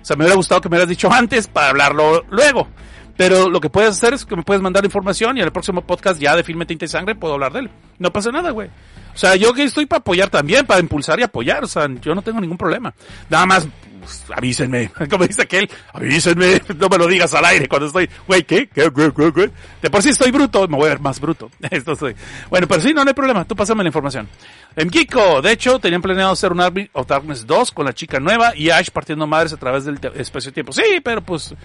O 0.00 0.04
sea, 0.04 0.16
me 0.16 0.24
hubiera 0.24 0.36
gustado 0.36 0.60
que 0.60 0.68
me 0.68 0.76
hubieras 0.76 0.88
dicho 0.88 1.10
antes 1.12 1.48
para 1.48 1.70
hablarlo 1.70 2.24
luego. 2.30 2.68
Pero 3.16 3.50
lo 3.50 3.60
que 3.60 3.68
puedes 3.68 3.90
hacer 3.90 4.14
es 4.14 4.24
que 4.24 4.36
me 4.36 4.44
puedes 4.44 4.62
mandar 4.62 4.84
información 4.84 5.36
y 5.36 5.40
en 5.40 5.46
el 5.46 5.52
próximo 5.52 5.82
podcast 5.82 6.20
ya 6.20 6.36
de 6.36 6.44
Filme 6.44 6.66
Tinta 6.66 6.84
y 6.84 6.88
Sangre 6.88 7.16
puedo 7.16 7.34
hablar 7.34 7.52
de 7.52 7.60
él. 7.60 7.70
No 7.98 8.12
pasa 8.12 8.30
nada, 8.30 8.52
güey. 8.52 8.70
O 9.18 9.20
sea, 9.20 9.34
yo 9.34 9.52
que 9.52 9.64
estoy 9.64 9.84
para 9.84 9.98
apoyar 9.98 10.30
también, 10.30 10.64
para 10.64 10.78
impulsar 10.78 11.18
y 11.18 11.24
apoyar. 11.24 11.64
O 11.64 11.66
sea, 11.66 11.88
yo 12.00 12.14
no 12.14 12.22
tengo 12.22 12.40
ningún 12.40 12.56
problema. 12.56 12.94
Nada 13.28 13.46
más, 13.46 13.66
pues, 13.98 14.24
avísenme. 14.32 14.92
Como 15.10 15.26
dice 15.26 15.42
aquel, 15.42 15.68
avísenme. 15.92 16.62
No 16.78 16.88
me 16.88 16.98
lo 16.98 17.08
digas 17.08 17.34
al 17.34 17.44
aire 17.44 17.66
cuando 17.66 17.88
estoy, 17.88 18.08
güey, 18.28 18.44
¿qué? 18.44 18.68
¿Qué? 18.68 18.92
¿Qué? 18.94 19.12
¿Qué? 19.12 19.32
¿Qué? 19.32 19.50
De 19.82 19.90
por 19.90 20.04
sí 20.04 20.10
estoy 20.10 20.30
bruto, 20.30 20.68
me 20.68 20.76
voy 20.76 20.86
a 20.86 20.90
ver 20.90 21.00
más 21.00 21.18
bruto. 21.20 21.50
Esto 21.70 21.96
soy. 21.96 22.14
Bueno, 22.48 22.68
pero 22.68 22.80
sí, 22.80 22.94
no, 22.94 23.02
no 23.02 23.10
hay 23.10 23.14
problema. 23.14 23.44
Tú 23.44 23.56
pásame 23.56 23.82
la 23.82 23.88
información. 23.88 24.28
En 24.76 24.88
Kiko, 24.88 25.42
de 25.42 25.50
hecho, 25.50 25.80
tenían 25.80 26.00
planeado 26.00 26.30
hacer 26.30 26.52
un 26.52 26.60
Army 26.60 26.88
of 26.92 27.08
Darkness 27.08 27.44
2 27.44 27.72
con 27.72 27.86
la 27.86 27.92
chica 27.92 28.20
nueva 28.20 28.54
y 28.54 28.70
Ash 28.70 28.90
partiendo 28.90 29.26
madres 29.26 29.52
a 29.52 29.56
través 29.56 29.84
del 29.84 29.98
espacio-tiempo. 30.14 30.72
Sí, 30.72 31.00
pero 31.02 31.22
pues, 31.22 31.56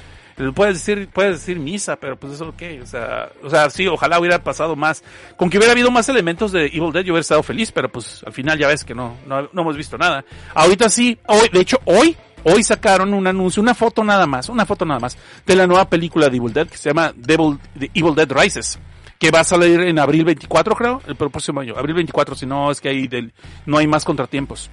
puedes 0.56 0.76
decir, 0.76 1.10
puedes 1.14 1.40
decir 1.40 1.60
misa, 1.60 1.96
pero 1.96 2.18
pues 2.18 2.34
eso 2.34 2.54
qué, 2.58 2.82
o 2.82 2.86
sea, 2.86 3.30
o 3.44 3.50
sea, 3.50 3.70
sí, 3.70 3.88
ojalá 3.88 4.20
hubiera 4.20 4.44
pasado 4.44 4.76
más, 4.76 5.04
con 5.38 5.50
que 5.50 5.58
hubiera 5.58 5.74
habido 5.74 5.92
más 5.92 6.10
elementos 6.10 6.52
de 6.52 6.66
Evil 6.68 6.92
Dead 6.92 7.04
yo 7.04 7.14
hubiera 7.14 7.22
estado 7.22 7.44
feliz, 7.44 7.72
pero 7.72 7.90
pues 7.90 8.24
al 8.26 8.34
final 8.34 8.58
ya 8.58 8.68
ves 8.68 8.84
que 8.84 8.96
no, 8.96 9.16
no, 9.28 9.50
no 9.52 9.62
hemos 9.62 9.78
visto 9.78 9.98
nada. 9.98 10.26
Ahorita 10.54 10.90
sí, 10.90 11.18
hoy, 11.28 11.50
de 11.52 11.60
hecho, 11.60 11.80
hoy, 11.86 12.16
hoy 12.44 12.64
sacaron 12.64 13.14
un 13.14 13.28
anuncio, 13.28 13.62
una 13.62 13.76
foto 13.76 14.04
nada 14.04 14.26
más, 14.26 14.50
una 14.50 14.66
foto 14.66 14.86
nada 14.86 15.00
más, 15.00 15.18
de 15.46 15.56
la 15.56 15.68
nueva 15.68 15.88
película 15.90 16.30
de 16.30 16.38
Evil 16.38 16.54
Dead 16.54 16.68
que 16.68 16.78
se 16.78 16.90
llama 16.90 17.14
Devil, 17.16 17.60
Evil 17.94 18.16
Dead 18.16 18.32
Rises. 18.32 18.80
Que 19.20 19.32
va 19.32 19.40
a 19.40 19.44
salir 19.46 19.80
en 19.80 20.00
abril 20.00 20.26
24, 20.26 20.76
creo, 20.76 21.02
el 21.08 21.16
próximo 21.16 21.62
año. 21.62 21.76
Abril 21.78 21.96
24, 21.96 22.36
si 22.36 22.46
no 22.46 22.70
es 22.70 22.82
que 22.82 22.90
hay 22.90 23.08
del, 23.08 23.32
no 23.66 23.78
hay 23.78 23.88
más 23.88 24.04
contratiempos. 24.04 24.70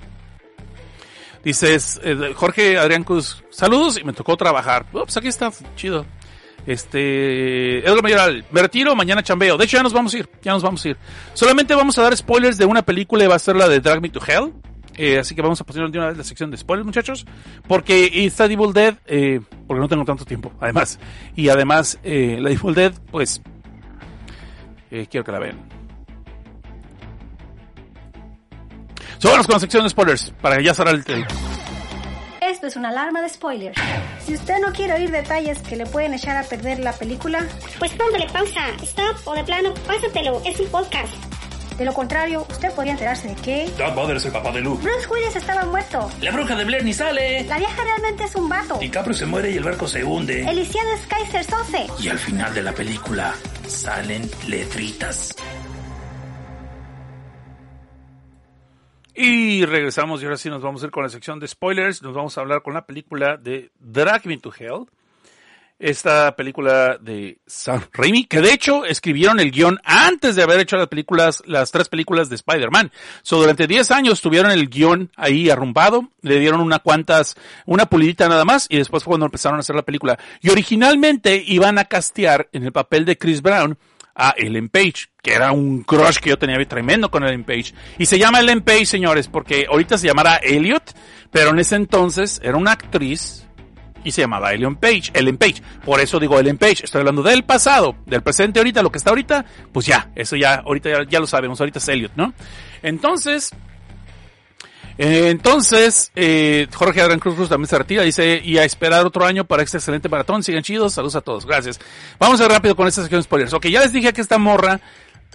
Dices, 1.45 2.01
eh, 2.05 2.33
Jorge 2.35 2.79
Adrián 2.79 3.05
Cruz, 3.05 3.43
saludos 3.51 3.99
y 3.99 4.05
me 4.05 4.13
tocó 4.13 4.37
trabajar. 4.37 4.87
Ups, 4.93 5.17
aquí 5.17 5.29
está, 5.29 5.51
chido. 5.75 6.05
Este, 6.67 7.79
Edgar 7.79 8.03
Mayoral, 8.03 8.45
me 8.51 8.61
retiro, 8.61 8.95
mañana 8.95 9.23
chambeo. 9.23 9.57
De 9.57 9.65
hecho, 9.65 9.79
ya 9.79 9.83
nos 9.83 9.93
vamos 9.93 10.13
a 10.15 10.19
ir, 10.19 10.29
ya 10.43 10.53
nos 10.53 10.63
vamos 10.63 10.85
a 10.85 10.91
ir. 10.91 10.97
Solamente 11.33 11.75
vamos 11.75 11.99
a 11.99 12.03
dar 12.03 12.17
spoilers 12.17 12.59
de 12.59 12.67
una 12.67 12.83
película 12.83 13.25
y 13.25 13.27
va 13.27 13.37
a 13.37 13.39
ser 13.39 13.57
la 13.57 13.69
de 13.69 13.81
Drag 13.81 14.03
Me 14.03 14.11
to 14.11 14.21
Hell. 14.27 14.53
Eh, 14.97 15.19
así 15.19 15.35
que 15.35 15.41
vamos 15.41 15.59
a 15.61 15.65
pasar 15.65 15.91
de 15.91 15.99
una 15.99 16.09
vez 16.09 16.19
la 16.19 16.25
sección 16.25 16.51
de 16.51 16.59
spoilers, 16.59 16.85
muchachos. 16.85 17.25
Porque 17.67 18.11
está 18.27 18.45
Evil 18.45 18.73
Dead, 18.75 18.97
eh, 19.07 19.41
porque 19.67 19.81
no 19.81 19.89
tengo 19.89 20.05
tanto 20.05 20.27
tiempo, 20.27 20.53
además. 20.61 20.99
Y 21.35 21.49
además, 21.49 21.99
eh, 22.03 22.37
la 22.39 22.51
Evil 22.51 22.75
Dead, 22.75 22.93
pues, 23.11 23.41
eh, 24.91 25.07
quiero 25.11 25.25
que 25.25 25.33
la 25.33 25.39
vean. 25.39 25.80
Vamos 29.23 29.47
con 29.47 29.55
la 29.55 29.61
sección 29.61 29.83
de 29.85 29.91
spoilers, 29.91 30.33
para 30.41 30.61
ya 30.61 30.75
cerrar 30.75 30.95
el 30.95 31.05
tema. 31.05 31.27
Esto 32.41 32.67
es 32.67 32.77
una 32.77 32.89
alarma 32.89 33.21
de 33.23 33.29
spoiler. 33.29 33.73
Si 34.25 34.35
usted 34.35 34.59
no 34.61 34.73
quiere 34.73 34.95
oír 34.95 35.11
detalles 35.11 35.59
que 35.61 35.77
le 35.77 35.87
pueden 35.87 36.15
echar 36.15 36.37
a 36.37 36.43
perder 36.43 36.81
la 36.81 36.93
película, 36.93 37.47
Pues 37.79 37.93
póngale 37.93 38.27
pausa, 38.33 38.61
stop 38.83 39.17
o 39.27 39.35
de 39.35 39.45
plano, 39.45 39.73
pásatelo, 39.87 40.43
es 40.45 40.59
un 40.61 40.67
podcast. 40.69 41.13
de 41.79 41.85
lo 41.87 41.95
contrario, 41.95 42.47
usted 42.51 42.71
podría 42.73 42.93
enterarse 42.93 43.29
de 43.29 43.35
que 43.37 43.71
Darth 43.79 43.95
Vader 43.95 44.17
es 44.19 44.25
el 44.27 44.33
papá 44.33 44.53
de 44.53 44.61
Luke. 44.61 44.83
Bruce 44.83 45.07
Willis 45.09 45.35
estaba 45.37 45.65
muerto. 45.65 46.11
La 46.21 46.31
bruja 46.31 46.55
de 46.55 46.65
Blair 46.67 46.85
ni 46.85 46.93
sale. 46.93 47.45
La 47.45 47.57
vieja 47.57 47.83
realmente 47.83 48.25
es 48.25 48.35
un 48.35 48.49
vato. 48.51 48.77
DiCaprio 48.79 49.15
se 49.15 49.25
muere 49.25 49.51
y 49.51 49.57
el 49.57 49.65
barco 49.65 49.89
se 49.89 50.05
hunde. 50.05 50.43
Elisiana 50.51 50.93
es 50.95 51.07
Kaiser 51.07 51.43
Sose. 51.45 51.87
Y 51.99 52.09
al 52.09 52.19
final 52.19 52.53
de 52.53 52.63
la 52.63 52.73
película 52.73 53.35
salen 53.67 54.31
letritas. 54.47 55.35
Y 59.15 59.65
regresamos 59.65 60.23
y 60.23 60.25
ahora 60.25 60.37
sí 60.37 60.49
nos 60.49 60.63
vamos 60.63 60.83
a 60.83 60.87
ir 60.87 60.93
con 60.93 61.03
la 61.03 61.09
sección 61.09 61.41
de 61.41 61.49
spoilers. 61.49 62.03
Nos 62.03 62.15
vamos 62.15 62.37
a 62.37 62.41
hablar 62.41 62.63
con 62.63 62.75
la 62.75 62.87
película 62.87 63.37
de 63.37 63.71
Drag 63.79 64.27
Me 64.27 64.39
to 64.39 64.53
Hell. 64.57 64.87
Esta 65.79 66.37
película 66.37 66.99
de 66.99 67.39
Sam 67.47 67.81
Raimi, 67.95 68.25
que 68.25 68.43
de 68.43 68.53
hecho 68.53 68.85
escribieron 68.85 69.41
el 69.41 69.51
guion 69.51 69.81
antes 69.83 70.37
de 70.37 70.43
haber 70.43 70.61
hecho 70.61 70.77
las 70.77 70.89
películas, 70.89 71.43
las 71.47 71.71
tres 71.71 71.89
películas 71.89 72.29
de 72.29 72.35
Spider-Man. 72.35 72.93
So, 73.23 73.39
durante 73.39 73.67
10 73.67 73.91
años 73.91 74.21
tuvieron 74.21 74.51
el 74.51 74.69
guion 74.69 75.11
ahí 75.17 75.49
arrumbado, 75.49 76.11
le 76.21 76.39
dieron 76.39 76.61
una 76.61 76.81
cuantas, 76.81 77.35
una 77.65 77.87
pulidita 77.87 78.29
nada 78.29 78.45
más, 78.45 78.67
y 78.69 78.77
después 78.77 79.05
fue 79.05 79.13
cuando 79.13 79.25
empezaron 79.25 79.57
a 79.57 79.61
hacer 79.61 79.75
la 79.75 79.81
película. 79.81 80.19
Y 80.43 80.51
originalmente 80.51 81.43
iban 81.47 81.79
a 81.79 81.87
castear 81.87 82.51
en 82.53 82.65
el 82.65 82.73
papel 82.73 83.07
de 83.07 83.17
Chris 83.17 83.41
Brown 83.41 83.79
a 84.15 84.35
Ellen 84.37 84.69
Page, 84.69 85.09
que 85.23 85.35
era 85.35 85.53
un 85.53 85.83
crush 85.83 86.19
que 86.19 86.31
yo 86.31 86.39
tenía 86.39 86.57
tremendo 86.67 87.11
con 87.11 87.25
Ellen 87.25 87.45
Page. 87.45 87.75
Y 87.99 88.07
se 88.07 88.19
llama 88.19 88.41
Ellen 88.41 88.63
Page, 88.63 88.87
señores, 88.87 89.29
porque 89.29 89.67
ahorita 89.69 89.99
se 89.99 90.07
llamará 90.07 90.37
Elliot, 90.37 90.95
pero 91.31 91.51
en 91.51 91.59
ese 91.59 91.77
entonces 91.77 92.41
era 92.43 92.57
una 92.57 92.73
actriz 92.73 93.47
y 94.05 94.13
se 94.13 94.23
llamaba 94.23 94.53
Ellen 94.53 94.77
Page, 94.77 95.11
Ellen 95.15 95.37
Page. 95.37 95.63
Por 95.85 96.01
eso 96.01 96.19
digo 96.19 96.39
Ellen 96.39 96.59
Page. 96.59 96.85
Estoy 96.85 97.01
hablando 97.01 97.23
del 97.23 97.45
pasado, 97.45 97.97
del 98.07 98.23
presente 98.23 98.61
ahorita, 98.61 98.83
lo 98.83 98.91
que 98.91 98.99
está 98.99 99.11
ahorita, 99.11 99.45
pues 99.73 99.87
ya, 99.87 100.11
eso 100.15 100.37
ya, 100.37 100.57
ahorita 100.57 100.91
ya, 100.91 101.03
ya 101.09 101.21
lo 101.21 101.27
sabemos, 101.27 101.61
ahorita 101.61 101.79
es 101.79 101.89
Elliot, 101.89 102.13
¿no? 102.17 102.33
Entonces, 102.83 103.51
entonces, 105.03 106.13
eh, 106.15 106.67
Jorge 106.75 107.01
Adrián 107.01 107.21
Cruz 107.21 107.35
Cruz 107.35 107.49
también 107.49 107.69
se 107.69 107.79
retira, 107.79 108.03
dice, 108.03 108.39
y 108.45 108.59
a 108.59 108.65
esperar 108.65 109.07
otro 109.07 109.25
año 109.25 109.47
para 109.47 109.63
este 109.63 109.79
excelente 109.79 110.11
maratón, 110.11 110.43
sigan 110.43 110.63
chidos, 110.63 110.93
saludos 110.93 111.17
a 111.17 111.23
todos, 111.23 111.47
gracias. 111.47 111.81
Vamos 112.19 112.39
a 112.39 112.45
ir 112.45 112.51
rápido 112.51 112.77
con 112.77 112.87
esta 112.87 113.01
sección 113.01 113.21
de 113.21 113.25
spoilers. 113.25 113.55
Ok, 113.55 113.69
ya 113.69 113.81
les 113.81 113.95
dije 113.95 114.13
que 114.13 114.21
esta 114.21 114.37
morra, 114.37 114.79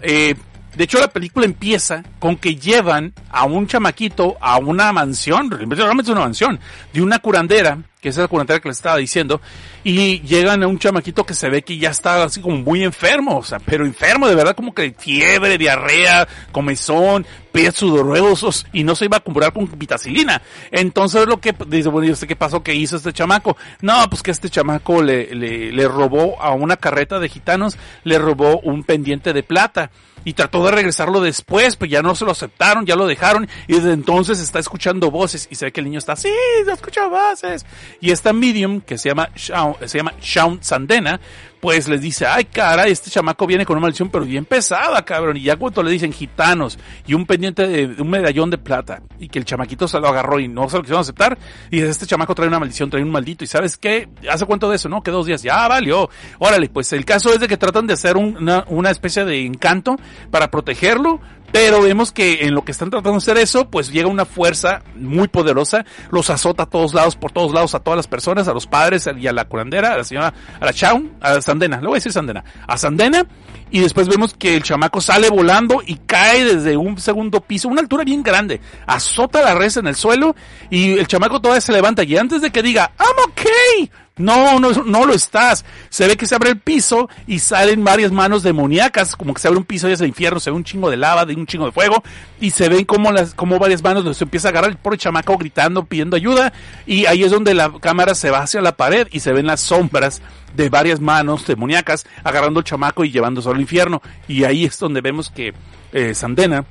eh, 0.03 0.35
de 0.75 0.83
hecho 0.83 0.99
la 0.99 1.07
película 1.07 1.45
empieza 1.45 2.03
con 2.19 2.37
que 2.37 2.55
llevan 2.55 3.13
a 3.29 3.45
un 3.45 3.67
chamaquito 3.67 4.37
a 4.39 4.57
una 4.57 4.91
mansión, 4.91 5.49
realmente 5.49 5.81
es 5.81 6.09
una 6.09 6.21
mansión, 6.21 6.59
de 6.93 7.01
una 7.01 7.19
curandera, 7.19 7.79
que 8.01 8.09
es 8.09 8.17
la 8.17 8.27
curandera 8.27 8.59
que 8.59 8.69
les 8.69 8.77
estaba 8.77 8.97
diciendo, 8.97 9.41
y 9.83 10.21
llegan 10.21 10.61
a 10.61 10.67
un 10.67 10.77
chamaquito 10.77 11.25
que 11.25 11.33
se 11.33 11.49
ve 11.49 11.63
que 11.63 11.77
ya 11.77 11.89
está 11.89 12.23
así 12.23 12.39
como 12.39 12.57
muy 12.57 12.83
enfermo, 12.83 13.37
o 13.37 13.43
sea, 13.43 13.59
pero 13.59 13.85
enfermo 13.85 14.27
de 14.27 14.35
verdad 14.35 14.55
como 14.55 14.75
que 14.75 14.93
fiebre, 14.97 15.57
diarrea, 15.57 16.27
comezón, 16.51 17.25
pies 17.51 17.73
sudorosos 17.73 18.67
y 18.73 18.83
no 18.83 18.95
se 18.95 19.05
iba 19.05 19.17
a 19.17 19.21
curar 19.21 19.53
con 19.53 19.67
vitacilina. 19.77 20.41
Entonces 20.71 21.25
lo 21.25 21.39
que 21.39 21.55
dice, 21.67 21.89
bueno, 21.89 22.07
yo 22.07 22.15
sé 22.15 22.27
qué 22.27 22.35
pasó, 22.35 22.61
qué 22.61 22.75
hizo 22.75 22.97
este 22.97 23.13
chamaco. 23.13 23.57
No, 23.81 24.07
pues 24.09 24.21
que 24.21 24.31
este 24.31 24.49
chamaco 24.49 25.01
le, 25.01 25.33
le, 25.33 25.71
le 25.71 25.87
robó 25.87 26.39
a 26.41 26.51
una 26.51 26.77
carreta 26.77 27.17
de 27.17 27.29
gitanos, 27.29 27.77
le 28.03 28.19
robó 28.19 28.59
un 28.59 28.83
pendiente 28.83 29.33
de 29.33 29.41
plata 29.41 29.89
y 30.25 30.33
trató 30.33 30.65
de 30.65 30.71
regresarlo 30.71 31.21
después, 31.21 31.77
pero 31.77 31.89
ya 31.89 32.01
no 32.01 32.15
se 32.15 32.25
lo 32.25 32.31
aceptaron, 32.31 32.85
ya 32.85 32.97
lo 32.97 33.07
dejaron 33.07 33.47
y 33.67 33.75
desde 33.75 33.93
entonces 33.93 34.39
está 34.39 34.59
escuchando 34.59 35.11
voces 35.11 35.47
y 35.49 35.55
se 35.55 35.65
ve 35.65 35.71
que 35.71 35.79
el 35.79 35.85
niño 35.85 35.99
está 35.99 36.15
se 36.15 36.29
escucha 36.71 37.07
voces. 37.07 37.65
Y 38.01 38.11
esta 38.11 38.33
medium 38.33 38.81
que 38.81 38.97
se 38.97 39.09
llama 39.09 39.29
se 39.35 39.97
llama 39.97 40.13
Shaun 40.19 40.61
Sandena, 40.61 41.21
pues 41.65 41.87
les 41.87 41.99
dice, 41.99 42.27
ay 42.27 42.45
cara, 42.45 42.85
este 42.85 43.09
chamaco 43.09 43.47
viene 43.47 43.65
con 43.65 43.75
una 43.75 43.81
maldición 43.81 44.09
pero 44.11 44.23
bien 44.23 44.45
pesada, 44.45 45.03
cabrón. 45.03 45.35
Y 45.37 45.41
ya 45.41 45.55
cuando 45.55 45.81
le 45.81 45.89
dicen 45.89 46.13
gitanos 46.13 46.77
y 47.07 47.15
un 47.15 47.25
pendiente 47.25 47.65
de 47.67 47.99
un 48.03 48.07
medallón 48.07 48.51
de 48.51 48.59
plata 48.59 49.01
y 49.17 49.29
que 49.29 49.39
el 49.39 49.45
chamaquito 49.45 49.87
se 49.87 49.99
lo 49.99 50.07
agarró 50.07 50.39
y 50.39 50.47
no 50.47 50.69
se 50.69 50.75
lo 50.77 50.83
quisieron 50.83 51.01
aceptar, 51.01 51.39
y 51.71 51.77
dice, 51.77 51.89
este 51.89 52.05
chamaco 52.05 52.35
trae 52.35 52.47
una 52.47 52.59
maldición, 52.59 52.91
trae 52.91 53.01
un 53.01 53.09
maldito. 53.09 53.43
Y 53.43 53.47
sabes 53.47 53.77
qué, 53.77 54.07
hace 54.29 54.45
cuánto 54.45 54.69
de 54.69 54.75
eso, 54.75 54.89
¿no? 54.89 55.01
Que 55.01 55.09
dos 55.09 55.25
días, 55.25 55.41
ya 55.41 55.67
valió. 55.67 56.07
Órale, 56.37 56.69
pues 56.69 56.93
el 56.93 57.03
caso 57.03 57.33
es 57.33 57.39
de 57.39 57.47
que 57.47 57.57
tratan 57.57 57.87
de 57.87 57.93
hacer 57.93 58.15
un- 58.15 58.37
una, 58.37 58.63
una 58.67 58.91
especie 58.91 59.25
de 59.25 59.43
encanto 59.43 59.95
para 60.29 60.51
protegerlo, 60.51 61.19
pero 61.51 61.81
vemos 61.81 62.11
que 62.11 62.45
en 62.45 62.53
lo 62.53 62.65
que 62.65 62.71
están 62.71 62.89
tratando 62.89 63.11
de 63.11 63.17
hacer 63.17 63.37
eso, 63.37 63.69
pues 63.69 63.91
llega 63.91 64.07
una 64.07 64.25
fuerza 64.25 64.83
muy 64.95 65.27
poderosa, 65.27 65.85
los 66.11 66.29
azota 66.29 66.63
a 66.63 66.65
todos 66.65 66.93
lados, 66.93 67.15
por 67.15 67.31
todos 67.31 67.53
lados, 67.53 67.75
a 67.75 67.79
todas 67.79 67.97
las 67.97 68.07
personas, 68.07 68.47
a 68.47 68.53
los 68.53 68.67
padres 68.67 69.09
y 69.17 69.27
a 69.27 69.33
la 69.33 69.45
curandera, 69.45 69.93
a 69.93 69.97
la 69.97 70.03
señora, 70.03 70.33
a 70.59 70.65
la 70.65 70.73
Chaun, 70.73 71.13
a 71.21 71.41
Sandena, 71.41 71.77
le 71.77 71.87
voy 71.87 71.95
a 71.95 71.97
decir 71.97 72.11
Sandena, 72.11 72.43
a 72.67 72.77
Sandena, 72.77 73.25
y 73.71 73.79
después 73.79 74.07
vemos 74.07 74.33
que 74.33 74.55
el 74.55 74.63
chamaco 74.63 75.01
sale 75.01 75.29
volando 75.29 75.81
y 75.85 75.95
cae 75.95 76.43
desde 76.43 76.77
un 76.77 76.97
segundo 76.99 77.41
piso, 77.41 77.67
una 77.67 77.81
altura 77.81 78.03
bien 78.03 78.23
grande, 78.23 78.61
azota 78.85 79.41
la 79.41 79.55
res 79.55 79.77
en 79.77 79.87
el 79.87 79.95
suelo 79.95 80.35
y 80.69 80.93
el 80.93 81.07
chamaco 81.07 81.41
todavía 81.41 81.61
se 81.61 81.73
levanta 81.73 82.03
y 82.03 82.17
antes 82.17 82.41
de 82.41 82.51
que 82.51 82.61
diga, 82.61 82.91
I'm 82.99 83.29
okay, 83.29 83.89
no, 84.17 84.59
no, 84.59 84.71
no 84.71 85.05
lo 85.05 85.13
estás. 85.13 85.65
Se 85.89 86.07
ve 86.07 86.15
que 86.15 86.25
se 86.25 86.35
abre 86.35 86.51
el 86.51 86.59
piso 86.59 87.09
y 87.27 87.39
salen 87.39 87.83
varias 87.83 88.11
manos 88.11 88.43
demoníacas, 88.43 89.15
como 89.15 89.33
que 89.33 89.41
se 89.41 89.47
abre 89.47 89.57
un 89.57 89.65
piso 89.65 89.89
y 89.89 89.91
es 89.91 90.01
el 90.01 90.07
infierno, 90.07 90.39
se 90.39 90.51
ve 90.51 90.55
un 90.55 90.63
chingo 90.63 90.89
de 90.89 90.97
lava, 90.97 91.25
de 91.25 91.35
un 91.35 91.45
chingo 91.45 91.65
de 91.65 91.71
fuego, 91.71 92.01
y 92.39 92.51
se 92.51 92.69
ven 92.69 92.85
como 92.85 93.11
las, 93.11 93.33
como 93.33 93.59
varias 93.59 93.83
manos 93.83 94.15
se 94.15 94.23
empieza 94.23 94.47
a 94.47 94.51
agarrar 94.51 94.71
el 94.71 94.77
pobre 94.77 94.97
chamaco 94.97 95.37
gritando, 95.37 95.83
pidiendo 95.83 96.15
ayuda, 96.15 96.53
y 96.85 97.05
ahí 97.07 97.23
es 97.23 97.31
donde 97.31 97.53
la 97.53 97.71
cámara 97.79 98.15
se 98.15 98.29
va 98.29 98.39
hacia 98.39 98.61
la 98.61 98.77
pared 98.77 99.07
y 99.11 99.19
se 99.19 99.33
ven 99.33 99.47
las 99.47 99.59
sombras 99.59 100.21
de 100.55 100.69
varias 100.69 100.99
manos 100.99 101.45
demoníacas 101.45 102.05
agarrando 102.23 102.59
al 102.59 102.63
chamaco 102.63 103.03
y 103.03 103.11
llevándose 103.11 103.49
al 103.49 103.59
infierno. 103.59 104.01
Y 104.27 104.43
ahí 104.43 104.65
es 104.65 104.79
donde 104.79 105.01
vemos 105.01 105.29
que 105.29 105.53
eh, 105.91 106.13
Sandena 106.13 106.65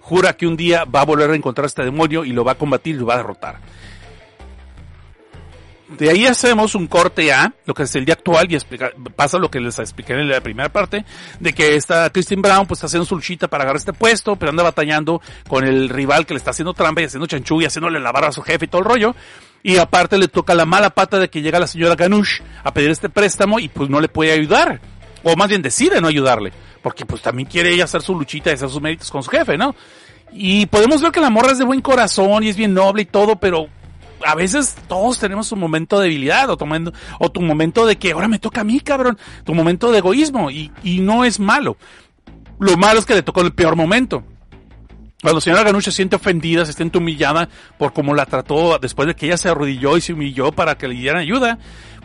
jura 0.00 0.36
que 0.36 0.46
un 0.46 0.56
día 0.56 0.84
va 0.84 1.00
a 1.00 1.04
volver 1.04 1.30
a 1.30 1.34
encontrar 1.34 1.64
a 1.64 1.66
este 1.66 1.82
demonio 1.82 2.24
y 2.24 2.32
lo 2.32 2.44
va 2.44 2.52
a 2.52 2.58
combatir 2.58 2.94
y 2.94 2.98
lo 2.98 3.06
va 3.06 3.14
a 3.14 3.18
derrotar. 3.18 3.58
De 5.88 6.10
ahí 6.10 6.26
hacemos 6.26 6.74
un 6.74 6.86
corte 6.86 7.32
a 7.32 7.52
lo 7.66 7.74
que 7.74 7.84
es 7.84 7.94
el 7.94 8.04
día 8.04 8.14
actual 8.14 8.50
y 8.50 8.54
explica, 8.54 8.90
pasa 9.14 9.38
lo 9.38 9.50
que 9.50 9.60
les 9.60 9.78
expliqué 9.78 10.14
en 10.14 10.28
la 10.28 10.40
primera 10.40 10.70
parte, 10.70 11.04
de 11.38 11.52
que 11.52 11.76
esta 11.76 12.10
Christine 12.10 12.42
Brown 12.42 12.66
pues 12.66 12.78
está 12.78 12.86
haciendo 12.86 13.04
su 13.04 13.20
para 13.48 13.64
agarrar 13.64 13.76
este 13.76 13.92
puesto, 13.92 14.36
pero 14.36 14.50
anda 14.50 14.62
batallando 14.62 15.20
con 15.46 15.64
el 15.64 15.88
rival 15.88 16.26
que 16.26 16.34
le 16.34 16.38
está 16.38 16.50
haciendo 16.50 16.74
trampa 16.74 17.02
y 17.02 17.04
haciendo 17.04 17.26
chanchú 17.26 17.60
y 17.60 17.66
haciéndole 17.66 18.00
la 18.00 18.12
barra 18.12 18.28
a 18.28 18.32
su 18.32 18.42
jefe 18.42 18.64
y 18.64 18.68
todo 18.68 18.80
el 18.80 18.88
rollo. 18.88 19.14
Y 19.66 19.78
aparte 19.78 20.18
le 20.18 20.28
toca 20.28 20.54
la 20.54 20.66
mala 20.66 20.90
pata 20.90 21.18
de 21.18 21.30
que 21.30 21.40
llega 21.40 21.58
la 21.58 21.66
señora 21.66 21.96
Ganush 21.96 22.42
a 22.62 22.74
pedir 22.74 22.90
este 22.90 23.08
préstamo 23.08 23.58
y 23.58 23.68
pues 23.68 23.88
no 23.88 23.98
le 23.98 24.08
puede 24.08 24.30
ayudar. 24.30 24.78
O 25.22 25.34
más 25.36 25.48
bien 25.48 25.62
decide 25.62 26.02
no 26.02 26.08
ayudarle. 26.08 26.52
Porque 26.82 27.06
pues 27.06 27.22
también 27.22 27.48
quiere 27.48 27.72
ella 27.72 27.84
hacer 27.84 28.02
su 28.02 28.14
luchita 28.14 28.50
y 28.50 28.52
hacer 28.52 28.68
sus 28.68 28.82
méritos 28.82 29.10
con 29.10 29.22
su 29.22 29.30
jefe, 29.30 29.56
¿no? 29.56 29.74
Y 30.32 30.66
podemos 30.66 31.00
ver 31.00 31.12
que 31.12 31.20
la 31.20 31.30
morra 31.30 31.52
es 31.52 31.58
de 31.58 31.64
buen 31.64 31.80
corazón 31.80 32.44
y 32.44 32.50
es 32.50 32.58
bien 32.58 32.74
noble 32.74 33.02
y 33.02 33.06
todo, 33.06 33.36
pero 33.36 33.68
a 34.26 34.34
veces 34.34 34.76
todos 34.86 35.18
tenemos 35.18 35.50
un 35.50 35.60
momento 35.60 35.98
de 35.98 36.08
debilidad 36.08 36.50
o 36.50 36.58
tu, 36.58 36.66
momento, 36.66 36.92
o 37.18 37.32
tu 37.32 37.40
momento 37.40 37.86
de 37.86 37.96
que 37.96 38.12
ahora 38.12 38.28
me 38.28 38.38
toca 38.38 38.60
a 38.60 38.64
mí, 38.64 38.80
cabrón, 38.80 39.16
tu 39.44 39.54
momento 39.54 39.90
de 39.90 39.98
egoísmo 39.98 40.50
y, 40.50 40.72
y 40.82 41.00
no 41.00 41.24
es 41.24 41.40
malo. 41.40 41.78
Lo 42.58 42.76
malo 42.76 42.98
es 42.98 43.06
que 43.06 43.14
le 43.14 43.22
tocó 43.22 43.40
el 43.40 43.54
peor 43.54 43.76
momento. 43.76 44.24
Cuando 45.24 45.38
la 45.38 45.40
señora 45.40 45.62
Ganush 45.62 45.84
se 45.84 45.90
siente 45.90 46.16
ofendida, 46.16 46.66
se 46.66 46.74
siente 46.74 46.98
humillada 46.98 47.48
por 47.78 47.94
cómo 47.94 48.12
la 48.12 48.26
trató 48.26 48.78
después 48.78 49.08
de 49.08 49.14
que 49.14 49.24
ella 49.24 49.38
se 49.38 49.48
arrodilló 49.48 49.96
y 49.96 50.02
se 50.02 50.12
humilló 50.12 50.52
para 50.52 50.74
que 50.74 50.86
le 50.86 50.96
dieran 50.96 51.22
ayuda, 51.22 51.58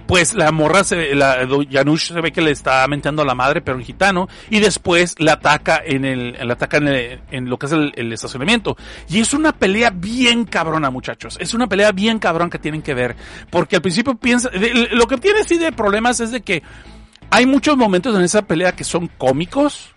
pues 0.07 0.33
la 0.35 0.53
morra, 0.53 0.85
se, 0.85 1.13
la 1.15 1.45
Janush 1.69 2.13
se 2.13 2.21
ve 2.21 2.31
que 2.31 2.39
le 2.39 2.51
está 2.51 2.87
mentando 2.87 3.23
a 3.23 3.25
la 3.25 3.35
madre, 3.35 3.59
pero 3.59 3.77
en 3.77 3.83
gitano, 3.83 4.29
y 4.49 4.61
después 4.61 5.15
la 5.19 5.33
ataca 5.33 5.81
en 5.85 6.05
el, 6.05 6.37
la 6.47 6.53
ataca 6.53 6.77
en, 6.77 6.87
el, 6.87 7.19
en 7.29 7.49
lo 7.49 7.59
que 7.59 7.65
es 7.65 7.73
el, 7.73 7.91
el, 7.97 8.13
estacionamiento. 8.13 8.77
Y 9.09 9.19
es 9.19 9.33
una 9.33 9.51
pelea 9.51 9.89
bien 9.89 10.45
cabrona, 10.45 10.89
muchachos. 10.89 11.37
Es 11.41 11.53
una 11.53 11.67
pelea 11.67 11.91
bien 11.91 12.19
cabrón 12.19 12.49
que 12.49 12.57
tienen 12.57 12.81
que 12.81 12.93
ver. 12.93 13.17
Porque 13.49 13.75
al 13.75 13.81
principio 13.81 14.15
piensa, 14.15 14.49
lo 14.93 15.07
que 15.07 15.17
tiene 15.17 15.43
sí 15.43 15.57
de 15.57 15.73
problemas 15.73 16.21
es 16.21 16.31
de 16.31 16.39
que 16.39 16.63
hay 17.31 17.45
muchos 17.45 17.75
momentos 17.75 18.15
en 18.15 18.21
esa 18.21 18.43
pelea 18.43 18.71
que 18.71 18.85
son 18.85 19.09
cómicos, 19.17 19.93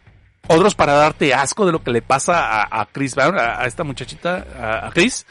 otros 0.48 0.74
para 0.74 0.94
darte 0.94 1.34
asco 1.34 1.66
de 1.66 1.72
lo 1.72 1.82
que 1.82 1.90
le 1.90 2.02
pasa 2.02 2.62
a, 2.62 2.80
a 2.80 2.86
Chris 2.86 3.14
Brown, 3.14 3.38
a, 3.38 3.64
esta 3.66 3.84
muchachita, 3.84 4.86
a 4.86 4.90
Chris. 4.90 5.26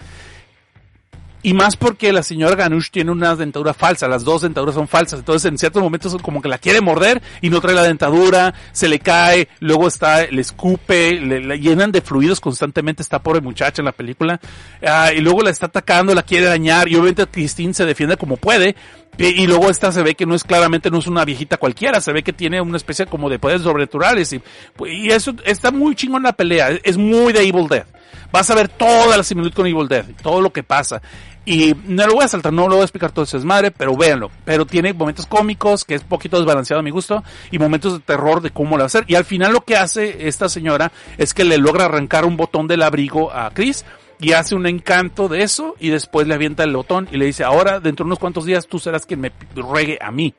Y 1.43 1.53
más 1.53 1.76
porque 1.76 2.13
la 2.13 2.22
señora 2.22 2.55
Ganush 2.55 2.89
tiene 2.91 3.11
una 3.11 3.35
dentadura 3.35 3.73
falsa, 3.73 4.07
las 4.07 4.23
dos 4.23 4.43
dentaduras 4.43 4.76
son 4.76 4.88
falsas, 4.88 5.19
entonces 5.19 5.49
en 5.49 5.57
ciertos 5.57 5.81
momentos 5.81 6.15
como 6.22 6.41
que 6.41 6.49
la 6.49 6.59
quiere 6.59 6.81
morder 6.81 7.22
y 7.41 7.49
no 7.49 7.59
trae 7.61 7.73
la 7.73 7.84
dentadura, 7.84 8.53
se 8.72 8.88
le 8.88 8.99
cae, 8.99 9.47
luego 9.59 9.88
está, 9.88 10.27
le 10.27 10.41
escupe, 10.41 11.19
le, 11.19 11.39
le 11.39 11.59
llenan 11.59 11.91
de 11.91 12.01
fluidos 12.01 12.39
constantemente 12.39 13.01
esta 13.01 13.19
pobre 13.23 13.41
muchacha 13.41 13.81
en 13.81 13.85
la 13.85 13.91
película, 13.91 14.39
uh, 14.84 15.15
y 15.15 15.22
luego 15.22 15.41
la 15.41 15.49
está 15.49 15.65
atacando, 15.65 16.13
la 16.13 16.23
quiere 16.23 16.45
dañar, 16.45 16.88
y 16.88 16.95
obviamente 16.95 17.26
Christine 17.26 17.73
se 17.73 17.85
defiende 17.85 18.18
como 18.18 18.38
puede, 18.38 18.76
y, 19.18 19.26
y, 19.26 19.47
luego 19.47 19.69
esta 19.69 19.91
se 19.91 20.03
ve 20.03 20.15
que 20.15 20.26
no 20.26 20.35
es 20.35 20.43
claramente, 20.43 20.89
no 20.89 20.99
es 20.99 21.07
una 21.07 21.26
viejita 21.26 21.57
cualquiera, 21.57 21.99
se 21.99 22.13
ve 22.13 22.23
que 22.23 22.34
tiene 22.34 22.61
una 22.61 22.77
especie 22.77 23.07
como 23.07 23.30
de 23.30 23.39
poderes 23.39 23.63
sobrenaturales, 23.63 24.31
y, 24.31 24.41
y 24.85 25.09
eso 25.09 25.34
está 25.43 25.72
muy 25.72 25.95
chingón 25.95 26.23
la 26.23 26.34
pelea, 26.34 26.69
es 26.84 26.97
muy 26.97 27.34
de 27.34 27.41
Evil 27.41 27.68
Dead. 27.68 27.85
Vas 28.31 28.49
a 28.49 28.55
ver 28.55 28.69
toda 28.69 29.18
la 29.18 29.23
similitud 29.23 29.53
con 29.53 29.68
Evil 29.68 29.89
Dead, 29.89 30.05
todo 30.22 30.41
lo 30.41 30.53
que 30.53 30.63
pasa. 30.63 31.01
Y 31.43 31.76
no 31.85 32.05
lo 32.05 32.13
voy 32.13 32.23
a 32.23 32.27
saltar, 32.27 32.53
no 32.53 32.68
lo 32.68 32.76
voy 32.76 32.81
a 32.81 32.84
explicar 32.84 33.11
todo 33.11 33.26
ese 33.26 33.38
desmadre, 33.38 33.72
pero 33.72 33.97
véanlo. 33.97 34.30
Pero 34.45 34.65
tiene 34.65 34.93
momentos 34.93 35.26
cómicos, 35.26 35.85
que 35.85 35.95
es 35.95 36.03
poquito 36.03 36.38
desbalanceado 36.38 36.81
a 36.81 36.84
mi 36.84 36.91
gusto, 36.91 37.23
y 37.49 37.57
momentos 37.57 37.93
de 37.93 37.99
terror 37.99 38.41
de 38.41 38.51
cómo 38.51 38.72
lo 38.72 38.80
va 38.80 38.84
a 38.84 38.85
hacer. 38.88 39.05
Y 39.07 39.15
al 39.15 39.26
final 39.26 39.53
lo 39.53 39.61
que 39.61 39.76
hace 39.76 40.27
esta 40.27 40.49
señora 40.49 40.91
es 41.18 41.34
que 41.34 41.43
le 41.43 41.57
logra 41.57 41.85
arrancar 41.85 42.26
un 42.26 42.38
botón 42.38 42.68
del 42.68 42.84
abrigo 42.84 43.34
a 43.34 43.49
Chris, 43.51 43.85
y 44.19 44.34
hace 44.34 44.53
un 44.53 44.68
encanto 44.68 45.27
de 45.27 45.41
eso, 45.41 45.76
y 45.80 45.89
después 45.89 46.27
le 46.27 46.35
avienta 46.35 46.63
el 46.63 46.76
botón 46.76 47.09
y 47.11 47.18
le 47.18 47.26
dice, 47.26 47.43
ahora 47.43 47.80
dentro 47.80 48.03
de 48.03 48.09
unos 48.09 48.19
cuantos 48.19 48.45
días 48.45 48.68
tú 48.68 48.77
serás 48.77 49.07
quien 49.07 49.19
me 49.19 49.31
ruegue 49.55 49.97
a 49.99 50.11
mí. 50.11 50.35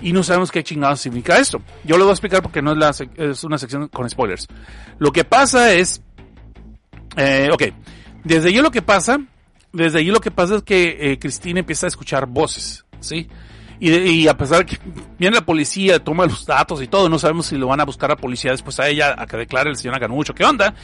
Y 0.00 0.14
no 0.14 0.22
sabemos 0.22 0.50
qué 0.50 0.64
chingados 0.64 1.02
significa 1.02 1.38
esto. 1.38 1.60
Yo 1.84 1.98
lo 1.98 2.04
voy 2.04 2.12
a 2.12 2.14
explicar 2.14 2.40
porque 2.40 2.62
no 2.62 2.72
es, 2.72 2.78
la, 2.78 2.94
es 3.16 3.44
una 3.44 3.58
sección 3.58 3.88
con 3.88 4.08
spoilers. 4.08 4.48
Lo 4.98 5.12
que 5.12 5.24
pasa 5.24 5.74
es, 5.74 6.02
eh, 7.18 7.50
ok, 7.52 7.64
desde 8.24 8.48
ahí 8.48 8.54
lo 8.56 8.70
que 8.70 8.80
pasa 8.80 9.20
desde 9.72 9.98
ahí 9.98 10.06
lo 10.06 10.20
que 10.20 10.30
pasa 10.30 10.56
es 10.56 10.62
que 10.62 11.12
eh, 11.12 11.18
Cristina 11.18 11.60
empieza 11.60 11.86
a 11.86 11.88
escuchar 11.88 12.26
voces, 12.26 12.84
¿sí? 13.00 13.28
Y, 13.78 13.88
de, 13.88 14.10
y, 14.10 14.28
a 14.28 14.36
pesar 14.36 14.58
de 14.58 14.66
que 14.66 14.78
viene 15.18 15.36
la 15.36 15.44
policía, 15.46 15.98
toma 16.04 16.26
los 16.26 16.44
datos 16.44 16.82
y 16.82 16.86
todo, 16.86 17.08
no 17.08 17.18
sabemos 17.18 17.46
si 17.46 17.56
lo 17.56 17.68
van 17.68 17.80
a 17.80 17.86
buscar 17.86 18.10
a 18.10 18.16
policía 18.16 18.50
después 18.50 18.78
a 18.78 18.88
ella 18.88 19.14
a 19.16 19.26
que 19.26 19.38
declare 19.38 19.70
el 19.70 19.76
señor 19.76 19.96
Aganucho 19.96 20.34
qué 20.34 20.44
onda, 20.44 20.74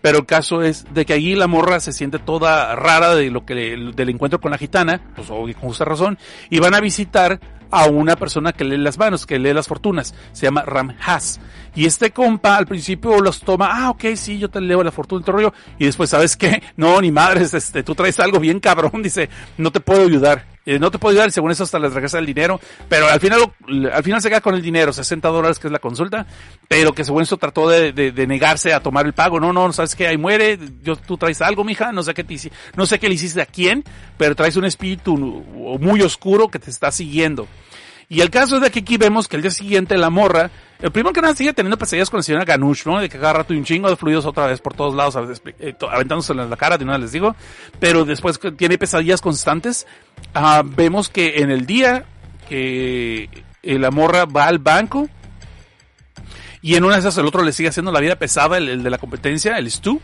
pero 0.00 0.18
el 0.18 0.26
caso 0.26 0.62
es 0.62 0.86
de 0.94 1.04
que 1.04 1.14
allí 1.14 1.34
la 1.34 1.48
morra 1.48 1.80
se 1.80 1.92
siente 1.92 2.20
toda 2.20 2.76
rara 2.76 3.16
de 3.16 3.30
lo 3.30 3.44
que 3.44 3.54
del 3.54 4.08
encuentro 4.08 4.40
con 4.40 4.52
la 4.52 4.58
gitana, 4.58 5.00
pues 5.16 5.30
obvio, 5.30 5.54
con 5.54 5.70
justa 5.70 5.84
razón, 5.84 6.16
y 6.48 6.60
van 6.60 6.74
a 6.74 6.80
visitar 6.80 7.40
a 7.74 7.86
una 7.86 8.14
persona 8.14 8.52
que 8.52 8.64
lee 8.64 8.78
las 8.78 8.98
manos, 8.98 9.26
que 9.26 9.38
lee 9.38 9.52
las 9.52 9.66
fortunas, 9.66 10.14
se 10.32 10.46
llama 10.46 10.62
Ram 10.62 10.94
Haas. 11.04 11.40
Y 11.74 11.86
este 11.86 12.12
compa 12.12 12.56
al 12.56 12.66
principio 12.66 13.20
los 13.20 13.40
toma, 13.40 13.70
ah, 13.72 13.90
ok, 13.90 14.04
sí, 14.14 14.38
yo 14.38 14.48
te 14.48 14.60
leo 14.60 14.84
la 14.84 14.92
fortuna 14.92 15.22
y 15.22 15.24
todo 15.24 15.36
rollo, 15.36 15.54
y 15.78 15.86
después, 15.86 16.10
¿sabes 16.10 16.36
qué? 16.36 16.62
No, 16.76 17.00
ni 17.00 17.10
madres, 17.10 17.52
este, 17.54 17.82
tú 17.82 17.94
traes 17.94 18.20
algo 18.20 18.38
bien 18.38 18.60
cabrón, 18.60 19.02
dice, 19.02 19.28
no 19.58 19.72
te 19.72 19.80
puedo 19.80 20.02
ayudar. 20.02 20.54
Eh, 20.66 20.78
no 20.78 20.90
te 20.90 20.98
puedo 20.98 21.10
ayudar 21.10 21.28
y 21.28 21.32
según 21.32 21.50
eso 21.50 21.64
hasta 21.64 21.78
les 21.78 21.92
regresa 21.92 22.18
el 22.18 22.24
dinero, 22.24 22.58
pero 22.88 23.06
al 23.06 23.20
final, 23.20 23.52
al 23.92 24.02
final 24.02 24.22
se 24.22 24.30
queda 24.30 24.40
con 24.40 24.54
el 24.54 24.62
dinero, 24.62 24.94
60 24.94 25.28
dólares 25.28 25.58
que 25.58 25.66
es 25.66 25.72
la 25.72 25.78
consulta, 25.78 26.26
pero 26.68 26.94
que 26.94 27.04
según 27.04 27.22
eso 27.22 27.36
trató 27.36 27.68
de, 27.68 27.92
de, 27.92 28.12
de 28.12 28.26
negarse 28.26 28.72
a 28.72 28.80
tomar 28.80 29.04
el 29.04 29.12
pago, 29.12 29.38
no, 29.38 29.52
no, 29.52 29.70
sabes 29.74 29.94
qué, 29.94 30.06
ahí 30.06 30.16
muere, 30.16 30.58
yo, 30.82 30.96
tú 30.96 31.18
traes 31.18 31.42
algo, 31.42 31.64
mija, 31.64 31.92
no 31.92 32.02
sé 32.02 32.14
qué 32.14 32.24
te 32.24 32.34
no 32.76 32.86
sé 32.86 32.98
qué 32.98 33.08
le 33.08 33.14
hiciste 33.14 33.42
a 33.42 33.46
quién, 33.46 33.84
pero 34.16 34.34
traes 34.34 34.56
un 34.56 34.64
espíritu 34.64 35.16
muy 35.16 36.00
oscuro 36.00 36.48
que 36.48 36.58
te 36.58 36.70
está 36.70 36.90
siguiendo. 36.90 37.46
Y 38.08 38.20
el 38.20 38.30
caso 38.30 38.56
es 38.56 38.62
de 38.62 38.70
que 38.70 38.80
aquí 38.80 38.96
vemos 38.96 39.28
que 39.28 39.36
el 39.36 39.42
día 39.42 39.50
siguiente 39.50 39.96
la 39.96 40.10
morra, 40.10 40.50
el 40.80 40.92
primero 40.92 41.12
que 41.12 41.22
nada 41.22 41.34
sigue 41.34 41.52
teniendo 41.52 41.78
pesadillas 41.78 42.10
con 42.10 42.18
la 42.18 42.22
señora 42.22 42.44
Ganush, 42.44 42.84
¿no? 42.86 43.00
De 43.00 43.08
que 43.08 43.18
rato 43.18 43.54
un 43.54 43.64
chingo 43.64 43.88
de 43.88 43.96
fluidos 43.96 44.26
otra 44.26 44.46
vez 44.46 44.60
por 44.60 44.74
todos 44.74 44.94
lados, 44.94 45.16
eh, 45.58 45.74
aventándose 45.90 46.32
en 46.32 46.50
la 46.50 46.56
cara, 46.56 46.76
de 46.76 46.84
una 46.84 46.98
les 46.98 47.12
digo. 47.12 47.34
Pero 47.80 48.04
después 48.04 48.38
tiene 48.56 48.78
pesadillas 48.78 49.20
constantes. 49.20 49.86
Uh, 50.34 50.62
vemos 50.64 51.08
que 51.08 51.40
en 51.40 51.50
el 51.50 51.66
día 51.66 52.04
que 52.48 53.28
la 53.62 53.90
morra 53.90 54.26
va 54.26 54.46
al 54.46 54.58
banco, 54.58 55.08
y 56.60 56.76
en 56.76 56.84
una 56.84 56.94
de 56.94 57.00
esas 57.00 57.16
el 57.18 57.26
otro 57.26 57.42
le 57.42 57.52
sigue 57.52 57.68
haciendo 57.68 57.92
la 57.92 58.00
vida 58.00 58.16
pesada, 58.16 58.58
el, 58.58 58.68
el 58.68 58.82
de 58.82 58.90
la 58.90 58.98
competencia, 58.98 59.56
el 59.58 59.70
Stu 59.70 60.00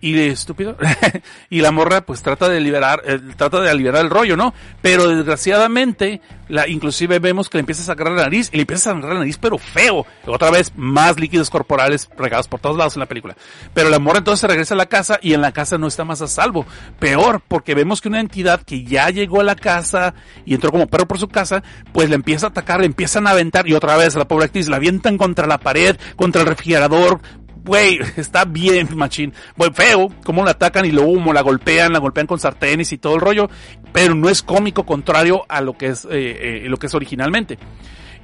y 0.00 0.18
estúpido 0.18 0.76
y 1.50 1.60
la 1.60 1.70
morra 1.70 2.02
pues 2.02 2.22
trata 2.22 2.48
de 2.48 2.60
liberar 2.60 3.02
eh, 3.04 3.20
trata 3.36 3.60
de 3.60 3.74
liberar 3.74 4.04
el 4.04 4.10
rollo 4.10 4.36
no 4.36 4.54
pero 4.82 5.08
desgraciadamente 5.08 6.20
la 6.48 6.66
inclusive 6.66 7.18
vemos 7.18 7.48
que 7.48 7.58
le 7.58 7.60
empieza 7.60 7.82
a 7.82 7.86
sacar 7.86 8.10
la 8.10 8.22
nariz 8.22 8.48
y 8.52 8.56
le 8.56 8.62
empieza 8.62 8.90
a 8.90 8.92
sangrar 8.92 9.12
la 9.12 9.20
nariz 9.20 9.38
pero 9.38 9.58
feo. 9.58 10.06
Otra 10.26 10.50
vez 10.50 10.72
más 10.76 11.18
líquidos 11.18 11.50
corporales 11.50 12.08
regados 12.16 12.48
por 12.48 12.60
todos 12.60 12.76
lados 12.76 12.96
en 12.96 13.00
la 13.00 13.06
película. 13.06 13.36
Pero 13.74 13.90
la 13.90 13.98
morra 13.98 14.18
entonces 14.18 14.48
regresa 14.48 14.74
a 14.74 14.78
la 14.78 14.86
casa 14.86 15.18
y 15.22 15.34
en 15.34 15.42
la 15.42 15.52
casa 15.52 15.78
no 15.78 15.86
está 15.86 16.04
más 16.04 16.22
a 16.22 16.26
salvo. 16.26 16.66
Peor 16.98 17.42
porque 17.46 17.74
vemos 17.74 18.00
que 18.00 18.08
una 18.08 18.20
entidad 18.20 18.62
que 18.62 18.84
ya 18.84 19.10
llegó 19.10 19.40
a 19.40 19.44
la 19.44 19.56
casa 19.56 20.14
y 20.44 20.54
entró 20.54 20.70
como 20.70 20.86
perro 20.86 21.06
por 21.06 21.18
su 21.18 21.28
casa 21.28 21.62
pues 21.92 22.08
le 22.08 22.14
empieza 22.14 22.46
a 22.46 22.50
atacar 22.50 22.80
le 22.80 22.86
empiezan 22.86 23.26
a 23.26 23.30
aventar 23.30 23.68
y 23.68 23.74
otra 23.74 23.96
vez 23.96 24.16
a 24.16 24.18
la 24.18 24.28
pobre 24.28 24.46
actriz 24.46 24.68
la 24.68 24.76
avientan 24.76 25.18
contra 25.18 25.46
la 25.46 25.58
pared 25.58 25.96
contra 26.16 26.42
el 26.42 26.48
refrigerador 26.48 27.20
güey, 27.64 27.98
está 28.16 28.44
bien, 28.44 28.88
machín. 28.94 29.32
Bueno, 29.56 29.74
feo, 29.74 30.12
cómo 30.24 30.44
la 30.44 30.52
atacan 30.52 30.84
y 30.84 30.90
lo 30.90 31.02
humo, 31.02 31.32
la 31.32 31.42
golpean, 31.42 31.92
la 31.92 31.98
golpean 31.98 32.26
con 32.26 32.38
sartenes 32.38 32.92
y 32.92 32.98
todo 32.98 33.14
el 33.14 33.20
rollo, 33.20 33.48
pero 33.92 34.14
no 34.14 34.28
es 34.28 34.42
cómico 34.42 34.84
contrario 34.84 35.44
a 35.48 35.60
lo 35.60 35.76
que 35.76 35.86
es, 35.88 36.04
eh, 36.06 36.62
eh, 36.64 36.68
lo 36.68 36.76
que 36.76 36.86
es 36.86 36.94
originalmente. 36.94 37.58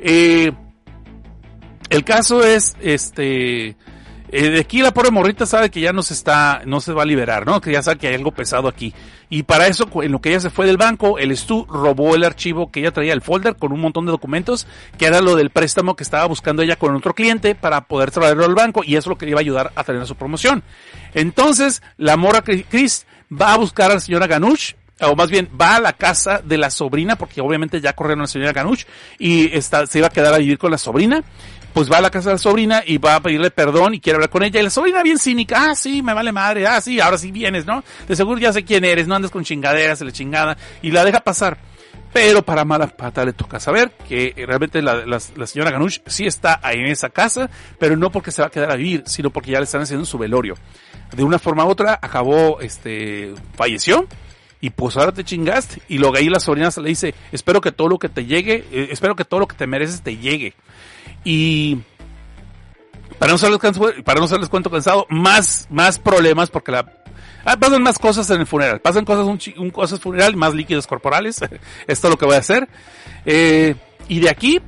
Eh, 0.01 0.52
el 1.90 2.05
caso 2.05 2.44
es, 2.44 2.77
este, 2.81 3.77
Eh, 4.36 4.51
de 4.51 4.59
aquí 4.59 4.82
la 4.82 4.93
pobre 4.93 5.12
morrita 5.12 5.47
sabe 5.47 5.70
que 5.70 5.81
ya 5.81 5.93
no 5.93 6.02
se 6.02 6.12
está, 6.12 6.62
no 6.66 6.81
se 6.81 6.93
va 6.93 7.02
a 7.02 7.06
liberar, 7.06 7.47
¿no? 7.47 7.61
Que 7.61 7.70
ya 7.70 7.85
sabe 7.85 7.98
que 7.98 8.09
hay 8.09 8.16
algo 8.16 8.32
pesado 8.32 8.66
aquí. 8.66 8.93
Y 9.31 9.44
para 9.44 9.69
eso, 9.69 9.89
en 10.02 10.11
lo 10.11 10.20
que 10.20 10.31
ella 10.31 10.40
se 10.40 10.51
fue 10.51 10.66
del 10.66 10.77
banco, 10.77 11.20
el 11.20 11.36
Stu 11.36 11.65
robó 11.66 12.16
el 12.16 12.24
archivo 12.24 12.73
que 12.73 12.81
ella 12.81 12.90
traía, 12.90 13.12
el 13.12 13.23
folder, 13.23 13.55
con 13.55 13.73
un 13.73 13.78
montón 13.78 14.06
de 14.06 14.11
documentos, 14.11 14.66
que 14.98 15.06
era 15.06 15.20
lo 15.20 15.36
del 15.36 15.51
préstamo 15.51 15.94
que 15.94 16.02
estaba 16.02 16.27
buscando 16.27 16.62
ella 16.62 16.74
con 16.74 16.97
otro 16.97 17.15
cliente 17.15 17.55
para 17.55 17.82
poder 17.82 18.11
traerlo 18.11 18.44
al 18.44 18.56
banco, 18.56 18.82
y 18.82 18.97
eso 18.97 19.02
es 19.02 19.06
lo 19.06 19.19
que 19.19 19.27
le 19.27 19.31
iba 19.31 19.39
a 19.39 19.43
ayudar 19.43 19.70
a 19.77 19.85
tener 19.85 20.05
su 20.05 20.16
promoción. 20.16 20.65
Entonces, 21.15 21.81
la 21.97 22.16
mora 22.16 22.43
Chris 22.43 23.06
va 23.31 23.52
a 23.52 23.56
buscar 23.56 23.93
a 23.93 23.94
la 23.94 24.01
señora 24.01 24.27
Ganush, 24.27 24.73
o 25.01 25.15
más 25.15 25.31
bien 25.31 25.48
va 25.61 25.77
a 25.77 25.81
la 25.81 25.93
casa 25.93 26.40
de 26.44 26.59
la 26.59 26.70
sobrina, 26.70 27.15
porque 27.15 27.40
obviamente 27.40 27.81
ya 27.81 27.93
corrieron 27.93 28.23
a 28.23 28.24
la 28.24 28.27
señora 28.27 28.52
Ganush, 28.52 28.82
y 29.16 29.56
está, 29.56 29.86
se 29.86 29.98
iba 29.98 30.09
a 30.09 30.11
quedar 30.11 30.35
a 30.35 30.39
vivir 30.39 30.59
con 30.59 30.73
la 30.73 30.78
sobrina, 30.78 31.23
pues 31.74 31.90
va 31.90 31.98
a 31.98 32.01
la 32.01 32.10
casa 32.10 32.30
de 32.30 32.36
la 32.36 32.38
sobrina 32.38 32.82
y 32.86 32.98
va 32.98 33.16
a 33.16 33.20
pedirle 33.20 33.51
perdón 33.51 33.94
y 33.94 34.01
quiere 34.01 34.14
hablar 34.14 34.30
con 34.30 34.44
ella. 34.44 34.60
Y 34.60 34.62
la 34.62 34.70
sobrina 34.70 35.02
bien 35.02 35.18
cínica, 35.18 35.70
ah, 35.70 35.74
sí, 35.74 36.02
me 36.02 36.14
vale 36.14 36.30
madre, 36.30 36.66
ah, 36.66 36.80
sí, 36.80 37.01
ahora 37.01 37.18
sí 37.18 37.32
vienes, 37.32 37.66
¿no? 37.66 37.82
De 38.06 38.14
seguro 38.14 38.38
ya 38.38 38.52
sé 38.52 38.64
quién 38.64 38.84
eres, 38.84 39.09
no 39.09 39.16
andas 39.16 39.32
con 39.32 39.42
chingaderas, 39.42 40.01
le 40.01 40.12
chingada, 40.12 40.56
y 40.80 40.92
la 40.92 41.05
deja 41.05 41.20
pasar. 41.20 41.59
Pero 42.12 42.44
para 42.44 42.64
mala 42.64 42.86
pata 42.86 43.24
le 43.24 43.32
toca 43.32 43.59
saber 43.59 43.90
que 44.09 44.32
realmente 44.36 44.80
la, 44.80 45.05
la, 45.05 45.18
la 45.34 45.46
señora 45.48 45.72
Ganush 45.72 45.98
sí 46.06 46.26
está 46.26 46.60
ahí 46.62 46.78
en 46.78 46.86
esa 46.86 47.10
casa, 47.10 47.51
pero 47.80 47.96
no 47.96 48.10
porque 48.10 48.30
se 48.30 48.40
va 48.40 48.46
a 48.46 48.51
quedar 48.52 48.70
a 48.70 48.76
vivir, 48.76 49.02
sino 49.06 49.30
porque 49.30 49.51
ya 49.51 49.59
le 49.59 49.64
están 49.64 49.82
haciendo 49.82 50.06
su 50.06 50.16
velorio. 50.16 50.55
De 51.12 51.24
una 51.24 51.40
forma 51.40 51.64
u 51.64 51.68
otra 51.70 51.98
acabó, 52.01 52.60
este, 52.60 53.34
falleció, 53.56 54.06
y 54.60 54.70
pues 54.70 54.96
ahora 54.96 55.10
te 55.10 55.24
chingaste. 55.24 55.82
Y 55.88 55.98
luego 55.98 56.16
ahí 56.16 56.28
la 56.28 56.38
sobrina 56.38 56.70
se 56.70 56.80
le 56.80 56.88
dice, 56.88 57.14
espero 57.32 57.60
que 57.60 57.72
todo 57.72 57.88
lo 57.88 57.98
que 57.98 58.09
te 58.09 58.26
llegue, 58.26 58.64
eh, 58.70 58.88
espero 58.92 59.16
que 59.16 59.24
todo 59.24 59.40
lo 59.40 59.48
que 59.48 59.56
te 59.56 59.66
mereces 59.66 60.01
te 60.01 60.16
llegue. 60.16 60.55
Y 61.24 61.78
para 63.18 63.32
no 63.32 63.38
serles, 63.38 63.59
para 64.05 64.20
no 64.20 64.28
serles 64.28 64.48
cuento 64.48 64.70
cansado, 64.70 65.06
más, 65.09 65.66
más 65.70 65.98
problemas 65.98 66.51
porque 66.51 66.72
la, 66.72 66.92
ah, 67.44 67.56
pasan 67.56 67.82
más 67.82 67.98
cosas 67.98 68.28
en 68.30 68.40
el 68.40 68.46
funeral, 68.46 68.80
pasan 68.80 69.05
cosas 69.05 69.24
un, 69.24 69.38
un 69.62 69.70
cosas 69.70 70.01
funeral, 70.01 70.36
más 70.36 70.55
líquidos 70.55 70.86
corporales, 70.86 71.40
esto 71.86 72.06
es 72.06 72.10
lo 72.10 72.18
que 72.18 72.26
voy 72.26 72.34
a 72.34 72.40
hacer. 72.40 72.68
Eh, 73.24 73.74
y 74.09 74.20
de 74.20 74.30
aquí, 74.30 74.60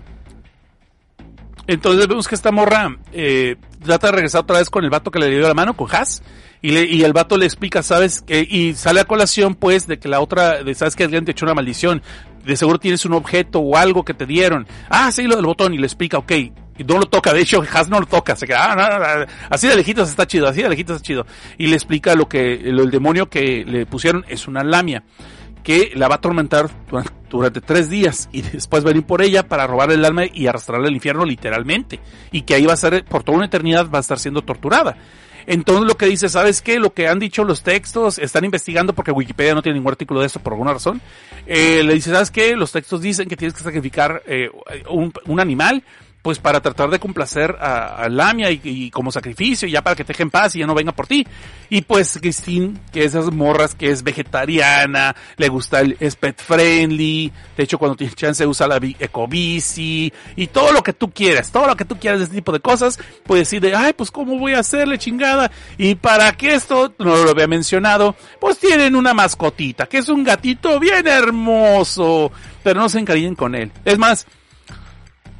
entonces 1.66 2.06
vemos 2.06 2.28
que 2.28 2.34
esta 2.34 2.52
morra 2.52 2.96
eh, 3.12 3.56
trata 3.84 4.08
de 4.08 4.12
regresar 4.12 4.42
otra 4.42 4.58
vez 4.58 4.70
con 4.70 4.84
el 4.84 4.90
vato 4.90 5.10
que 5.10 5.18
le 5.18 5.28
dio 5.28 5.40
la 5.40 5.54
mano, 5.54 5.76
con 5.76 5.94
Haas, 5.94 6.22
y, 6.62 6.70
le, 6.72 6.84
y 6.84 7.02
el 7.04 7.12
vato 7.12 7.36
le 7.36 7.46
explica, 7.46 7.82
¿sabes? 7.82 8.22
que 8.22 8.46
Y 8.48 8.74
sale 8.74 9.00
a 9.00 9.04
colación, 9.04 9.54
pues, 9.54 9.86
de 9.86 9.98
que 9.98 10.08
la 10.08 10.20
otra, 10.20 10.62
de, 10.62 10.74
¿sabes 10.74 10.96
que 10.96 11.04
alguien 11.04 11.24
te 11.24 11.32
echó 11.32 11.44
una 11.44 11.54
maldición? 11.54 12.02
De 12.44 12.56
seguro 12.56 12.78
tienes 12.78 13.04
un 13.04 13.12
objeto 13.12 13.58
o 13.58 13.76
algo 13.76 14.04
que 14.04 14.14
te 14.14 14.26
dieron. 14.26 14.66
Ah, 14.88 15.10
sí, 15.10 15.24
lo 15.24 15.36
del 15.36 15.46
botón. 15.46 15.74
Y 15.74 15.78
le 15.78 15.86
explica, 15.86 16.18
ok. 16.18 16.32
Y 16.78 16.84
no 16.84 16.98
lo 16.98 17.06
toca. 17.06 17.32
De 17.32 17.40
hecho, 17.40 17.62
Has 17.72 17.88
no 17.88 17.98
lo 17.98 18.06
toca. 18.06 18.36
Se 18.36 18.46
queda, 18.46 18.72
ah, 18.72 18.76
no, 18.76 18.98
no, 18.98 19.26
así 19.50 19.66
de 19.66 19.76
lejitos 19.76 20.08
está 20.08 20.26
chido, 20.26 20.46
así 20.46 20.62
de 20.62 20.68
lejitos 20.68 20.96
está 20.96 21.06
chido. 21.06 21.26
Y 21.58 21.66
le 21.66 21.74
explica 21.74 22.14
lo 22.14 22.28
que, 22.28 22.60
lo, 22.64 22.82
el 22.82 22.90
demonio 22.90 23.28
que 23.28 23.64
le 23.64 23.84
pusieron 23.86 24.24
es 24.28 24.46
una 24.46 24.62
lamia. 24.62 25.02
Que 25.64 25.90
la 25.96 26.06
va 26.06 26.14
a 26.14 26.18
atormentar 26.18 26.70
durante, 27.28 27.60
tres 27.60 27.90
días. 27.90 28.28
Y 28.30 28.42
después 28.42 28.84
venir 28.84 29.04
por 29.04 29.22
ella 29.22 29.48
para 29.48 29.66
robarle 29.66 29.96
el 29.96 30.04
alma 30.04 30.22
y 30.32 30.46
arrastrarla 30.46 30.86
al 30.86 30.94
infierno 30.94 31.24
literalmente. 31.24 31.98
Y 32.30 32.42
que 32.42 32.54
ahí 32.54 32.64
va 32.64 32.74
a 32.74 32.76
ser, 32.76 33.04
por 33.04 33.24
toda 33.24 33.38
una 33.38 33.46
eternidad, 33.46 33.90
va 33.90 33.98
a 33.98 34.02
estar 34.02 34.20
siendo 34.20 34.42
torturada. 34.42 34.96
Entonces 35.46 35.86
lo 35.86 35.96
que 35.96 36.06
dice, 36.06 36.28
¿sabes 36.28 36.60
qué? 36.60 36.78
Lo 36.78 36.92
que 36.92 37.08
han 37.08 37.18
dicho 37.18 37.44
los 37.44 37.62
textos, 37.62 38.18
están 38.18 38.44
investigando 38.44 38.92
porque 38.92 39.12
Wikipedia 39.12 39.54
no 39.54 39.62
tiene 39.62 39.78
ningún 39.78 39.92
artículo 39.92 40.20
de 40.20 40.26
esto 40.26 40.40
por 40.40 40.52
alguna 40.52 40.72
razón. 40.72 41.00
Eh, 41.46 41.82
le 41.84 41.94
dice, 41.94 42.10
¿sabes 42.10 42.30
qué? 42.30 42.56
Los 42.56 42.72
textos 42.72 43.00
dicen 43.00 43.28
que 43.28 43.36
tienes 43.36 43.56
que 43.56 43.62
sacrificar 43.62 44.22
eh, 44.26 44.50
un, 44.90 45.12
un 45.26 45.40
animal 45.40 45.82
pues 46.26 46.40
para 46.40 46.60
tratar 46.60 46.90
de 46.90 46.98
complacer 46.98 47.56
a, 47.60 48.02
a 48.02 48.08
Lamia 48.08 48.50
y, 48.50 48.60
y, 48.64 48.90
como 48.90 49.12
sacrificio, 49.12 49.68
ya 49.68 49.80
para 49.80 49.94
que 49.94 50.02
te 50.02 50.12
deje 50.12 50.24
en 50.24 50.30
paz 50.30 50.56
y 50.56 50.58
ya 50.58 50.66
no 50.66 50.74
venga 50.74 50.90
por 50.90 51.06
ti. 51.06 51.24
Y 51.70 51.82
pues 51.82 52.18
Christine, 52.20 52.74
que 52.92 53.04
esas 53.04 53.30
morras 53.30 53.76
que 53.76 53.92
es 53.92 54.02
vegetariana, 54.02 55.14
le 55.36 55.48
gusta 55.48 55.82
el 55.82 55.96
es 56.00 56.16
pet 56.16 56.42
friendly, 56.42 57.32
de 57.56 57.62
hecho 57.62 57.78
cuando 57.78 57.94
tiene 57.94 58.12
chance 58.14 58.44
usa 58.44 58.66
la 58.66 58.80
ecobici 58.98 60.12
y 60.34 60.48
todo 60.48 60.72
lo 60.72 60.82
que 60.82 60.92
tú 60.92 61.12
quieras, 61.12 61.52
todo 61.52 61.68
lo 61.68 61.76
que 61.76 61.84
tú 61.84 61.96
quieras 61.96 62.18
de 62.18 62.24
este 62.24 62.38
tipo 62.38 62.50
de 62.50 62.58
cosas, 62.58 62.98
pues 63.22 63.42
decide, 63.42 63.76
ay, 63.76 63.92
pues 63.92 64.10
cómo 64.10 64.36
voy 64.36 64.54
a 64.54 64.58
hacerle 64.58 64.98
chingada. 64.98 65.52
Y 65.78 65.94
para 65.94 66.32
que 66.32 66.54
esto, 66.54 66.92
no 66.98 67.18
lo 67.18 67.30
había 67.30 67.46
mencionado, 67.46 68.16
pues 68.40 68.58
tienen 68.58 68.96
una 68.96 69.14
mascotita, 69.14 69.86
que 69.86 69.98
es 69.98 70.08
un 70.08 70.24
gatito 70.24 70.80
bien 70.80 71.06
hermoso, 71.06 72.32
pero 72.64 72.80
no 72.80 72.88
se 72.88 72.98
encariñen 72.98 73.36
con 73.36 73.54
él. 73.54 73.70
Es 73.84 73.96
más, 73.96 74.26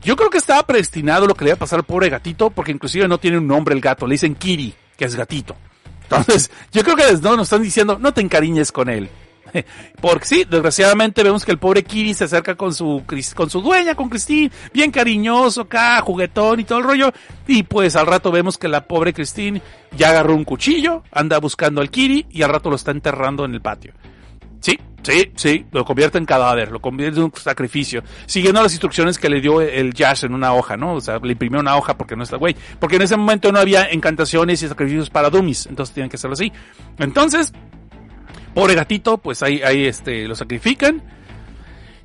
yo 0.07 0.15
creo 0.15 0.31
que 0.31 0.39
estaba 0.39 0.63
predestinado 0.63 1.27
lo 1.27 1.35
que 1.35 1.45
le 1.45 1.51
iba 1.51 1.57
a 1.57 1.59
pasar 1.59 1.81
al 1.81 1.85
pobre 1.85 2.09
gatito, 2.09 2.51
porque 2.51 2.71
inclusive 2.71 3.09
no 3.09 3.19
tiene 3.19 3.39
un 3.39 3.47
nombre 3.49 3.75
el 3.75 3.81
gato, 3.81 4.07
le 4.07 4.15
dicen 4.15 4.37
Kiri, 4.37 4.73
que 4.97 5.05
es 5.05 5.17
gatito. 5.17 5.57
Entonces, 6.05 6.49
yo 6.73 6.85
creo 6.85 6.95
que 6.95 7.13
no 7.21 7.37
nos 7.37 7.49
están 7.49 7.63
diciendo, 7.63 7.99
no 7.99 8.15
te 8.15 8.21
encariñes 8.21 8.71
con 8.71 8.89
él. 8.89 9.11
Porque 10.01 10.25
sí, 10.25 10.47
desgraciadamente 10.49 11.25
vemos 11.25 11.45
que 11.45 11.51
el 11.51 11.59
pobre 11.59 11.83
Kiri 11.83 12.15
se 12.15 12.23
acerca 12.23 12.55
con 12.55 12.73
su, 12.73 13.03
con 13.35 13.51
su 13.51 13.61
dueña, 13.61 13.97
con 13.97 14.09
Christine, 14.09 14.53
bien 14.73 14.93
cariñoso 14.93 15.63
acá, 15.63 16.01
juguetón 16.03 16.61
y 16.61 16.65
todo 16.65 16.79
el 16.79 16.85
rollo. 16.85 17.13
Y 17.49 17.65
pues 17.65 17.97
al 17.97 18.07
rato 18.07 18.31
vemos 18.31 18.59
que 18.59 18.69
la 18.69 18.87
pobre 18.87 19.13
Christine 19.13 19.61
ya 19.97 20.11
agarró 20.11 20.37
un 20.37 20.45
cuchillo, 20.45 21.03
anda 21.11 21.39
buscando 21.39 21.81
al 21.81 21.91
Kiri 21.91 22.27
y 22.31 22.43
al 22.43 22.51
rato 22.51 22.71
lo 22.71 22.77
está 22.77 22.93
enterrando 22.93 23.45
en 23.45 23.55
el 23.55 23.61
patio. 23.61 23.93
Sí, 24.61 24.79
sí, 25.07 25.31
sí, 25.37 25.67
lo 25.71 25.85
convierte 25.85 26.19
en 26.19 26.27
cadáver, 26.27 26.73
lo 26.73 26.81
convierte 26.81 27.19
en 27.19 27.27
un 27.27 27.33
sacrificio, 27.35 28.03
siguiendo 28.27 28.61
las 28.61 28.73
instrucciones 28.73 29.19
que 29.19 29.29
le 29.29 29.41
dio 29.41 29.61
el 29.61 29.95
Jazz 29.95 30.25
en 30.25 30.35
una 30.35 30.53
hoja, 30.53 30.77
¿no? 30.77 30.95
O 30.95 31.01
sea, 31.01 31.19
le 31.19 31.33
imprimió 31.33 31.61
una 31.61 31.77
hoja 31.77 31.97
porque 31.97 32.17
no 32.17 32.25
está 32.25 32.37
güey, 32.37 32.57
porque 32.81 32.97
en 32.97 33.03
ese 33.03 33.17
momento 33.17 33.53
no 33.53 33.61
había 33.61 33.85
encantaciones 33.85 34.63
y 34.63 34.69
sacrificios 34.69 35.09
para 35.09 35.31
dummies, 35.31 35.67
entonces 35.67 35.95
tienen 35.95 36.11
que 36.11 36.17
hacerlo 36.17 36.35
así. 36.35 36.53
Entonces, 36.99 37.53
pobre 38.53 38.75
gatito, 38.75 39.19
pues 39.19 39.43
ahí, 39.45 39.63
ahí 39.63 39.87
este, 39.87 40.27
lo 40.27 40.35
sacrifican, 40.35 41.03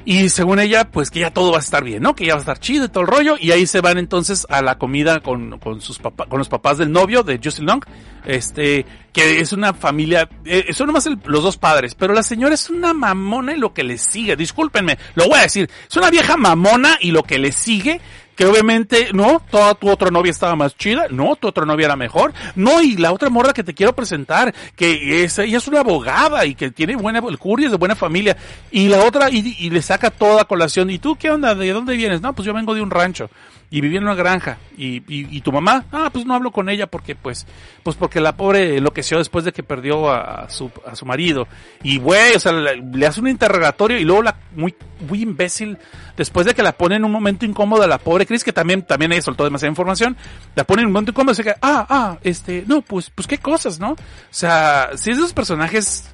y 0.06 0.30
según 0.30 0.60
ella, 0.60 0.90
pues 0.90 1.12
que 1.12 1.20
ya 1.20 1.32
todo 1.32 1.52
va 1.52 1.58
a 1.58 1.62
estar 1.62 1.84
bien, 1.84 2.02
¿no? 2.02 2.16
Que 2.16 2.26
ya 2.26 2.34
va 2.34 2.40
a 2.40 2.42
estar 2.42 2.60
chido 2.60 2.86
y 2.86 2.90
todo 2.90 3.02
el 3.02 3.08
rollo. 3.08 3.36
Y 3.40 3.52
ahí 3.52 3.68
se 3.68 3.82
van 3.82 3.98
entonces 3.98 4.48
a 4.50 4.62
la 4.62 4.78
comida 4.78 5.20
con, 5.20 5.60
con 5.60 5.82
sus 5.82 6.00
papás, 6.00 6.28
con 6.28 6.40
los 6.40 6.50
papás 6.50 6.78
del 6.78 6.92
novio 6.92 7.24
de 7.24 7.40
Justin 7.44 7.66
Long. 7.66 7.84
Este, 8.26 8.86
que 9.14 9.40
es 9.40 9.52
una 9.52 9.74
familia, 9.74 10.30
eh, 10.46 10.74
son 10.74 10.88
nomás 10.88 11.10
los 11.26 11.44
dos 11.44 11.58
padres, 11.58 11.96
pero 11.96 12.14
la 12.14 12.22
señora 12.22 12.54
es 12.54 12.70
una 12.70 12.94
mamona 12.94 13.56
y 13.56 13.58
lo 13.58 13.74
que 13.74 13.84
le 13.84 13.98
sigue, 13.98 14.36
discúlpenme, 14.36 15.00
lo 15.16 15.28
voy 15.28 15.40
a 15.40 15.44
decir, 15.44 15.68
es 15.90 15.98
una 15.98 16.12
vieja 16.12 16.38
mamona 16.38 16.98
y 17.02 17.10
lo 17.10 17.24
que 17.24 17.40
le 17.40 17.52
sigue 17.52 18.00
que 18.42 18.48
obviamente, 18.48 19.10
no, 19.14 19.40
toda 19.52 19.76
tu 19.76 19.88
otra 19.88 20.10
novia 20.10 20.32
estaba 20.32 20.56
más 20.56 20.76
chida, 20.76 21.06
no, 21.12 21.36
tu 21.36 21.48
otra 21.48 21.64
novia 21.64 21.86
era 21.86 21.96
mejor, 21.96 22.34
no, 22.56 22.82
y 22.82 22.98
la 22.98 23.14
otra 23.14 23.30
morra 23.30 23.54
que 23.54 23.64
te 23.64 23.76
quiero 23.76 23.94
presentar, 23.94 24.52
que 24.76 25.24
es, 25.24 25.38
ella 25.38 25.60
es 25.60 25.68
una 25.68 25.82
abogada 25.82 26.44
y 26.48 26.56
que 26.56 26.72
tiene 26.72 26.96
buena, 26.96 27.20
el 27.20 27.38
curry 27.38 27.66
es 27.66 27.72
de 27.72 27.78
buena 27.78 27.96
familia, 27.96 28.36
y 28.72 28.88
la 28.88 29.06
otra, 29.06 29.30
y, 29.30 29.58
y 29.60 29.70
le 29.70 29.84
saca 29.84 30.10
toda 30.10 30.46
colación, 30.46 30.90
y 30.90 30.98
tú, 30.98 31.16
¿qué 31.18 31.30
onda? 31.30 31.54
¿De 31.54 31.72
dónde 31.72 31.96
vienes? 31.96 32.22
No, 32.22 32.34
pues 32.34 32.44
yo 32.44 32.52
vengo 32.52 32.74
de 32.74 32.82
un 32.82 32.90
rancho 32.90 33.30
y 33.74 33.80
vivía 33.80 34.00
en 34.00 34.04
una 34.04 34.16
granja 34.16 34.58
y, 34.78 34.98
y, 35.08 35.36
y, 35.36 35.42
tu 35.42 35.54
mamá 35.54 35.86
ah 35.94 36.10
pues 36.12 36.26
no 36.26 36.36
hablo 36.36 36.52
con 36.52 36.68
ella 36.68 36.88
porque 36.88 37.16
pues 37.16 37.48
pues 37.84 37.96
porque 37.96 38.20
la 38.20 38.36
pobre 38.36 38.78
enloqueció 38.78 39.18
después 39.18 39.46
de 39.46 39.54
que 39.54 39.64
perdió 39.64 40.10
a, 40.10 40.44
a 40.44 40.50
su 40.50 40.70
a 40.86 40.94
su 40.94 41.06
marido 41.06 41.48
y 41.82 41.98
güey 41.98 42.36
o 42.36 42.40
sea 42.40 42.52
le, 42.52 43.08
hace 43.08 43.22
un 43.22 43.30
interrogatorio 43.30 43.98
y 43.98 44.04
luego 44.04 44.24
la 44.24 44.36
muy 44.56 44.76
muy 45.08 45.22
imbécil 45.22 45.78
después 46.18 46.46
de 46.46 46.54
que 46.54 46.62
la 46.62 46.74
pone 46.74 46.98
en 46.98 47.06
un 47.06 47.12
momento 47.14 47.46
incómodo 47.46 47.84
a 47.84 47.88
la 47.88 47.98
pobre 47.98 48.26
Chris 48.26 48.44
que 48.44 48.52
también 48.52 48.82
también 48.82 49.14
ella 49.14 49.22
soltó 49.22 49.46
demasiada 49.46 49.72
información 49.72 50.18
la 50.54 50.66
pone 50.66 50.82
en 50.82 50.88
un 50.88 50.94
momento 50.94 51.12
incómodo 51.12 51.32
y 51.32 51.36
se 51.36 51.44
queda 51.44 51.58
ah 51.62 51.88
ah 51.90 52.18
este 52.24 52.66
no 52.68 52.82
pues 52.82 53.10
pues 53.10 53.26
qué 53.26 53.38
cosas 53.38 53.80
no 53.80 53.92
o 53.92 53.98
sea 54.32 54.90
si 54.96 55.12
esos 55.12 55.32
personajes 55.32 56.12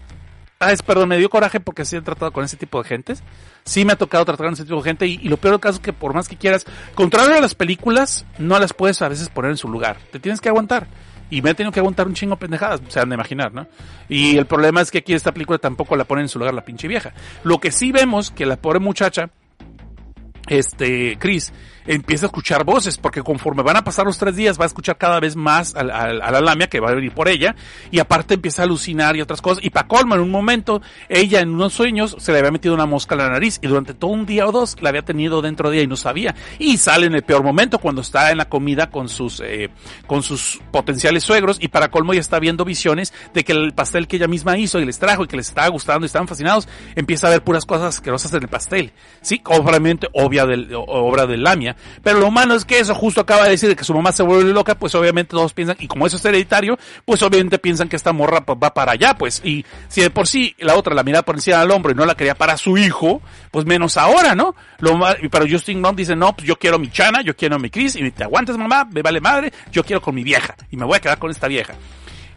Ah, 0.60 0.72
es, 0.72 0.82
perdón, 0.82 1.10
me 1.10 1.20
dio 1.20 1.30
coraje 1.30 1.60
porque 1.60 1.86
sí 1.86 1.96
he 1.96 2.02
tratado 2.02 2.32
con 2.32 2.44
ese 2.44 2.58
tipo 2.58 2.82
de 2.82 2.90
gentes. 2.90 3.22
Sí 3.68 3.84
me 3.84 3.92
ha 3.92 3.96
tocado 3.98 4.24
tratar 4.24 4.46
con 4.46 4.54
ese 4.54 4.64
tipo 4.64 4.78
de 4.78 4.84
gente 4.84 5.08
y, 5.08 5.18
lo 5.28 5.36
peor 5.36 5.56
del 5.56 5.60
caso 5.60 5.76
es 5.76 5.82
que 5.82 5.92
por 5.92 6.14
más 6.14 6.30
que 6.30 6.38
quieras, 6.38 6.66
contrario 6.96 7.36
a 7.36 7.42
las 7.42 7.54
películas, 7.54 8.26
no 8.38 8.58
las 8.60 8.72
puedes 8.72 9.02
a 9.02 9.10
veces 9.10 9.28
poner 9.28 9.52
en 9.52 9.58
su 9.58 9.68
lugar. 9.68 9.98
Te 10.10 10.20
tienes 10.20 10.40
que 10.40 10.48
aguantar. 10.48 10.88
Y 11.30 11.42
me 11.42 11.50
he 11.50 11.54
tenido 11.54 11.74
que 11.74 11.82
aguantar 11.82 12.08
un 12.08 12.14
chingo 12.14 12.38
pendejadas, 12.38 12.80
se 12.88 13.02
han 13.02 13.10
de 13.10 13.16
imaginar, 13.16 13.54
¿no? 13.54 13.68
Y 14.08 14.38
el 14.38 14.46
problema 14.46 14.80
es 14.80 14.90
que 14.90 15.00
aquí 15.00 15.14
esta 15.14 15.34
película 15.34 15.58
tampoco 15.58 15.98
la 15.98 16.06
pone 16.06 16.22
en 16.22 16.30
su 16.30 16.40
lugar 16.40 16.54
la 16.54 16.64
pinche 16.64 16.88
vieja. 16.88 17.14
Lo 17.44 17.60
que 17.60 17.74
sí 17.74 17.92
vemos 17.92 18.32
que 18.32 18.46
la 18.46 18.56
pobre 18.56 18.80
muchacha, 18.80 19.30
este, 20.48 21.18
Chris, 21.20 21.52
empieza 21.88 22.26
a 22.26 22.28
escuchar 22.28 22.64
voces, 22.64 22.98
porque 22.98 23.24
conforme 23.24 23.64
van 23.64 23.78
a 23.78 23.84
pasar 23.84 24.06
los 24.06 24.18
tres 24.18 24.36
días 24.36 24.60
va 24.60 24.64
a 24.64 24.68
escuchar 24.68 24.98
cada 24.98 25.20
vez 25.20 25.36
más 25.36 25.76
a, 25.76 25.80
a, 25.80 26.14
la 26.14 26.42
lamia 26.42 26.68
que 26.68 26.80
va 26.80 26.90
a 26.90 26.94
venir 26.94 27.14
por 27.14 27.28
ella, 27.30 27.56
y 27.92 28.00
aparte 28.00 28.36
empieza 28.36 28.62
a 28.62 28.66
alucinar 28.66 29.16
y 29.16 29.22
otras 29.22 29.42
cosas, 29.42 29.64
y 29.64 29.70
para 29.70 29.88
colmo 29.88 30.16
en 30.16 30.22
un 30.22 30.32
momento, 30.32 30.82
ella 31.10 31.40
en 31.40 31.50
unos 31.50 31.74
sueños 31.74 32.16
se 32.20 32.32
le 32.32 32.40
había 32.40 32.52
metido 32.52 32.74
una 32.74 32.86
mosca 32.86 33.16
en 33.16 33.20
la 33.20 33.30
nariz, 33.30 33.60
y 33.62 33.68
durante 33.68 33.94
todo 33.94 34.12
un 34.12 34.26
día 34.26 34.48
o 34.48 34.52
dos 34.52 34.76
la 34.82 34.90
había 34.90 35.04
tenido 35.04 35.42
dentro 35.42 35.70
de 35.70 35.78
ella 35.78 35.84
y 35.86 35.88
no 35.88 35.96
sabía, 35.96 36.36
y 36.60 36.78
sale 36.78 37.08
en 37.08 37.16
el 37.16 37.24
peor 37.24 37.44
momento 37.44 37.80
cuando 37.80 38.02
está 38.02 38.32
en 38.32 38.38
la 38.38 38.50
comida 38.50 38.90
con 38.90 39.08
sus, 39.10 39.40
eh, 39.40 39.70
con 40.06 40.24
sus 40.24 40.60
potenciales 40.72 41.24
suegros, 41.24 41.58
y 41.62 41.70
para 41.70 41.90
colmo 41.90 42.14
ya 42.14 42.20
está 42.20 42.40
viendo 42.40 42.66
visiones 42.66 43.14
de 43.34 43.44
que 43.44 43.54
el 43.54 43.74
pastel 43.74 44.08
que 44.08 44.18
ella 44.18 44.28
misma 44.28 44.58
hizo 44.58 44.80
y 44.80 44.86
les 44.86 45.00
trajo 45.00 45.24
y 45.24 45.28
que 45.28 45.38
les 45.38 45.48
estaba 45.48 45.68
gustando 45.70 46.06
y 46.06 46.08
estaban 46.08 46.28
fascinados, 46.28 46.68
empieza 46.96 47.28
a 47.28 47.30
ver 47.30 47.44
puras 47.44 47.66
cosas 47.66 47.96
asquerosas 47.96 48.34
en 48.34 48.44
el 48.44 48.50
pastel, 48.50 48.92
sí, 49.22 49.42
obviamente 49.46 50.08
obvia 50.14 50.46
del, 50.46 50.74
obra 50.76 51.26
de 51.26 51.38
lamia, 51.38 51.77
pero 52.04 52.20
lo 52.20 52.32
malo 52.32 52.56
es 52.56 52.66
que 52.66 52.80
eso 52.80 52.96
justo 52.96 53.22
acaba 53.22 53.46
de 53.46 53.52
decir 53.52 53.76
que 53.76 53.84
su 53.84 53.94
mamá 53.94 54.12
se 54.12 54.24
vuelve 54.24 54.52
loca, 54.54 54.76
pues 54.76 54.96
obviamente 54.96 55.32
todos 55.32 55.54
piensan, 55.54 55.78
y 55.80 55.88
como 55.88 56.08
eso 56.08 56.18
es 56.18 56.26
hereditario, 56.26 56.78
pues 57.06 57.22
obviamente 57.24 57.60
piensan 57.60 57.90
que 57.90 57.96
esta 57.96 58.14
morra 58.14 58.40
va 58.42 58.74
para 58.74 58.94
allá, 58.94 59.16
pues, 59.16 59.42
y 59.44 59.66
si 59.88 60.02
de 60.02 60.10
por 60.10 60.28
sí 60.28 60.56
la 60.60 60.76
otra 60.76 60.94
la 60.94 61.04
miraba 61.04 61.24
por 61.24 61.36
encima 61.36 61.60
del 61.60 61.72
hombro 61.72 61.92
y 61.92 61.96
no 61.96 62.06
la 62.06 62.16
quería 62.16 62.36
para 62.36 62.58
su 62.58 62.78
hijo, 62.78 63.22
pues 63.52 63.66
menos 63.66 63.98
ahora, 63.98 64.36
¿no? 64.36 64.56
Lo, 64.80 65.00
pero 65.32 65.46
Justin 65.50 65.82
Long 65.82 65.96
dice, 65.96 66.16
no, 66.16 66.36
pues 66.36 66.48
yo 66.48 66.58
quiero 66.58 66.80
mi 66.80 66.90
Chana, 66.90 67.22
yo 67.22 67.36
quiero 67.36 67.60
mi 67.60 67.70
Chris, 67.70 67.96
y 67.96 68.12
te 68.12 68.24
aguantas 68.24 68.58
mamá, 68.58 68.86
me 68.86 69.02
vale 69.02 69.22
madre, 69.22 69.52
yo 69.72 69.84
quiero 69.84 70.02
con 70.02 70.16
mi 70.16 70.24
vieja, 70.24 70.56
y 70.72 70.78
me 70.78 70.86
voy 70.86 70.98
a 70.98 71.00
quedar 71.00 71.20
con 71.20 71.32
esta 71.32 71.48
vieja. 71.48 71.74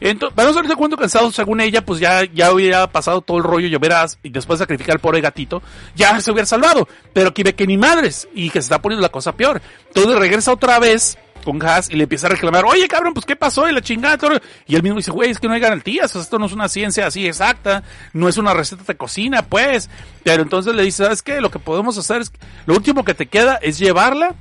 Entonces, 0.01 0.35
vamos 0.35 0.57
a 0.57 0.63
ver 0.63 0.77
cuando 0.77 0.97
cansado, 0.97 1.31
según 1.31 1.61
ella, 1.61 1.85
pues 1.85 2.01
ya, 2.01 2.25
ya 2.25 2.53
hubiera 2.53 2.91
pasado 2.91 3.21
todo 3.21 3.39
el 3.39 3.45
rollo 3.45 3.67
y 3.67 3.77
verás, 3.77 4.19
y 4.23 4.31
después 4.31 4.59
de 4.59 4.65
sacrificar 4.65 4.95
al 4.95 5.01
pobre 5.01 5.21
gatito, 5.21 5.63
ya 5.95 6.19
se 6.21 6.31
hubiera 6.31 6.47
salvado. 6.47 6.89
Pero 7.13 7.29
aquí 7.29 7.43
ve 7.43 7.55
que 7.55 7.67
ni 7.67 7.77
madres, 7.77 8.29
y 8.35 8.49
que 8.49 8.61
se 8.61 8.67
está 8.67 8.81
poniendo 8.81 9.03
la 9.03 9.11
cosa 9.11 9.33
peor. 9.33 9.61
Entonces 9.89 10.19
regresa 10.19 10.53
otra 10.53 10.79
vez 10.79 11.19
con 11.41 11.65
Haas 11.65 11.91
y 11.91 11.97
le 11.97 12.05
empieza 12.05 12.27
a 12.27 12.31
reclamar, 12.31 12.65
oye 12.65 12.87
cabrón, 12.87 13.15
pues 13.15 13.27
qué 13.27 13.37
pasó 13.37 13.69
y 13.69 13.73
la 13.73 13.81
chingada. 13.81 14.19
Y 14.67 14.77
él 14.77 14.83
mismo 14.83 14.99
dice, 14.99 15.11
güey, 15.11 15.31
es 15.31 15.39
que 15.39 15.49
no 15.49 15.55
hay 15.55 15.61
garantías, 15.61 16.15
esto 16.15 16.39
no 16.39 16.47
es 16.47 16.53
una 16.53 16.69
ciencia 16.69 17.07
así 17.07 17.27
exacta, 17.27 17.83
no 18.13 18.29
es 18.29 18.37
una 18.37 18.55
receta 18.55 18.85
de 18.87 18.97
cocina, 18.97 19.43
pues. 19.43 19.91
Pero 20.23 20.43
entonces 20.43 20.75
le 20.75 20.83
dice, 20.83 21.05
¿sabes 21.05 21.23
qué? 21.23 21.41
Lo 21.41 21.51
que 21.51 21.59
podemos 21.59 21.97
hacer 21.99 22.23
es, 22.23 22.33
lo 22.67 22.75
último 22.75 23.05
que 23.05 23.15
te 23.15 23.27
queda 23.27 23.57
es 23.57 23.79
llevarla, 23.79 24.35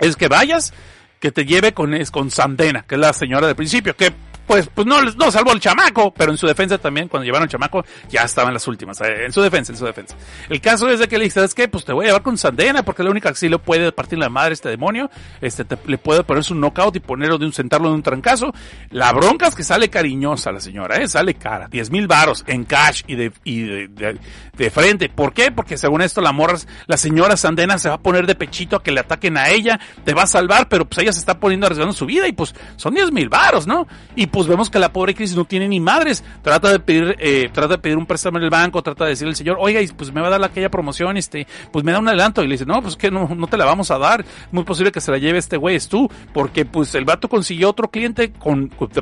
es 0.00 0.16
que 0.16 0.28
vayas, 0.28 0.72
que 1.20 1.32
te 1.32 1.44
lleve 1.44 1.72
con, 1.72 1.96
con 2.10 2.30
Sandena, 2.30 2.84
que 2.86 2.96
es 2.96 3.00
la 3.00 3.12
señora 3.12 3.46
del 3.46 3.56
principio, 3.56 3.96
que 3.96 4.12
pues, 4.46 4.68
pues 4.72 4.86
no, 4.86 5.00
no 5.02 5.30
salvó 5.30 5.52
el 5.52 5.60
chamaco, 5.60 6.12
pero 6.12 6.30
en 6.30 6.38
su 6.38 6.46
defensa 6.46 6.78
también, 6.78 7.08
cuando 7.08 7.24
llevaron 7.24 7.44
al 7.44 7.48
chamaco, 7.48 7.84
ya 8.08 8.22
estaban 8.22 8.52
las 8.52 8.66
últimas, 8.68 9.00
eh, 9.00 9.26
en 9.26 9.32
su 9.32 9.40
defensa, 9.40 9.72
en 9.72 9.78
su 9.78 9.84
defensa. 9.84 10.16
El 10.48 10.60
caso 10.60 10.88
es 10.88 10.98
de 10.98 11.08
que 11.08 11.18
le 11.18 11.24
dice, 11.24 11.34
¿sabes 11.34 11.54
qué? 11.54 11.68
Pues 11.68 11.84
te 11.84 11.92
voy 11.92 12.04
a 12.04 12.08
llevar 12.08 12.22
con 12.22 12.36
Sandena, 12.36 12.82
porque 12.82 13.02
la 13.02 13.10
única 13.10 13.30
que 13.30 13.36
sí 13.36 13.48
le 13.48 13.58
puede 13.58 13.92
partir 13.92 14.18
la 14.18 14.28
madre 14.28 14.54
este 14.54 14.68
demonio, 14.68 15.10
este, 15.40 15.64
le 15.86 15.98
puede 15.98 16.24
poner 16.24 16.44
su 16.44 16.54
knockout 16.54 16.96
y 16.96 17.00
ponerlo 17.00 17.38
de 17.38 17.46
un, 17.46 17.52
sentarlo 17.52 17.88
de 17.88 17.94
un 17.94 18.02
trancazo. 18.02 18.52
La 18.90 19.12
bronca 19.12 19.48
es 19.48 19.54
que 19.54 19.64
sale 19.64 19.88
cariñosa 19.88 20.52
la 20.52 20.60
señora, 20.60 20.96
eh, 20.96 21.08
sale 21.08 21.34
cara, 21.34 21.68
diez 21.70 21.90
mil 21.90 22.06
varos 22.06 22.44
en 22.46 22.64
cash 22.64 23.02
y 23.06 23.16
de, 23.16 23.32
y 23.44 23.62
de, 23.62 24.18
de, 24.56 24.70
frente. 24.70 25.08
¿Por 25.08 25.32
qué? 25.32 25.50
Porque 25.50 25.76
según 25.76 26.02
esto 26.02 26.20
la 26.20 26.32
morra, 26.32 26.58
la 26.86 26.96
señora 26.96 27.36
Sandena 27.36 27.78
se 27.78 27.88
va 27.88 27.96
a 27.96 28.00
poner 28.00 28.26
de 28.26 28.34
pechito 28.34 28.76
a 28.76 28.82
que 28.82 28.92
le 28.92 29.00
ataquen 29.00 29.36
a 29.36 29.48
ella, 29.48 29.80
te 30.04 30.14
va 30.14 30.22
a 30.22 30.26
salvar, 30.26 30.68
pero 30.68 30.84
pues 30.84 30.98
ella 30.98 31.12
se 31.12 31.20
está 31.20 31.38
poniendo 31.38 31.66
arriesgando 31.66 31.94
su 31.94 32.06
vida 32.06 32.26
y 32.28 32.32
pues 32.32 32.54
son 32.76 32.94
diez 32.94 33.10
mil 33.12 33.28
varos, 33.28 33.66
¿no? 33.66 33.86
Y 34.16 34.26
pues 34.34 34.48
vemos 34.48 34.68
que 34.68 34.80
la 34.80 34.92
pobre 34.92 35.14
crisis 35.14 35.36
no 35.36 35.44
tiene 35.44 35.68
ni 35.68 35.78
madres. 35.78 36.24
Trata 36.42 36.72
de 36.72 36.80
pedir, 36.80 37.14
eh, 37.20 37.48
trata 37.52 37.74
de 37.74 37.78
pedir 37.78 37.96
un 37.96 38.04
préstamo 38.04 38.38
en 38.38 38.44
el 38.44 38.50
banco, 38.50 38.82
trata 38.82 39.04
de 39.04 39.10
decirle 39.10 39.30
al 39.30 39.36
señor, 39.36 39.58
oiga, 39.60 39.80
pues 39.96 40.12
me 40.12 40.20
va 40.20 40.26
a 40.26 40.30
dar 40.30 40.42
aquella 40.42 40.68
promoción, 40.70 41.16
este, 41.16 41.46
pues 41.70 41.84
me 41.84 41.92
da 41.92 42.00
un 42.00 42.08
adelanto. 42.08 42.42
Y 42.42 42.48
le 42.48 42.54
dice, 42.54 42.66
no, 42.66 42.82
pues 42.82 42.96
que 42.96 43.12
no, 43.12 43.28
no 43.28 43.46
te 43.46 43.56
la 43.56 43.64
vamos 43.64 43.92
a 43.92 43.98
dar. 43.98 44.24
Muy 44.50 44.64
posible 44.64 44.90
que 44.90 45.00
se 45.00 45.12
la 45.12 45.18
lleve 45.18 45.38
este 45.38 45.56
güey, 45.56 45.76
es 45.76 45.88
tú. 45.88 46.10
Porque 46.32 46.64
pues 46.64 46.92
el 46.96 47.04
vato 47.04 47.28
consiguió 47.28 47.70
otro 47.70 47.88
cliente 47.88 48.32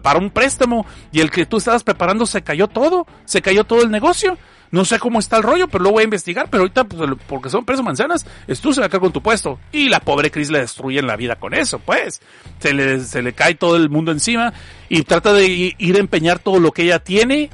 para 0.02 0.18
un 0.18 0.28
préstamo 0.28 0.84
y 1.12 1.20
el 1.20 1.30
que 1.30 1.46
tú 1.46 1.56
estabas 1.56 1.82
preparando 1.82 2.26
se 2.26 2.42
cayó 2.42 2.68
todo. 2.68 3.06
Se 3.24 3.40
cayó 3.40 3.64
todo 3.64 3.82
el 3.82 3.90
negocio. 3.90 4.36
No 4.72 4.86
sé 4.86 4.98
cómo 4.98 5.18
está 5.18 5.36
el 5.36 5.42
rollo, 5.42 5.68
pero 5.68 5.84
lo 5.84 5.90
voy 5.90 6.00
a 6.00 6.04
investigar. 6.04 6.48
Pero 6.50 6.62
ahorita, 6.62 6.84
pues, 6.84 7.08
porque 7.28 7.50
son 7.50 7.64
presos 7.64 7.84
manzanas, 7.84 8.26
tú 8.60 8.72
se 8.72 8.80
va 8.80 8.88
con 8.88 9.12
tu 9.12 9.22
puesto. 9.22 9.58
Y 9.70 9.90
la 9.90 10.00
pobre 10.00 10.30
Chris 10.30 10.50
le 10.50 10.60
destruyen 10.60 11.06
la 11.06 11.14
vida 11.14 11.36
con 11.36 11.52
eso, 11.52 11.78
pues. 11.78 12.22
Se 12.58 12.72
le, 12.72 13.00
se 13.00 13.20
le 13.22 13.34
cae 13.34 13.54
todo 13.54 13.76
el 13.76 13.90
mundo 13.90 14.12
encima 14.12 14.52
y 14.88 15.02
trata 15.02 15.34
de 15.34 15.74
ir 15.78 15.96
a 15.96 16.00
empeñar 16.00 16.38
todo 16.38 16.58
lo 16.58 16.72
que 16.72 16.84
ella 16.84 17.00
tiene. 17.00 17.50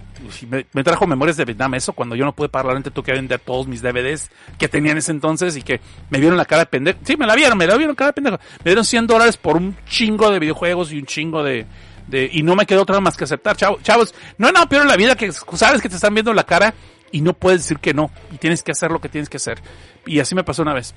Me, 0.49 0.65
me, 0.73 0.85
trajo 0.85 1.09
memorias 1.09 1.36
de 1.36 1.45
Vietnam 1.45 1.74
eso, 1.74 1.93
cuando 1.93 2.15
yo 2.15 2.24
no 2.24 2.35
pude 2.35 2.49
pagar 2.49 2.66
la 2.66 2.74
renta, 2.74 2.90
tuve 2.90 3.07
que 3.07 3.12
vender 3.12 3.40
todos 3.40 3.66
mis 3.66 3.82
DVDs 3.82 4.31
que 4.59 4.69
tenía 4.69 4.93
en 4.93 4.99
ese 4.99 5.12
entonces 5.12 5.57
y 5.57 5.62
que 5.62 5.81
me 6.11 6.19
vieron 6.19 6.36
la 6.36 6.45
cara 6.45 6.62
de 6.62 6.66
pendejo. 6.66 6.99
Sí, 7.05 7.16
me 7.16 7.27
la 7.27 7.35
vieron, 7.35 7.59
me 7.59 7.66
la 7.66 7.77
vieron 7.77 7.97
cara 7.97 8.11
de 8.11 8.15
pendejo. 8.15 8.39
Me 8.65 8.70
dieron 8.70 8.85
100 8.85 9.07
dólares 9.09 9.36
por 9.36 9.57
un 9.57 9.77
chingo 9.89 10.31
de 10.31 10.39
videojuegos 10.39 10.93
y 10.93 10.99
un 10.99 11.07
chingo 11.07 11.43
de, 11.43 11.66
de, 12.07 12.31
y 12.32 12.43
no 12.43 12.55
me 12.55 12.66
quedó 12.66 12.82
otra 12.82 13.01
más 13.01 13.16
que 13.16 13.24
aceptar, 13.24 13.57
chavos, 13.57 13.82
chavos, 13.82 14.15
no 14.39 14.51
no 14.51 14.69
peor 14.69 14.82
en 14.82 14.89
la 14.89 14.97
vida 14.97 15.16
que 15.16 15.31
sabes 15.32 15.82
que 15.82 15.89
te 15.89 15.97
están 15.97 16.15
viendo 16.15 16.32
la 16.32 16.45
cara 16.45 16.74
y 17.12 17.20
no 17.20 17.32
puedes 17.32 17.62
decir 17.62 17.78
que 17.78 17.94
no, 17.94 18.10
y 18.32 18.39
tienes 18.39 18.62
que 18.62 18.72
hacer 18.72 18.90
lo 18.90 19.01
que 19.01 19.09
tienes 19.09 19.28
que 19.28 19.36
hacer. 19.39 19.60
Y 20.06 20.20
así 20.20 20.35
me 20.35 20.44
pasó 20.44 20.62
una 20.62 20.74
vez. 20.74 20.94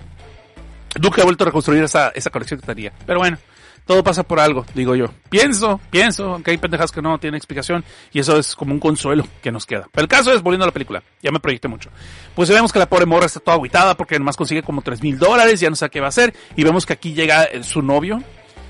Nunca 1.01 1.21
he 1.21 1.25
vuelto 1.25 1.43
a 1.43 1.47
reconstruir 1.47 1.83
esa, 1.83 2.09
esa 2.09 2.29
colección 2.29 2.59
que 2.59 2.65
tenía. 2.65 2.91
Pero 3.05 3.19
bueno, 3.19 3.37
todo 3.85 4.03
pasa 4.03 4.23
por 4.23 4.39
algo, 4.39 4.65
digo 4.73 4.95
yo. 4.95 5.07
Pienso, 5.29 5.79
pienso, 5.89 6.33
aunque 6.33 6.51
hay 6.51 6.57
pendejas 6.57 6.91
que 6.91 7.01
no 7.01 7.17
tienen 7.17 7.37
explicación, 7.37 7.83
y 8.11 8.19
eso 8.19 8.37
es 8.37 8.55
como 8.55 8.73
un 8.73 8.79
consuelo 8.79 9.25
que 9.41 9.51
nos 9.51 9.65
queda. 9.65 9.87
Pero 9.91 10.03
el 10.03 10.07
caso 10.07 10.33
es, 10.33 10.41
volviendo 10.41 10.65
a 10.65 10.67
la 10.67 10.73
película, 10.73 11.03
ya 11.21 11.31
me 11.31 11.39
proyecté 11.39 11.67
mucho. 11.67 11.89
Pues 12.35 12.49
vemos 12.49 12.71
que 12.71 12.79
la 12.79 12.87
pobre 12.89 13.05
morra 13.05 13.25
está 13.25 13.39
toda 13.39 13.57
aguitada 13.57 13.95
porque 13.95 14.15
además 14.15 14.37
consigue 14.37 14.63
como 14.63 14.81
tres 14.81 15.01
mil 15.01 15.17
dólares, 15.17 15.59
ya 15.59 15.69
no 15.69 15.75
sabe 15.75 15.89
qué 15.89 15.99
va 15.99 16.07
a 16.07 16.09
hacer, 16.09 16.33
y 16.55 16.63
vemos 16.63 16.85
que 16.85 16.93
aquí 16.93 17.13
llega 17.13 17.47
su 17.63 17.81
novio 17.81 18.21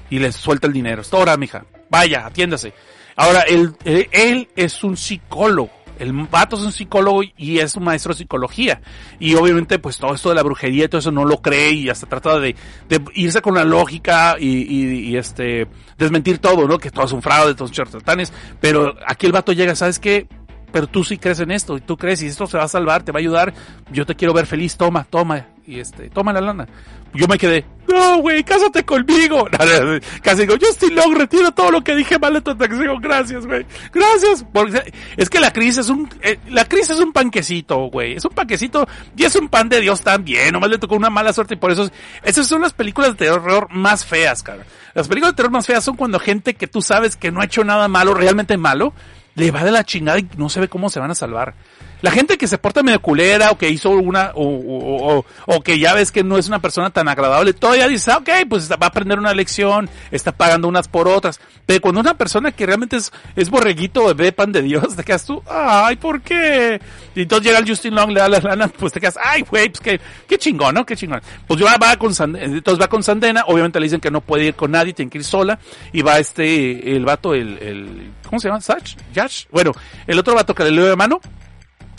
y 0.10 0.20
le 0.20 0.32
suelta 0.32 0.68
el 0.68 0.74
dinero. 0.74 1.02
Está 1.02 1.18
ahora, 1.18 1.38
mija, 1.38 1.66
vaya, 1.90 2.26
atiéndase. 2.26 2.74
Ahora, 3.16 3.42
él, 3.42 3.76
él 3.84 4.48
es 4.56 4.84
un 4.84 4.96
psicólogo 4.96 5.81
el 6.02 6.14
vato 6.14 6.56
es 6.56 6.64
un 6.64 6.72
psicólogo 6.72 7.22
y 7.38 7.60
es 7.60 7.76
un 7.76 7.84
maestro 7.84 8.14
de 8.14 8.18
psicología. 8.18 8.82
Y 9.20 9.36
obviamente, 9.36 9.78
pues 9.78 10.00
todo 10.00 10.16
esto 10.16 10.30
de 10.30 10.36
la 10.36 10.42
brujería 10.42 10.86
y 10.86 10.88
todo 10.88 11.00
eso 11.00 11.12
no 11.12 11.26
lo 11.26 11.42
cree 11.42 11.72
y 11.74 11.90
hasta 11.90 12.08
trata 12.08 12.40
de, 12.40 12.56
de 12.90 13.02
irse 13.14 13.42
con 13.42 13.54
la 13.54 13.64
lógica 13.64 14.36
y, 14.40 14.48
y, 14.48 15.10
y, 15.10 15.18
este, 15.18 15.68
desmentir 16.00 16.40
todo, 16.40 16.68
¿no? 16.68 16.80
Que 16.80 16.90
todo 16.90 17.06
es 17.06 17.12
un 17.12 17.22
fraude, 17.22 17.54
todos 17.54 17.70
son 17.70 17.86
charlatanes. 17.86 18.34
Pero 18.60 18.96
aquí 19.06 19.28
el 19.28 19.32
vato 19.32 19.54
llega, 19.54 19.76
¿sabes 19.76 20.00
qué? 20.00 20.28
Pero 20.72 20.88
tú 20.88 21.04
sí 21.04 21.18
crees 21.18 21.40
en 21.40 21.52
esto 21.52 21.78
y 21.78 21.82
tú 21.82 21.98
crees 21.98 22.22
y 22.22 22.28
esto 22.28 22.48
se 22.48 22.58
va 22.58 22.64
a 22.64 22.68
salvar, 22.68 23.04
te 23.04 23.12
va 23.12 23.20
a 23.20 23.22
ayudar. 23.22 23.54
Yo 23.92 24.06
te 24.06 24.16
quiero 24.16 24.34
ver 24.34 24.46
feliz, 24.46 24.78
toma, 24.78 25.04
toma. 25.04 25.48
Y 25.68 25.80
este, 25.80 26.10
toma 26.10 26.34
la 26.34 26.42
lana. 26.42 26.68
Yo 27.14 27.28
me 27.28 27.38
quedé, 27.38 27.66
no, 27.92 28.18
güey, 28.20 28.44
cásate 28.44 28.84
conmigo. 28.84 29.48
Casi 30.22 30.42
digo, 30.42 30.56
Justin 30.60 30.96
Long, 30.96 31.18
retiro 31.18 31.52
todo 31.52 31.72
lo 31.72 31.84
que 31.84 31.96
dije 31.96 32.18
mal 32.18 32.34
de 32.34 32.42
tu 32.42 32.52
atracción. 32.52 33.02
Gracias, 33.02 33.46
güey. 33.46 33.66
Gracias. 33.92 34.46
Porque 34.52 34.94
es 35.18 35.30
que 35.30 35.40
la 35.40 35.52
crisis 35.52 35.80
es 35.80 35.90
un, 35.90 36.10
eh, 36.22 36.40
la 36.50 36.66
crisis 36.66 36.92
es 36.92 37.00
un 37.00 37.12
panquecito, 37.12 37.78
güey. 37.90 38.16
Es 38.16 38.26
un 38.26 38.32
panquecito 38.32 38.88
y 39.18 39.26
es 39.26 39.36
un 39.36 39.50
pan 39.50 39.68
de 39.68 39.82
Dios 39.82 40.02
también. 40.02 40.54
Nomás 40.54 40.70
le 40.70 40.78
tocó 40.78 40.96
una 40.96 41.10
mala 41.10 41.34
suerte 41.34 41.56
y 41.56 41.58
por 41.58 41.72
eso, 41.72 41.90
esas 42.24 42.48
son 42.48 42.62
las 42.62 42.74
películas 42.74 43.12
de 43.18 43.26
terror 43.26 43.68
más 43.72 44.06
feas, 44.06 44.42
cara. 44.42 44.66
Las 44.94 45.08
películas 45.08 45.34
de 45.34 45.38
terror 45.38 45.52
más 45.52 45.68
feas 45.68 45.84
son 45.84 45.98
cuando 45.98 46.20
gente 46.20 46.54
que 46.54 46.68
tú 46.68 46.82
sabes 46.82 47.16
que 47.16 47.32
no 47.32 47.42
ha 47.42 47.46
hecho 47.46 47.64
nada 47.64 47.88
malo, 47.88 48.14
realmente 48.14 48.58
malo, 48.58 48.94
le 49.36 49.52
va 49.52 49.64
de 49.64 49.72
la 49.72 49.84
chingada 49.84 50.20
y 50.20 50.28
no 50.38 50.50
se 50.50 50.60
ve 50.60 50.68
cómo 50.68 50.90
se 50.90 51.00
van 51.00 51.12
a 51.12 51.16
salvar. 51.16 51.56
La 52.02 52.12
gente 52.12 52.38
que 52.38 52.48
se 52.48 52.58
porta 52.58 52.84
medio 52.84 53.02
culera 53.02 53.52
o 53.52 53.58
que 53.58 53.70
hizo 53.70 53.92
una, 53.92 54.32
o, 54.36 54.44
o, 54.44 55.18
o, 55.18 55.26
o, 55.46 55.62
que 55.62 55.80
ya 55.80 55.94
ves 55.94 56.12
que 56.12 56.24
no 56.24 56.38
es 56.38 56.48
una 56.48 56.60
persona 56.60 56.90
tan 56.90 57.08
agradable, 57.08 57.54
todavía 57.54 57.88
dice, 57.88 58.12
ok, 58.12 58.30
pues 58.50 58.72
va 58.72 58.78
a 58.80 58.86
aprender 58.88 59.20
una 59.20 59.34
lección, 59.34 59.90
está 60.12 60.32
pagando 60.32 60.68
unas 60.68 60.88
por 60.88 61.08
otras. 61.08 61.40
Pero 61.66 61.82
cuando 61.82 62.02
una 62.02 62.16
persona 62.16 62.52
que 62.52 62.66
realmente 62.66 62.98
es, 62.98 63.12
es 63.36 63.50
borreguito, 63.50 64.14
de 64.14 64.32
pan 64.32 64.52
de 64.52 64.62
Dios, 64.62 64.96
te 64.96 65.04
quedas 65.04 65.26
tú, 65.26 65.42
ay, 65.50 65.96
¿por 65.96 66.22
qué? 66.22 66.82
Y 67.16 67.24
entonces 67.24 67.46
llega 67.46 67.60
el 67.60 67.68
Justin 67.68 67.96
Long, 67.96 68.12
le 68.12 68.20
da 68.20 68.30
las 68.30 68.44
lana, 68.44 68.68
pues 68.68 68.94
te 68.94 69.00
quedas, 69.00 69.18
ay, 69.24 69.44
güey, 69.44 69.70
pues 69.70 69.82
qué, 69.82 70.00
qué 70.28 70.38
chingón, 70.38 70.76
¿no? 70.76 70.86
Qué 70.86 70.96
chingón. 70.96 71.22
Pues 71.48 71.60
yo 71.60 71.66
va 71.66 71.96
con 71.98 72.14
Sandena, 72.14 72.46
entonces 72.46 72.82
va 72.82 72.88
con 72.88 73.04
Sandena, 73.04 73.44
obviamente 73.48 73.80
le 73.80 73.86
dicen 73.86 74.00
que 74.00 74.12
no 74.12 74.22
puede 74.22 74.46
ir 74.46 74.56
con 74.56 74.72
nadie, 74.72 74.94
tiene 74.94 75.12
que 75.12 75.20
ir 75.20 75.24
sola, 75.24 75.60
y 75.92 76.02
va 76.02 76.20
este, 76.20 76.96
el 76.96 77.06
vato, 77.06 77.34
el, 77.34 77.58
el, 77.60 78.12
¿cómo 78.28 78.40
se 78.40 78.48
llama? 78.48 78.62
Sach? 78.62 78.96
Yash? 79.14 79.46
Bueno, 79.52 79.72
el 80.08 80.18
otro 80.18 80.36
vato 80.36 80.56
que 80.56 80.64
le 80.64 80.72
dio 80.72 80.86
de 80.86 80.96
mano, 80.96 81.20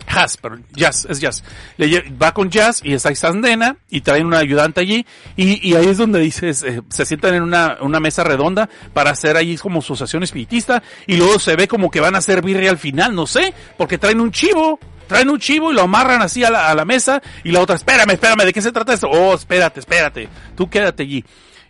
Jazz, 0.07 0.39
Jazz, 0.75 1.07
es 1.09 1.21
Jazz. 1.21 1.45
Le 1.77 2.03
va 2.11 2.33
con 2.33 2.51
Jazz 2.51 2.81
y 2.85 2.93
está 2.93 3.15
Sandena 3.15 3.77
y 3.91 4.01
traen 4.01 4.27
una 4.27 4.39
ayudante 4.39 4.81
allí 4.81 5.07
y, 5.37 5.75
ahí 5.75 5.87
es 5.87 5.99
donde 5.99 6.21
dices, 6.21 6.63
eh, 6.63 6.83
se 6.89 7.07
sientan 7.07 7.35
en 7.35 7.43
una, 7.43 8.01
mesa 8.01 8.25
redonda 8.25 8.69
para 8.93 9.11
hacer 9.11 9.37
ahí 9.37 9.57
como 9.57 9.81
su 9.81 9.95
espiritista 9.95 10.83
y 11.07 11.17
luego 11.17 11.39
se 11.39 11.57
ve 11.57 11.69
como 11.69 11.91
que 11.91 12.01
van 12.01 12.15
a 12.15 12.19
hacer 12.19 12.43
birria 12.43 12.71
al 12.71 12.79
final, 12.79 13.15
no 13.15 13.27
sé, 13.27 13.55
porque 13.79 13.99
traen 13.99 14.21
un 14.21 14.33
chivo, 14.33 14.79
traen 15.07 15.29
un 15.31 15.39
chivo 15.39 15.73
y 15.73 15.75
lo 15.75 15.83
amarran 15.83 16.23
así 16.23 16.43
a 16.45 16.51
la, 16.51 16.71
a 16.71 16.75
la 16.75 16.85
mesa 16.85 17.23
y 17.45 17.53
la 17.53 17.61
otra, 17.61 17.77
espérame, 17.77 18.11
espérame, 18.11 18.45
¿de 18.45 18.53
qué 18.53 18.63
se 18.63 18.73
trata 18.73 18.93
esto? 18.93 19.09
Oh, 19.09 19.35
espérate, 19.35 19.81
espérate, 19.81 20.29
tú 20.57 20.69
quédate 20.69 21.05
allí 21.05 21.25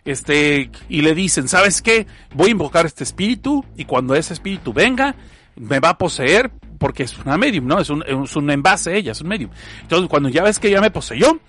este, 0.05 0.69
y 0.89 1.01
le 1.01 1.15
dicen, 1.15 1.47
¿sabes 1.47 1.81
qué? 1.81 2.07
Voy 2.33 2.49
a 2.49 2.51
invocar 2.51 2.85
este 2.85 3.03
espíritu 3.03 3.65
y 3.77 3.85
cuando 3.85 4.15
ese 4.15 4.33
espíritu 4.33 4.73
venga, 4.73 5.15
me 5.55 5.79
va 5.79 5.89
a 5.89 5.97
poseer 5.97 6.51
porque 6.83 7.03
es 7.03 7.17
una 7.19 7.37
medium, 7.37 7.65
¿no? 7.65 7.79
Es 7.79 7.89
un, 7.89 8.03
es 8.05 8.35
un 8.35 8.51
envase 8.51 8.97
ella, 8.97 9.13
es 9.13 9.21
un 9.21 9.29
medium. 9.29 9.49
Entonces, 9.83 10.09
cuando 10.09 10.27
ya 10.27 10.43
ves 10.43 10.59
que 10.59 10.69
ya 10.69 10.81
me 10.81 10.91
poseyó, 10.91 11.39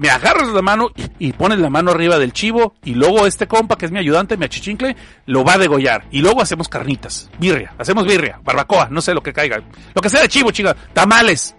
me 0.00 0.08
agarras 0.08 0.48
la 0.48 0.62
mano 0.62 0.90
y, 1.18 1.32
pones 1.34 1.58
la 1.58 1.68
mano 1.68 1.90
arriba 1.90 2.18
del 2.18 2.32
chivo 2.32 2.74
y 2.82 2.94
luego 2.94 3.26
este 3.26 3.46
compa 3.46 3.76
que 3.76 3.84
es 3.84 3.92
mi 3.92 3.98
ayudante, 3.98 4.38
mi 4.38 4.46
achichincle, 4.46 4.96
lo 5.26 5.44
va 5.44 5.54
a 5.54 5.58
degollar. 5.58 6.06
Y 6.10 6.22
luego 6.22 6.40
hacemos 6.40 6.70
carnitas, 6.70 7.28
birria, 7.38 7.74
hacemos 7.76 8.06
birria, 8.06 8.40
barbacoa, 8.42 8.88
no 8.90 9.02
sé 9.02 9.12
lo 9.12 9.22
que 9.22 9.34
caiga. 9.34 9.62
Lo 9.94 10.00
que 10.00 10.08
sea 10.08 10.22
de 10.22 10.28
chivo, 10.28 10.52
chica, 10.52 10.74
tamales. 10.94 11.54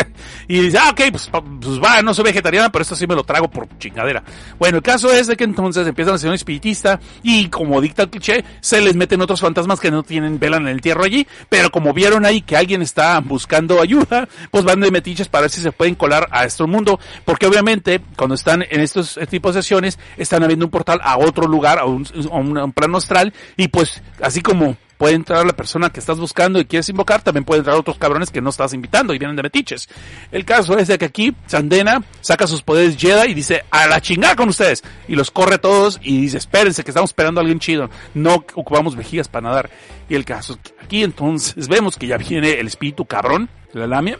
y 0.48 0.60
dice, 0.60 0.76
ah, 0.76 0.90
ok, 0.90 1.02
pues, 1.12 1.30
pues, 1.30 1.80
va, 1.80 2.02
no 2.02 2.12
soy 2.14 2.24
vegetariana, 2.24 2.72
pero 2.72 2.82
esto 2.82 2.96
sí 2.96 3.06
me 3.06 3.14
lo 3.14 3.22
trago 3.22 3.48
por 3.48 3.68
chingadera. 3.78 4.24
Bueno, 4.58 4.78
el 4.78 4.82
caso 4.82 5.12
es 5.12 5.28
de 5.28 5.36
que 5.36 5.44
entonces 5.44 5.86
empiezan 5.86 6.14
a 6.14 6.18
ser 6.18 6.30
un 6.30 6.34
espiritista 6.34 6.98
y 7.22 7.48
como 7.48 7.80
dicta 7.80 8.02
el 8.02 8.10
cliché, 8.10 8.44
se 8.60 8.80
les 8.80 8.96
meten 8.96 9.20
otros 9.20 9.40
fantasmas 9.40 9.78
que 9.78 9.92
no 9.92 10.02
tienen 10.02 10.40
vela 10.40 10.56
en 10.56 10.66
el 10.66 10.72
entierro 10.72 11.04
allí, 11.04 11.28
pero 11.48 11.70
como 11.70 11.92
vieron 11.92 12.26
ahí 12.26 12.42
que 12.42 12.56
alguien 12.56 12.82
está 12.82 13.20
buscando 13.20 13.80
ayuda, 13.80 14.28
pues 14.50 14.64
van 14.64 14.80
de 14.80 14.90
metiches 14.90 15.28
para 15.28 15.42
ver 15.42 15.50
si 15.50 15.60
se 15.60 15.70
pueden 15.70 15.94
colar 15.94 16.26
a 16.32 16.44
este 16.44 16.64
mundo, 16.64 16.98
porque 17.24 17.46
obviamente 17.46 17.83
cuando 18.16 18.34
están 18.34 18.62
en 18.68 18.80
estos 18.80 19.18
tipos 19.28 19.54
de 19.54 19.62
sesiones, 19.62 19.98
están 20.16 20.42
abriendo 20.42 20.64
un 20.64 20.70
portal 20.70 21.00
a 21.02 21.18
otro 21.18 21.46
lugar, 21.46 21.78
a 21.78 21.84
un, 21.84 22.72
plano 22.74 22.98
astral, 22.98 23.32
y 23.56 23.68
pues 23.68 24.02
así 24.20 24.40
como 24.40 24.76
puede 24.96 25.14
entrar 25.14 25.44
la 25.44 25.52
persona 25.52 25.90
que 25.90 26.00
estás 26.00 26.18
buscando 26.18 26.60
y 26.60 26.64
quieres 26.64 26.88
invocar, 26.88 27.20
también 27.20 27.44
pueden 27.44 27.60
entrar 27.60 27.76
otros 27.76 27.98
cabrones 27.98 28.30
que 28.30 28.40
no 28.40 28.50
estás 28.50 28.72
invitando 28.72 29.12
y 29.12 29.18
vienen 29.18 29.36
de 29.36 29.42
metiches. 29.42 29.88
El 30.30 30.44
caso 30.44 30.78
es 30.78 30.88
de 30.88 30.98
que 30.98 31.04
aquí 31.04 31.34
Sandena 31.46 32.02
saca 32.20 32.46
sus 32.46 32.62
poderes 32.62 32.96
Jedi 32.96 33.32
y 33.32 33.34
dice, 33.34 33.64
a 33.70 33.86
la 33.86 34.00
chingada 34.00 34.36
con 34.36 34.48
ustedes. 34.48 34.82
Y 35.08 35.16
los 35.16 35.30
corre 35.30 35.56
a 35.56 35.60
todos 35.60 35.98
y 36.00 36.20
dice, 36.20 36.38
espérense 36.38 36.84
que 36.84 36.92
estamos 36.92 37.10
esperando 37.10 37.40
a 37.40 37.42
alguien 37.42 37.58
chido. 37.58 37.90
No 38.14 38.34
ocupamos 38.34 38.96
vejigas 38.96 39.28
para 39.28 39.48
nadar. 39.48 39.70
Y 40.08 40.14
el 40.14 40.24
caso 40.24 40.54
es 40.54 40.58
que 40.60 40.84
aquí 40.84 41.02
entonces 41.02 41.68
vemos 41.68 41.96
que 41.96 42.06
ya 42.06 42.16
viene 42.16 42.52
el 42.52 42.68
espíritu 42.68 43.04
cabrón 43.04 43.50
la 43.74 43.86
lamia. 43.86 44.18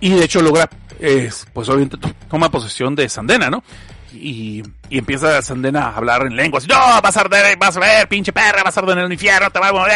Y 0.00 0.10
de 0.10 0.24
hecho 0.24 0.42
logra, 0.42 0.68
eh, 1.02 1.30
pues 1.52 1.68
obviamente 1.68 1.96
to- 1.98 2.14
toma 2.30 2.50
posesión 2.50 2.94
de 2.94 3.08
Sandena, 3.08 3.50
¿no? 3.50 3.62
Y, 4.14 4.62
y 4.90 4.98
empieza 4.98 5.40
Sandena 5.40 5.84
a 5.88 5.96
hablar 5.96 6.26
en 6.26 6.36
lenguas. 6.36 6.68
No, 6.68 6.76
vas 7.02 7.16
a 7.16 7.20
arder, 7.22 7.56
vas 7.56 7.76
a 7.76 7.80
ver, 7.80 8.08
pinche 8.08 8.30
perra, 8.32 8.62
vas 8.62 8.76
a 8.76 8.80
arder 8.80 8.98
en 8.98 9.04
el 9.04 9.12
infierno, 9.12 9.48
te 9.50 9.58
vamos, 9.58 9.88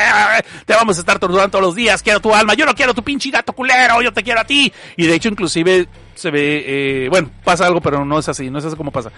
te 0.64 0.72
vamos 0.74 0.96
a 0.96 1.00
estar 1.00 1.18
torturando 1.18 1.50
todos 1.50 1.64
los 1.66 1.74
días, 1.74 2.02
quiero 2.02 2.18
tu 2.20 2.34
alma, 2.34 2.54
yo 2.54 2.64
no 2.64 2.74
quiero 2.74 2.94
tu 2.94 3.02
pinche 3.02 3.30
gato 3.30 3.52
culero, 3.52 4.00
yo 4.00 4.12
te 4.12 4.22
quiero 4.22 4.40
a 4.40 4.44
ti. 4.44 4.72
Y 4.96 5.06
de 5.06 5.14
hecho 5.14 5.28
inclusive 5.28 5.86
se 6.14 6.30
ve, 6.30 6.64
eh, 7.04 7.08
bueno, 7.10 7.30
pasa 7.44 7.66
algo, 7.66 7.82
pero 7.82 8.06
no 8.06 8.18
es 8.18 8.26
así, 8.30 8.48
no 8.48 8.58
es 8.58 8.64
así 8.64 8.74
como 8.74 8.90
pasa. 8.90 9.12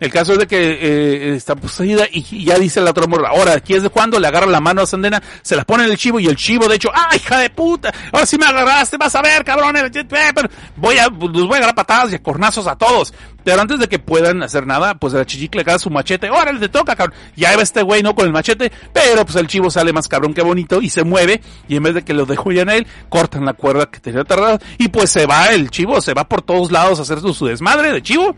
El 0.00 0.10
caso 0.10 0.32
es 0.32 0.38
de 0.38 0.46
que 0.46 0.56
eh, 0.58 1.34
está 1.34 1.54
poseída 1.54 2.04
y, 2.10 2.44
ya 2.44 2.58
dice 2.58 2.80
la 2.80 2.90
otra 2.90 3.04
ahora, 3.28 3.54
aquí 3.54 3.74
es 3.74 3.82
de 3.82 3.90
cuando 3.90 4.18
le 4.18 4.26
agarra 4.26 4.46
la 4.46 4.60
mano 4.60 4.82
a 4.82 4.86
Sandena, 4.86 5.22
se 5.42 5.56
la 5.56 5.64
pone 5.64 5.84
en 5.84 5.90
el 5.90 5.96
chivo 5.96 6.18
y 6.20 6.26
el 6.26 6.36
chivo, 6.36 6.68
de 6.68 6.76
hecho, 6.76 6.90
¡ay, 6.92 7.18
hija 7.18 7.38
de 7.38 7.50
puta! 7.50 7.92
Ahora 8.12 8.26
sí 8.26 8.36
me 8.38 8.46
agarraste, 8.46 8.96
vas 8.96 9.14
a 9.14 9.22
ver, 9.22 9.44
cabrones, 9.44 9.84
eh, 9.94 10.04
pero 10.08 10.48
voy 10.76 10.98
a, 10.98 11.08
los 11.08 11.46
voy 11.46 11.54
a 11.54 11.56
agarrar 11.58 11.74
patadas 11.74 12.12
y 12.12 12.16
a 12.16 12.22
cornazos 12.22 12.66
a 12.66 12.76
todos. 12.76 13.14
Pero 13.44 13.60
antes 13.60 13.78
de 13.78 13.88
que 13.88 13.98
puedan 13.98 14.42
hacer 14.42 14.66
nada, 14.66 14.94
pues 14.94 15.12
la 15.12 15.26
chichicle 15.26 15.58
le 15.58 15.62
agarra 15.62 15.78
su 15.78 15.90
machete, 15.90 16.30
órale, 16.30 16.58
te 16.58 16.70
toca, 16.70 16.96
cabrón. 16.96 17.16
Ya 17.36 17.54
va 17.54 17.62
este 17.62 17.82
güey, 17.82 18.02
¿no? 18.02 18.14
Con 18.14 18.26
el 18.26 18.32
machete, 18.32 18.72
pero 18.92 19.24
pues 19.24 19.36
el 19.36 19.46
chivo 19.46 19.70
sale 19.70 19.92
más 19.92 20.08
cabrón 20.08 20.32
que 20.32 20.42
bonito 20.42 20.80
y 20.80 20.88
se 20.88 21.04
mueve, 21.04 21.42
y 21.68 21.76
en 21.76 21.82
vez 21.82 21.94
de 21.94 22.02
que 22.02 22.14
lo 22.14 22.24
dejó 22.24 22.52
ya 22.52 22.62
en 22.62 22.70
él, 22.70 22.86
cortan 23.10 23.44
la 23.44 23.52
cuerda 23.52 23.86
que 23.86 24.00
tenía 24.00 24.24
tardada, 24.24 24.58
y 24.78 24.88
pues 24.88 25.10
se 25.10 25.26
va 25.26 25.48
el 25.48 25.70
chivo, 25.70 26.00
se 26.00 26.14
va 26.14 26.24
por 26.24 26.40
todos 26.40 26.72
lados 26.72 26.98
a 26.98 27.02
hacer 27.02 27.20
su 27.20 27.46
desmadre 27.46 27.92
de 27.92 28.02
chivo. 28.02 28.34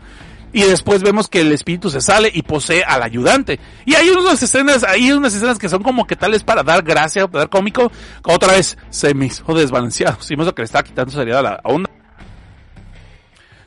Y 0.57 0.63
después 0.63 1.03
vemos 1.03 1.27
que 1.27 1.41
el 1.41 1.51
espíritu 1.51 1.91
se 1.91 2.01
sale 2.01 2.31
y 2.33 2.41
posee 2.41 2.83
al 2.83 3.03
ayudante. 3.03 3.59
Y 3.85 3.93
hay 3.93 4.09
unas 4.09 4.41
escenas, 4.41 4.83
hay 4.83 5.11
unas 5.11 5.35
escenas 5.35 5.59
que 5.59 5.69
son 5.69 5.83
como 5.83 6.07
que 6.07 6.15
tales 6.15 6.43
para 6.43 6.63
dar 6.63 6.81
gracia, 6.81 7.27
para 7.27 7.41
dar 7.41 7.49
cómico. 7.51 7.91
Otra 8.23 8.53
vez 8.53 8.75
se 8.89 9.13
me 9.13 9.27
hizo 9.27 9.53
desbalanceado. 9.53 10.17
Sí, 10.19 10.35
lo 10.35 10.55
que 10.55 10.63
le 10.63 10.65
estaba 10.65 10.81
quitando 10.81 11.11
seriedad 11.11 11.41
a 11.41 11.43
la 11.43 11.61
onda. 11.63 11.91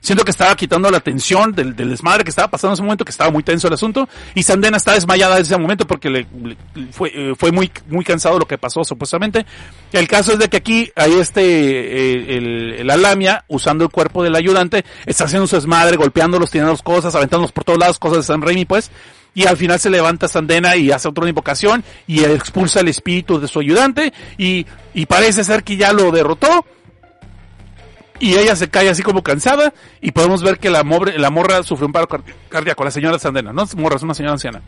Siento 0.01 0.25
que 0.25 0.31
estaba 0.31 0.57
quitando 0.57 0.91
la 0.91 1.01
tensión 1.01 1.53
del, 1.53 1.77
del 1.77 1.91
desmadre 1.91 2.25
que 2.25 2.31
estaba 2.31 2.49
pasando 2.49 2.73
en 2.73 2.75
ese 2.75 2.83
momento, 2.83 3.05
que 3.05 3.11
estaba 3.11 3.31
muy 3.31 3.43
tenso 3.43 3.69
el 3.69 3.75
asunto. 3.75 4.09
Y 4.35 4.43
Sandena 4.43 4.79
está 4.79 4.95
desmayada 4.95 5.37
en 5.37 5.43
ese 5.43 5.59
momento 5.59 5.87
porque 5.87 6.09
le, 6.09 6.27
le- 6.43 6.57
fue, 6.91 7.11
eh, 7.15 7.35
fue 7.39 7.53
muy, 7.53 7.71
muy 7.89 8.05
cansado 8.05 8.39
lo 8.39 8.47
que 8.47 8.57
pasó 8.57 8.83
supuestamente. 8.83 9.45
El 9.93 10.09
caso 10.09 10.33
es 10.33 10.39
de 10.39 10.49
que 10.49 10.57
aquí 10.57 10.91
hay 10.97 11.13
este, 11.15 11.43
eh, 11.43 12.37
el, 12.79 12.87
la 12.87 12.97
lamia 12.97 13.45
usando 13.49 13.85
el 13.85 13.91
cuerpo 13.91 14.23
del 14.23 14.35
ayudante, 14.37 14.85
está 15.05 15.25
haciendo 15.25 15.47
su 15.47 15.57
desmadre, 15.57 15.97
golpeándolos, 15.97 16.51
tirando 16.51 16.77
cosas, 16.79 17.15
aventándolos 17.15 17.53
por 17.53 17.65
todos 17.65 17.79
lados, 17.79 17.99
cosas 17.99 18.19
de 18.19 18.23
San 18.25 18.41
Raimi 18.43 18.65
pues. 18.65 18.91
Y 19.35 19.47
al 19.47 19.57
final 19.57 19.79
se 19.79 19.91
levanta 19.91 20.27
Sandena 20.29 20.75
y 20.77 20.91
hace 20.91 21.07
otra 21.09 21.29
invocación 21.29 21.85
y 22.09 22.25
expulsa 22.25 22.81
el 22.81 22.89
espíritu 22.89 23.39
de 23.39 23.47
su 23.47 23.61
ayudante 23.61 24.13
y, 24.39 24.67
y 24.93 25.07
parece 25.07 25.45
ser 25.45 25.63
que 25.63 25.77
ya 25.77 25.93
lo 25.93 26.11
derrotó 26.11 26.67
y 28.21 28.35
ella 28.37 28.55
se 28.55 28.69
cae 28.69 28.89
así 28.89 29.03
como 29.03 29.23
cansada 29.23 29.73
y 30.01 30.13
podemos 30.13 30.43
ver 30.43 30.59
que 30.59 30.71
la, 30.71 30.85
mobre- 30.85 31.17
la 31.19 31.31
morra 31.31 31.63
sufrió 31.65 31.87
un 31.87 31.93
paro 31.93 32.07
car- 32.07 32.23
cardíaco, 32.49 32.85
la 32.85 32.91
señora 32.93 33.19
Sandena, 33.19 33.53
no 33.53 33.65
morra, 33.77 33.97
es 33.97 34.03
una 34.03 34.15
señora 34.15 34.35
anciana. 34.35 34.63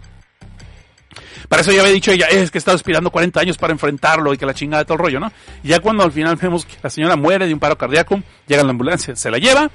Para 1.49 1.61
eso 1.63 1.71
ya 1.73 1.83
había 1.83 1.93
dicho 1.93 2.11
ella, 2.11 2.27
es 2.29 2.51
que 2.51 2.57
estaba 2.59 2.75
esperando 2.77 3.11
40 3.11 3.39
años 3.39 3.59
para 3.59 3.73
enfrentarlo 3.75 4.33
y 4.33 4.39
que 4.39 4.47
la 4.47 4.55
chingada 4.55 4.83
de 4.83 4.87
todo 4.87 4.95
el 4.95 5.01
rollo, 5.01 5.21
¿no? 5.21 5.31
Y 5.63 5.69
ya 5.69 5.81
cuando 5.81 6.03
al 6.03 6.11
final 6.13 6.37
vemos 6.37 6.65
que 6.65 6.77
la 6.83 6.89
señora 6.89 7.15
muere 7.17 7.47
de 7.47 7.53
un 7.53 7.61
paro 7.61 7.77
cardíaco, 7.77 8.23
llega 8.47 8.63
la 8.65 8.71
ambulancia, 8.71 9.15
se 9.15 9.31
la 9.31 9.37
lleva, 9.37 9.71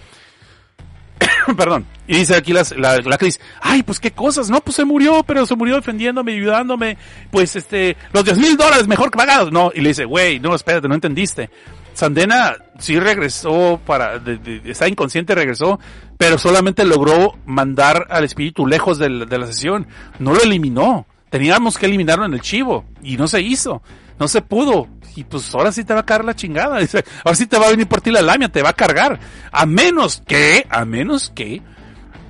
perdón, 1.58 1.86
y 2.08 2.18
dice 2.18 2.36
aquí 2.36 2.54
la, 2.54 2.64
la, 2.78 2.98
la 2.98 3.18
Cris, 3.18 3.40
ay, 3.62 3.84
pues 3.84 4.00
qué 4.00 4.12
cosas, 4.12 4.50
no, 4.50 4.60
pues 4.62 4.76
se 4.76 4.86
murió, 4.86 5.24
pero 5.24 5.46
se 5.46 5.56
murió 5.56 5.76
defendiéndome, 5.76 6.34
ayudándome, 6.34 6.98
pues 7.32 7.56
este, 7.56 7.96
los 8.12 8.24
10 8.26 8.38
mil 8.40 8.58
dólares 8.58 8.88
mejor 8.88 9.12
que 9.12 9.18
pagados, 9.18 9.52
no, 9.52 9.72
y 9.74 9.82
le 9.82 9.90
dice, 9.90 10.06
güey, 10.06 10.40
no, 10.40 10.56
espérate, 10.56 10.88
no 10.88 10.96
entendiste. 10.96 11.50
Sandena 11.98 12.56
sí 12.78 13.00
regresó 13.00 13.82
para, 13.84 14.20
de- 14.20 14.38
de- 14.38 14.62
está 14.70 14.88
inconsciente, 14.88 15.34
regresó, 15.34 15.80
pero 16.16 16.38
solamente 16.38 16.86
logró 16.86 17.36
mandar 17.48 18.06
al 18.12 18.24
espíritu 18.24 18.68
lejos 18.68 19.00
de 19.00 19.10
la 19.10 19.48
sesión, 19.48 19.88
no 20.20 20.32
lo 20.36 20.44
eliminó, 20.44 21.08
teníamos 21.32 21.76
que 21.76 21.88
eliminarlo 21.88 22.26
en 22.26 22.36
el 22.36 22.42
chivo, 22.42 22.86
y 23.02 23.18
no 23.18 23.28
se 23.28 23.42
hizo, 23.42 23.82
no 24.20 24.28
se 24.28 24.44
pudo, 24.44 24.88
y 25.16 25.24
pues 25.24 25.56
ahora 25.56 25.72
sí 25.72 25.84
te 25.86 25.96
va 25.96 26.02
a 26.02 26.06
caer 26.06 26.24
la 26.24 26.36
chingada, 26.36 26.78
ahora 27.26 27.36
sí 27.36 27.48
te 27.48 27.58
va 27.58 27.66
a 27.66 27.72
venir 27.72 27.88
por 27.88 28.00
ti 28.02 28.12
la 28.12 28.22
lamia, 28.22 28.50
te 28.50 28.62
va 28.62 28.70
a 28.70 28.74
cargar, 28.74 29.20
a 29.52 29.66
menos 29.66 30.22
que, 30.28 30.68
a 30.70 30.86
menos 30.86 31.32
que, 31.34 31.64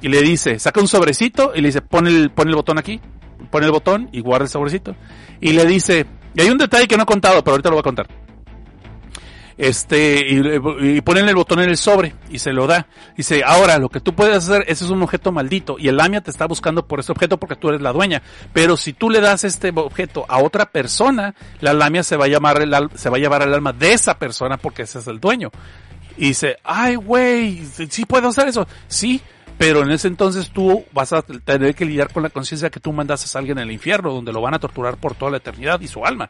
y 0.01 0.07
le 0.07 0.21
dice, 0.21 0.59
saca 0.59 0.79
un 0.79 0.87
sobrecito 0.87 1.51
y 1.53 1.59
le 1.59 1.67
dice, 1.67 1.81
pon 1.81 2.07
el, 2.07 2.29
pon 2.31 2.47
el 2.47 2.55
botón 2.55 2.77
aquí, 2.77 3.01
pon 3.51 3.65
el 3.65 3.71
botón 3.71 4.07
y 4.13 4.21
guarda 4.21 4.45
el 4.45 4.49
sobrecito. 4.49 4.95
Y 5.41 5.51
le 5.51 5.65
dice, 5.65 6.05
y 6.33 6.39
hay 6.41 6.49
un 6.51 6.57
detalle 6.57 6.87
que 6.87 6.95
no 6.95 7.03
he 7.03 7.05
contado, 7.05 7.43
pero 7.43 7.55
ahorita 7.55 7.67
lo 7.69 7.75
voy 7.75 7.81
a 7.81 7.83
contar. 7.83 8.07
Este, 9.57 10.19
y, 10.29 10.97
y 10.97 11.01
ponen 11.01 11.27
el 11.27 11.35
botón 11.35 11.59
en 11.61 11.69
el 11.69 11.77
sobre 11.77 12.13
y 12.29 12.37
se 12.39 12.53
lo 12.53 12.67
da. 12.67 12.85
Dice, 13.15 13.41
ahora 13.43 13.79
lo 13.79 13.89
que 13.89 13.99
tú 13.99 14.13
puedes 14.13 14.35
hacer, 14.37 14.63
ese 14.67 14.85
es 14.85 14.91
un 14.91 15.01
objeto 15.01 15.31
maldito 15.31 15.77
y 15.79 15.87
el 15.87 15.97
lamia 15.97 16.21
te 16.21 16.29
está 16.29 16.45
buscando 16.45 16.85
por 16.87 16.99
ese 16.99 17.11
objeto 17.11 17.37
porque 17.37 17.55
tú 17.55 17.69
eres 17.69 17.81
la 17.81 17.91
dueña. 17.91 18.21
Pero 18.53 18.77
si 18.77 18.93
tú 18.93 19.09
le 19.09 19.19
das 19.19 19.43
este 19.43 19.71
objeto 19.75 20.25
a 20.29 20.43
otra 20.43 20.67
persona, 20.67 21.33
la 21.59 21.73
lamia 21.73 22.03
se 22.03 22.17
va 22.17 22.25
a 22.25 22.29
llamar 22.29 22.61
el, 22.61 22.73
al- 22.73 22.91
se 22.95 23.09
va 23.09 23.17
a 23.17 23.19
llevar 23.19 23.41
el 23.41 23.53
alma 23.53 23.73
de 23.73 23.93
esa 23.93 24.19
persona 24.19 24.57
porque 24.57 24.83
ese 24.83 24.99
es 24.99 25.07
el 25.07 25.19
dueño. 25.19 25.49
Y 26.17 26.29
dice, 26.29 26.57
ay, 26.63 26.95
güey, 26.95 27.63
sí 27.89 28.05
puedo 28.05 28.27
hacer 28.27 28.47
eso. 28.47 28.67
Sí, 28.87 29.21
pero 29.57 29.81
en 29.81 29.89
ese 29.89 30.07
entonces 30.07 30.51
tú 30.51 30.85
vas 30.93 31.13
a 31.13 31.23
tener 31.23 31.73
que 31.73 31.85
lidiar 31.85 32.11
con 32.13 32.21
la 32.21 32.29
conciencia 32.29 32.69
que 32.69 32.79
tú 32.79 32.93
mandaste 32.93 33.27
a 33.35 33.39
alguien 33.39 33.57
en 33.57 33.63
el 33.63 33.71
infierno, 33.71 34.13
donde 34.13 34.31
lo 34.33 34.41
van 34.41 34.53
a 34.53 34.59
torturar 34.59 34.97
por 34.97 35.15
toda 35.15 35.31
la 35.31 35.37
eternidad 35.37 35.81
y 35.81 35.87
su 35.87 36.05
alma. 36.05 36.29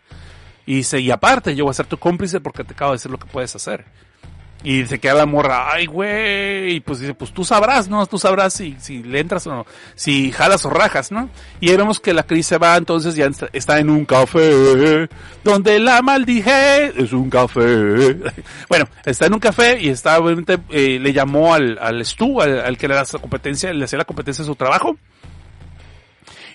Y 0.68 0.76
dice, 0.76 1.00
y 1.00 1.10
aparte, 1.10 1.56
yo 1.56 1.64
voy 1.64 1.72
a 1.72 1.74
ser 1.74 1.88
tu 1.88 1.98
cómplice 1.98 2.40
porque 2.42 2.64
te 2.64 2.74
acabo 2.74 2.92
de 2.92 2.98
decir 2.98 3.10
lo 3.10 3.18
que 3.18 3.26
puedes 3.26 3.56
hacer. 3.56 3.86
Y 4.64 4.86
se 4.88 5.00
queda 5.00 5.14
la 5.14 5.26
morra, 5.28 5.72
ay, 5.72 5.86
güey, 5.86 6.72
y 6.76 6.80
pues 6.80 7.00
dice, 7.00 7.14
pues 7.14 7.32
tú 7.32 7.46
sabrás, 7.46 7.88
¿no? 7.88 8.06
Tú 8.08 8.18
sabrás 8.18 8.54
si, 8.56 8.76
si 8.80 9.04
le 9.04 9.20
entras 9.20 9.46
o 9.46 9.52
no, 9.54 9.66
si 9.94 10.32
jalas 10.32 10.66
o 10.66 10.72
rajas, 10.72 11.12
¿no? 11.12 11.30
Y 11.62 11.70
ahí 11.70 11.78
vemos 11.78 12.00
que 12.00 12.12
la 12.12 12.24
Cris 12.24 12.48
se 12.48 12.58
va, 12.58 12.76
entonces 12.76 13.16
ya 13.16 13.30
está- 13.54 13.80
en 13.80 13.90
un 13.92 14.04
café, 14.04 15.08
donde 15.44 15.80
la 15.80 16.02
maldije, 16.02 16.88
es 17.02 17.14
un 17.14 17.30
café. 17.30 17.62
Bueno, 18.68 18.90
está 19.06 19.28
en 19.28 19.34
un 19.36 19.40
café 19.40 19.80
y 19.80 19.90
está, 19.90 20.18
obviamente, 20.20 20.58
eh, 20.72 20.98
le 21.00 21.14
llamó 21.14 21.54
al, 21.54 21.78
al 21.80 22.04
Stu, 22.04 22.42
al, 22.42 22.60
al 22.60 22.78
que 22.80 22.88
le 22.88 22.96
da 22.96 23.04
la 23.14 23.20
competencia, 23.20 23.72
le 23.72 23.86
hacía 23.86 24.00
la 24.00 24.06
competencia 24.06 24.44
de 24.44 24.48
su 24.48 24.56
trabajo. 24.56 24.98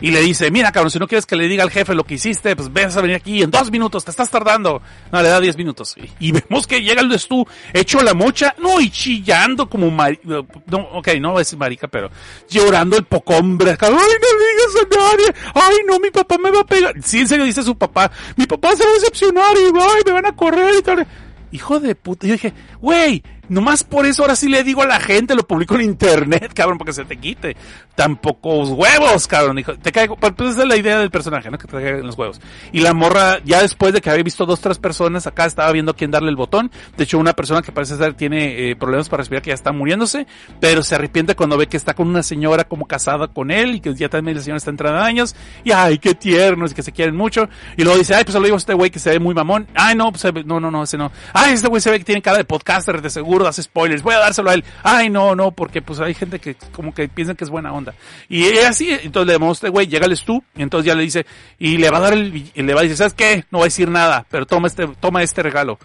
Y 0.02 0.10
le 0.10 0.20
dice, 0.20 0.50
mira 0.50 0.72
cabrón, 0.72 0.90
si 0.90 0.98
no 0.98 1.06
quieres 1.06 1.26
que 1.26 1.36
le 1.36 1.46
diga 1.46 1.62
al 1.62 1.70
jefe 1.70 1.94
lo 1.94 2.02
que 2.02 2.14
hiciste, 2.14 2.56
pues 2.56 2.72
ves 2.72 2.96
a 2.96 3.00
venir 3.00 3.16
aquí 3.16 3.40
en 3.40 3.52
dos 3.52 3.70
minutos, 3.70 4.04
te 4.04 4.10
estás 4.10 4.28
tardando. 4.28 4.82
No, 5.12 5.22
le 5.22 5.28
da 5.28 5.40
diez 5.40 5.56
minutos. 5.56 5.94
Y, 6.18 6.32
vemos 6.32 6.66
que 6.66 6.82
llega 6.82 7.02
el 7.02 7.18
Stu, 7.20 7.46
hecho 7.72 8.00
la 8.02 8.12
mocha, 8.12 8.52
no, 8.58 8.80
y 8.80 8.90
chillando 8.90 9.70
como 9.70 9.92
mari 9.92 10.18
no, 10.24 10.78
ok, 10.92 11.08
no 11.20 11.38
decir 11.38 11.56
marica, 11.56 11.86
pero 11.86 12.10
llorando 12.50 12.96
el 12.96 13.04
poco 13.04 13.36
hombre. 13.36 13.76
Ay, 13.80 13.90
no 13.90 13.96
digas 13.96 14.82
a 14.82 14.96
nadie. 14.96 15.34
Ay, 15.54 15.76
no, 15.86 16.00
mi 16.00 16.10
papá 16.10 16.36
me 16.36 16.50
va 16.50 16.62
a 16.62 16.66
pegar. 16.66 16.94
Sí, 17.04 17.20
en 17.20 17.28
serio 17.28 17.44
dice 17.44 17.62
su 17.62 17.78
papá, 17.78 18.10
mi 18.36 18.46
papá 18.46 18.74
se 18.74 18.84
va 18.84 18.90
a 18.90 18.94
decepcionar 18.94 19.56
y 19.56 19.66
ay, 19.66 20.02
me 20.04 20.12
van 20.12 20.26
a 20.26 20.34
correr 20.34 20.74
y 20.80 20.82
tal. 20.82 21.06
Hijo 21.52 21.78
de 21.78 21.94
puta. 21.94 22.26
Yo 22.26 22.32
dije, 22.32 22.52
güey, 22.80 23.22
nomás 23.52 23.84
por 23.84 24.06
eso 24.06 24.22
ahora 24.22 24.34
sí 24.34 24.48
le 24.48 24.64
digo 24.64 24.82
a 24.82 24.86
la 24.86 24.98
gente, 24.98 25.34
lo 25.34 25.46
publico 25.46 25.74
en 25.74 25.82
internet, 25.82 26.52
cabrón, 26.54 26.78
porque 26.78 26.92
se 26.92 27.04
te 27.04 27.16
quite. 27.16 27.56
Tan 27.94 28.16
pocos 28.16 28.70
huevos, 28.70 29.26
cabrón. 29.26 29.56
Dijo, 29.56 29.76
te 29.76 29.92
caigo, 29.92 30.16
pues 30.16 30.32
esa 30.52 30.62
es 30.62 30.68
la 30.68 30.76
idea 30.76 30.98
del 30.98 31.10
personaje, 31.10 31.50
¿no? 31.50 31.58
Que 31.58 31.66
te 31.66 31.72
caigan 31.72 32.06
los 32.06 32.16
huevos. 32.16 32.40
Y 32.72 32.80
la 32.80 32.94
morra, 32.94 33.40
ya 33.44 33.60
después 33.60 33.92
de 33.92 34.00
que 34.00 34.10
había 34.10 34.22
visto 34.22 34.46
dos, 34.46 34.60
tres 34.60 34.78
personas, 34.78 35.26
acá 35.26 35.44
estaba 35.44 35.70
viendo 35.72 35.92
a 35.92 35.96
quién 35.96 36.10
darle 36.10 36.30
el 36.30 36.36
botón. 36.36 36.70
De 36.96 37.04
hecho, 37.04 37.18
una 37.18 37.34
persona 37.34 37.60
que 37.60 37.72
parece 37.72 37.96
ser 37.96 38.14
tiene 38.14 38.70
eh, 38.70 38.76
problemas 38.76 39.08
para 39.08 39.20
respirar, 39.20 39.42
que 39.42 39.48
ya 39.48 39.54
está 39.54 39.72
muriéndose, 39.72 40.26
pero 40.58 40.82
se 40.82 40.94
arrepiente 40.94 41.36
cuando 41.36 41.58
ve 41.58 41.66
que 41.66 41.76
está 41.76 41.94
con 41.94 42.08
una 42.08 42.22
señora 42.22 42.64
como 42.64 42.86
casada 42.86 43.28
con 43.28 43.50
él 43.50 43.76
y 43.76 43.80
que 43.80 43.94
ya 43.94 44.08
también 44.08 44.36
la 44.38 44.42
señora 44.42 44.56
está 44.58 44.70
entrando 44.70 44.98
en 44.98 45.04
años. 45.04 45.36
Y 45.64 45.72
ay, 45.72 45.98
qué 45.98 46.14
tiernos, 46.14 46.72
que 46.72 46.82
se 46.82 46.92
quieren 46.92 47.14
mucho. 47.14 47.48
Y 47.76 47.82
luego 47.82 47.98
dice, 47.98 48.14
ay, 48.14 48.24
pues 48.24 48.32
se 48.32 48.38
lo 48.38 48.44
digo 48.44 48.56
a 48.56 48.58
este 48.58 48.74
güey 48.74 48.90
que 48.90 48.98
se 48.98 49.10
ve 49.10 49.18
muy 49.18 49.34
mamón. 49.34 49.66
Ay, 49.74 49.94
no, 49.94 50.10
pues 50.10 50.24
no, 50.46 50.58
no, 50.60 50.70
no, 50.70 50.82
ese 50.84 50.96
no. 50.96 51.12
Ay, 51.34 51.52
este 51.52 51.68
güey 51.68 51.82
se 51.82 51.90
ve 51.90 51.98
que 51.98 52.04
tiene 52.04 52.22
cara 52.22 52.38
de 52.38 52.44
podcaster, 52.44 53.02
de 53.02 53.10
seguro, 53.10 53.41
hace 53.48 53.62
spoilers. 53.62 54.02
Voy 54.02 54.14
a 54.14 54.18
dárselo 54.18 54.50
a 54.50 54.54
él. 54.54 54.64
Ay, 54.82 55.08
no, 55.10 55.34
no, 55.34 55.50
porque 55.52 55.82
pues 55.82 56.00
hay 56.00 56.14
gente 56.14 56.38
que 56.38 56.54
como 56.72 56.94
que 56.94 57.08
piensan 57.08 57.36
que 57.36 57.44
es 57.44 57.50
buena 57.50 57.72
onda. 57.72 57.94
Y 58.28 58.44
es 58.44 58.64
así, 58.66 58.90
entonces 58.90 59.26
le 59.26 59.32
damos 59.34 59.48
a 59.48 59.52
este 59.52 59.68
güey, 59.68 59.86
llega 59.86 60.06
el 60.06 60.20
tú, 60.20 60.42
y 60.56 60.62
entonces 60.62 60.86
ya 60.86 60.94
le 60.94 61.02
dice, 61.02 61.26
y 61.58 61.78
le 61.78 61.90
va 61.90 61.98
a 61.98 62.00
dar 62.00 62.12
el, 62.12 62.50
y 62.54 62.62
le 62.62 62.74
va 62.74 62.80
a 62.80 62.82
decir, 62.82 62.96
¿sabes 62.96 63.14
qué? 63.14 63.44
No 63.50 63.58
va 63.58 63.64
a 63.64 63.66
decir 63.66 63.88
nada, 63.88 64.26
pero 64.30 64.46
toma 64.46 64.66
este, 64.68 64.86
toma 65.00 65.22
este 65.22 65.42
regalo. 65.42 65.78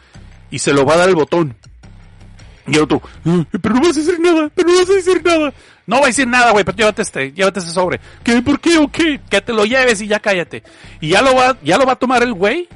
Y 0.52 0.60
se 0.60 0.74
lo 0.74 0.86
va 0.86 0.94
a 0.94 0.98
dar 0.98 1.10
el 1.10 1.16
botón. 1.16 1.56
Y 2.68 2.76
el 2.76 2.82
otro, 2.82 3.02
"Mm, 3.24 3.42
pero 3.62 3.76
no 3.76 3.82
vas 3.82 3.96
a 3.96 4.00
decir 4.02 4.20
nada, 4.20 4.50
pero 4.54 4.68
no 4.70 4.78
vas 4.78 4.90
a 4.90 4.94
decir 4.94 5.22
nada. 5.24 5.54
No 5.86 5.96
voy 5.98 6.04
a 6.04 6.08
decir 6.08 6.28
nada, 6.28 6.52
güey, 6.52 6.66
pero 6.66 6.78
llévate 6.78 7.02
este, 7.02 7.32
llévate 7.32 7.60
ese 7.62 7.70
sobre. 7.72 8.02
¿Qué? 8.24 8.42
¿Por 8.42 8.60
qué 8.60 8.78
o 8.78 8.90
qué? 8.92 9.22
Que 9.30 9.40
te 9.40 9.54
lo 9.54 9.64
lleves 9.64 10.02
y 10.02 10.08
ya 10.08 10.20
cállate. 10.20 10.64
Y 11.00 11.10
ya 11.10 11.22
lo 11.22 11.34
va, 11.34 11.58
ya 11.64 11.78
lo 11.78 11.86
va 11.86 11.94
a 11.94 11.96
tomar 11.96 12.24
el 12.24 12.34
güey. 12.34 12.68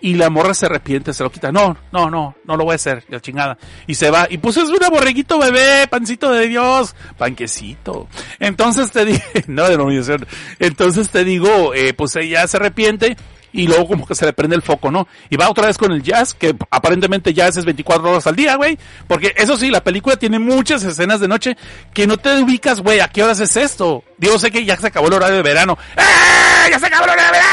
Y 0.00 0.14
la 0.14 0.30
morra 0.30 0.54
se 0.54 0.66
arrepiente, 0.66 1.12
se 1.14 1.22
lo 1.22 1.30
quita. 1.30 1.50
No, 1.50 1.76
no, 1.92 2.10
no, 2.10 2.36
no 2.44 2.56
lo 2.56 2.64
voy 2.64 2.72
a 2.72 2.76
hacer, 2.76 3.04
la 3.08 3.20
chingada. 3.20 3.56
Y 3.86 3.94
se 3.94 4.10
va. 4.10 4.26
Y 4.28 4.38
pues 4.38 4.56
es 4.56 4.68
una 4.68 4.90
borreguito 4.90 5.38
bebé, 5.38 5.86
pancito 5.88 6.32
de 6.32 6.48
Dios, 6.48 6.94
panquecito. 7.16 8.08
Entonces 8.38 8.90
te 8.90 9.04
dije, 9.04 9.44
no 9.46 9.68
denominación. 9.68 10.26
Entonces 10.58 11.10
te 11.10 11.24
digo, 11.24 11.74
eh, 11.74 11.94
pues 11.94 12.14
ella 12.16 12.46
se 12.46 12.58
arrepiente 12.58 13.16
y 13.56 13.66
luego 13.66 13.88
como 13.88 14.06
que 14.06 14.14
se 14.14 14.26
le 14.26 14.32
prende 14.32 14.54
el 14.54 14.62
foco, 14.62 14.90
¿no? 14.90 15.08
Y 15.30 15.36
va 15.36 15.48
otra 15.48 15.66
vez 15.66 15.78
con 15.78 15.90
el 15.90 16.02
jazz, 16.02 16.34
que 16.34 16.54
aparentemente 16.70 17.32
jazz 17.32 17.56
es 17.56 17.64
24 17.64 18.10
horas 18.10 18.26
al 18.26 18.36
día, 18.36 18.56
güey, 18.56 18.78
porque 19.08 19.32
eso 19.36 19.56
sí, 19.56 19.70
la 19.70 19.82
película 19.82 20.16
tiene 20.16 20.38
muchas 20.38 20.84
escenas 20.84 21.20
de 21.20 21.28
noche 21.28 21.56
que 21.94 22.06
no 22.06 22.18
te 22.18 22.42
ubicas, 22.42 22.80
güey, 22.80 23.00
¿a 23.00 23.08
qué 23.08 23.22
horas 23.22 23.40
es 23.40 23.56
esto? 23.56 24.04
Digo, 24.18 24.38
sé 24.38 24.50
que 24.50 24.64
ya 24.64 24.76
se 24.76 24.88
acabó 24.88 25.08
el 25.08 25.14
horario 25.14 25.36
de 25.36 25.42
verano. 25.42 25.78
¡Eh! 25.96 26.70
¡Ya 26.70 26.78
se 26.78 26.86
acabó 26.86 27.04
el 27.04 27.10
horario 27.10 27.32
de 27.32 27.38
verano! 27.38 27.46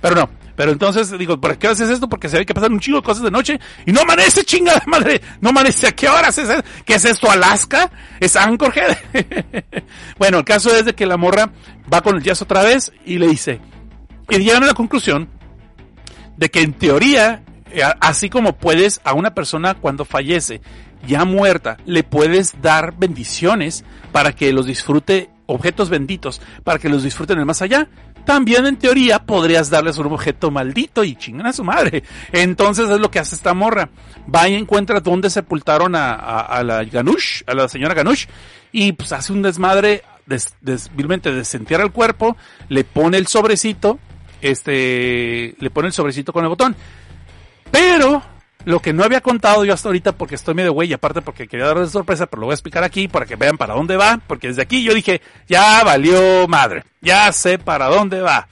Pero 0.00 0.14
no, 0.14 0.30
pero 0.56 0.72
entonces 0.72 1.16
digo, 1.18 1.38
¿por 1.38 1.56
qué 1.58 1.68
haces 1.68 1.90
esto? 1.90 2.08
Porque 2.08 2.28
se 2.28 2.38
ve 2.38 2.46
que 2.46 2.54
pasan 2.54 2.72
un 2.72 2.80
chingo 2.80 2.98
de 2.98 3.04
cosas 3.04 3.22
de 3.22 3.30
noche 3.30 3.60
y 3.84 3.92
no 3.92 4.00
amanece, 4.00 4.42
chingada 4.42 4.82
madre. 4.86 5.20
No 5.40 5.50
amanece. 5.50 5.86
¿A 5.86 5.92
qué 5.92 6.08
horas 6.08 6.36
es? 6.38 6.48
¿Qué 6.84 6.94
es 6.94 7.04
esto? 7.04 7.30
¿Alaska? 7.30 7.90
¿Es 8.18 8.34
Anchorhead? 8.36 8.96
bueno, 10.18 10.38
el 10.38 10.44
caso 10.44 10.74
es 10.74 10.86
de 10.86 10.94
que 10.94 11.06
la 11.06 11.18
morra 11.18 11.50
va 11.92 12.00
con 12.00 12.16
el 12.16 12.22
jazz 12.22 12.40
otra 12.42 12.62
vez 12.62 12.92
y 13.04 13.18
le 13.18 13.28
dice, 13.28 13.60
y 14.30 14.38
llegan 14.38 14.64
a 14.64 14.66
la 14.66 14.74
conclusión 14.74 15.28
de 16.36 16.50
que 16.50 16.62
en 16.62 16.72
teoría, 16.72 17.42
eh, 17.70 17.82
así 18.00 18.30
como 18.30 18.56
puedes 18.56 19.00
a 19.04 19.12
una 19.12 19.34
persona 19.34 19.74
cuando 19.74 20.04
fallece 20.04 20.60
ya 21.06 21.24
muerta, 21.24 21.76
le 21.84 22.02
puedes 22.02 22.60
dar 22.60 22.96
bendiciones 22.96 23.84
para 24.12 24.32
que 24.32 24.52
los 24.52 24.66
disfrute, 24.66 25.30
objetos 25.46 25.90
benditos, 25.90 26.40
para 26.64 26.78
que 26.78 26.88
los 26.88 27.02
disfruten 27.02 27.36
en 27.36 27.40
el 27.40 27.46
más 27.46 27.62
allá. 27.62 27.88
También 28.26 28.66
en 28.66 28.76
teoría 28.76 29.20
podrías 29.20 29.70
darles 29.70 29.96
un 29.98 30.06
objeto 30.06 30.50
maldito 30.50 31.04
y 31.04 31.14
chingan 31.14 31.46
a 31.46 31.52
su 31.52 31.62
madre. 31.62 32.02
Entonces 32.32 32.90
es 32.90 32.98
lo 32.98 33.10
que 33.10 33.20
hace 33.20 33.36
esta 33.36 33.54
morra. 33.54 33.88
Va 34.32 34.48
y 34.48 34.54
encuentra 34.54 35.00
dónde 35.00 35.30
sepultaron 35.30 35.94
a, 35.94 36.12
a, 36.12 36.40
a 36.40 36.64
la 36.64 36.84
Ganush, 36.84 37.42
a 37.46 37.54
la 37.54 37.68
señora 37.68 37.94
Ganush, 37.94 38.26
y 38.72 38.92
pues 38.92 39.12
hace 39.12 39.32
un 39.32 39.42
desmadre, 39.42 40.02
des, 40.26 40.56
desentierra 40.60 41.84
el 41.84 41.92
cuerpo, 41.92 42.36
le 42.68 42.82
pone 42.82 43.16
el 43.16 43.28
sobrecito, 43.28 44.00
este, 44.42 45.54
le 45.58 45.70
pone 45.70 45.86
el 45.86 45.94
sobrecito 45.94 46.32
con 46.32 46.42
el 46.42 46.48
botón. 46.48 46.74
Pero 47.70 48.22
lo 48.66 48.80
que 48.80 48.92
no 48.92 49.04
había 49.04 49.20
contado 49.20 49.64
yo 49.64 49.72
hasta 49.72 49.88
ahorita 49.88 50.10
porque 50.10 50.34
estoy 50.34 50.52
medio 50.54 50.72
güey 50.72 50.90
y 50.90 50.92
aparte 50.92 51.22
porque 51.22 51.46
quería 51.46 51.66
darles 51.66 51.92
sorpresa, 51.92 52.26
pero 52.26 52.40
lo 52.40 52.46
voy 52.46 52.52
a 52.52 52.56
explicar 52.56 52.82
aquí 52.82 53.06
para 53.06 53.24
que 53.24 53.36
vean 53.36 53.56
para 53.56 53.74
dónde 53.74 53.96
va, 53.96 54.20
porque 54.26 54.48
desde 54.48 54.62
aquí 54.62 54.82
yo 54.82 54.92
dije, 54.92 55.22
ya 55.46 55.84
valió 55.84 56.48
madre, 56.48 56.82
ya 57.00 57.30
sé 57.30 57.60
para 57.60 57.86
dónde 57.86 58.20
va. 58.20 58.48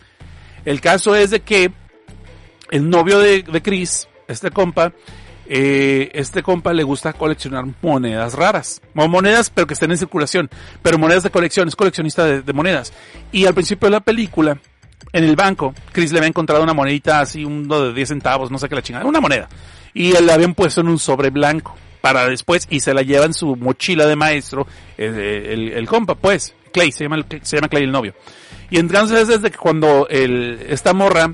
El 0.65 0.81
caso 0.81 1.17
es 1.17 1.31
de 1.31 1.41
que 1.41 1.73
el 2.71 2.89
novio 2.89 3.19
de, 3.19 3.43
de 3.43 3.61
Chris, 3.61 4.07
este 4.29 4.53
compa, 4.53 4.93
eh, 5.47 6.13
este 6.15 6.45
compa 6.45 6.73
le 6.73 6.85
gusta 6.85 7.13
coleccionar 7.13 7.65
monedas 7.83 8.35
raras, 8.35 8.83
monedas 8.95 9.51
pero 9.51 9.67
que 9.67 9.75
estén 9.75 9.91
en 9.91 9.99
circulación, 9.99 10.49
pero 10.81 10.97
monedas 10.97 11.25
de 11.25 11.31
colección, 11.31 11.67
es 11.67 11.75
coleccionista 11.75 12.25
de, 12.25 12.43
de 12.43 12.53
monedas. 12.53 12.93
Y 13.33 13.47
al 13.47 13.55
principio 13.55 13.89
de 13.89 13.93
la 13.93 14.01
película, 14.01 14.57
en 15.13 15.25
el 15.25 15.35
banco, 15.35 15.75
Chris 15.91 16.13
le 16.13 16.19
había 16.19 16.29
encontrado 16.29 16.63
una 16.63 16.73
monedita 16.73 17.19
así, 17.19 17.45
uno 17.45 17.87
de 17.87 17.95
10 17.95 18.09
centavos, 18.09 18.53
no 18.53 18.59
sé 18.59 18.69
qué 18.69 18.77
la 18.77 18.83
chingada, 18.83 19.07
una 19.07 19.21
moneda. 19.21 19.49
Y 19.95 20.13
la 20.13 20.35
habían 20.35 20.55
puesto 20.55 20.81
en 20.81 20.89
un 20.89 20.99
sobre 20.99 21.31
blanco 21.31 21.77
para 22.01 22.29
después 22.29 22.67
y 22.69 22.81
se 22.81 22.93
la 22.93 23.03
lleva 23.03 23.25
en 23.25 23.33
su 23.33 23.57
mochila 23.57 24.07
de 24.07 24.17
maestro, 24.17 24.67
el, 24.99 25.15
el, 25.15 25.69
el 25.73 25.87
compa, 25.87 26.15
pues, 26.15 26.55
Clay, 26.73 26.93
se 26.93 27.05
llama, 27.05 27.25
se 27.43 27.57
llama 27.57 27.69
Clay 27.69 27.85
el 27.85 27.93
novio. 27.93 28.15
Y 28.71 28.79
entonces 28.79 29.29
desde 29.29 29.51
que 29.51 29.57
cuando 29.57 30.09
el, 30.09 30.67
esta 30.69 30.93
morra 30.93 31.33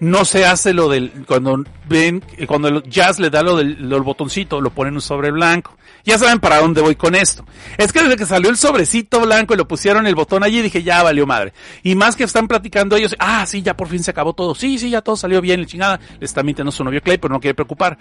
no 0.00 0.24
se 0.24 0.46
hace 0.46 0.72
lo 0.72 0.88
del, 0.88 1.24
cuando 1.26 1.64
ven, 1.88 2.22
cuando 2.46 2.68
el 2.68 2.82
jazz 2.84 3.18
le 3.18 3.30
da 3.30 3.42
lo 3.42 3.56
del, 3.56 3.88
lo 3.88 4.02
botoncito, 4.02 4.60
lo 4.60 4.70
ponen 4.70 4.92
en 4.92 4.96
un 4.96 5.00
sobre 5.00 5.30
blanco. 5.30 5.76
Ya 6.04 6.16
saben 6.16 6.38
para 6.38 6.58
dónde 6.58 6.80
voy 6.80 6.94
con 6.94 7.14
esto. 7.14 7.44
Es 7.76 7.92
que 7.92 8.02
desde 8.02 8.16
que 8.16 8.24
salió 8.24 8.48
el 8.48 8.56
sobrecito 8.56 9.20
blanco 9.20 9.54
y 9.54 9.56
lo 9.56 9.68
pusieron 9.68 10.06
el 10.06 10.14
botón 10.14 10.42
allí, 10.42 10.62
dije, 10.62 10.82
ya 10.82 11.02
valió 11.02 11.26
madre. 11.26 11.52
Y 11.82 11.94
más 11.96 12.16
que 12.16 12.24
están 12.24 12.48
platicando 12.48 12.96
ellos, 12.96 13.14
ah, 13.18 13.44
sí, 13.46 13.62
ya 13.62 13.76
por 13.76 13.88
fin 13.88 14.02
se 14.02 14.12
acabó 14.12 14.32
todo. 14.32 14.54
Sí, 14.54 14.78
sí, 14.78 14.90
ya 14.90 15.02
todo 15.02 15.16
salió 15.16 15.40
bien, 15.40 15.60
la 15.60 15.66
chingada. 15.66 16.00
Le 16.18 16.24
está 16.24 16.42
mintiendo 16.42 16.72
su 16.72 16.84
novio 16.84 17.02
Clay, 17.02 17.18
pero 17.18 17.34
no 17.34 17.40
quiere 17.40 17.54
preocupar. 17.54 17.98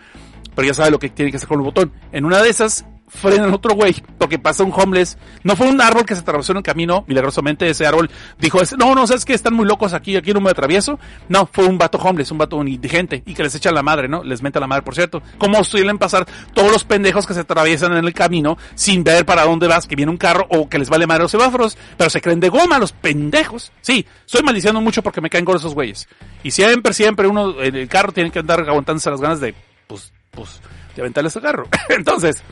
Pero 0.56 0.68
ya 0.68 0.74
sabe 0.74 0.92
lo 0.92 1.00
que 1.00 1.10
tiene 1.10 1.32
que 1.32 1.38
hacer 1.38 1.50
con 1.50 1.60
el 1.60 1.66
botón. 1.66 1.92
En 2.12 2.24
una 2.24 2.42
de 2.42 2.50
esas, 2.50 2.86
frenan 3.08 3.54
otro 3.54 3.74
güey, 3.74 3.96
porque 4.18 4.38
pasa 4.38 4.64
un 4.64 4.74
homeless. 4.76 5.18
No 5.44 5.56
fue 5.56 5.68
un 5.68 5.82
árbol 5.82 6.06
que 6.06 6.16
se 6.16 6.22
atravesó 6.22 6.52
en 6.52 6.58
el 6.58 6.64
camino, 6.64 7.06
milagrosamente 7.08 7.70
ese 7.70 7.86
árbol 7.86 8.10
dijo, 8.40 8.60
no, 8.78 8.96
no, 8.96 9.08
sabes 9.08 9.26
que 9.26 9.34
están 9.34 9.54
muy 9.54 9.66
locos 9.66 9.94
aquí, 9.94 10.16
aquí 10.16 10.34
no 10.34 10.42
me 10.42 10.50
atravieso. 10.50 11.00
No, 11.30 11.48
fue 11.52 11.66
un 11.66 11.78
vato 11.78 11.98
homeless, 11.98 12.32
un 12.32 12.38
vato 12.38 12.62
indigente, 12.64 13.24
y 13.26 13.34
que 13.34 13.44
les 13.44 13.56
echa 13.56 13.72
la 13.72 13.82
madre, 13.82 14.08
¿no? 14.08 14.24
Les 14.24 14.42
mete 14.42 14.60
la 14.60 14.68
madre, 14.68 14.84
por 14.84 14.96
cierto. 14.96 15.22
Como 15.38 15.64
suelen 15.64 15.98
pasar 15.98 16.26
todos 16.54 16.72
los 16.72 16.84
pendejos 16.84 17.26
que 17.26 17.34
se 17.34 17.42
atraviesan 17.42 17.94
en 17.94 18.06
el 18.06 18.14
camino 18.14 18.58
sin 18.76 19.04
ver 19.04 19.26
para 19.26 19.46
dónde 19.46 19.68
vas, 19.68 19.88
que 19.88 19.96
viene 19.96 20.12
un 20.12 20.18
carro 20.18 20.46
o 20.50 20.70
que 20.70 20.80
les 20.80 20.90
vale 20.90 21.08
madre 21.08 21.24
los 21.24 21.32
semáforos, 21.32 21.78
pero 21.98 22.10
se 22.10 22.22
creen 22.22 22.40
de 22.40 22.50
goma 22.50 22.80
los 22.80 22.92
pendejos. 22.92 23.72
Sí, 23.82 24.06
estoy 24.26 24.44
maldiciendo 24.44 24.82
mucho 24.82 25.02
porque 25.02 25.22
me 25.22 25.30
caen 25.30 25.46
con 25.46 25.56
esos 25.56 25.74
güeyes. 25.74 26.08
Y 26.44 26.52
siempre, 26.52 26.94
siempre 26.94 27.28
uno 27.28 27.62
en 27.62 27.76
el 27.76 27.88
carro 27.88 28.12
tiene 28.12 28.32
que 28.32 28.40
andar 28.40 28.60
aguantándose 28.62 29.10
las 29.10 29.22
ganas 29.22 29.40
de, 29.40 29.56
pues, 29.88 30.12
pues, 30.32 30.62
de 30.96 31.02
aventarles 31.02 31.36
el 31.36 31.42
carro. 31.42 31.68
Entonces, 31.90 32.44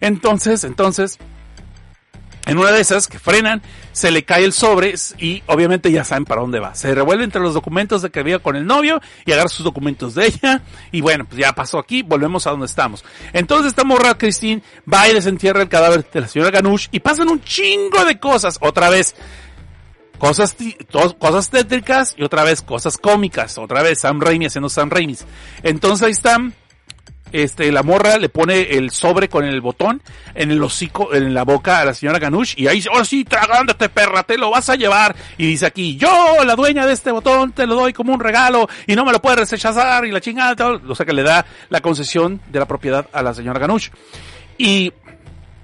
entonces, 0.00 0.64
entonces, 0.64 1.18
en 2.46 2.58
una 2.58 2.72
de 2.72 2.80
esas 2.80 3.06
que 3.06 3.18
frenan, 3.18 3.62
se 3.92 4.10
le 4.10 4.24
cae 4.24 4.44
el 4.44 4.52
sobre 4.52 4.94
y 5.18 5.42
obviamente 5.46 5.92
ya 5.92 6.04
saben 6.04 6.24
para 6.24 6.40
dónde 6.40 6.58
va. 6.58 6.74
Se 6.74 6.94
revuelve 6.94 7.24
entre 7.24 7.40
los 7.40 7.54
documentos 7.54 8.02
de 8.02 8.10
que 8.10 8.20
había 8.20 8.38
con 8.38 8.56
el 8.56 8.66
novio 8.66 9.00
y 9.26 9.32
agarra 9.32 9.48
sus 9.48 9.64
documentos 9.64 10.14
de 10.14 10.26
ella 10.26 10.62
y 10.90 11.00
bueno, 11.00 11.26
pues 11.26 11.38
ya 11.38 11.52
pasó 11.52 11.78
aquí, 11.78 12.02
volvemos 12.02 12.46
a 12.46 12.50
donde 12.50 12.66
estamos. 12.66 13.04
Entonces 13.32 13.68
esta 13.68 13.84
morra 13.84 14.16
Christine 14.16 14.62
va 14.92 15.08
y 15.08 15.14
desentierra 15.14 15.62
el 15.62 15.68
cadáver 15.68 16.08
de 16.10 16.20
la 16.20 16.28
señora 16.28 16.50
Ganush 16.50 16.88
y 16.90 17.00
pasan 17.00 17.28
un 17.28 17.42
chingo 17.42 18.04
de 18.04 18.18
cosas. 18.18 18.58
Otra 18.60 18.88
vez, 18.88 19.14
cosas, 20.18 20.56
cosas 21.18 21.50
tétricas 21.50 22.14
y 22.16 22.22
otra 22.22 22.42
vez 22.42 22.62
cosas 22.62 22.96
cómicas. 22.96 23.58
Otra 23.58 23.82
vez 23.82 24.00
Sam 24.00 24.20
Raimi 24.20 24.46
haciendo 24.46 24.68
Sam 24.68 24.90
Raimi. 24.90 25.16
Entonces 25.62 26.06
ahí 26.06 26.12
están 26.12 26.54
este, 27.32 27.70
la 27.72 27.82
morra 27.82 28.18
le 28.18 28.28
pone 28.28 28.60
el 28.60 28.90
sobre 28.90 29.28
con 29.28 29.44
el 29.44 29.60
botón 29.60 30.02
en 30.34 30.50
el 30.50 30.62
hocico, 30.62 31.14
en 31.14 31.34
la 31.34 31.44
boca 31.44 31.80
a 31.80 31.84
la 31.84 31.94
señora 31.94 32.18
Ganush 32.18 32.54
y 32.56 32.66
ahí 32.66 32.76
dice, 32.76 32.90
oh 32.92 33.04
sí, 33.04 33.24
tragándote 33.24 33.88
perra, 33.88 34.22
te 34.22 34.38
lo 34.38 34.50
vas 34.50 34.68
a 34.70 34.76
llevar. 34.76 35.14
Y 35.38 35.46
dice 35.46 35.66
aquí, 35.66 35.96
yo, 35.96 36.44
la 36.44 36.56
dueña 36.56 36.86
de 36.86 36.92
este 36.92 37.10
botón, 37.10 37.52
te 37.52 37.66
lo 37.66 37.74
doy 37.74 37.92
como 37.92 38.12
un 38.12 38.20
regalo 38.20 38.68
y 38.86 38.94
no 38.94 39.04
me 39.04 39.12
lo 39.12 39.20
puedes 39.20 39.50
rechazar 39.50 40.04
y 40.04 40.10
la 40.10 40.20
chingada, 40.20 40.56
todo. 40.56 40.80
o 40.88 40.94
sea 40.94 41.06
que 41.06 41.12
le 41.12 41.22
da 41.22 41.44
la 41.68 41.80
concesión 41.80 42.40
de 42.48 42.58
la 42.58 42.66
propiedad 42.66 43.06
a 43.12 43.22
la 43.22 43.34
señora 43.34 43.58
Ganush. 43.58 43.88
Y 44.58 44.92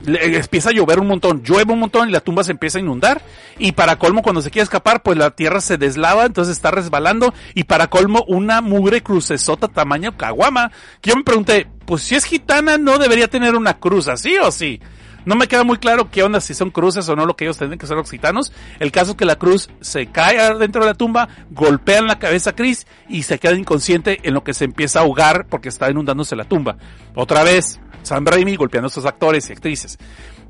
le 0.04 0.36
empieza 0.36 0.70
a 0.70 0.72
llover 0.72 1.00
un 1.00 1.06
montón, 1.06 1.42
llueve 1.42 1.72
un 1.72 1.80
montón 1.80 2.08
y 2.08 2.12
la 2.12 2.20
tumba 2.20 2.44
se 2.44 2.52
empieza 2.52 2.78
a 2.78 2.82
inundar 2.82 3.22
y 3.58 3.72
para 3.72 3.98
colmo 3.98 4.22
cuando 4.22 4.42
se 4.42 4.50
quiere 4.50 4.64
escapar 4.64 5.02
pues 5.02 5.16
la 5.16 5.30
tierra 5.30 5.60
se 5.60 5.78
deslava, 5.78 6.26
entonces 6.26 6.56
está 6.56 6.70
resbalando 6.70 7.32
y 7.54 7.64
para 7.64 7.88
colmo 7.88 8.24
una 8.28 8.60
mugre 8.60 9.02
crucesota 9.02 9.68
tamaño 9.68 10.16
caguama, 10.16 10.70
que 11.00 11.10
yo 11.10 11.16
me 11.16 11.24
pregunté, 11.24 11.66
pues 11.86 12.02
si 12.02 12.14
es 12.14 12.24
gitana 12.24 12.78
no 12.78 12.98
debería 12.98 13.28
tener 13.28 13.54
una 13.54 13.78
cruz 13.78 14.08
así 14.08 14.36
o 14.38 14.50
sí. 14.50 14.80
No 15.26 15.34
me 15.34 15.48
queda 15.48 15.64
muy 15.64 15.78
claro 15.78 16.08
qué 16.08 16.22
onda 16.22 16.40
si 16.40 16.54
son 16.54 16.70
cruces 16.70 17.08
o 17.08 17.16
no 17.16 17.26
lo 17.26 17.34
que 17.34 17.44
ellos 17.44 17.58
tienen 17.58 17.80
que 17.80 17.88
ser 17.88 17.96
los 17.96 18.08
gitanos. 18.08 18.52
El 18.78 18.92
caso 18.92 19.10
es 19.10 19.16
que 19.16 19.24
la 19.24 19.34
cruz 19.34 19.68
se 19.80 20.06
cae 20.06 20.38
dentro 20.56 20.82
de 20.82 20.90
la 20.90 20.94
tumba, 20.94 21.28
golpean 21.50 22.06
la 22.06 22.20
cabeza 22.20 22.50
a 22.50 22.54
Chris 22.54 22.86
y 23.08 23.24
se 23.24 23.40
queda 23.40 23.54
inconsciente 23.54 24.20
en 24.22 24.34
lo 24.34 24.44
que 24.44 24.54
se 24.54 24.64
empieza 24.64 25.00
a 25.00 25.02
ahogar 25.02 25.46
porque 25.48 25.68
está 25.68 25.90
inundándose 25.90 26.36
la 26.36 26.44
tumba. 26.44 26.76
Otra 27.16 27.42
vez, 27.42 27.80
Sam 28.06 28.24
Raimi 28.24 28.56
golpeando 28.56 28.86
a 28.86 28.88
estos 28.88 29.04
actores 29.04 29.48
y 29.50 29.52
actrices. 29.52 29.98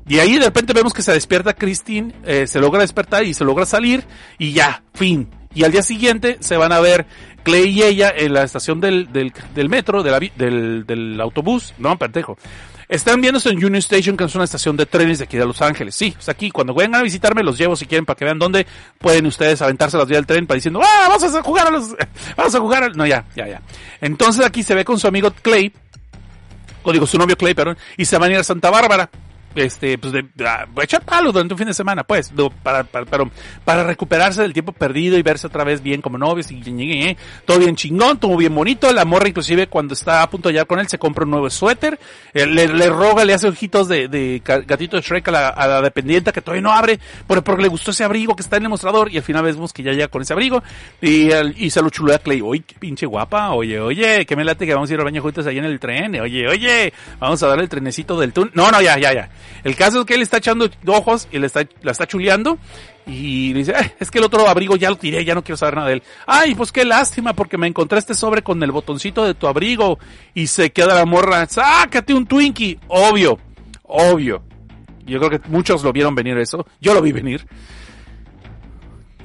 Y 0.07 0.19
ahí 0.19 0.37
de 0.37 0.45
repente 0.45 0.73
vemos 0.73 0.93
que 0.93 1.01
se 1.01 1.11
despierta 1.11 1.53
Christine, 1.53 2.13
eh, 2.23 2.47
se 2.47 2.59
logra 2.59 2.81
despertar 2.81 3.25
y 3.25 3.33
se 3.33 3.43
logra 3.43 3.65
salir 3.65 4.05
y 4.37 4.53
ya, 4.53 4.83
fin. 4.93 5.29
Y 5.53 5.63
al 5.63 5.71
día 5.71 5.81
siguiente 5.81 6.37
se 6.39 6.55
van 6.55 6.71
a 6.71 6.79
ver 6.79 7.05
Clay 7.43 7.69
y 7.69 7.83
ella 7.83 8.13
en 8.15 8.33
la 8.33 8.43
estación 8.43 8.79
del, 8.79 9.07
metro, 9.69 10.03
del, 10.03 11.19
autobús, 11.19 11.73
no, 11.77 11.97
pendejo. 11.97 12.37
Están 12.89 13.19
viéndose 13.19 13.49
en 13.49 13.57
Union 13.57 13.75
Station, 13.75 14.15
que 14.15 14.23
es 14.23 14.35
una 14.35 14.45
estación 14.45 14.77
de 14.77 14.85
trenes 14.85 15.17
de 15.17 15.25
aquí 15.25 15.35
de 15.35 15.45
Los 15.45 15.61
Ángeles. 15.61 15.93
Sí, 15.93 16.15
sea, 16.19 16.33
aquí, 16.33 16.51
cuando 16.51 16.73
vengan 16.73 17.01
a 17.01 17.03
visitarme, 17.03 17.43
los 17.43 17.57
llevo 17.57 17.75
si 17.75 17.85
quieren 17.85 18.05
para 18.05 18.15
que 18.15 18.23
vean 18.23 18.39
dónde 18.39 18.65
pueden 18.97 19.25
ustedes 19.25 19.61
aventarse 19.61 19.97
las 19.97 20.07
vías 20.07 20.19
del 20.19 20.25
tren 20.25 20.47
para 20.47 20.55
diciendo, 20.55 20.79
ah, 20.81 21.07
vamos 21.09 21.23
a 21.35 21.41
jugar 21.41 21.67
a 21.67 21.71
los, 21.71 21.95
vamos 22.37 22.55
a 22.55 22.59
jugar 22.59 22.83
a... 22.83 22.89
No, 22.89 23.05
ya, 23.05 23.25
ya, 23.35 23.47
ya. 23.47 23.61
Entonces 23.99 24.45
aquí 24.45 24.63
se 24.63 24.73
ve 24.73 24.85
con 24.85 24.99
su 24.99 25.07
amigo 25.07 25.31
Clay, 25.41 25.73
o 26.87 26.93
digo 26.93 27.05
su 27.05 27.17
novio 27.17 27.37
Clay, 27.37 27.53
perdón, 27.53 27.77
y 27.97 28.05
se 28.05 28.17
van 28.17 28.29
a 28.31 28.33
ir 28.35 28.39
a 28.39 28.43
Santa 28.43 28.69
Bárbara. 28.69 29.09
Este, 29.57 29.97
pues 29.97 30.13
de, 30.13 30.23
de- 30.33 30.83
echar 30.83 31.01
palos 31.03 31.33
durante 31.33 31.53
un 31.53 31.57
fin 31.57 31.67
de 31.67 31.73
semana, 31.73 32.03
pues, 32.03 32.31
para, 32.63 32.83
para, 32.83 33.05
para 33.65 33.83
recuperarse 33.83 34.41
del 34.41 34.53
tiempo 34.53 34.71
perdido 34.71 35.17
y 35.17 35.21
verse 35.23 35.47
otra 35.47 35.63
vez 35.63 35.81
bien 35.81 36.01
como 36.01 36.17
novios 36.17 36.51
y, 36.51 36.61
y- 36.65 37.09
y- 37.09 37.17
todo 37.45 37.59
bien 37.59 37.75
chingón, 37.75 38.19
todo 38.19 38.35
bien 38.37 38.53
bonito, 38.55 38.91
la 38.93 39.05
morra 39.05 39.27
inclusive 39.27 39.67
cuando 39.67 39.93
está 39.93 40.21
a 40.21 40.29
punto 40.29 40.49
de 40.49 40.53
llegar 40.53 40.67
con 40.67 40.79
él 40.79 40.87
se 40.87 40.97
compra 40.97 41.23
un 41.25 41.31
nuevo 41.31 41.49
suéter, 41.49 41.99
eh, 42.33 42.45
le, 42.45 42.67
le 42.67 42.89
roga, 42.89 43.25
le 43.25 43.33
hace 43.33 43.47
ojitos 43.47 43.87
de, 43.87 44.07
de 44.07 44.41
gatito 44.43 44.95
de 44.97 45.01
Shrek 45.01 45.27
a 45.27 45.31
la, 45.31 45.47
a 45.49 45.67
la 45.67 45.81
dependienta 45.81 46.31
que 46.31 46.41
todavía 46.41 46.61
no 46.61 46.71
abre, 46.71 46.99
pero 47.27 47.43
porque 47.43 47.63
le 47.63 47.67
gustó 47.67 47.91
ese 47.91 48.03
abrigo 48.03 48.35
que 48.35 48.41
está 48.43 48.57
en 48.57 48.63
el 48.63 48.69
mostrador 48.69 49.11
y 49.11 49.17
al 49.17 49.23
final 49.23 49.43
vemos 49.43 49.73
que 49.73 49.83
ya 49.83 49.91
llega 49.91 50.07
con 50.07 50.21
ese 50.21 50.33
abrigo 50.33 50.63
y, 51.01 51.29
y 51.57 51.69
se 51.69 51.81
lo 51.81 51.89
chulea 51.89 52.19
Clay, 52.19 52.41
oye, 52.41 52.63
qué 52.65 52.75
pinche 52.79 53.05
guapa, 53.05 53.51
oye, 53.51 53.79
oye, 53.79 54.25
que 54.25 54.35
me 54.35 54.43
late 54.43 54.65
que 54.65 54.73
vamos 54.73 54.89
a 54.89 54.93
ir 54.93 54.99
al 54.99 55.05
baño 55.05 55.21
juntos 55.21 55.45
ahí 55.47 55.57
en 55.57 55.65
el 55.65 55.79
tren, 55.79 56.19
oye, 56.19 56.47
oye, 56.47 56.93
vamos 57.19 57.41
a 57.43 57.47
dar 57.47 57.59
el 57.59 57.69
trenecito 57.69 58.19
del 58.19 58.33
túnel. 58.33 58.51
No, 58.53 58.71
no, 58.71 58.81
ya, 58.81 58.97
ya, 58.97 59.13
ya. 59.13 59.29
El 59.63 59.75
caso 59.75 59.99
es 60.01 60.05
que 60.05 60.15
él 60.15 60.21
está 60.21 60.37
echando 60.37 60.69
ojos 60.85 61.27
y 61.31 61.39
le 61.39 61.47
está, 61.47 61.67
la 61.81 61.91
está 61.91 62.07
chuleando 62.07 62.57
y 63.05 63.53
le 63.53 63.59
dice, 63.59 63.73
"Ay, 63.75 63.91
es 63.99 64.11
que 64.11 64.19
el 64.19 64.25
otro 64.25 64.47
abrigo 64.47 64.75
ya 64.75 64.89
lo 64.89 64.97
tiré, 64.97 65.23
ya 65.25 65.35
no 65.35 65.43
quiero 65.43 65.57
saber 65.57 65.75
nada 65.75 65.87
de 65.87 65.93
él. 65.95 66.03
Ay, 66.25 66.55
pues 66.55 66.71
qué 66.71 66.85
lástima 66.85 67.33
porque 67.33 67.57
me 67.57 67.67
encontré 67.67 67.99
este 67.99 68.13
sobre 68.13 68.41
con 68.41 68.61
el 68.63 68.71
botoncito 68.71 69.23
de 69.25 69.33
tu 69.33 69.47
abrigo 69.47 69.99
y 70.33 70.47
se 70.47 70.71
queda 70.71 70.95
la 70.95 71.05
morra, 71.05 71.45
sácate 71.47 72.13
un 72.13 72.25
Twinkie. 72.25 72.79
Obvio, 72.87 73.39
obvio. 73.83 74.43
Yo 75.05 75.19
creo 75.19 75.29
que 75.29 75.49
muchos 75.49 75.83
lo 75.83 75.93
vieron 75.93 76.15
venir 76.15 76.37
eso. 76.37 76.65
Yo 76.81 76.93
lo 76.93 77.01
vi 77.01 77.13
venir. 77.13 77.47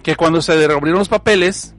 Que 0.02 0.16
cuando 0.16 0.40
se 0.40 0.56
derrubaron 0.56 0.98
los 0.98 1.08
papeles, 1.08 1.74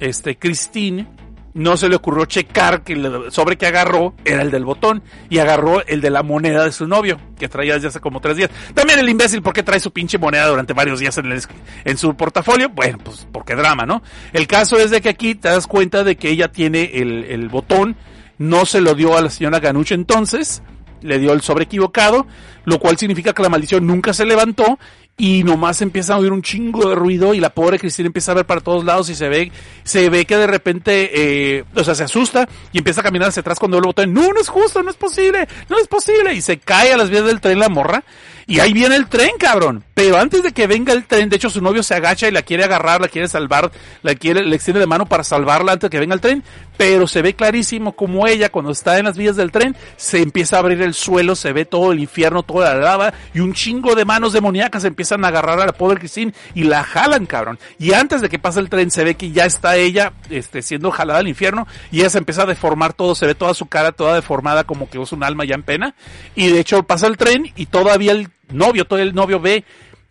este, 0.00 0.36
Christine 0.36 1.06
no 1.54 1.76
se 1.76 1.88
le 1.88 1.96
ocurrió 1.96 2.24
checar 2.24 2.82
que 2.82 2.94
el 2.94 3.30
sobre 3.30 3.56
que 3.56 3.66
agarró 3.66 4.14
era 4.24 4.42
el 4.42 4.50
del 4.50 4.64
botón 4.64 5.02
y 5.28 5.38
agarró 5.38 5.86
el 5.86 6.00
de 6.00 6.10
la 6.10 6.22
moneda 6.22 6.64
de 6.64 6.72
su 6.72 6.86
novio 6.86 7.18
que 7.38 7.48
traía 7.48 7.74
desde 7.74 7.88
hace 7.88 8.00
como 8.00 8.20
tres 8.20 8.36
días. 8.36 8.50
También 8.74 8.98
el 8.98 9.08
imbécil, 9.08 9.42
¿por 9.42 9.52
qué 9.52 9.62
trae 9.62 9.80
su 9.80 9.90
pinche 9.90 10.18
moneda 10.18 10.46
durante 10.46 10.72
varios 10.72 11.00
días 11.00 11.18
en, 11.18 11.98
su 11.98 12.14
portafolio? 12.16 12.70
Bueno, 12.70 12.98
pues 13.04 13.26
porque 13.30 13.54
drama, 13.54 13.84
¿no? 13.84 14.02
El 14.32 14.46
caso 14.46 14.78
es 14.78 14.90
de 14.90 15.00
que 15.00 15.10
aquí 15.10 15.34
te 15.34 15.48
das 15.48 15.66
cuenta 15.66 16.04
de 16.04 16.16
que 16.16 16.30
ella 16.30 16.48
tiene 16.50 16.90
el, 16.94 17.48
botón, 17.48 17.96
no 18.38 18.64
se 18.64 18.80
lo 18.80 18.94
dio 18.94 19.16
a 19.16 19.20
la 19.20 19.28
señora 19.28 19.60
Ganuch 19.60 19.92
entonces, 19.92 20.62
le 21.02 21.18
dio 21.18 21.32
el 21.32 21.42
sobre 21.42 21.64
equivocado, 21.64 22.26
lo 22.64 22.78
cual 22.78 22.96
significa 22.96 23.32
que 23.32 23.42
la 23.42 23.48
maldición 23.48 23.86
nunca 23.86 24.14
se 24.14 24.24
levantó 24.24 24.78
y 25.16 25.44
nomás 25.44 25.82
empieza 25.82 26.14
a 26.14 26.18
oír 26.18 26.32
un 26.32 26.42
chingo 26.42 26.88
de 26.88 26.94
ruido 26.94 27.34
y 27.34 27.40
la 27.40 27.50
pobre 27.50 27.78
Cristina 27.78 28.06
empieza 28.06 28.32
a 28.32 28.36
ver 28.36 28.46
para 28.46 28.60
todos 28.60 28.84
lados 28.84 29.08
y 29.10 29.14
se 29.14 29.28
ve, 29.28 29.52
se 29.84 30.08
ve 30.08 30.24
que 30.24 30.36
de 30.36 30.46
repente, 30.46 31.10
eh, 31.58 31.64
o 31.74 31.84
sea, 31.84 31.94
se 31.94 32.04
asusta 32.04 32.48
y 32.72 32.78
empieza 32.78 33.00
a 33.00 33.04
caminar 33.04 33.28
hacia 33.28 33.40
atrás 33.40 33.58
cuando 33.58 33.76
el 33.76 33.84
botón. 33.84 34.12
No, 34.12 34.32
no 34.32 34.40
es 34.40 34.48
justo, 34.48 34.82
no 34.82 34.90
es 34.90 34.96
posible, 34.96 35.46
no 35.68 35.78
es 35.78 35.86
posible. 35.86 36.34
Y 36.34 36.40
se 36.40 36.58
cae 36.58 36.92
a 36.92 36.96
las 36.96 37.10
vías 37.10 37.24
del 37.24 37.40
tren 37.40 37.58
la 37.58 37.68
morra 37.68 38.02
y 38.46 38.60
ahí 38.60 38.72
viene 38.72 38.96
el 38.96 39.06
tren, 39.08 39.30
cabrón. 39.38 39.84
Pero 39.94 40.16
antes 40.16 40.42
de 40.42 40.52
que 40.52 40.66
venga 40.66 40.92
el 40.92 41.04
tren, 41.04 41.28
de 41.28 41.36
hecho 41.36 41.50
su 41.50 41.60
novio 41.60 41.82
se 41.82 41.94
agacha 41.94 42.26
y 42.26 42.30
la 42.30 42.42
quiere 42.42 42.64
agarrar, 42.64 43.00
la 43.00 43.08
quiere 43.08 43.28
salvar, 43.28 43.70
la 44.02 44.14
quiere, 44.14 44.42
le 44.44 44.56
extiende 44.56 44.80
de 44.80 44.86
mano 44.86 45.06
para 45.06 45.22
salvarla 45.22 45.72
antes 45.72 45.88
de 45.88 45.90
que 45.90 46.00
venga 46.00 46.14
el 46.14 46.20
tren. 46.20 46.42
Pero 46.76 47.06
se 47.06 47.22
ve 47.22 47.34
clarísimo 47.34 47.92
como 47.92 48.26
ella, 48.26 48.50
cuando 48.50 48.72
está 48.72 48.98
en 48.98 49.04
las 49.04 49.16
vías 49.16 49.36
del 49.36 49.52
tren, 49.52 49.76
se 49.96 50.22
empieza 50.22 50.56
a 50.56 50.58
abrir 50.60 50.80
el 50.82 50.94
suelo, 50.94 51.36
se 51.36 51.52
ve 51.52 51.64
todo 51.64 51.92
el 51.92 52.00
infierno, 52.00 52.42
toda 52.42 52.74
la 52.74 52.80
lava 52.80 53.12
y 53.34 53.40
un 53.40 53.52
chingo 53.52 53.94
de 53.94 54.04
manos 54.04 54.32
demoníacas 54.32 54.84
empiezan 54.84 55.24
a 55.24 55.28
agarrar 55.28 55.60
a 55.60 55.66
la 55.66 55.72
pobre 55.72 55.98
Christine 55.98 56.32
y 56.54 56.64
la 56.64 56.82
jalan, 56.82 57.26
cabrón. 57.26 57.58
Y 57.78 57.92
antes 57.92 58.22
de 58.22 58.28
que 58.28 58.38
pase 58.38 58.60
el 58.60 58.70
tren, 58.70 58.90
se 58.90 59.04
ve 59.04 59.14
que 59.14 59.30
ya 59.30 59.44
está 59.44 59.76
ella, 59.76 60.12
este, 60.30 60.62
siendo 60.62 60.90
jalada 60.90 61.20
al 61.20 61.28
infierno 61.28 61.66
y 61.90 62.00
ella 62.00 62.10
se 62.10 62.18
empieza 62.18 62.42
a 62.42 62.46
deformar 62.46 62.94
todo, 62.94 63.14
se 63.14 63.26
ve 63.26 63.34
toda 63.34 63.54
su 63.54 63.66
cara 63.66 63.92
toda 63.92 64.14
deformada 64.14 64.64
como 64.64 64.88
que 64.88 65.00
es 65.00 65.12
un 65.12 65.22
alma 65.22 65.44
ya 65.44 65.54
en 65.54 65.62
pena. 65.62 65.94
Y 66.34 66.48
de 66.48 66.60
hecho 66.60 66.82
pasa 66.84 67.06
el 67.06 67.16
tren 67.16 67.52
y 67.54 67.66
todavía 67.66 68.12
el 68.12 68.28
novio, 68.54 68.84
todo 68.84 68.98
el 68.98 69.14
novio 69.14 69.40
ve 69.40 69.64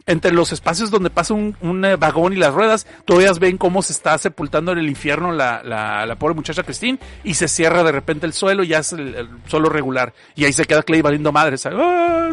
entre 0.08 0.32
los 0.32 0.52
espacios 0.52 0.92
donde 0.92 1.10
pasa 1.10 1.34
un, 1.34 1.86
eh, 1.86 1.96
vagón 1.96 2.34
y 2.34 2.36
las 2.36 2.54
ruedas, 2.54 2.88
todavía 3.06 3.32
ven 3.40 3.58
cómo 3.58 3.82
se 3.82 3.94
está 3.94 4.18
sepultando 4.18 4.72
en 4.72 4.80
el 4.80 4.90
infierno 4.90 5.32
la, 5.32 6.16
pobre 6.20 6.36
muchacha 6.36 6.64
Christine 6.64 7.00
y 7.24 7.36
se 7.36 7.48
cierra 7.48 7.84
de 7.84 7.92
repente 7.92 8.26
el 8.26 8.34
suelo 8.34 8.64
y 8.64 8.70
ya 8.70 8.80
es 8.80 8.94
el, 8.94 9.16
el 9.16 9.30
suelo 9.48 9.70
regular. 9.70 10.14
Y 10.36 10.46
ahí 10.46 10.54
se 10.54 10.66
queda 10.66 10.84
Clay 10.84 11.02
valiendo 11.02 11.32
madre. 11.32 11.56
¡Ah! 11.66 12.30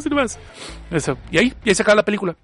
Eso. 0.90 1.18
Y 1.30 1.38
ahí, 1.38 1.54
y 1.64 1.68
ahí 1.68 1.74
se 1.74 1.82
acaba 1.82 1.96
la 1.96 2.04
película. 2.04 2.34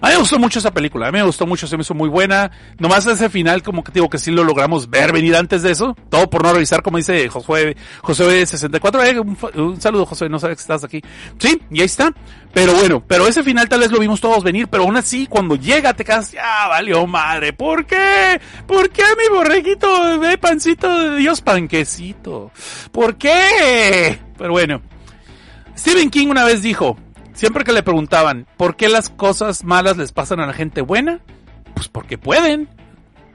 A 0.00 0.08
mí 0.08 0.12
me 0.12 0.18
gustó 0.18 0.38
mucho 0.38 0.58
esa 0.58 0.72
película, 0.72 1.08
a 1.08 1.12
mí 1.12 1.18
me 1.18 1.24
gustó 1.24 1.46
mucho, 1.46 1.66
se 1.66 1.76
me 1.76 1.82
hizo 1.82 1.94
muy 1.94 2.08
buena. 2.08 2.50
Nomás 2.78 3.06
ese 3.06 3.30
final, 3.30 3.62
como 3.62 3.82
que 3.82 3.92
digo 3.92 4.10
que 4.10 4.18
sí 4.18 4.30
lo 4.30 4.44
logramos 4.44 4.90
ver 4.90 5.12
venir 5.12 5.36
antes 5.36 5.62
de 5.62 5.72
eso. 5.72 5.96
Todo 6.10 6.28
por 6.28 6.42
no 6.42 6.52
revisar, 6.52 6.82
como 6.82 6.98
dice 6.98 7.28
Josué, 7.28 7.76
Josué 8.02 8.44
64. 8.46 9.04
Eh, 9.04 9.20
un, 9.20 9.80
saludo, 9.80 10.06
Josué, 10.06 10.28
no 10.28 10.38
sabes 10.38 10.58
que 10.58 10.62
estás 10.62 10.84
aquí. 10.84 11.02
Sí, 11.38 11.60
y 11.70 11.80
ahí 11.80 11.86
está. 11.86 12.12
Pero 12.52 12.74
bueno, 12.74 13.02
pero 13.06 13.26
ese 13.26 13.42
final 13.42 13.68
tal 13.68 13.80
vez 13.80 13.90
lo 13.90 13.98
vimos 13.98 14.20
todos 14.20 14.42
venir, 14.42 14.68
pero 14.68 14.84
aún 14.84 14.96
así, 14.96 15.26
cuando 15.26 15.56
llega 15.56 15.94
te 15.94 16.04
quedas, 16.04 16.32
ya 16.32 16.68
valió 16.68 17.06
madre. 17.06 17.52
¿Por 17.52 17.86
qué? 17.86 18.40
¿Por 18.66 18.90
qué 18.90 19.02
mi 19.18 19.34
borreguito 19.34 20.18
de 20.18 20.38
pancito 20.38 21.10
de 21.10 21.18
Dios 21.18 21.40
panquecito? 21.40 22.50
¿Por 22.92 23.16
qué? 23.16 24.18
Pero 24.38 24.50
bueno. 24.52 24.82
Stephen 25.76 26.10
King 26.10 26.28
una 26.28 26.44
vez 26.44 26.62
dijo, 26.62 26.96
siempre 27.36 27.62
que 27.62 27.72
le 27.72 27.84
preguntaban, 27.84 28.46
¿por 28.56 28.74
qué 28.74 28.88
las 28.88 29.10
cosas 29.10 29.62
malas 29.62 29.96
les 29.96 30.10
pasan 30.10 30.40
a 30.40 30.46
la 30.46 30.52
gente 30.52 30.80
buena? 30.80 31.20
Pues 31.74 31.88
porque 31.88 32.18
pueden. 32.18 32.68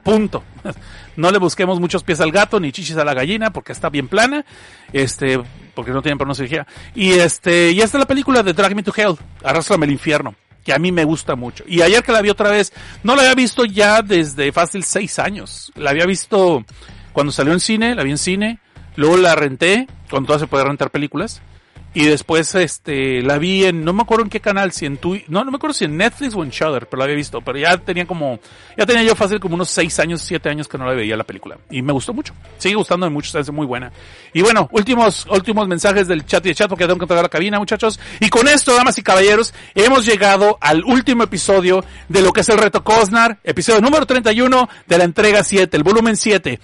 Punto. 0.04 0.44
No 1.14 1.30
le 1.30 1.36
busquemos 1.36 1.78
muchos 1.78 2.04
pies 2.04 2.20
al 2.22 2.32
gato 2.32 2.58
ni 2.58 2.72
chichis 2.72 2.96
a 2.96 3.04
la 3.04 3.12
gallina 3.12 3.52
porque 3.52 3.72
está 3.72 3.90
bien 3.90 4.08
plana. 4.08 4.46
Este, 4.94 5.38
porque 5.74 5.90
no 5.90 6.00
tienen 6.00 6.16
pronunciación. 6.16 6.66
Y 6.94 7.10
este, 7.10 7.70
y 7.72 7.82
esta 7.82 7.98
es 7.98 8.00
la 8.00 8.06
película 8.06 8.42
de 8.42 8.54
Drag 8.54 8.74
Me 8.74 8.82
to 8.82 8.94
Hell, 8.96 9.18
Arrástrame 9.44 9.84
al 9.84 9.92
infierno, 9.92 10.34
que 10.64 10.72
a 10.72 10.78
mí 10.78 10.90
me 10.90 11.04
gusta 11.04 11.36
mucho. 11.36 11.64
Y 11.66 11.82
ayer 11.82 12.02
que 12.02 12.12
la 12.12 12.22
vi 12.22 12.30
otra 12.30 12.50
vez, 12.50 12.72
no 13.02 13.14
la 13.14 13.22
había 13.22 13.34
visto 13.34 13.66
ya 13.66 14.00
desde 14.00 14.52
fácil 14.52 14.84
seis 14.84 15.18
años. 15.18 15.70
La 15.74 15.90
había 15.90 16.06
visto 16.06 16.64
cuando 17.12 17.30
salió 17.30 17.52
en 17.52 17.60
cine, 17.60 17.94
la 17.94 18.04
vi 18.04 18.10
en 18.12 18.18
cine, 18.18 18.58
luego 18.96 19.18
la 19.18 19.34
renté, 19.34 19.86
cuando 20.10 20.28
todavía 20.28 20.46
se 20.46 20.50
puede 20.50 20.64
rentar 20.64 20.90
películas. 20.90 21.42
Y 21.94 22.06
después, 22.06 22.54
este, 22.54 23.20
la 23.22 23.36
vi 23.36 23.64
en, 23.66 23.84
no 23.84 23.92
me 23.92 24.02
acuerdo 24.02 24.24
en 24.24 24.30
qué 24.30 24.40
canal, 24.40 24.72
si 24.72 24.86
en 24.86 24.96
tu, 24.96 25.14
no, 25.28 25.44
no 25.44 25.50
me 25.50 25.56
acuerdo 25.56 25.74
si 25.74 25.84
en 25.84 25.98
Netflix 25.98 26.34
o 26.34 26.42
en 26.42 26.48
Shudder, 26.48 26.86
pero 26.86 26.98
la 26.98 27.04
había 27.04 27.16
visto. 27.16 27.42
Pero 27.42 27.58
ya 27.58 27.76
tenía 27.76 28.06
como, 28.06 28.40
ya 28.78 28.86
tenía 28.86 29.02
yo 29.02 29.14
fácil 29.14 29.38
como 29.38 29.56
unos 29.56 29.68
seis 29.68 29.98
años, 29.98 30.22
siete 30.22 30.48
años 30.48 30.68
que 30.68 30.78
no 30.78 30.86
la 30.86 30.94
veía 30.94 31.16
la 31.16 31.24
película. 31.24 31.58
Y 31.70 31.82
me 31.82 31.92
gustó 31.92 32.14
mucho. 32.14 32.32
Sigue 32.56 32.76
gustándome 32.76 33.12
mucho, 33.12 33.38
es 33.38 33.50
muy 33.50 33.66
buena. 33.66 33.92
Y 34.32 34.40
bueno, 34.40 34.70
últimos, 34.72 35.26
últimos 35.26 35.68
mensajes 35.68 36.08
del 36.08 36.24
chat 36.24 36.44
y 36.46 36.48
de 36.48 36.54
chat 36.54 36.68
porque 36.68 36.84
tengo 36.84 36.98
que 36.98 37.04
entregar 37.04 37.24
la 37.24 37.28
cabina, 37.28 37.58
muchachos. 37.58 38.00
Y 38.20 38.30
con 38.30 38.48
esto, 38.48 38.74
damas 38.74 38.96
y 38.96 39.02
caballeros, 39.02 39.52
hemos 39.74 40.06
llegado 40.06 40.56
al 40.62 40.84
último 40.84 41.24
episodio 41.24 41.84
de 42.08 42.22
lo 42.22 42.32
que 42.32 42.40
es 42.40 42.48
el 42.48 42.56
reto 42.56 42.82
Cosnar, 42.82 43.38
episodio 43.44 43.82
número 43.82 44.06
31 44.06 44.68
de 44.86 44.98
la 44.98 45.04
entrega 45.04 45.44
7, 45.44 45.76
el 45.76 45.82
volumen 45.82 46.16
7. 46.16 46.58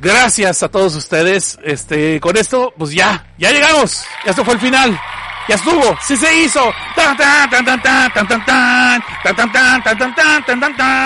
Gracias 0.00 0.62
a 0.62 0.68
todos 0.68 0.94
ustedes. 0.96 1.58
Este, 1.62 2.18
con 2.20 2.36
esto, 2.36 2.72
pues 2.78 2.92
ya, 2.92 3.26
ya 3.36 3.50
llegamos. 3.50 4.02
Esto 4.24 4.44
fue 4.44 4.54
el 4.54 4.60
final. 4.60 4.98
Ya 5.46 5.56
estuvo, 5.56 5.98
sí 6.00 6.16
se 6.16 6.42
hizo. 6.42 6.72
Tan 6.94 7.16
tan 7.16 7.50
tan 7.50 7.64
tan 7.64 7.82
tan 7.82 8.12
tan 8.12 8.26
tan 8.26 8.44
tan 8.44 9.02
tan 9.24 9.52
tan 9.52 9.82
tan 9.82 9.82
tan 9.82 10.16
tan 10.16 11.04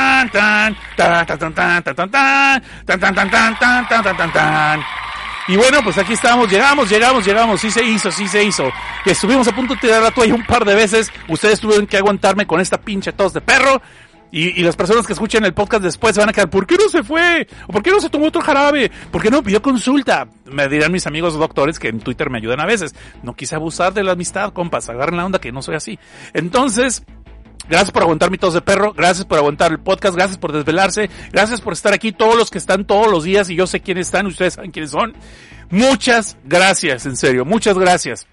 tan 3.59 3.59
tan 3.59 3.89
tan 3.89 4.17
tan 4.17 4.33
tan 4.33 4.85
y 5.47 5.57
bueno, 5.57 5.83
pues 5.83 5.99
aquí 5.99 6.15
estamos, 6.15 6.51
llegamos, 6.51 6.89
llegamos, 6.89 7.25
llegamos, 7.25 7.61
sí 7.61 7.71
se 7.71 7.85
hizo, 7.85 8.11
sí 8.11 8.27
se 8.27 8.43
hizo. 8.43 8.71
Estuvimos 9.05 9.47
a 9.47 9.55
punto 9.55 9.75
de 9.75 9.81
tirar 9.81 10.03
la 10.03 10.11
toalla 10.11 10.35
un 10.35 10.45
par 10.45 10.65
de 10.65 10.75
veces, 10.75 11.13
ustedes 11.29 11.61
tuvieron 11.61 11.87
que 11.87 11.99
aguantarme 11.99 12.47
con 12.47 12.61
esta 12.61 12.81
pinche 12.81 13.13
tos 13.13 13.35
de 13.35 13.43
perro. 13.43 13.83
Y, 14.31 14.63
las 14.63 14.75
personas 14.75 15.07
que 15.07 15.13
escuchen 15.13 15.45
el 15.45 15.55
podcast 15.55 15.83
después 15.83 16.15
se 16.15 16.21
van 16.21 16.29
a 16.29 16.33
quedar, 16.33 16.51
¿por 16.51 16.67
qué 16.67 16.77
no 16.77 16.89
se 16.89 17.05
fue? 17.05 17.47
¿O 17.69 17.73
por 17.73 17.83
qué 17.83 17.91
no 17.91 18.01
se 18.01 18.11
tomó 18.11 18.27
otro 18.27 18.43
jarabe? 18.43 18.91
¿Por 19.13 19.23
qué 19.23 19.31
no 19.31 19.43
pidió 19.43 19.63
consulta? 19.63 20.27
Me 20.47 20.69
dirán 20.69 20.91
mis 20.91 21.07
amigos 21.07 21.39
doctores 21.39 21.79
que 21.79 21.89
en 21.89 22.01
Twitter 22.01 22.31
me 22.31 22.39
ayudan 22.39 22.61
a 22.61 22.67
veces. 22.67 22.95
No 23.23 23.35
quise 23.35 23.55
abusar 23.55 23.95
de 23.95 24.03
la 24.03 24.13
amistad, 24.13 24.53
compas, 24.53 24.89
agarren 24.89 25.19
la 25.19 25.27
onda 25.27 25.39
que 25.39 25.53
no 25.53 25.63
soy 25.63 25.77
así. 25.77 25.99
Entonces, 26.33 27.05
Gracias 27.69 27.93
por 27.93 28.03
aguantar 28.03 28.31
mi 28.31 28.37
tos 28.37 28.53
de 28.53 28.61
perro, 28.61 28.93
gracias 28.93 29.25
por 29.25 29.39
aguantar 29.39 29.73
el 29.73 29.81
podcast, 29.81 30.15
gracias 30.15 30.37
por 30.37 30.53
desvelarse, 30.53 31.09
gracias 31.33 31.63
por 31.63 31.73
estar 31.73 31.95
aquí 31.95 32.13
todos 32.13 32.37
los 32.37 32.51
que 32.51 32.59
están 32.59 32.85
todos 32.85 33.11
los 33.11 33.25
días 33.25 33.49
y 33.49 33.57
yo 33.57 33.67
sé 33.67 33.81
quiénes 33.81 34.09
están, 34.09 34.27
ustedes 34.27 34.55
saben 34.55 34.71
quiénes 34.71 34.91
son. 34.91 35.15
Muchas 35.71 36.37
gracias, 36.45 37.07
en 37.07 37.17
serio, 37.17 37.47
muchas 37.47 37.79
gracias. 37.79 38.27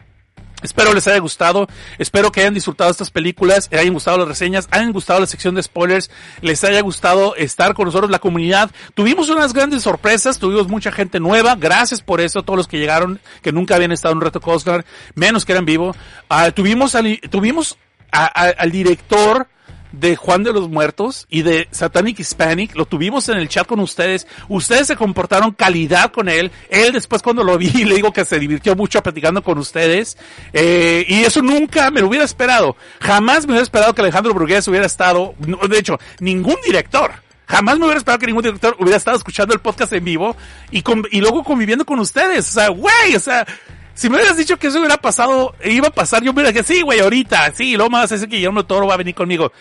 Espero 0.61 0.93
les 0.93 1.07
haya 1.07 1.19
gustado, 1.19 1.67
espero 1.97 2.31
que 2.31 2.41
hayan 2.41 2.53
disfrutado 2.53 2.91
estas 2.91 3.09
películas, 3.11 3.69
hayan 3.71 3.93
gustado 3.93 4.17
las 4.19 4.27
reseñas, 4.27 4.67
hayan 4.71 4.91
gustado 4.91 5.19
la 5.19 5.25
sección 5.25 5.55
de 5.55 5.63
spoilers, 5.63 6.09
les 6.41 6.63
haya 6.63 6.81
gustado 6.81 7.35
estar 7.35 7.73
con 7.73 7.85
nosotros 7.85 8.11
la 8.11 8.19
comunidad. 8.19 8.69
Tuvimos 8.93 9.29
unas 9.29 9.53
grandes 9.53 9.83
sorpresas, 9.83 10.39
tuvimos 10.39 10.67
mucha 10.67 10.91
gente 10.91 11.19
nueva, 11.19 11.55
gracias 11.55 12.01
por 12.01 12.21
eso, 12.21 12.43
todos 12.43 12.57
los 12.57 12.67
que 12.67 12.77
llegaron, 12.79 13.19
que 13.41 13.51
nunca 13.51 13.75
habían 13.75 13.91
estado 13.91 14.11
en 14.13 14.17
un 14.19 14.23
reto 14.23 14.41
Cosnar, 14.41 14.85
menos 15.15 15.45
que 15.45 15.51
eran 15.53 15.65
vivo. 15.65 15.95
Ah, 16.29 16.51
tuvimos 16.51 16.95
al, 16.95 17.19
tuvimos 17.29 17.77
a- 18.11 18.25
a- 18.25 18.49
al 18.57 18.71
director 18.71 19.47
de 19.91 20.15
Juan 20.15 20.43
de 20.43 20.53
los 20.53 20.69
Muertos 20.69 21.25
y 21.29 21.41
de 21.41 21.67
Satanic 21.71 22.19
Hispanic, 22.19 22.75
lo 22.75 22.85
tuvimos 22.85 23.29
en 23.29 23.37
el 23.37 23.49
chat 23.49 23.67
con 23.67 23.79
ustedes, 23.79 24.27
ustedes 24.49 24.87
se 24.87 24.95
comportaron 24.95 25.51
calidad 25.51 26.11
con 26.11 26.29
él, 26.29 26.51
él 26.69 26.93
después 26.93 27.21
cuando 27.21 27.43
lo 27.43 27.57
vi 27.57 27.69
le 27.85 27.95
digo 27.95 28.13
que 28.13 28.25
se 28.25 28.39
divirtió 28.39 28.75
mucho 28.75 29.01
platicando 29.01 29.43
con 29.43 29.57
ustedes, 29.57 30.17
eh, 30.53 31.05
y 31.07 31.23
eso 31.23 31.41
nunca 31.41 31.91
me 31.91 32.01
lo 32.01 32.07
hubiera 32.07 32.25
esperado, 32.25 32.75
jamás 32.99 33.45
me 33.45 33.53
hubiera 33.53 33.63
esperado 33.63 33.93
que 33.93 34.01
Alejandro 34.01 34.33
Brugués 34.33 34.67
hubiera 34.67 34.85
estado, 34.85 35.35
de 35.39 35.77
hecho, 35.77 35.99
ningún 36.19 36.55
director, 36.65 37.11
Jamás 37.47 37.77
me 37.77 37.83
hubiera 37.83 37.97
esperado 37.97 38.19
que 38.19 38.27
ningún 38.27 38.43
director 38.43 38.77
hubiera 38.79 38.95
estado 38.95 39.17
escuchando 39.17 39.53
el 39.53 39.59
podcast 39.59 39.91
en 39.91 40.05
vivo 40.05 40.37
y, 40.71 40.81
y 41.11 41.19
luego 41.19 41.43
conviviendo 41.43 41.85
con 41.85 41.99
ustedes. 41.99 42.47
O 42.47 42.51
sea, 42.53 42.69
güey, 42.69 43.13
o 43.13 43.19
sea, 43.19 43.45
si 43.93 44.09
me 44.09 44.15
hubieras 44.15 44.37
dicho 44.37 44.57
que 44.57 44.67
eso 44.67 44.79
hubiera 44.79 44.97
pasado, 44.97 45.53
iba 45.65 45.89
a 45.89 45.91
pasar, 45.91 46.23
yo 46.23 46.31
me 46.33 46.41
hubiera 46.41 46.51
dicho, 46.51 46.63
sí, 46.63 46.81
güey, 46.81 47.01
ahorita, 47.01 47.51
sí, 47.53 47.75
lo 47.75 47.89
más 47.89 48.11
es 48.11 48.21
que 48.21 48.27
Guillermo 48.27 48.65
Toro 48.65 48.87
va 48.87 48.93
a 48.93 48.97
venir 48.97 49.13
conmigo. 49.13 49.51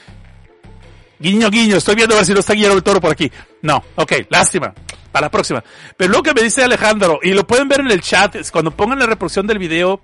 Guiño, 1.21 1.51
guiño, 1.51 1.77
estoy 1.77 1.97
viendo 1.97 2.15
a 2.15 2.19
ver 2.19 2.27
si 2.27 2.33
no 2.33 2.41
está 2.41 2.55
Guillermo 2.55 2.77
del 2.77 2.83
Toro 2.83 2.99
por 2.99 3.13
aquí. 3.13 3.31
No, 3.61 3.85
ok, 3.95 4.13
lástima. 4.31 4.73
Para 5.13 5.27
la 5.27 5.31
próxima. 5.31 5.63
Pero 5.97 6.13
lo 6.13 6.23
que 6.23 6.33
me 6.33 6.43
dice 6.43 6.65
Alejandro, 6.65 7.19
y 7.23 7.35
lo 7.35 7.47
pueden 7.47 7.69
ver 7.69 7.81
en 7.81 7.91
el 7.91 8.01
chat, 8.01 8.37
es 8.37 8.51
cuando 8.51 8.71
pongan 8.71 8.99
la 8.99 9.07
reproducción 9.07 9.47
del 9.47 9.59
video, 9.59 10.01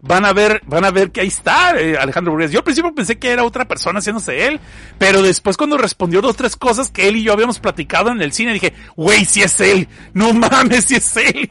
van 0.00 0.24
a 0.24 0.32
ver, 0.32 0.62
van 0.66 0.84
a 0.84 0.90
ver 0.90 1.10
que 1.10 1.22
ahí 1.22 1.28
está 1.28 1.78
eh, 1.78 1.96
Alejandro 1.98 2.32
Burgués. 2.32 2.52
Yo 2.52 2.58
al 2.58 2.64
principio 2.64 2.94
pensé 2.94 3.18
que 3.18 3.30
era 3.30 3.44
otra 3.44 3.66
persona 3.66 3.98
haciéndose 3.98 4.46
él, 4.46 4.60
pero 4.98 5.22
después 5.22 5.56
cuando 5.56 5.76
respondió 5.76 6.20
dos, 6.20 6.36
tres 6.36 6.56
cosas 6.56 6.90
que 6.90 7.08
él 7.08 7.16
y 7.16 7.24
yo 7.24 7.32
habíamos 7.32 7.58
platicado 7.58 8.10
en 8.10 8.22
el 8.22 8.32
cine, 8.32 8.52
dije, 8.52 8.74
güey, 8.96 9.24
si 9.24 9.42
es 9.42 9.60
él, 9.60 9.88
no 10.12 10.32
mames, 10.32 10.84
si 10.84 10.96
es 10.96 11.16
él. 11.16 11.50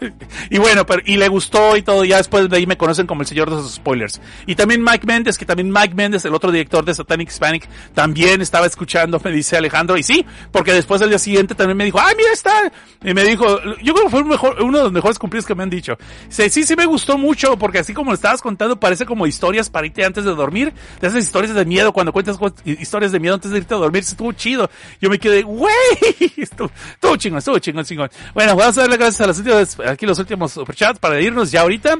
y 0.50 0.58
bueno, 0.58 0.84
pero, 0.86 1.02
y 1.04 1.16
le 1.16 1.28
gustó 1.28 1.76
y 1.76 1.82
todo, 1.82 2.04
ya 2.04 2.16
después 2.16 2.48
de 2.48 2.56
ahí 2.56 2.66
me 2.66 2.76
conocen 2.76 3.06
como 3.06 3.22
el 3.22 3.28
señor 3.28 3.48
de 3.48 3.56
los 3.56 3.74
spoilers. 3.74 4.20
Y 4.46 4.56
también 4.56 4.82
Mike 4.82 5.06
Méndez, 5.06 5.38
que 5.38 5.46
también 5.46 5.70
Mike 5.70 5.94
Méndez, 5.94 6.24
el 6.24 6.34
otro 6.34 6.50
director 6.50 6.84
de 6.84 6.94
Satanic 6.94 7.28
Hispanic, 7.28 7.68
también 7.94 8.40
estaba 8.40 8.66
escuchando, 8.66 9.20
me 9.24 9.30
dice 9.30 9.56
Alejandro, 9.56 9.96
y 9.96 10.02
sí, 10.02 10.26
porque 10.50 10.72
después 10.72 11.00
del 11.00 11.10
día 11.10 11.18
siguiente 11.18 11.54
también 11.54 11.76
me 11.76 11.84
dijo, 11.84 12.00
ay, 12.00 12.14
mira 12.16 12.32
está, 12.32 12.72
y 13.04 13.14
me 13.14 13.22
dijo, 13.22 13.46
yo 13.82 13.94
creo 13.94 14.04
que 14.06 14.10
fue 14.10 14.24
mejor, 14.24 14.60
uno 14.62 14.78
de 14.78 14.84
los 14.84 14.92
mejores 14.92 15.18
cumplidos 15.18 15.46
que 15.46 15.54
me 15.54 15.62
han 15.62 15.70
dicho. 15.70 15.96
Sí, 16.28 16.50
sí, 16.50 16.64
sí 16.64 16.74
me 16.74 16.86
gustó 16.86 17.16
mucho, 17.16 17.56
porque 17.56 17.83
así 17.84 17.94
como 17.94 18.10
lo 18.10 18.14
estabas 18.14 18.42
contando, 18.42 18.78
parece 18.78 19.06
como 19.06 19.26
historias 19.26 19.70
para 19.70 19.86
irte 19.86 20.04
antes 20.04 20.24
de 20.24 20.34
dormir, 20.34 20.72
de 21.00 21.06
esas 21.06 21.22
historias 21.22 21.54
de 21.54 21.64
miedo, 21.64 21.92
cuando 21.92 22.12
cuentas 22.12 22.38
historias 22.64 23.12
de 23.12 23.20
miedo 23.20 23.34
antes 23.34 23.50
de 23.50 23.58
irte 23.58 23.74
a 23.74 23.76
dormir, 23.76 24.02
estuvo 24.02 24.32
chido. 24.32 24.68
Yo 25.00 25.10
me 25.10 25.18
quedé, 25.18 25.42
güey, 25.42 25.74
estuvo, 26.36 26.70
estuvo 26.94 27.16
chingón, 27.16 27.38
estuvo 27.38 27.58
chingón, 27.58 27.84
chingón. 27.84 28.10
Bueno, 28.34 28.56
vamos 28.56 28.76
a 28.78 28.82
darle 28.82 28.96
gracias 28.96 29.20
a 29.20 29.26
las 29.26 29.38
últimas, 29.38 29.78
aquí 29.80 30.06
los 30.06 30.18
últimos 30.18 30.52
superchats 30.52 30.98
para 30.98 31.20
irnos 31.20 31.50
ya 31.50 31.60
ahorita. 31.60 31.98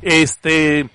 Este, 0.00 0.88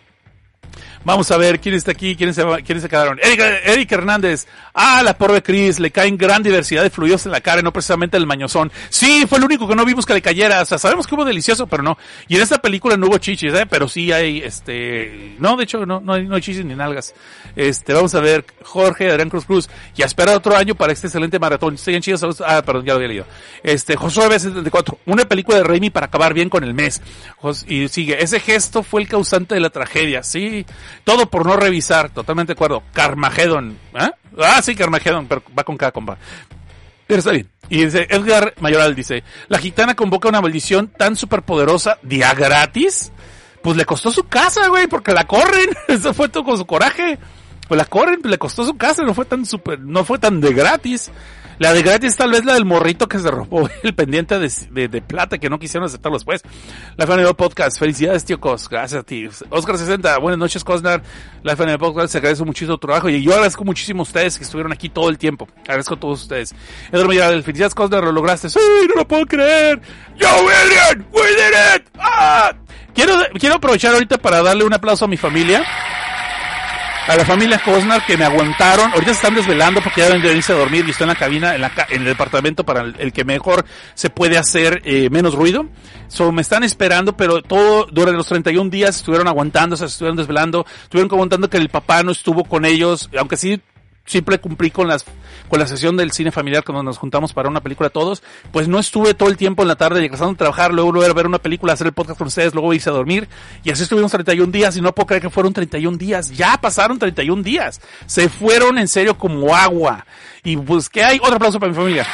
Vamos 1.08 1.32
a 1.32 1.38
ver 1.38 1.62
quién 1.62 1.74
está 1.74 1.92
aquí, 1.92 2.18
quiénes 2.18 2.36
se, 2.36 2.44
quiénes 2.66 2.84
se 2.84 2.90
quedaron. 2.90 3.18
Eric, 3.24 3.90
Hernández. 3.90 4.46
Ah, 4.74 5.02
la 5.06 5.18
pobre 5.18 5.42
Cris, 5.42 5.80
le 5.80 5.90
caen 5.90 6.18
gran 6.18 6.44
diversidad 6.44 6.84
de 6.84 6.90
fluidos 6.90 7.26
en 7.26 7.32
la 7.32 7.40
cara 7.40 7.62
no 7.62 7.72
precisamente 7.72 8.18
el 8.18 8.28
mañozón. 8.28 8.74
Sí, 8.90 9.26
fue 9.26 9.38
el 9.38 9.46
único 9.46 9.70
que 9.70 9.74
no 9.74 9.86
vimos 9.86 10.06
que 10.06 10.14
le 10.14 10.22
cayera. 10.22 10.62
O 10.62 10.66
sea, 10.66 10.78
sabemos 10.78 11.08
que 11.08 11.16
hubo 11.16 11.24
delicioso, 11.24 11.66
pero 11.66 11.82
no. 11.82 11.98
Y 12.28 12.36
en 12.36 12.42
esta 12.42 12.58
película 12.58 12.98
no 12.98 13.08
hubo 13.08 13.20
chichis, 13.20 13.54
¿eh? 13.54 13.66
Pero 13.70 13.88
sí 13.88 14.12
hay, 14.12 14.40
este, 14.40 15.38
no, 15.40 15.56
de 15.56 15.64
hecho, 15.64 15.86
no, 15.86 16.02
no 16.02 16.12
hay, 16.12 16.28
no 16.28 16.38
chichis 16.42 16.66
ni 16.66 16.76
nalgas. 16.76 17.14
Este, 17.56 17.94
vamos 17.94 18.14
a 18.14 18.20
ver, 18.20 18.44
Jorge 18.64 19.10
Adrián 19.10 19.30
Cruz 19.30 19.46
Cruz. 19.46 19.70
Y 19.96 20.02
a 20.02 20.08
esperar 20.08 20.36
otro 20.36 20.58
año 20.58 20.76
para 20.76 20.92
este 20.92 21.08
excelente 21.08 21.40
maratón. 21.40 21.78
Siguen 21.78 22.02
chidos. 22.02 22.42
Ah, 22.46 22.62
perdón, 22.66 22.84
ya 22.84 22.92
lo 22.92 22.98
había 22.98 23.08
leído. 23.08 23.26
Este, 23.64 23.96
Josué 23.96 24.28
B74. 24.28 24.98
Una 25.06 25.24
película 25.24 25.58
de 25.58 25.64
Raimi 25.64 25.90
para 25.90 26.08
acabar 26.08 26.34
bien 26.34 26.50
con 26.50 26.66
el 26.66 26.74
mes. 26.74 27.02
Y 27.66 27.88
sigue, 27.88 28.22
ese 28.22 28.42
gesto 28.42 28.84
fue 28.84 29.00
el 29.00 29.08
causante 29.08 29.56
de 29.56 29.62
la 29.62 29.70
tragedia. 29.70 30.22
Sí, 30.22 30.66
todo 31.04 31.30
por 31.30 31.46
no 31.46 31.56
revisar, 31.56 32.10
totalmente 32.10 32.54
de 32.54 32.58
acuerdo. 32.58 32.84
Carmageddon, 32.94 33.78
¿eh? 33.94 34.12
Ah, 34.40 34.62
sí, 34.62 34.76
Carmageddon, 34.76 35.28
pero 35.28 35.44
va 35.58 35.64
con 35.64 35.78
cada 35.78 35.92
compa. 35.92 36.18
Pero 37.08 37.20
está 37.20 37.32
bien. 37.32 37.50
Y 37.70 37.86
dice, 37.86 38.08
Edgar 38.10 38.54
Mayoral 38.60 38.96
dice, 38.96 39.24
la 39.48 39.58
gitana 39.58 39.96
convoca 39.96 40.30
una 40.30 40.42
maldición 40.42 40.88
tan 40.88 41.16
superpoderosa, 41.16 41.98
día 42.04 42.34
gratis. 42.34 43.12
Pues 43.62 43.76
le 43.76 43.86
costó 43.86 44.12
su 44.12 44.24
casa, 44.26 44.68
güey, 44.68 44.88
porque 44.88 45.14
la 45.14 45.26
corren. 45.26 45.70
Eso 45.88 46.14
fue 46.14 46.30
todo 46.30 46.44
con 46.44 46.58
su 46.58 46.66
coraje. 46.66 47.18
Pues 47.68 47.78
la 47.78 47.86
corren, 47.86 48.22
le 48.24 48.38
costó 48.38 48.64
su 48.64 48.78
casa, 48.78 49.04
no 49.04 49.14
fue 49.14 49.26
tan 49.26 49.46
super, 49.46 49.80
no 49.80 50.06
fue 50.06 50.20
tan 50.20 50.40
de 50.40 50.54
gratis. 50.54 51.12
La 51.60 51.74
de 51.74 51.82
gratis 51.82 52.16
tal 52.16 52.32
vez 52.32 52.46
la 52.46 52.54
del 52.54 52.66
morrito 52.66 53.08
que 53.08 53.18
se 53.18 53.32
robó 53.32 53.68
el 53.84 53.96
pendiente 53.96 54.38
de, 54.38 54.88
de, 54.88 55.02
plata 55.02 55.40
que 55.40 55.50
no 55.50 55.58
quisieron 55.58 55.88
aceptarlo 55.88 56.18
después. 56.18 56.44
La 56.98 57.06
FNB 57.06 57.36
Podcast, 57.36 57.80
felicidades 57.80 58.26
tío 58.26 58.40
Cos, 58.40 58.70
gracias 58.70 59.02
a 59.02 59.04
ti. 59.04 59.28
Oscar 59.50 59.78
60, 59.78 60.20
buenas 60.20 60.38
noches 60.38 60.64
Cosnar. 60.64 61.02
La 61.42 61.54
FNB 61.54 61.80
Podcast 61.80 62.12
se 62.12 62.20
agradece 62.20 62.44
muchísimo 62.44 62.78
tu 62.78 62.86
trabajo 62.86 63.10
y 63.10 63.24
yo 63.24 63.32
agradezco 63.32 63.64
muchísimo 63.64 64.02
a 64.02 64.04
ustedes 64.04 64.38
que 64.38 64.44
estuvieron 64.44 64.72
aquí 64.72 64.90
todo 64.90 65.10
el 65.10 65.18
tiempo. 65.18 65.48
Agradezco 65.62 65.96
a 65.96 66.00
todos 66.00 66.22
ustedes. 66.22 66.54
Eduardo 66.90 67.10
Millar, 67.10 67.42
felicidades 67.42 67.74
Cosnar, 67.74 68.04
lo 68.04 68.12
lograste. 68.12 68.50
¡Sí, 68.50 68.60
no 68.90 69.02
lo 69.02 69.08
puedo 69.08 69.26
creer! 69.26 69.82
¡Yo, 70.16 70.28
William! 70.42 71.08
¡We 71.12 71.22
did 71.22 71.76
it! 71.76 71.90
¡Ah! 72.00 72.54
Quiero, 72.94 73.14
quiero 73.40 73.56
aprovechar 73.56 73.94
ahorita 73.94 74.20
para 74.20 74.44
darle 74.44 74.64
un 74.64 74.74
aplauso 74.74 75.06
a 75.06 75.08
mi 75.08 75.18
familia 75.18 75.64
a 77.08 77.16
la 77.16 77.26
familia 77.26 77.60
Cosnar 77.64 78.06
que 78.06 78.18
me 78.18 78.26
aguantaron. 78.26 78.92
Ahorita 78.92 79.12
se 79.12 79.18
están 79.18 79.36
desvelando 79.36 79.82
porque 79.82 80.02
ya 80.02 80.08
deben 80.08 80.22
de 80.22 80.36
irse 80.36 80.54
a 80.54 80.58
dormir 80.58 80.86
y 80.88 80.92
estoy 80.92 81.06
en 81.06 81.10
la 81.10 81.16
cabina, 81.16 81.56
en, 81.56 81.62
la, 81.62 81.72
en 81.90 82.02
el 82.02 82.08
departamento 82.08 82.66
para 82.66 82.82
el, 82.82 83.14
que 83.14 83.24
mejor 83.24 83.66
se 83.94 84.10
puede 84.10 84.38
hacer 84.38 84.82
eh, 84.84 85.10
menos 85.10 85.34
ruido. 85.34 85.66
So, 86.08 86.32
me 86.32 86.42
están 86.42 86.64
esperando, 86.64 87.16
pero 87.16 87.42
todo 87.42 87.86
durante 87.92 88.18
los 88.18 88.28
31 88.28 88.70
días 88.70 88.98
estuvieron 88.98 89.28
aguantando, 89.28 89.78
se 89.78 89.86
estuvieron 89.86 90.18
desvelando, 90.18 90.66
estuvieron 90.84 91.10
comentando 91.10 91.50
que 91.50 91.58
el 91.58 91.70
papá 91.70 92.04
no 92.04 92.12
estuvo 92.12 92.44
con 92.44 92.66
ellos, 92.66 93.10
aunque 93.18 93.38
sí 93.38 93.62
siempre 94.08 94.40
cumplí 94.40 94.72
con 94.72 94.88
las 94.88 95.06
con 95.48 95.60
la 95.60 95.68
sesión 95.68 95.96
del 95.96 96.12
cine 96.12 96.32
familiar 96.32 96.64
cuando 96.64 96.84
nos 96.84 96.98
juntamos 96.98 97.34
para 97.34 97.48
una 97.48 97.62
película 97.62 97.90
todos, 97.90 98.24
pues 98.52 98.68
no 98.68 98.80
estuve 98.80 99.14
todo 99.14 99.30
el 99.30 99.38
tiempo 99.38 99.62
en 99.62 99.68
la 99.68 99.76
tarde 99.76 100.02
llegando 100.02 100.26
a 100.26 100.36
trabajar, 100.36 100.74
luego 100.74 100.92
volver 100.92 101.12
a 101.12 101.14
ver 101.14 101.28
una 101.28 101.40
película, 101.40 101.74
hacer 101.74 101.88
el 101.88 101.94
podcast 101.94 102.18
con 102.18 102.28
ustedes, 102.28 102.54
luego 102.54 102.74
irse 102.74 102.90
a 102.90 102.94
dormir 102.94 103.30
y 103.64 103.72
así 103.72 103.84
estuvimos 103.84 104.12
31 104.12 104.52
días 104.52 104.76
y 104.76 104.82
no 104.82 104.94
puedo 104.94 105.08
creer 105.08 105.22
que 105.22 105.30
fueron 105.30 105.54
31 105.54 105.98
días, 105.98 106.32
ya 106.32 106.58
pasaron 106.60 106.98
31 106.98 107.44
días, 107.44 107.82
se 108.06 108.30
fueron 108.30 108.78
en 108.78 108.88
serio 108.88 109.18
como 109.18 109.56
agua 109.56 110.06
y 110.44 110.58
pues 110.58 110.90
que 110.90 111.04
hay 111.04 111.20
otro 111.22 111.36
aplauso 111.36 111.60
para 111.60 111.72
mi 111.72 111.78
familia. 111.78 112.08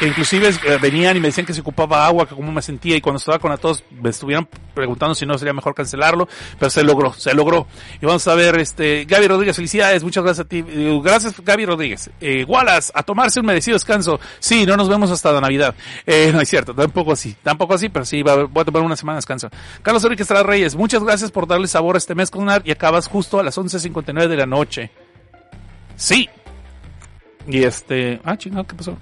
Inclusive 0.00 0.48
eh, 0.48 0.78
venían 0.80 1.16
y 1.16 1.20
me 1.20 1.28
decían 1.28 1.46
que 1.46 1.54
se 1.54 1.60
ocupaba 1.60 2.06
agua, 2.06 2.26
que 2.26 2.34
cómo 2.34 2.52
me 2.52 2.62
sentía 2.62 2.96
y 2.96 3.00
cuando 3.00 3.18
estaba 3.18 3.38
con 3.38 3.52
a 3.52 3.56
todos 3.56 3.84
me 3.90 4.10
estuvieron 4.10 4.48
preguntando 4.74 5.14
si 5.14 5.26
no 5.26 5.36
sería 5.38 5.52
mejor 5.52 5.74
cancelarlo, 5.74 6.28
pero 6.58 6.70
se 6.70 6.82
logró, 6.82 7.12
se 7.12 7.34
logró. 7.34 7.66
Y 8.00 8.06
vamos 8.06 8.26
a 8.28 8.34
ver, 8.34 8.58
este, 8.58 9.04
Gaby 9.04 9.28
Rodríguez, 9.28 9.56
felicidades, 9.56 10.02
muchas 10.02 10.24
gracias 10.24 10.46
a 10.46 10.48
ti, 10.48 10.64
gracias 11.02 11.34
Gaby 11.42 11.66
Rodríguez. 11.66 12.10
Eh, 12.20 12.44
Wallace, 12.44 12.92
a 12.94 13.02
tomarse 13.02 13.40
un 13.40 13.46
merecido 13.46 13.74
descanso. 13.74 14.18
Sí, 14.38 14.66
no 14.66 14.76
nos 14.76 14.88
vemos 14.88 15.10
hasta 15.10 15.32
la 15.32 15.40
Navidad. 15.40 15.74
Eh, 16.06 16.30
no 16.32 16.40
es 16.40 16.48
cierto, 16.48 16.74
tampoco 16.74 17.12
así, 17.12 17.36
tampoco 17.42 17.74
así, 17.74 17.88
pero 17.88 18.04
sí, 18.04 18.22
voy 18.22 18.48
a 18.54 18.64
tomar 18.64 18.82
una 18.82 18.96
semana 18.96 19.16
de 19.16 19.18
descanso. 19.18 19.50
Carlos 19.82 20.04
Enrique 20.04 20.22
Estrada 20.22 20.44
Reyes, 20.44 20.74
muchas 20.74 21.02
gracias 21.02 21.30
por 21.30 21.46
darle 21.46 21.68
sabor 21.68 21.96
a 21.96 21.98
este 21.98 22.14
mes 22.14 22.30
con 22.30 22.46
y 22.64 22.70
acabas 22.70 23.08
justo 23.08 23.40
a 23.40 23.42
las 23.42 23.58
11.59 23.58 24.28
de 24.28 24.36
la 24.36 24.46
noche. 24.46 24.90
Sí. 25.96 26.28
Y 27.46 27.62
este, 27.62 28.20
ah, 28.24 28.36
chingado, 28.36 28.66
¿qué 28.66 28.74
pasó? 28.74 28.96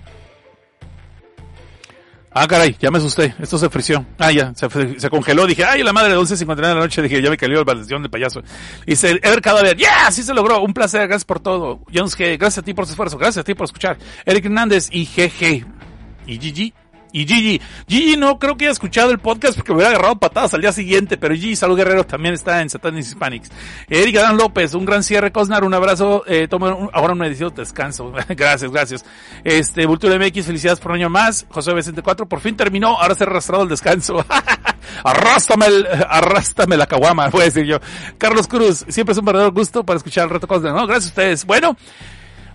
Ah, 2.36 2.48
caray, 2.48 2.76
ya 2.80 2.90
me 2.90 2.98
asusté. 2.98 3.32
Esto 3.38 3.58
se 3.58 3.70
frició. 3.70 4.04
Ah, 4.18 4.32
ya, 4.32 4.52
se, 4.54 5.08
congeló. 5.08 5.46
Dije, 5.46 5.64
ay, 5.64 5.84
la 5.84 5.92
madre 5.92 6.14
de 6.14 6.18
11.59 6.18 6.56
de 6.56 6.62
la 6.62 6.74
noche. 6.74 7.00
Dije, 7.00 7.22
ya 7.22 7.30
me 7.30 7.36
cayó 7.36 7.60
el 7.60 7.64
maldición 7.64 8.02
del 8.02 8.10
payaso. 8.10 8.42
Dice, 8.84 9.20
Ever 9.22 9.40
Cadáver, 9.40 9.76
yeah, 9.76 10.10
sí 10.10 10.24
se 10.24 10.34
logró. 10.34 10.60
Un 10.60 10.74
placer, 10.74 11.06
gracias 11.06 11.24
por 11.24 11.38
todo. 11.38 11.80
Jones 11.94 12.18
G, 12.18 12.36
gracias 12.36 12.58
a 12.58 12.62
ti 12.62 12.74
por 12.74 12.86
su 12.86 12.92
esfuerzo. 12.92 13.16
Gracias 13.18 13.42
a 13.42 13.44
ti 13.44 13.54
por 13.54 13.66
escuchar. 13.66 13.98
Eric 14.26 14.46
Hernández 14.46 14.88
y 14.90 15.04
GG. 15.04 15.64
Y 16.26 16.38
GG 16.38 16.83
y 17.14 17.26
Gigi. 17.26 17.62
Gigi 17.86 18.16
no 18.16 18.40
creo 18.40 18.56
que 18.56 18.64
haya 18.64 18.72
escuchado 18.72 19.12
el 19.12 19.20
podcast 19.20 19.54
porque 19.54 19.70
me 19.70 19.76
hubiera 19.76 19.90
agarrado 19.90 20.16
patadas 20.16 20.52
al 20.52 20.62
día 20.62 20.72
siguiente, 20.72 21.16
pero 21.16 21.32
Gigi 21.32 21.54
Salud 21.54 21.76
Guerrero 21.76 22.04
también 22.04 22.34
está 22.34 22.60
en 22.60 22.68
Satanic 22.68 23.04
Hispanics. 23.04 23.50
Eric 23.88 24.16
Adán 24.16 24.36
López, 24.36 24.74
un 24.74 24.84
gran 24.84 25.04
cierre, 25.04 25.30
Cosnar, 25.30 25.62
un 25.62 25.72
abrazo, 25.74 26.24
eh, 26.26 26.48
toma 26.48 26.76
ahora 26.92 27.12
una 27.12 27.28
edición 27.28 27.54
de 27.54 27.62
descanso. 27.62 28.12
gracias, 28.30 28.72
gracias. 28.72 29.04
Este, 29.44 29.86
Vultura 29.86 30.18
MX, 30.18 30.44
felicidades 30.44 30.80
por 30.80 30.90
un 30.90 30.96
año 30.96 31.08
más. 31.08 31.46
José 31.50 31.72
Vicente 31.72 32.02
4, 32.02 32.26
por 32.26 32.40
fin 32.40 32.56
terminó, 32.56 33.00
ahora 33.00 33.14
se 33.14 33.22
ha 33.22 33.28
arrastrado 33.28 33.62
el 33.62 33.68
descanso. 33.68 34.26
arrástame 35.04 35.66
el, 35.66 35.86
arrástame 36.08 36.76
la 36.76 36.86
caguama, 36.86 37.28
voy 37.30 37.42
a 37.42 37.44
decir 37.44 37.64
yo. 37.64 37.78
Carlos 38.18 38.48
Cruz, 38.48 38.84
siempre 38.88 39.12
es 39.12 39.18
un 39.18 39.24
verdadero 39.24 39.52
gusto 39.52 39.84
para 39.84 39.98
escuchar 39.98 40.24
el 40.24 40.30
reto 40.30 40.48
Cosnar, 40.48 40.74
¿no? 40.74 40.84
Gracias 40.84 41.06
a 41.06 41.10
ustedes. 41.10 41.44
Bueno, 41.44 41.76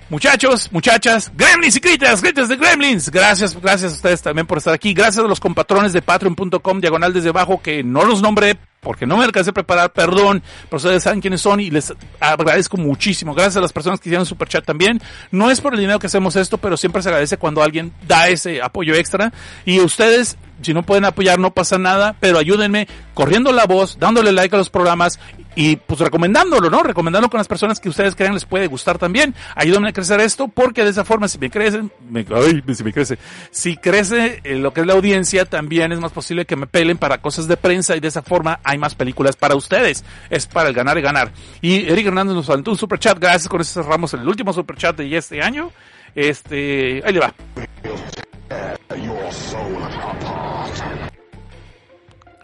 Muchachos, 0.09 0.71
muchachas, 0.71 1.31
gremlins 1.35 1.75
y 1.75 1.81
critas, 1.81 2.21
critas 2.21 2.49
de 2.49 2.55
gremlins. 2.55 3.11
Gracias, 3.11 3.59
gracias 3.61 3.91
a 3.91 3.95
ustedes 3.95 4.21
también 4.23 4.47
por 4.47 4.57
estar 4.57 4.73
aquí. 4.73 4.93
Gracias 4.93 5.23
a 5.23 5.27
los 5.27 5.39
compatrones 5.39 5.93
de 5.93 6.01
patreon.com, 6.01 6.81
diagonal 6.81 7.13
desde 7.13 7.29
abajo, 7.29 7.61
que 7.61 7.83
no 7.83 8.03
los 8.03 8.21
nombré 8.21 8.57
porque 8.79 9.05
no 9.05 9.17
me 9.17 9.25
alcancé 9.25 9.49
a 9.49 9.53
preparar, 9.53 9.91
perdón, 9.91 10.41
pero 10.69 10.77
ustedes 10.77 11.03
saben 11.03 11.21
quiénes 11.21 11.41
son 11.41 11.59
y 11.59 11.69
les 11.69 11.93
agradezco 12.19 12.77
muchísimo. 12.77 13.33
Gracias 13.33 13.57
a 13.57 13.61
las 13.61 13.73
personas 13.73 13.99
que 13.99 14.09
hicieron 14.09 14.25
super 14.25 14.47
chat 14.47 14.65
también. 14.65 15.01
No 15.31 15.51
es 15.51 15.59
por 15.61 15.73
el 15.73 15.79
dinero 15.79 15.99
que 15.99 16.07
hacemos 16.07 16.35
esto, 16.35 16.57
pero 16.57 16.77
siempre 16.77 17.01
se 17.01 17.09
agradece 17.09 17.37
cuando 17.37 17.61
alguien 17.61 17.93
da 18.07 18.29
ese 18.29 18.61
apoyo 18.61 18.95
extra. 18.95 19.33
Y 19.65 19.79
ustedes, 19.79 20.37
si 20.61 20.73
no 20.73 20.83
pueden 20.83 21.05
apoyar, 21.05 21.39
no 21.39 21.53
pasa 21.53 21.77
nada, 21.77 22.15
pero 22.19 22.37
ayúdenme 22.37 22.87
corriendo 23.13 23.51
la 23.51 23.65
voz, 23.65 23.97
dándole 23.99 24.31
like 24.31 24.55
a 24.55 24.59
los 24.59 24.69
programas 24.69 25.19
y 25.55 25.75
pues 25.75 25.99
recomendándolo, 25.99 26.69
¿no? 26.69 26.83
Recomendándolo 26.83 27.29
con 27.29 27.39
las 27.39 27.49
personas 27.49 27.81
que 27.81 27.89
ustedes 27.89 28.15
crean 28.15 28.33
les 28.33 28.45
puede 28.45 28.67
gustar 28.67 28.97
también. 28.97 29.35
Ayúdenme 29.55 29.89
a 29.89 29.91
crecer 29.91 30.21
esto 30.21 30.47
porque 30.47 30.85
de 30.85 30.91
esa 30.91 31.03
forma 31.03 31.27
si 31.27 31.37
me 31.37 31.49
crecen, 31.49 31.91
me, 32.09 32.25
ay, 32.33 32.63
si 32.73 32.83
me 32.83 32.93
crece, 32.93 33.17
si 33.51 33.75
crece 33.75 34.39
eh, 34.45 34.55
lo 34.55 34.71
que 34.71 34.79
es 34.79 34.87
la 34.87 34.93
audiencia, 34.93 35.43
también 35.43 35.91
es 35.91 35.99
más 35.99 36.13
posible 36.13 36.45
que 36.45 36.55
me 36.55 36.65
pelen 36.65 36.97
para 36.97 37.17
cosas 37.17 37.49
de 37.49 37.57
prensa 37.57 37.97
y 37.97 37.99
de 37.99 38.07
esa 38.07 38.21
forma 38.21 38.61
hay 38.69 38.77
más 38.77 38.95
películas 38.95 39.35
para 39.35 39.55
ustedes. 39.55 40.03
Es 40.29 40.45
para 40.45 40.69
el 40.69 40.75
ganar 40.75 40.97
y 40.97 41.01
ganar. 41.01 41.31
Y 41.61 41.89
Eric 41.89 42.07
Hernández 42.07 42.35
nos 42.35 42.45
faltó 42.45 42.71
un 42.71 42.77
super 42.77 42.99
chat, 42.99 43.19
gracias 43.19 43.47
con 43.47 43.61
eso 43.61 43.81
cerramos 43.81 44.13
el 44.13 44.27
último 44.27 44.53
super 44.53 44.77
chat 44.77 44.95
de 44.95 45.17
este 45.17 45.41
año. 45.41 45.71
Este, 46.15 47.01
ahí 47.05 47.13
le 47.13 47.19
va. 47.19 47.33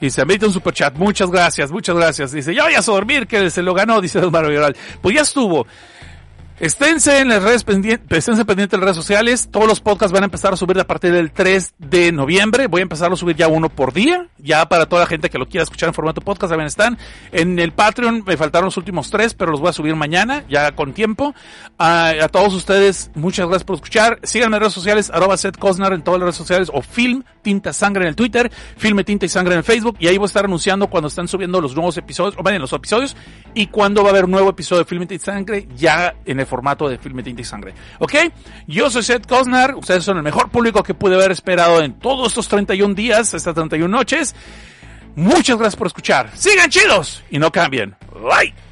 Y 0.02 0.10
se 0.10 0.26
mete 0.26 0.46
un 0.46 0.54
super 0.54 0.74
chat. 0.74 0.96
Muchas 0.96 1.32
gracias, 1.32 1.72
muchas 1.72 1.96
gracias. 1.96 2.32
Dice, 2.32 2.54
ya 2.54 2.64
vayas 2.64 2.88
a 2.88 2.92
dormir, 2.92 3.28
que 3.28 3.50
se 3.50 3.62
lo 3.62 3.74
ganó, 3.74 4.02
dice 4.02 4.20
Don 4.20 4.32
Mario. 4.32 4.62
Pues 5.02 5.16
ya 5.16 5.22
estuvo. 5.22 5.66
Esténse 6.58 7.20
en 7.20 7.28
las 7.28 7.44
redes 7.44 7.66
pendientes, 7.66 8.18
esténse 8.18 8.46
pendientes 8.46 8.72
de 8.72 8.78
las 8.78 8.86
redes 8.86 8.96
sociales. 8.96 9.50
Todos 9.52 9.68
los 9.68 9.82
podcasts 9.82 10.14
van 10.14 10.24
a 10.24 10.28
empezar 10.28 10.54
a 10.54 10.56
subir 10.56 10.80
a 10.80 10.88
partir 10.88 11.12
del 11.12 11.32
3 11.32 11.74
de 11.80 12.14
noviembre. 12.14 12.68
Voy 12.68 12.80
a 12.80 12.84
empezar 12.84 13.12
a 13.12 13.16
subir 13.18 13.36
ya 13.36 13.50
uno 13.50 13.68
por 13.68 13.92
día. 13.92 14.28
Ya 14.38 14.66
para 14.70 14.86
toda 14.86 15.02
la 15.02 15.08
gente 15.08 15.30
que 15.30 15.38
lo 15.38 15.50
quiera 15.50 15.64
escuchar 15.64 15.90
en 15.90 15.94
formato 15.94 16.22
podcast, 16.22 16.52
también 16.52 16.68
están. 16.68 16.98
En 17.34 17.60
el 17.60 17.74
Patreon 17.74 18.24
me 18.26 18.38
faltaron 18.38 18.68
los 18.68 18.78
últimos 18.78 19.10
tres, 19.10 19.34
pero 19.34 19.52
los 19.52 19.60
voy 19.60 19.70
a 19.70 19.74
subir 19.74 19.96
mañana, 19.96 20.46
ya 20.48 20.72
con 20.74 20.94
tiempo. 20.94 21.36
A, 21.78 22.14
todos 22.32 22.54
ustedes, 22.54 23.12
muchas 23.16 23.48
gracias 23.48 23.66
por 23.66 23.76
escuchar. 23.76 24.20
Síganme 24.24 24.56
en 24.56 24.62
redes 24.62 24.74
sociales, 24.74 25.12
arroba 25.14 25.36
Seth 25.36 25.58
Cosnar 25.58 25.92
en 25.92 26.04
todas 26.04 26.22
las 26.22 26.28
redes 26.28 26.38
sociales, 26.38 26.72
o 26.74 26.82
Film 26.82 27.24
Tinta 27.42 27.74
Sangre 27.74 28.04
en 28.04 28.10
el 28.10 28.16
Twitter, 28.16 28.50
Filme 28.78 29.04
Tinta 29.04 29.26
y 29.26 29.30
Sangre 29.30 29.56
en 29.56 29.58
el 29.58 29.66
Facebook. 29.66 29.98
Y 30.00 30.08
ahí 30.08 30.18
voy 30.18 30.26
a 30.26 30.28
estar 30.28 30.46
anunciando 30.46 30.88
cuando 30.88 31.10
están 31.10 31.28
subiendo 31.28 31.60
los 31.60 31.76
nuevos 31.76 31.98
episodios, 31.98 32.36
o 32.38 32.44
vayan 32.44 32.62
los 32.62 32.72
episodios, 32.72 33.18
y 33.54 33.68
cuando 33.68 34.04
va 34.04 34.10
a 34.10 34.12
haber 34.12 34.24
un 34.24 34.32
nuevo 34.32 34.52
episodio 34.52 34.84
de 34.84 34.86
Filme 34.86 35.06
Tinta 35.06 35.22
y 35.22 35.26
Sangre, 35.26 35.68
ya 35.76 36.16
en 36.26 36.40
el 36.40 36.45
formato 36.46 36.88
de 36.88 36.98
Filme 36.98 37.24
Tinta 37.24 37.42
y 37.42 37.46
Sangre. 37.46 37.74
¿Ok? 38.00 38.14
Yo 38.68 38.90
soy 38.90 39.04
Seth 39.04 39.28
Cosnar, 39.28 39.76
ustedes 39.76 40.04
son 40.04 40.18
el 40.18 40.24
mejor 40.24 40.50
público 40.50 40.84
que 40.84 40.94
pude 40.94 41.16
haber 41.16 41.32
esperado 41.32 41.82
en 41.82 41.94
todos 42.00 42.30
estos 42.30 42.48
31 42.48 42.94
días, 42.94 43.34
estas 43.34 43.54
31 43.54 43.88
noches. 43.88 44.36
Muchas 45.16 45.58
gracias 45.58 45.76
por 45.76 45.88
escuchar. 45.88 46.32
Sigan 46.36 46.70
chidos 46.70 47.24
y 47.30 47.40
no 47.40 47.52
cambien. 47.52 47.96
Bye. 48.14 48.65